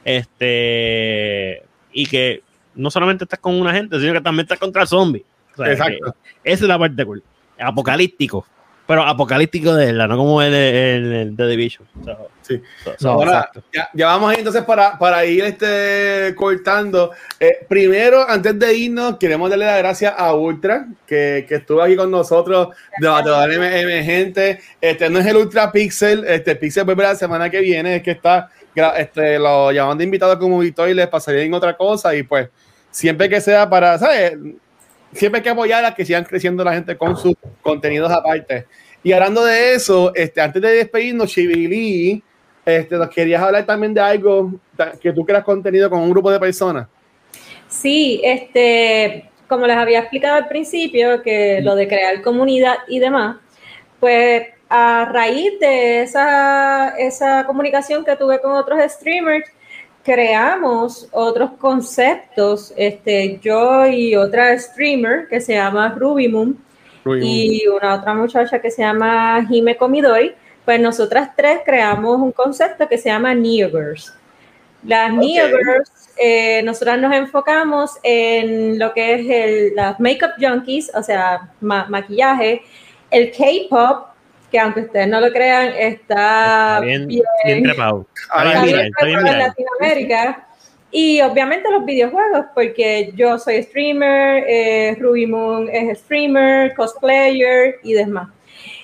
Este 0.03 1.63
y 1.93 2.07
que 2.07 2.41
no 2.75 2.91
solamente 2.91 3.25
estás 3.25 3.41
con 3.41 3.61
una 3.61 3.75
gente, 3.75 4.01
sino 4.01 4.15
que 4.15 4.23
también 4.23 4.45
estás 4.45 4.59
contra 4.59 4.87
zombies. 4.87 5.27
O 5.53 5.57
sea, 5.63 5.73
Exacto. 5.73 6.15
esa 6.43 6.65
es 6.65 6.69
la 6.69 6.79
parte 6.79 7.05
cool. 7.05 7.23
Apocalíptico. 7.59 8.47
Pero 8.87 9.03
apocalíptico 9.03 9.75
de 9.75 9.87
verdad, 9.87 10.07
no 10.09 10.17
como 10.17 10.41
el, 10.43 10.55
el- 10.55 11.13
el 11.13 11.37
The 11.37 11.47
Division. 11.49 11.89
So, 12.05 12.29
Sí. 12.43 12.63
so- 12.85 12.95
so- 12.97 13.11
Ahora, 13.11 13.51
ya, 13.75 13.89
ya 13.93 14.07
vamos 14.07 14.31
ahí 14.31 14.37
entonces 14.39 14.63
para, 14.63 14.97
para 14.97 15.25
ir 15.27 15.43
este, 15.43 16.33
cortando. 16.37 17.11
Eh, 17.41 17.67
primero, 17.69 18.25
antes 18.29 18.57
de 18.57 18.73
irnos, 18.75 19.17
queremos 19.17 19.51
darle 19.51 19.67
las 19.67 19.79
gracias 19.79 20.15
a 20.17 20.33
Ultra, 20.35 20.87
que, 21.05 21.45
que 21.49 21.57
estuvo 21.57 21.83
aquí 21.83 21.97
con 21.97 22.09
nosotros, 22.13 22.69
debatedor 23.01 23.53
M- 23.53 23.81
emergente. 23.81 24.61
Este 24.81 25.11
no 25.11 25.19
es 25.19 25.27
el 25.27 25.37
Ultra 25.37 25.73
Pixel, 25.73 26.25
este 26.25 26.55
Pixel 26.55 26.85
vuelve 26.85 27.03
la 27.03 27.17
semana 27.17 27.51
que 27.51 27.59
viene, 27.59 27.97
es 27.97 28.03
que 28.05 28.13
está, 28.13 28.49
este, 28.97 29.41
lo 29.41 29.73
llaman 29.73 29.99
de 29.99 30.05
invitado 30.05 30.39
como 30.39 30.57
auditor 30.59 30.89
y 30.89 30.95
les 30.95 31.09
pasaría 31.09 31.43
en 31.43 31.55
otra 31.55 31.77
cosa. 31.77 32.15
Y 32.15 32.23
pues, 32.23 32.49
siempre 32.93 33.29
que 33.29 33.41
sea 33.41 33.69
para, 33.69 33.99
¿sabes? 33.99 34.35
Siempre 35.17 35.39
hay 35.39 35.43
que 35.43 35.51
apoyar 35.51 35.85
a 35.85 35.95
que 35.95 36.05
sigan 36.05 36.25
creciendo 36.25 36.63
la 36.63 36.75
gente 36.75 36.97
con 36.97 37.17
sus 37.17 37.35
contenidos 37.63 38.11
aparte. 38.13 38.67
Y 39.03 39.13
hablando 39.13 39.45
de 39.45 39.75
eso, 39.75 40.13
este, 40.15 40.41
antes 40.41 40.61
de 40.61 40.69
despedirnos, 40.69 41.31
Chibili, 41.31 42.23
este, 42.65 42.97
nos 42.97 43.09
querías 43.11 43.43
hablar 43.43 43.65
también 43.65 43.95
de 43.95 44.01
algo 44.01 44.53
que 45.01 45.13
tú 45.13 45.25
creas 45.25 45.45
contenido 45.45 45.89
con 45.89 46.01
un 46.01 46.11
grupo 46.11 46.31
de 46.31 46.41
personas. 46.41 46.89
Sí, 47.69 48.21
este, 48.25 49.31
como 49.49 49.67
les 49.67 49.77
había 49.77 50.01
explicado 50.01 50.37
al 50.37 50.49
principio, 50.49 51.23
que 51.23 51.61
lo 51.63 51.75
de 51.75 51.89
crear 51.89 52.21
comunidad 52.23 52.77
y 52.89 52.99
demás, 52.99 53.37
pues 54.01 54.49
a 54.69 55.09
raíz 55.13 55.59
de 55.61 56.03
esa, 56.03 56.97
esa 56.99 57.47
comunicación 57.47 58.05
que 58.05 58.17
tuve 58.17 58.41
con 58.41 58.53
otros 58.53 58.81
streamers, 58.93 59.49
creamos 60.07 61.09
otros 61.11 61.51
conceptos, 61.59 62.73
este, 62.77 63.39
yo 63.43 63.85
y 63.87 64.15
otra 64.17 64.57
streamer 64.59 65.27
que 65.29 65.41
se 65.41 65.55
llama 65.55 65.95
Ruby 65.99 66.29
Moon, 66.29 66.57
y 67.23 67.67
una 67.69 67.97
otra 67.97 68.15
muchacha 68.15 68.61
que 68.61 68.71
se 68.71 68.83
llama 68.83 69.45
Jime 69.49 69.77
Comidori, 69.77 70.33
pues 70.65 70.81
nosotras 70.81 71.31
tres 71.37 71.61
creamos 71.65 72.19
un 72.21 72.33
concepto 72.33 72.89
que 72.89 72.99
se 72.99 73.09
llama 73.09 73.35
Neogirls. 73.35 74.15
Las 74.85 75.13
Ok. 75.13 75.19
Neogirls, 75.19 75.91
eh, 76.17 76.63
nosotras 76.63 76.99
nos 76.99 77.13
enfocamos 77.15 77.99
en 78.03 78.79
lo 78.79 78.93
que 78.93 79.15
es 79.15 79.27
el, 79.29 79.75
las 79.75 80.01
makeup 80.01 80.33
junkies, 80.41 80.91
o 80.95 81.03
sea, 81.03 81.49
ma- 81.61 81.87
maquillaje, 81.89 82.63
el 83.11 83.31
K-pop, 83.31 84.07
que 84.57 84.61
aunque 84.61 84.81
ustedes 84.81 85.07
no 85.09 85.21
lo 85.21 85.31
crean, 85.33 85.67
está 85.79 86.77
Está 86.77 86.81
bien, 86.81 87.07
bien, 87.07 87.23
bien 87.45 87.63
trepado. 87.63 88.07
Ahí, 88.31 88.49
Está 88.49 88.61
está 88.65 88.65
bien 88.65 88.65
bien 88.65 88.75
viral, 88.75 88.87
está 88.87 89.05
bien 89.07 89.19
trepado 89.21 89.35
en. 89.35 89.49
Latinoamérica. 89.49 90.47
Y 90.91 91.21
obviamente 91.21 91.71
los 91.71 91.85
videojuegos, 91.85 92.47
porque 92.55 93.13
yo 93.15 93.39
soy 93.39 93.63
streamer, 93.65 94.45
eh, 94.49 94.97
Ruby 94.99 95.27
Moon 95.27 95.69
es 95.71 95.99
streamer, 95.99 96.73
cosplayer 96.75 97.77
y 97.83 97.93
demás. 97.93 98.29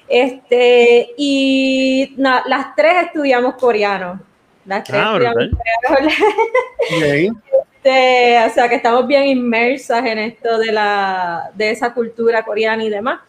Este, 0.09 1.09
y 1.17 2.13
na- 2.19 2.43
las 2.47 2.75
tres 2.77 3.05
estudiamos 3.07 3.55
coreano. 3.55 4.21
Las 4.67 4.85
tres 4.85 5.01
Ah, 5.03 5.13
estudiamos 5.17 5.59
coreano. 5.87 7.41
Este, 7.85 8.39
o 8.47 8.51
sea 8.55 8.69
que 8.69 8.77
estamos 8.77 9.07
bien 9.09 9.25
inmersas 9.25 10.05
en 10.07 10.19
esto 10.19 10.57
de 10.59 10.71
la 10.71 11.51
de 11.55 11.73
esa 11.73 11.93
cultura 11.93 12.45
coreana 12.45 12.85
y 12.85 12.91
demás. 12.91 13.21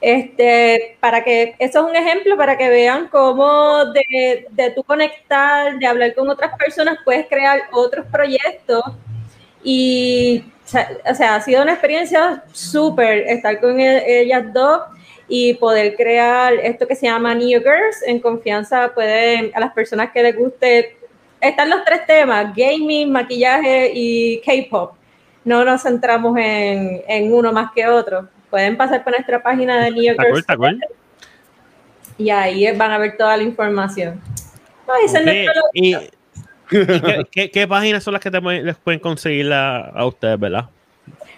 Este, 0.00 0.96
para 1.00 1.24
que 1.24 1.56
eso 1.58 1.80
es 1.80 1.84
un 1.84 1.96
ejemplo 1.96 2.36
para 2.36 2.56
que 2.56 2.68
vean 2.68 3.08
cómo 3.08 3.86
de, 3.86 4.46
de 4.50 4.70
tú 4.70 4.84
conectar, 4.84 5.76
de 5.78 5.86
hablar 5.86 6.14
con 6.14 6.28
otras 6.28 6.56
personas, 6.56 6.98
puedes 7.04 7.26
crear 7.26 7.62
otros 7.72 8.06
proyectos 8.06 8.82
y 9.64 10.44
o 11.10 11.14
sea, 11.14 11.34
ha 11.36 11.40
sido 11.40 11.62
una 11.62 11.72
experiencia 11.72 12.44
súper 12.52 13.20
estar 13.28 13.58
con 13.60 13.80
e- 13.80 14.20
ellas 14.22 14.52
dos 14.52 14.82
y 15.28 15.54
poder 15.54 15.96
crear 15.96 16.54
esto 16.54 16.86
que 16.86 16.94
se 16.94 17.06
llama 17.06 17.34
New 17.34 17.60
Girls 17.60 18.02
en 18.06 18.20
confianza 18.20 18.92
pueden 18.94 19.50
a 19.54 19.60
las 19.60 19.72
personas 19.72 20.10
que 20.12 20.22
les 20.22 20.36
guste 20.36 20.97
están 21.40 21.70
los 21.70 21.84
tres 21.84 22.06
temas, 22.06 22.54
gaming, 22.54 23.10
maquillaje 23.12 23.90
y 23.94 24.40
K-pop. 24.40 24.92
No 25.44 25.64
nos 25.64 25.82
centramos 25.82 26.36
en, 26.38 27.02
en 27.08 27.32
uno 27.32 27.52
más 27.52 27.70
que 27.74 27.86
otro. 27.86 28.28
Pueden 28.50 28.76
pasar 28.76 29.02
por 29.04 29.12
nuestra 29.12 29.42
página 29.42 29.84
de 29.84 29.90
New 29.90 30.10
Está 30.10 30.22
cool, 30.22 30.26
Girls 30.26 30.40
está 30.40 30.56
cool. 30.56 30.80
y 32.18 32.30
ahí 32.30 32.70
van 32.76 32.90
a 32.92 32.98
ver 32.98 33.16
toda 33.16 33.36
la 33.36 33.42
información. 33.42 34.20
Ay, 34.86 35.04
ese 35.04 35.18
es 35.18 35.22
Ok, 35.22 35.26
nuestro- 35.26 35.62
¿Y, 35.74 35.94
y 35.94 36.10
qué, 36.70 37.26
qué- 37.30 37.50
qué 37.50 37.68
páginas 37.68 38.02
son 38.02 38.12
las 38.14 38.22
que 38.22 38.30
te 38.30 38.40
les 38.40 38.76
pueden 38.76 39.00
conseguir 39.00 39.46
la- 39.46 39.90
a 39.94 40.06
ustedes, 40.06 40.38
verdad? 40.38 40.68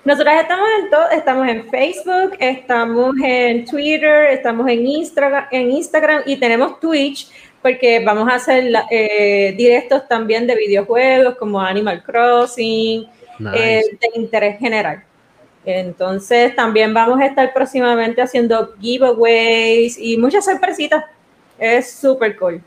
Nosotros 0.05 0.35
estamos 0.41 0.67
en 0.83 0.91
todo, 0.91 1.11
estamos 1.11 1.47
en 1.49 1.69
Facebook, 1.71 2.37
estamos 2.41 3.15
en 3.23 3.67
Twitter, 3.67 4.31
estamos 4.31 4.67
en 4.69 4.87
Instagram, 4.87 5.45
en 5.51 5.71
Instagram 5.71 6.23
y 6.25 6.37
tenemos 6.37 6.81
Twitch 6.81 7.29
porque 7.63 8.03
vamos 8.05 8.29
a 8.29 8.37
hacer 8.37 8.73
eh, 8.91 9.55
directos 9.57 10.09
también 10.09 10.47
de 10.47 10.55
videojuegos 10.55 11.37
como 11.37 11.61
Animal 11.61 12.03
Crossing, 12.03 13.07
eh, 13.55 13.83
de 14.01 14.21
interés 14.21 14.59
general. 14.59 15.05
Entonces 15.65 16.55
también 16.57 16.95
vamos 16.95 17.21
a 17.21 17.27
estar 17.27 17.53
próximamente 17.53 18.23
haciendo 18.23 18.75
giveaways 18.81 19.99
y 19.99 20.17
muchas 20.17 20.45
sorpresitas. 20.45 21.05
Es 21.59 21.93
súper 21.93 22.37
cool. 22.37 22.63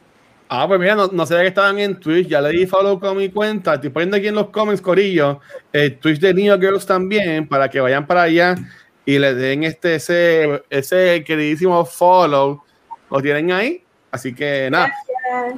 Ah, 0.48 0.68
pues 0.68 0.80
mira, 0.80 0.94
no, 0.94 1.08
no 1.08 1.26
sabía 1.26 1.44
que 1.44 1.48
estaban 1.48 1.80
en 1.80 2.00
Twitch, 2.00 2.28
ya 2.28 2.40
le 2.40 2.50
di 2.50 2.68
follow 2.68 3.00
con 3.00 3.18
mi 3.18 3.30
cuenta, 3.30 3.74
estoy 3.74 3.90
poniendo 3.90 4.18
aquí 4.18 4.28
en 4.28 4.36
los 4.36 4.50
comments, 4.50 4.82
Corillo, 4.82 5.40
el 5.72 5.98
Twitch 5.98 6.20
de 6.20 6.32
Neo 6.32 6.60
Girls 6.60 6.86
también, 6.86 7.48
para 7.48 7.68
que 7.68 7.80
vayan 7.80 8.06
para 8.06 8.24
allá 8.24 8.56
y 9.04 9.18
le 9.18 9.34
den 9.34 9.64
este, 9.64 9.96
ese, 9.96 10.64
ese 10.70 11.24
queridísimo 11.26 11.84
follow, 11.86 12.62
lo 13.10 13.22
tienen 13.22 13.52
ahí, 13.52 13.83
así 14.14 14.34
que 14.34 14.70
nada. 14.72 14.94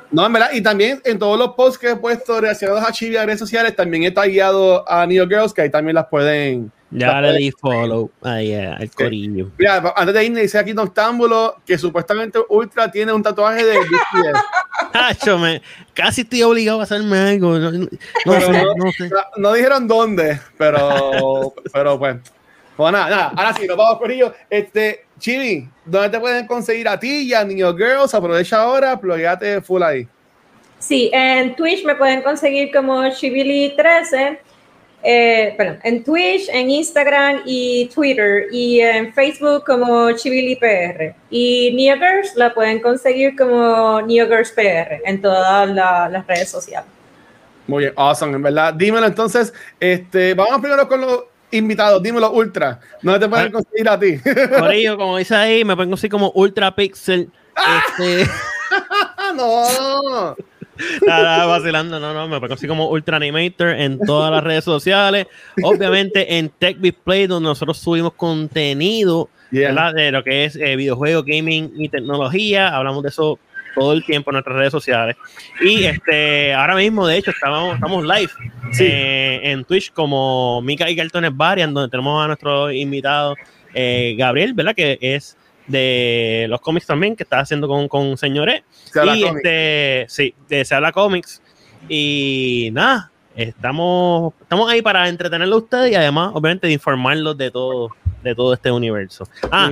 No, 0.10 0.26
en 0.26 0.34
verdad, 0.34 0.50
y 0.54 0.62
también 0.62 1.02
en 1.04 1.20
todos 1.20 1.38
los 1.38 1.50
posts 1.56 1.78
que 1.78 1.92
he 1.92 1.96
puesto 1.96 2.40
relacionados 2.40 2.88
a 2.88 2.92
Chibi 2.92 3.18
a 3.18 3.26
redes 3.26 3.40
sociales, 3.40 3.76
también 3.76 4.04
he 4.04 4.12
tagueado 4.12 4.90
a 4.90 5.06
Neo 5.06 5.28
Girls, 5.28 5.54
que 5.54 5.64
ahí 5.64 5.70
también 5.70 5.96
las 5.96 6.08
pueden, 6.08 6.72
ya 6.92 7.20
le 7.20 7.34
di 7.34 7.52
follow 7.52 8.10
ahí 8.22 8.54
al 8.54 8.90
corillo. 8.92 9.52
Mira, 9.58 9.94
antes 9.96 10.16
de 10.16 10.26
irme, 10.26 10.42
dice 10.42 10.58
aquí 10.58 10.74
Noctámbulo 10.74 11.58
que 11.66 11.78
supuestamente 11.78 12.40
Ultra 12.48 12.90
tiene 12.90 13.12
un 13.12 13.22
tatuaje 13.22 13.66
de 13.66 13.78
BTS. 13.80 15.28
me, 15.40 15.62
casi 15.94 16.22
estoy 16.22 16.44
obligado 16.44 16.80
a 16.80 16.84
hacerme 16.84 17.18
algo. 17.18 17.60
No, 17.60 17.72
no, 17.72 18.92
sé, 18.92 19.10
no, 19.36 19.54
dijeron 19.54 19.88
dónde, 19.88 20.40
pero, 20.58 21.54
pero 21.74 22.00
pues. 22.00 22.18
Pues 22.76 22.92
nada, 22.92 23.10
nada, 23.10 23.34
ahora 23.36 23.54
sí, 23.54 23.66
nos 23.68 23.78
vamos, 23.78 23.98
Corillo. 24.00 24.34
Este, 24.50 25.06
Chibi, 25.18 25.68
¿dónde 25.86 26.10
te 26.10 26.20
pueden 26.20 26.46
conseguir 26.46 26.88
a 26.88 27.00
ti 27.00 27.22
y 27.22 27.34
a 27.34 27.44
Niño 27.44 27.76
Girls? 27.76 28.14
Aprovecha 28.14 28.62
ahora, 28.62 29.00
plugate 29.00 29.62
full 29.62 29.82
ahí. 29.82 30.08
Sí, 30.80 31.10
en 31.14 31.56
Twitch 31.56 31.86
me 31.86 31.96
pueden 31.96 32.22
conseguir 32.22 32.72
como 32.74 33.02
Chibili13 33.04 34.40
eh, 35.08 35.56
en 35.84 36.04
Twitch, 36.04 36.50
en 36.50 36.68
Instagram 36.72 37.44
y 37.46 37.88
Twitter 37.94 38.48
y 38.52 38.80
en 38.80 39.14
Facebook 39.14 39.64
como 39.64 40.12
ChiviliPR. 40.12 41.14
Y 41.30 41.74
NeoGirls 41.76 42.36
la 42.36 42.52
pueden 42.52 42.82
conseguir 42.82 43.36
como 43.36 44.02
NeoGirlsPR 44.02 45.02
en 45.06 45.22
todas 45.22 45.70
las 45.70 46.26
redes 46.26 46.50
sociales. 46.50 46.90
Muy 47.68 47.84
bien, 47.84 47.94
awesome, 47.96 48.36
en 48.36 48.42
verdad. 48.42 48.74
Dímelo 48.74 49.06
entonces, 49.06 49.54
este, 49.80 50.34
vamos 50.34 50.60
primero 50.60 50.88
con 50.88 51.02
los 51.02 51.26
invitados, 51.56 52.02
dímelo 52.02 52.32
Ultra. 52.32 52.80
¿Dónde 53.02 53.20
te 53.20 53.30
pueden 53.30 53.48
ah. 53.48 53.52
conseguir 53.52 53.90
a 53.90 54.00
ti? 54.00 54.18
Por 54.60 54.72
ello, 54.72 54.98
como 54.98 55.18
dice 55.18 55.36
ahí, 55.36 55.66
me 55.66 55.76
pueden 55.76 55.90
conseguir 55.90 56.12
como 56.12 56.32
Ultra 56.36 56.76
Pixel. 56.76 57.30
Este... 57.98 58.30
no. 59.36 60.36
Nada, 61.08 61.46
vacilando, 61.46 62.00
no, 62.00 62.14
no, 62.14 62.28
me 62.28 62.48
consigo 62.48 62.72
como 62.72 62.90
Ultra 62.90 63.18
Animator 63.18 63.70
en 63.70 64.00
todas 64.00 64.32
las 64.32 64.44
redes 64.44 64.64
sociales. 64.64 65.28
Obviamente 65.64 66.38
en 66.38 66.50
Tech 66.50 66.78
Play, 67.04 67.28
donde 67.28 67.48
nosotros 67.48 67.78
subimos 67.78 68.14
contenido 68.14 69.30
de 69.52 70.12
lo 70.12 70.24
que 70.24 70.46
es 70.46 70.56
eh, 70.58 70.76
videojuegos, 70.76 71.26
gaming 71.26 71.72
y 71.78 71.90
tecnología. 71.90 72.76
Hablamos 72.76 73.04
de 73.04 73.10
eso 73.10 73.40
todo 73.76 73.94
el 73.94 74.04
tiempo 74.06 74.32
en 74.32 74.36
nuestras 74.36 74.56
redes 74.58 74.72
sociales. 74.72 75.16
Y 75.62 75.84
este 75.84 76.54
ahora 76.54 76.76
mismo, 76.76 77.06
de 77.06 77.18
hecho, 77.18 77.32
estamos, 77.32 77.76
estamos 77.76 78.04
live 78.04 78.32
eh, 78.80 79.42
en 79.44 79.64
Twitch 79.66 79.92
como 79.92 80.62
Mika 80.62 80.90
y 80.90 80.96
Cartones 80.96 81.36
Varian, 81.36 81.74
donde 81.74 81.92
tenemos 81.92 82.24
a 82.24 82.28
nuestro 82.28 82.72
invitado 82.72 83.36
eh, 83.74 84.16
Gabriel, 84.18 84.54
¿verdad? 84.54 84.74
Que 84.74 84.98
es 85.02 85.38
de 85.68 86.46
los 86.50 86.62
cómics 86.62 86.86
también 86.86 87.16
que 87.16 87.24
está 87.24 87.40
haciendo 87.40 87.68
con, 87.68 87.88
con 87.88 88.18
Señores. 88.18 88.64
y 89.16 89.24
este, 89.24 90.06
sí, 90.08 90.34
de 90.48 90.66
Se 90.66 90.76
habla 90.76 90.92
cómics. 90.92 91.42
Y 91.88 92.70
nada, 92.74 93.12
estamos, 93.36 94.34
estamos 94.42 94.70
ahí 94.72 94.82
para 94.82 95.08
entretenerlo 95.08 95.56
a 95.56 95.60
ustedes 95.60 95.92
y 95.92 95.96
además, 95.96 96.32
obviamente, 96.34 96.68
de 96.68 96.74
informarlos 96.74 97.38
de 97.38 97.52
todo, 97.52 97.90
de 98.26 98.36
todo 98.36 98.54
este 98.54 98.72
universo. 98.72 99.28
Ah, 99.52 99.72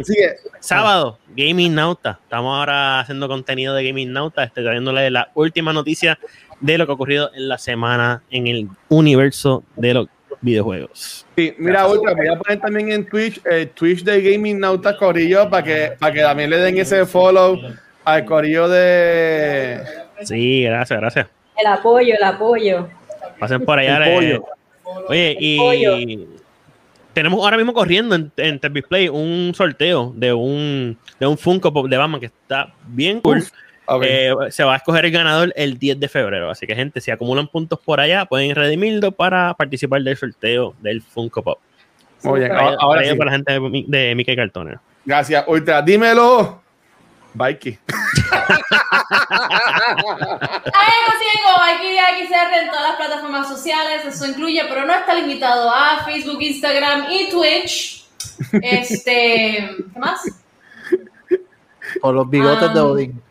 sábado, 0.59 1.17
Gaming 1.35 1.73
Nauta. 1.73 2.19
Estamos 2.21 2.57
ahora 2.57 2.99
haciendo 2.99 3.27
contenido 3.27 3.73
de 3.73 3.85
Gaming 3.87 4.13
Nauta, 4.13 4.43
este, 4.43 4.61
trayéndole 4.61 5.09
la 5.09 5.31
última 5.33 5.73
noticia 5.73 6.19
de 6.59 6.77
lo 6.77 6.85
que 6.85 6.91
ha 6.91 6.95
ocurrido 6.95 7.31
en 7.33 7.49
la 7.49 7.57
semana 7.57 8.21
en 8.29 8.47
el 8.47 8.69
universo 8.89 9.63
de 9.75 9.93
los 9.95 10.07
videojuegos. 10.39 11.25
Sí, 11.35 11.55
mira, 11.57 11.87
otra, 11.87 12.13
voy 12.13 12.27
a 12.27 12.37
poner 12.37 12.59
también 12.59 12.91
en 12.91 13.05
Twitch, 13.05 13.41
eh, 13.45 13.65
Twitch 13.73 14.03
de 14.03 14.21
Gaming 14.21 14.59
Nauta 14.59 14.95
Corillo, 14.95 15.49
para 15.49 15.63
que, 15.63 15.93
para 15.99 16.13
que 16.13 16.21
también 16.21 16.49
le 16.51 16.57
den 16.57 16.77
ese 16.77 17.05
follow 17.07 17.57
al 18.05 18.25
Corillo 18.25 18.69
de. 18.69 19.81
Sí, 20.23 20.63
gracias, 20.63 20.99
gracias. 20.99 21.27
El 21.57 21.67
apoyo, 21.67 22.13
el 22.15 22.23
apoyo. 22.23 22.87
Pasen 23.39 23.65
por 23.65 23.79
allá. 23.79 24.21
Eh. 24.21 24.39
Oye, 25.07 25.37
y 25.39 26.27
tenemos 27.13 27.43
ahora 27.43 27.57
mismo 27.57 27.73
corriendo 27.73 28.15
en, 28.15 28.31
en 28.37 28.59
Play 28.59 29.09
un 29.09 29.53
sorteo 29.55 30.13
de 30.15 30.33
un, 30.33 30.97
de 31.19 31.27
un 31.27 31.37
Funko 31.37 31.71
Pop 31.71 31.87
de 31.87 31.97
Batman 31.97 32.19
que 32.19 32.27
está 32.27 32.73
bien 32.87 33.21
cool. 33.21 33.43
Eh, 34.01 34.33
se 34.49 34.63
va 34.63 34.73
a 34.73 34.77
escoger 34.77 35.05
el 35.05 35.11
ganador 35.11 35.53
el 35.55 35.77
10 35.77 35.99
de 35.99 36.07
febrero. 36.07 36.49
Así 36.49 36.65
que, 36.65 36.75
gente, 36.75 37.01
si 37.01 37.11
acumulan 37.11 37.47
puntos 37.47 37.79
por 37.79 37.99
allá, 37.99 38.25
pueden 38.25 38.55
redimirlo 38.55 39.11
para 39.11 39.53
participar 39.55 40.01
del 40.01 40.15
sorteo 40.15 40.73
del 40.81 41.01
Funko 41.01 41.43
Pop. 41.43 41.59
Muy 42.23 42.39
bien, 42.39 42.53
ahora, 42.53 43.03
sí. 43.03 43.15
para 43.15 43.31
la 43.31 43.37
gente 43.37 43.53
de, 43.53 43.85
de 43.87 44.15
Mickey 44.15 44.35
Cartoner. 44.35 44.79
Gracias. 45.05 45.43
Ultra, 45.47 45.81
dímelo. 45.81 46.62
Mikey. 47.33 47.79
Ahí 50.73 50.97
consigo 51.05 51.49
Mikey 51.59 51.97
XR 52.27 52.53
en 52.61 52.69
todas 52.69 52.89
las 52.89 52.95
plataformas 52.95 53.47
sociales. 53.47 54.05
Eso 54.05 54.25
incluye, 54.27 54.63
pero 54.67 54.85
no 54.85 54.93
está 54.93 55.13
limitado 55.13 55.69
a 55.73 56.03
Facebook, 56.05 56.41
Instagram 56.41 57.05
y 57.09 57.29
Twitch. 57.29 58.05
Este, 58.61 59.69
¿qué 59.93 59.99
más? 59.99 60.21
Por 62.01 62.15
los 62.15 62.29
bigotes 62.29 62.73
de 62.73 62.79
ah. 62.79 62.85
Odín. 62.85 63.21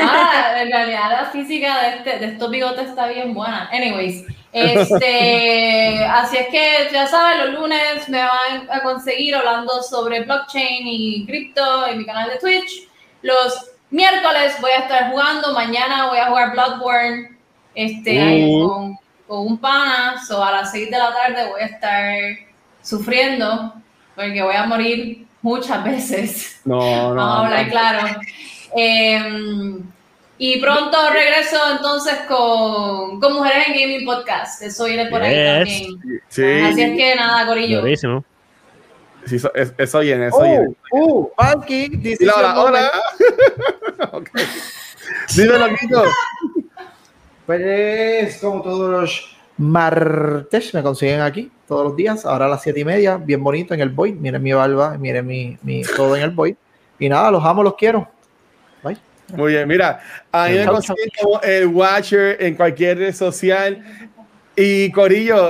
Ah, 0.00 0.60
en 0.60 0.70
realidad 0.70 1.10
la 1.10 1.30
física 1.30 1.80
de, 1.80 1.96
este, 1.96 2.18
de 2.18 2.26
estos 2.32 2.50
bigotes 2.50 2.88
está 2.88 3.08
bien 3.08 3.32
buena. 3.32 3.68
Anyways, 3.72 4.26
este, 4.56 6.04
así 6.10 6.38
es 6.38 6.48
que 6.48 6.88
ya 6.90 7.06
saben, 7.06 7.52
los 7.52 7.60
lunes 7.60 8.08
me 8.08 8.22
van 8.22 8.70
a 8.70 8.82
conseguir 8.82 9.34
hablando 9.34 9.82
sobre 9.82 10.24
blockchain 10.24 10.86
y 10.86 11.26
cripto 11.26 11.86
en 11.86 11.98
mi 11.98 12.06
canal 12.06 12.30
de 12.30 12.38
Twitch. 12.38 12.88
Los 13.20 13.70
miércoles 13.90 14.56
voy 14.60 14.70
a 14.70 14.80
estar 14.80 15.10
jugando, 15.10 15.52
mañana 15.52 16.08
voy 16.08 16.18
a 16.18 16.28
jugar 16.28 16.52
Bloodborne 16.52 17.36
este, 17.74 18.46
uh. 18.46 18.68
con, 18.68 18.98
con, 19.26 19.46
un 19.46 19.58
pana, 19.58 20.22
o 20.30 20.42
a 20.42 20.52
las 20.52 20.70
6 20.70 20.90
de 20.90 20.98
la 20.98 21.12
tarde 21.12 21.48
voy 21.50 21.60
a 21.60 21.66
estar 21.66 22.14
sufriendo 22.80 23.74
porque 24.14 24.42
voy 24.42 24.56
a 24.56 24.64
morir 24.64 25.26
muchas 25.42 25.84
veces. 25.84 26.60
No, 26.64 26.78
no. 26.78 27.14
Vamos 27.14 27.36
a 27.36 27.44
hablar 27.44 27.68
claro. 27.68 28.20
Em, 28.74 29.82
y 30.38 30.60
pronto 30.60 30.96
regreso 31.12 31.56
entonces 31.72 32.14
con, 32.28 33.20
con, 33.20 33.32
Mujeres 33.34 33.68
en 33.68 33.74
Gaming 33.74 34.04
Podcast. 34.04 34.62
Eso 34.62 34.84
viene 34.84 35.06
por 35.06 35.22
ahí 35.22 35.34
también. 35.34 36.22
Sí. 36.28 36.44
Así 36.44 36.82
es 36.82 36.96
que 36.96 37.14
nada, 37.14 37.46
Corillo. 37.46 37.80
Buenísimo. 37.80 38.24
Sí, 39.24 39.36
eso, 39.36 39.50
eso 39.76 39.98
viene, 40.00 40.28
eso 40.28 40.42
viene. 40.42 40.68
Uh, 40.92 41.20
uh, 41.20 41.30
Panky, 41.34 41.88
dice 41.88 42.28
hola, 42.28 42.60
hola. 42.60 42.92
okay. 44.12 44.44
Dímelo, 45.34 45.68
Quito. 45.80 46.04
Pues 47.46 48.38
como 48.38 48.62
todos 48.62 48.90
los 48.90 49.36
martes 49.56 50.74
me 50.74 50.82
consiguen 50.82 51.20
aquí 51.20 51.50
todos 51.66 51.84
los 51.84 51.96
días, 51.96 52.24
ahora 52.24 52.46
a 52.46 52.48
las 52.48 52.62
siete 52.62 52.80
y 52.80 52.84
media, 52.84 53.16
bien 53.16 53.42
bonito 53.42 53.74
en 53.74 53.80
el 53.80 53.88
Void. 53.88 54.14
Miren 54.14 54.42
mi 54.42 54.52
barba, 54.52 54.96
miren 54.98 55.26
mi, 55.26 55.58
mi 55.62 55.82
todo 55.82 56.14
en 56.14 56.22
el 56.22 56.30
Void. 56.30 56.54
Y 56.98 57.08
nada, 57.08 57.30
los 57.30 57.44
amo, 57.44 57.62
los 57.62 57.74
quiero. 57.74 58.08
Muy 59.34 59.52
bien, 59.52 59.66
mira, 59.66 60.00
a 60.30 60.48
mí 60.48 60.54
me 60.54 60.66
consiguen 60.66 61.08
como 61.20 61.40
el 61.42 61.66
Watcher 61.66 62.36
en 62.40 62.54
cualquier 62.54 62.98
red 62.98 63.14
social. 63.14 63.82
Y 64.54 64.90
Corillo, 64.90 65.48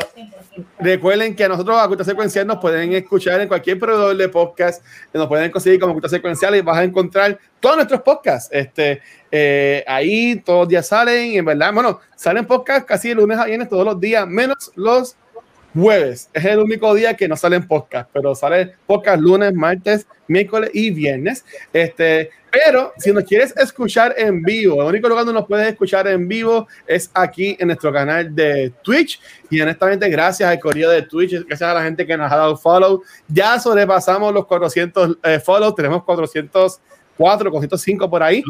recuerden 0.81 1.37
que 1.37 1.45
a 1.45 1.49
nosotros 1.49 1.77
a 1.79 1.87
Cultura 1.87 2.05
Secuencial 2.05 2.47
nos 2.47 2.59
pueden 2.59 2.93
escuchar 2.93 3.41
en 3.41 3.49
cualquier 3.49 3.79
proveedor 3.79 4.17
de 4.17 4.29
podcast, 4.29 4.85
nos 5.13 5.29
pueden 5.29 5.51
conseguir 5.51 5.79
como 5.79 5.93
Cultura 5.93 6.11
Secuencial 6.11 6.57
y 6.57 6.61
vas 6.61 6.79
a 6.79 6.85
encontrar 6.85 7.39
todos 7.61 7.77
nuestros 7.77 8.01
podcasts. 8.01 8.49
Este, 8.53 9.01
eh, 9.31 9.85
ahí 9.87 10.37
todos 10.45 10.61
los 10.61 10.69
días 10.69 10.87
salen, 10.89 11.35
en 11.35 11.45
verdad, 11.45 11.73
bueno, 11.73 12.01
salen 12.17 12.47
podcasts 12.47 12.85
casi 12.85 13.11
de 13.11 13.17
lunes 13.17 13.39
a 13.39 13.45
viernes 13.45 13.69
todos 13.69 13.85
los 13.85 14.01
días, 14.01 14.27
menos 14.27 14.73
los 14.75 15.17
jueves. 15.73 16.29
Es 16.33 16.45
el 16.45 16.59
único 16.59 16.95
día 16.95 17.15
que 17.15 17.29
no 17.29 17.37
salen 17.37 17.69
podcast, 17.69 18.09
pero 18.13 18.35
sale 18.35 18.75
podcast 18.87 19.21
lunes, 19.21 19.53
martes, 19.55 20.07
miércoles 20.27 20.71
y 20.73 20.91
viernes. 20.91 21.45
Este, 21.73 22.31
pero 22.59 22.95
si 22.97 23.13
nos 23.13 23.25
quieres 23.25 23.55
escuchar 23.55 24.15
en 24.17 24.41
vivo, 24.41 24.81
el 24.81 24.89
único 24.89 25.09
lugar 25.09 25.27
donde 25.27 25.39
nos 25.39 25.47
puedes 25.47 25.69
escuchar 25.69 26.09
en 26.09 26.27
vivo 26.27 26.67
es 26.87 27.11
aquí 27.13 27.55
en 27.61 27.67
nuestro 27.67 27.93
canal 27.93 28.35
de 28.35 28.73
Twitch. 28.83 29.21
Y 29.51 29.61
honestamente, 29.61 30.09
gracias 30.09 30.49
al 30.49 30.59
correo 30.59 30.89
de 30.89 31.03
Twitch, 31.03 31.33
gracias 31.47 31.69
a 31.69 31.75
la 31.75 31.83
gente 31.83 32.07
que 32.07 32.17
nos 32.17 32.33
ha 32.33 32.37
dado 32.37 32.57
follow. 32.57 33.03
Ya 33.29 33.61
sobrepasamos 33.61 34.33
los 34.33 34.47
400 34.47 35.19
eh, 35.23 35.39
follow, 35.39 35.75
tenemos 35.75 36.03
400 36.03 36.81
4, 37.19 37.51
405 37.51 38.11
por 38.11 38.23
ahí. 38.23 38.43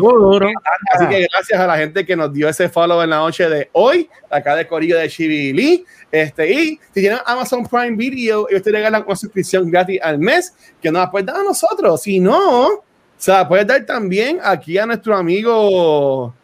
Así 0.93 1.07
que 1.09 1.27
gracias 1.33 1.59
a 1.59 1.67
la 1.67 1.77
gente 1.77 2.05
que 2.05 2.17
nos 2.17 2.33
dio 2.33 2.49
ese 2.49 2.69
follow 2.69 3.03
en 3.03 3.11
la 3.11 3.19
noche 3.19 3.49
de 3.49 3.71
hoy, 3.73 4.09
acá 4.31 4.57
de 4.57 4.67
Corillo 4.67 4.99
de 4.99 5.09
Chivili. 5.09 5.85
Este, 6.11 6.53
y 6.53 6.81
si 6.93 7.01
tienen 7.01 7.19
Amazon 7.27 7.67
Prime 7.67 7.97
Video, 7.97 8.49
ellos 8.49 8.63
te 8.63 8.71
regalan 8.71 9.05
una 9.05 9.17
suscripción 9.17 9.71
gratis 9.71 10.01
al 10.03 10.19
mes 10.19 10.53
que 10.81 10.91
nos 10.91 11.03
la 11.03 11.11
puedes 11.11 11.27
dar 11.27 11.37
a 11.37 11.43
nosotros. 11.45 12.03
Si 12.03 12.19
no, 12.19 12.85
se 13.17 13.33
la 13.33 13.49
puedes 13.49 13.67
dar 13.67 13.85
también 13.85 14.39
aquí 14.43 14.79
a 14.79 14.87
nuestro 14.87 15.17
amigo 15.17 16.35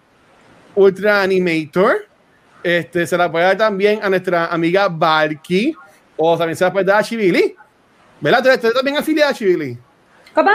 Ultra 0.74 1.22
Animator. 1.22 2.06
Este, 2.62 3.06
se 3.06 3.16
la 3.16 3.30
puede 3.30 3.44
dar 3.44 3.56
también 3.56 4.00
a 4.02 4.08
nuestra 4.08 4.46
amiga 4.46 4.88
Valky. 4.88 5.74
O 6.16 6.36
también 6.36 6.56
se 6.56 6.64
la 6.64 6.72
puede 6.72 6.86
dar 6.86 7.00
a 7.00 7.02
Chivili. 7.02 7.54
¿Verdad? 8.20 8.42
¿Tú 8.42 8.48
eres 8.48 8.74
también 8.74 8.96
afiliada 8.96 9.30
a 9.30 9.34
Chivili? 9.34 9.76
¿Cómo? 10.34 10.50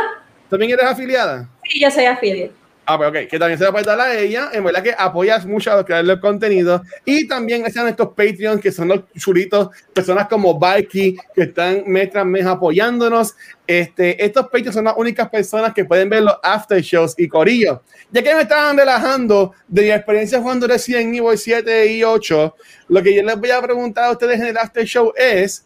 ¿También 0.49 0.71
eres 0.71 0.85
afiliada? 0.85 1.49
Sí, 1.63 1.79
yo 1.79 1.91
soy 1.91 2.05
afiliada. 2.05 2.51
Ah, 2.89 2.97
pues 2.97 3.09
ok, 3.09 3.29
que 3.29 3.37
también 3.37 3.59
se 3.59 3.69
va 3.69 3.81
a 3.81 4.03
a 4.05 4.17
ella. 4.17 4.49
En 4.53 4.63
verdad 4.63 4.81
que 4.81 4.95
apoyas 4.97 5.45
mucho 5.45 5.69
a 5.69 5.75
los 5.75 5.83
creadores 5.83 6.21
contenido. 6.21 6.81
Y 7.03 7.27
también 7.27 7.65
están 7.65 7.85
estos 7.89 8.07
Patreons 8.15 8.61
que 8.61 8.71
son 8.71 8.87
los 8.87 9.01
chulitos, 9.13 9.71
personas 9.93 10.29
como 10.29 10.57
Valky, 10.57 11.17
que 11.35 11.41
están 11.41 11.83
mes 11.85 12.09
tras 12.09 12.25
mes 12.25 12.45
apoyándonos. 12.45 13.35
Este, 13.67 14.23
estos 14.23 14.45
Patreons 14.45 14.75
son 14.75 14.85
las 14.85 14.93
únicas 14.95 15.27
personas 15.27 15.73
que 15.73 15.83
pueden 15.83 16.09
ver 16.09 16.23
los 16.23 16.35
after 16.41 16.79
shows 16.81 17.13
y 17.17 17.27
corillo. 17.27 17.81
Ya 18.09 18.23
que 18.23 18.33
me 18.33 18.43
estaban 18.43 18.77
relajando 18.77 19.51
de 19.67 19.81
mi 19.81 19.91
experiencia 19.91 20.39
jugando 20.39 20.65
Resident 20.65 21.13
Evil 21.13 21.37
7 21.37 21.91
y 21.91 22.05
8, 22.05 22.55
lo 22.87 23.03
que 23.03 23.13
yo 23.13 23.21
les 23.21 23.37
voy 23.37 23.51
a 23.51 23.61
preguntar 23.61 24.05
a 24.05 24.11
ustedes 24.11 24.39
en 24.39 24.47
el 24.47 24.57
after 24.57 24.85
show 24.85 25.11
es. 25.17 25.65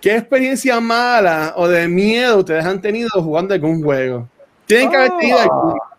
¿Qué 0.00 0.16
experiencia 0.16 0.80
mala 0.80 1.52
o 1.56 1.68
de 1.68 1.86
miedo 1.86 2.38
ustedes 2.38 2.64
han 2.64 2.80
tenido 2.80 3.10
jugando 3.16 3.52
algún 3.52 3.82
juego? 3.82 4.28
Tienen 4.64 4.90
que 4.90 4.96
haber 4.96 5.10
tenido, 5.18 5.38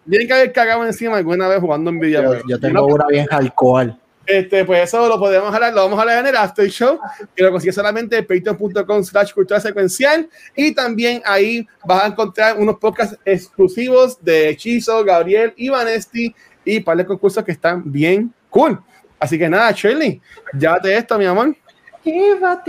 tienen 0.09 0.27
que 0.27 0.33
haber 0.33 0.51
cagado 0.51 0.85
encima 0.85 1.17
alguna 1.17 1.47
vez 1.47 1.59
jugando 1.59 1.89
en 1.89 1.99
videojuegos. 1.99 2.43
Yo, 2.43 2.55
yo 2.55 2.59
tengo 2.59 2.85
una 2.85 3.05
bien 3.07 3.27
alcohol. 3.31 3.97
Este, 4.29 4.63
pues 4.63 4.83
eso 4.83 5.07
lo 5.07 5.17
podemos 5.17 5.51
hablar, 5.51 5.73
lo 5.73 5.81
vamos 5.81 5.97
a 5.97 6.03
hablar 6.03 6.19
en 6.19 6.27
el 6.27 6.35
after 6.35 6.69
show, 6.69 6.99
que 7.35 7.41
lo 7.41 7.51
consigues 7.51 7.73
solamente 7.73 8.15
en 8.15 8.27
patreon.com 8.27 9.03
slash 9.03 9.33
cultura 9.33 9.59
secuencial 9.59 10.29
y 10.55 10.71
también 10.71 11.23
ahí 11.25 11.67
vas 11.83 12.03
a 12.03 12.07
encontrar 12.07 12.55
unos 12.55 12.77
podcasts 12.77 13.17
exclusivos 13.25 14.23
de 14.23 14.49
Hechizo, 14.49 15.03
Gabriel 15.03 15.51
y 15.57 15.69
Vanesti 15.69 16.35
y 16.63 16.79
para 16.79 16.97
de 16.97 17.05
concursos 17.07 17.43
que 17.43 17.53
están 17.53 17.81
bien 17.91 18.31
cool. 18.51 18.79
Así 19.19 19.39
que 19.39 19.49
nada, 19.49 19.71
Shirley, 19.71 20.21
llévate 20.53 20.95
esto, 20.95 21.17
mi 21.17 21.25
amor. 21.25 21.55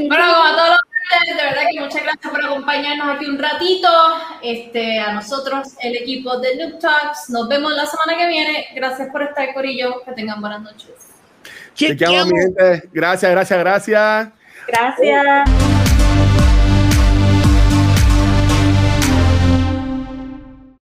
Bueno, 0.08 0.24
como 0.32 0.44
a 0.44 0.56
todos 0.56 0.70
los 0.70 0.89
de 1.26 1.42
verdad 1.42 1.62
que 1.72 1.80
muchas 1.80 2.02
gracias 2.02 2.32
por 2.32 2.44
acompañarnos 2.44 3.16
aquí 3.16 3.26
un 3.26 3.38
ratito. 3.38 3.88
Este, 4.42 4.98
a 4.98 5.12
nosotros, 5.12 5.68
el 5.80 5.96
equipo 5.96 6.38
de 6.38 6.56
Noob 6.56 6.78
Talks. 6.78 7.30
Nos 7.30 7.48
vemos 7.48 7.72
la 7.72 7.86
semana 7.86 8.16
que 8.16 8.26
viene. 8.26 8.68
Gracias 8.74 9.08
por 9.10 9.22
estar, 9.22 9.52
Corillo. 9.54 10.02
Que 10.04 10.12
tengan 10.12 10.40
buenas 10.40 10.62
noches. 10.62 10.90
Quiero, 11.74 12.26
mi 12.26 12.40
gente. 12.40 12.88
Gracias, 12.92 13.30
gracias, 13.30 13.58
gracias. 13.58 14.28
Gracias. 14.66 15.79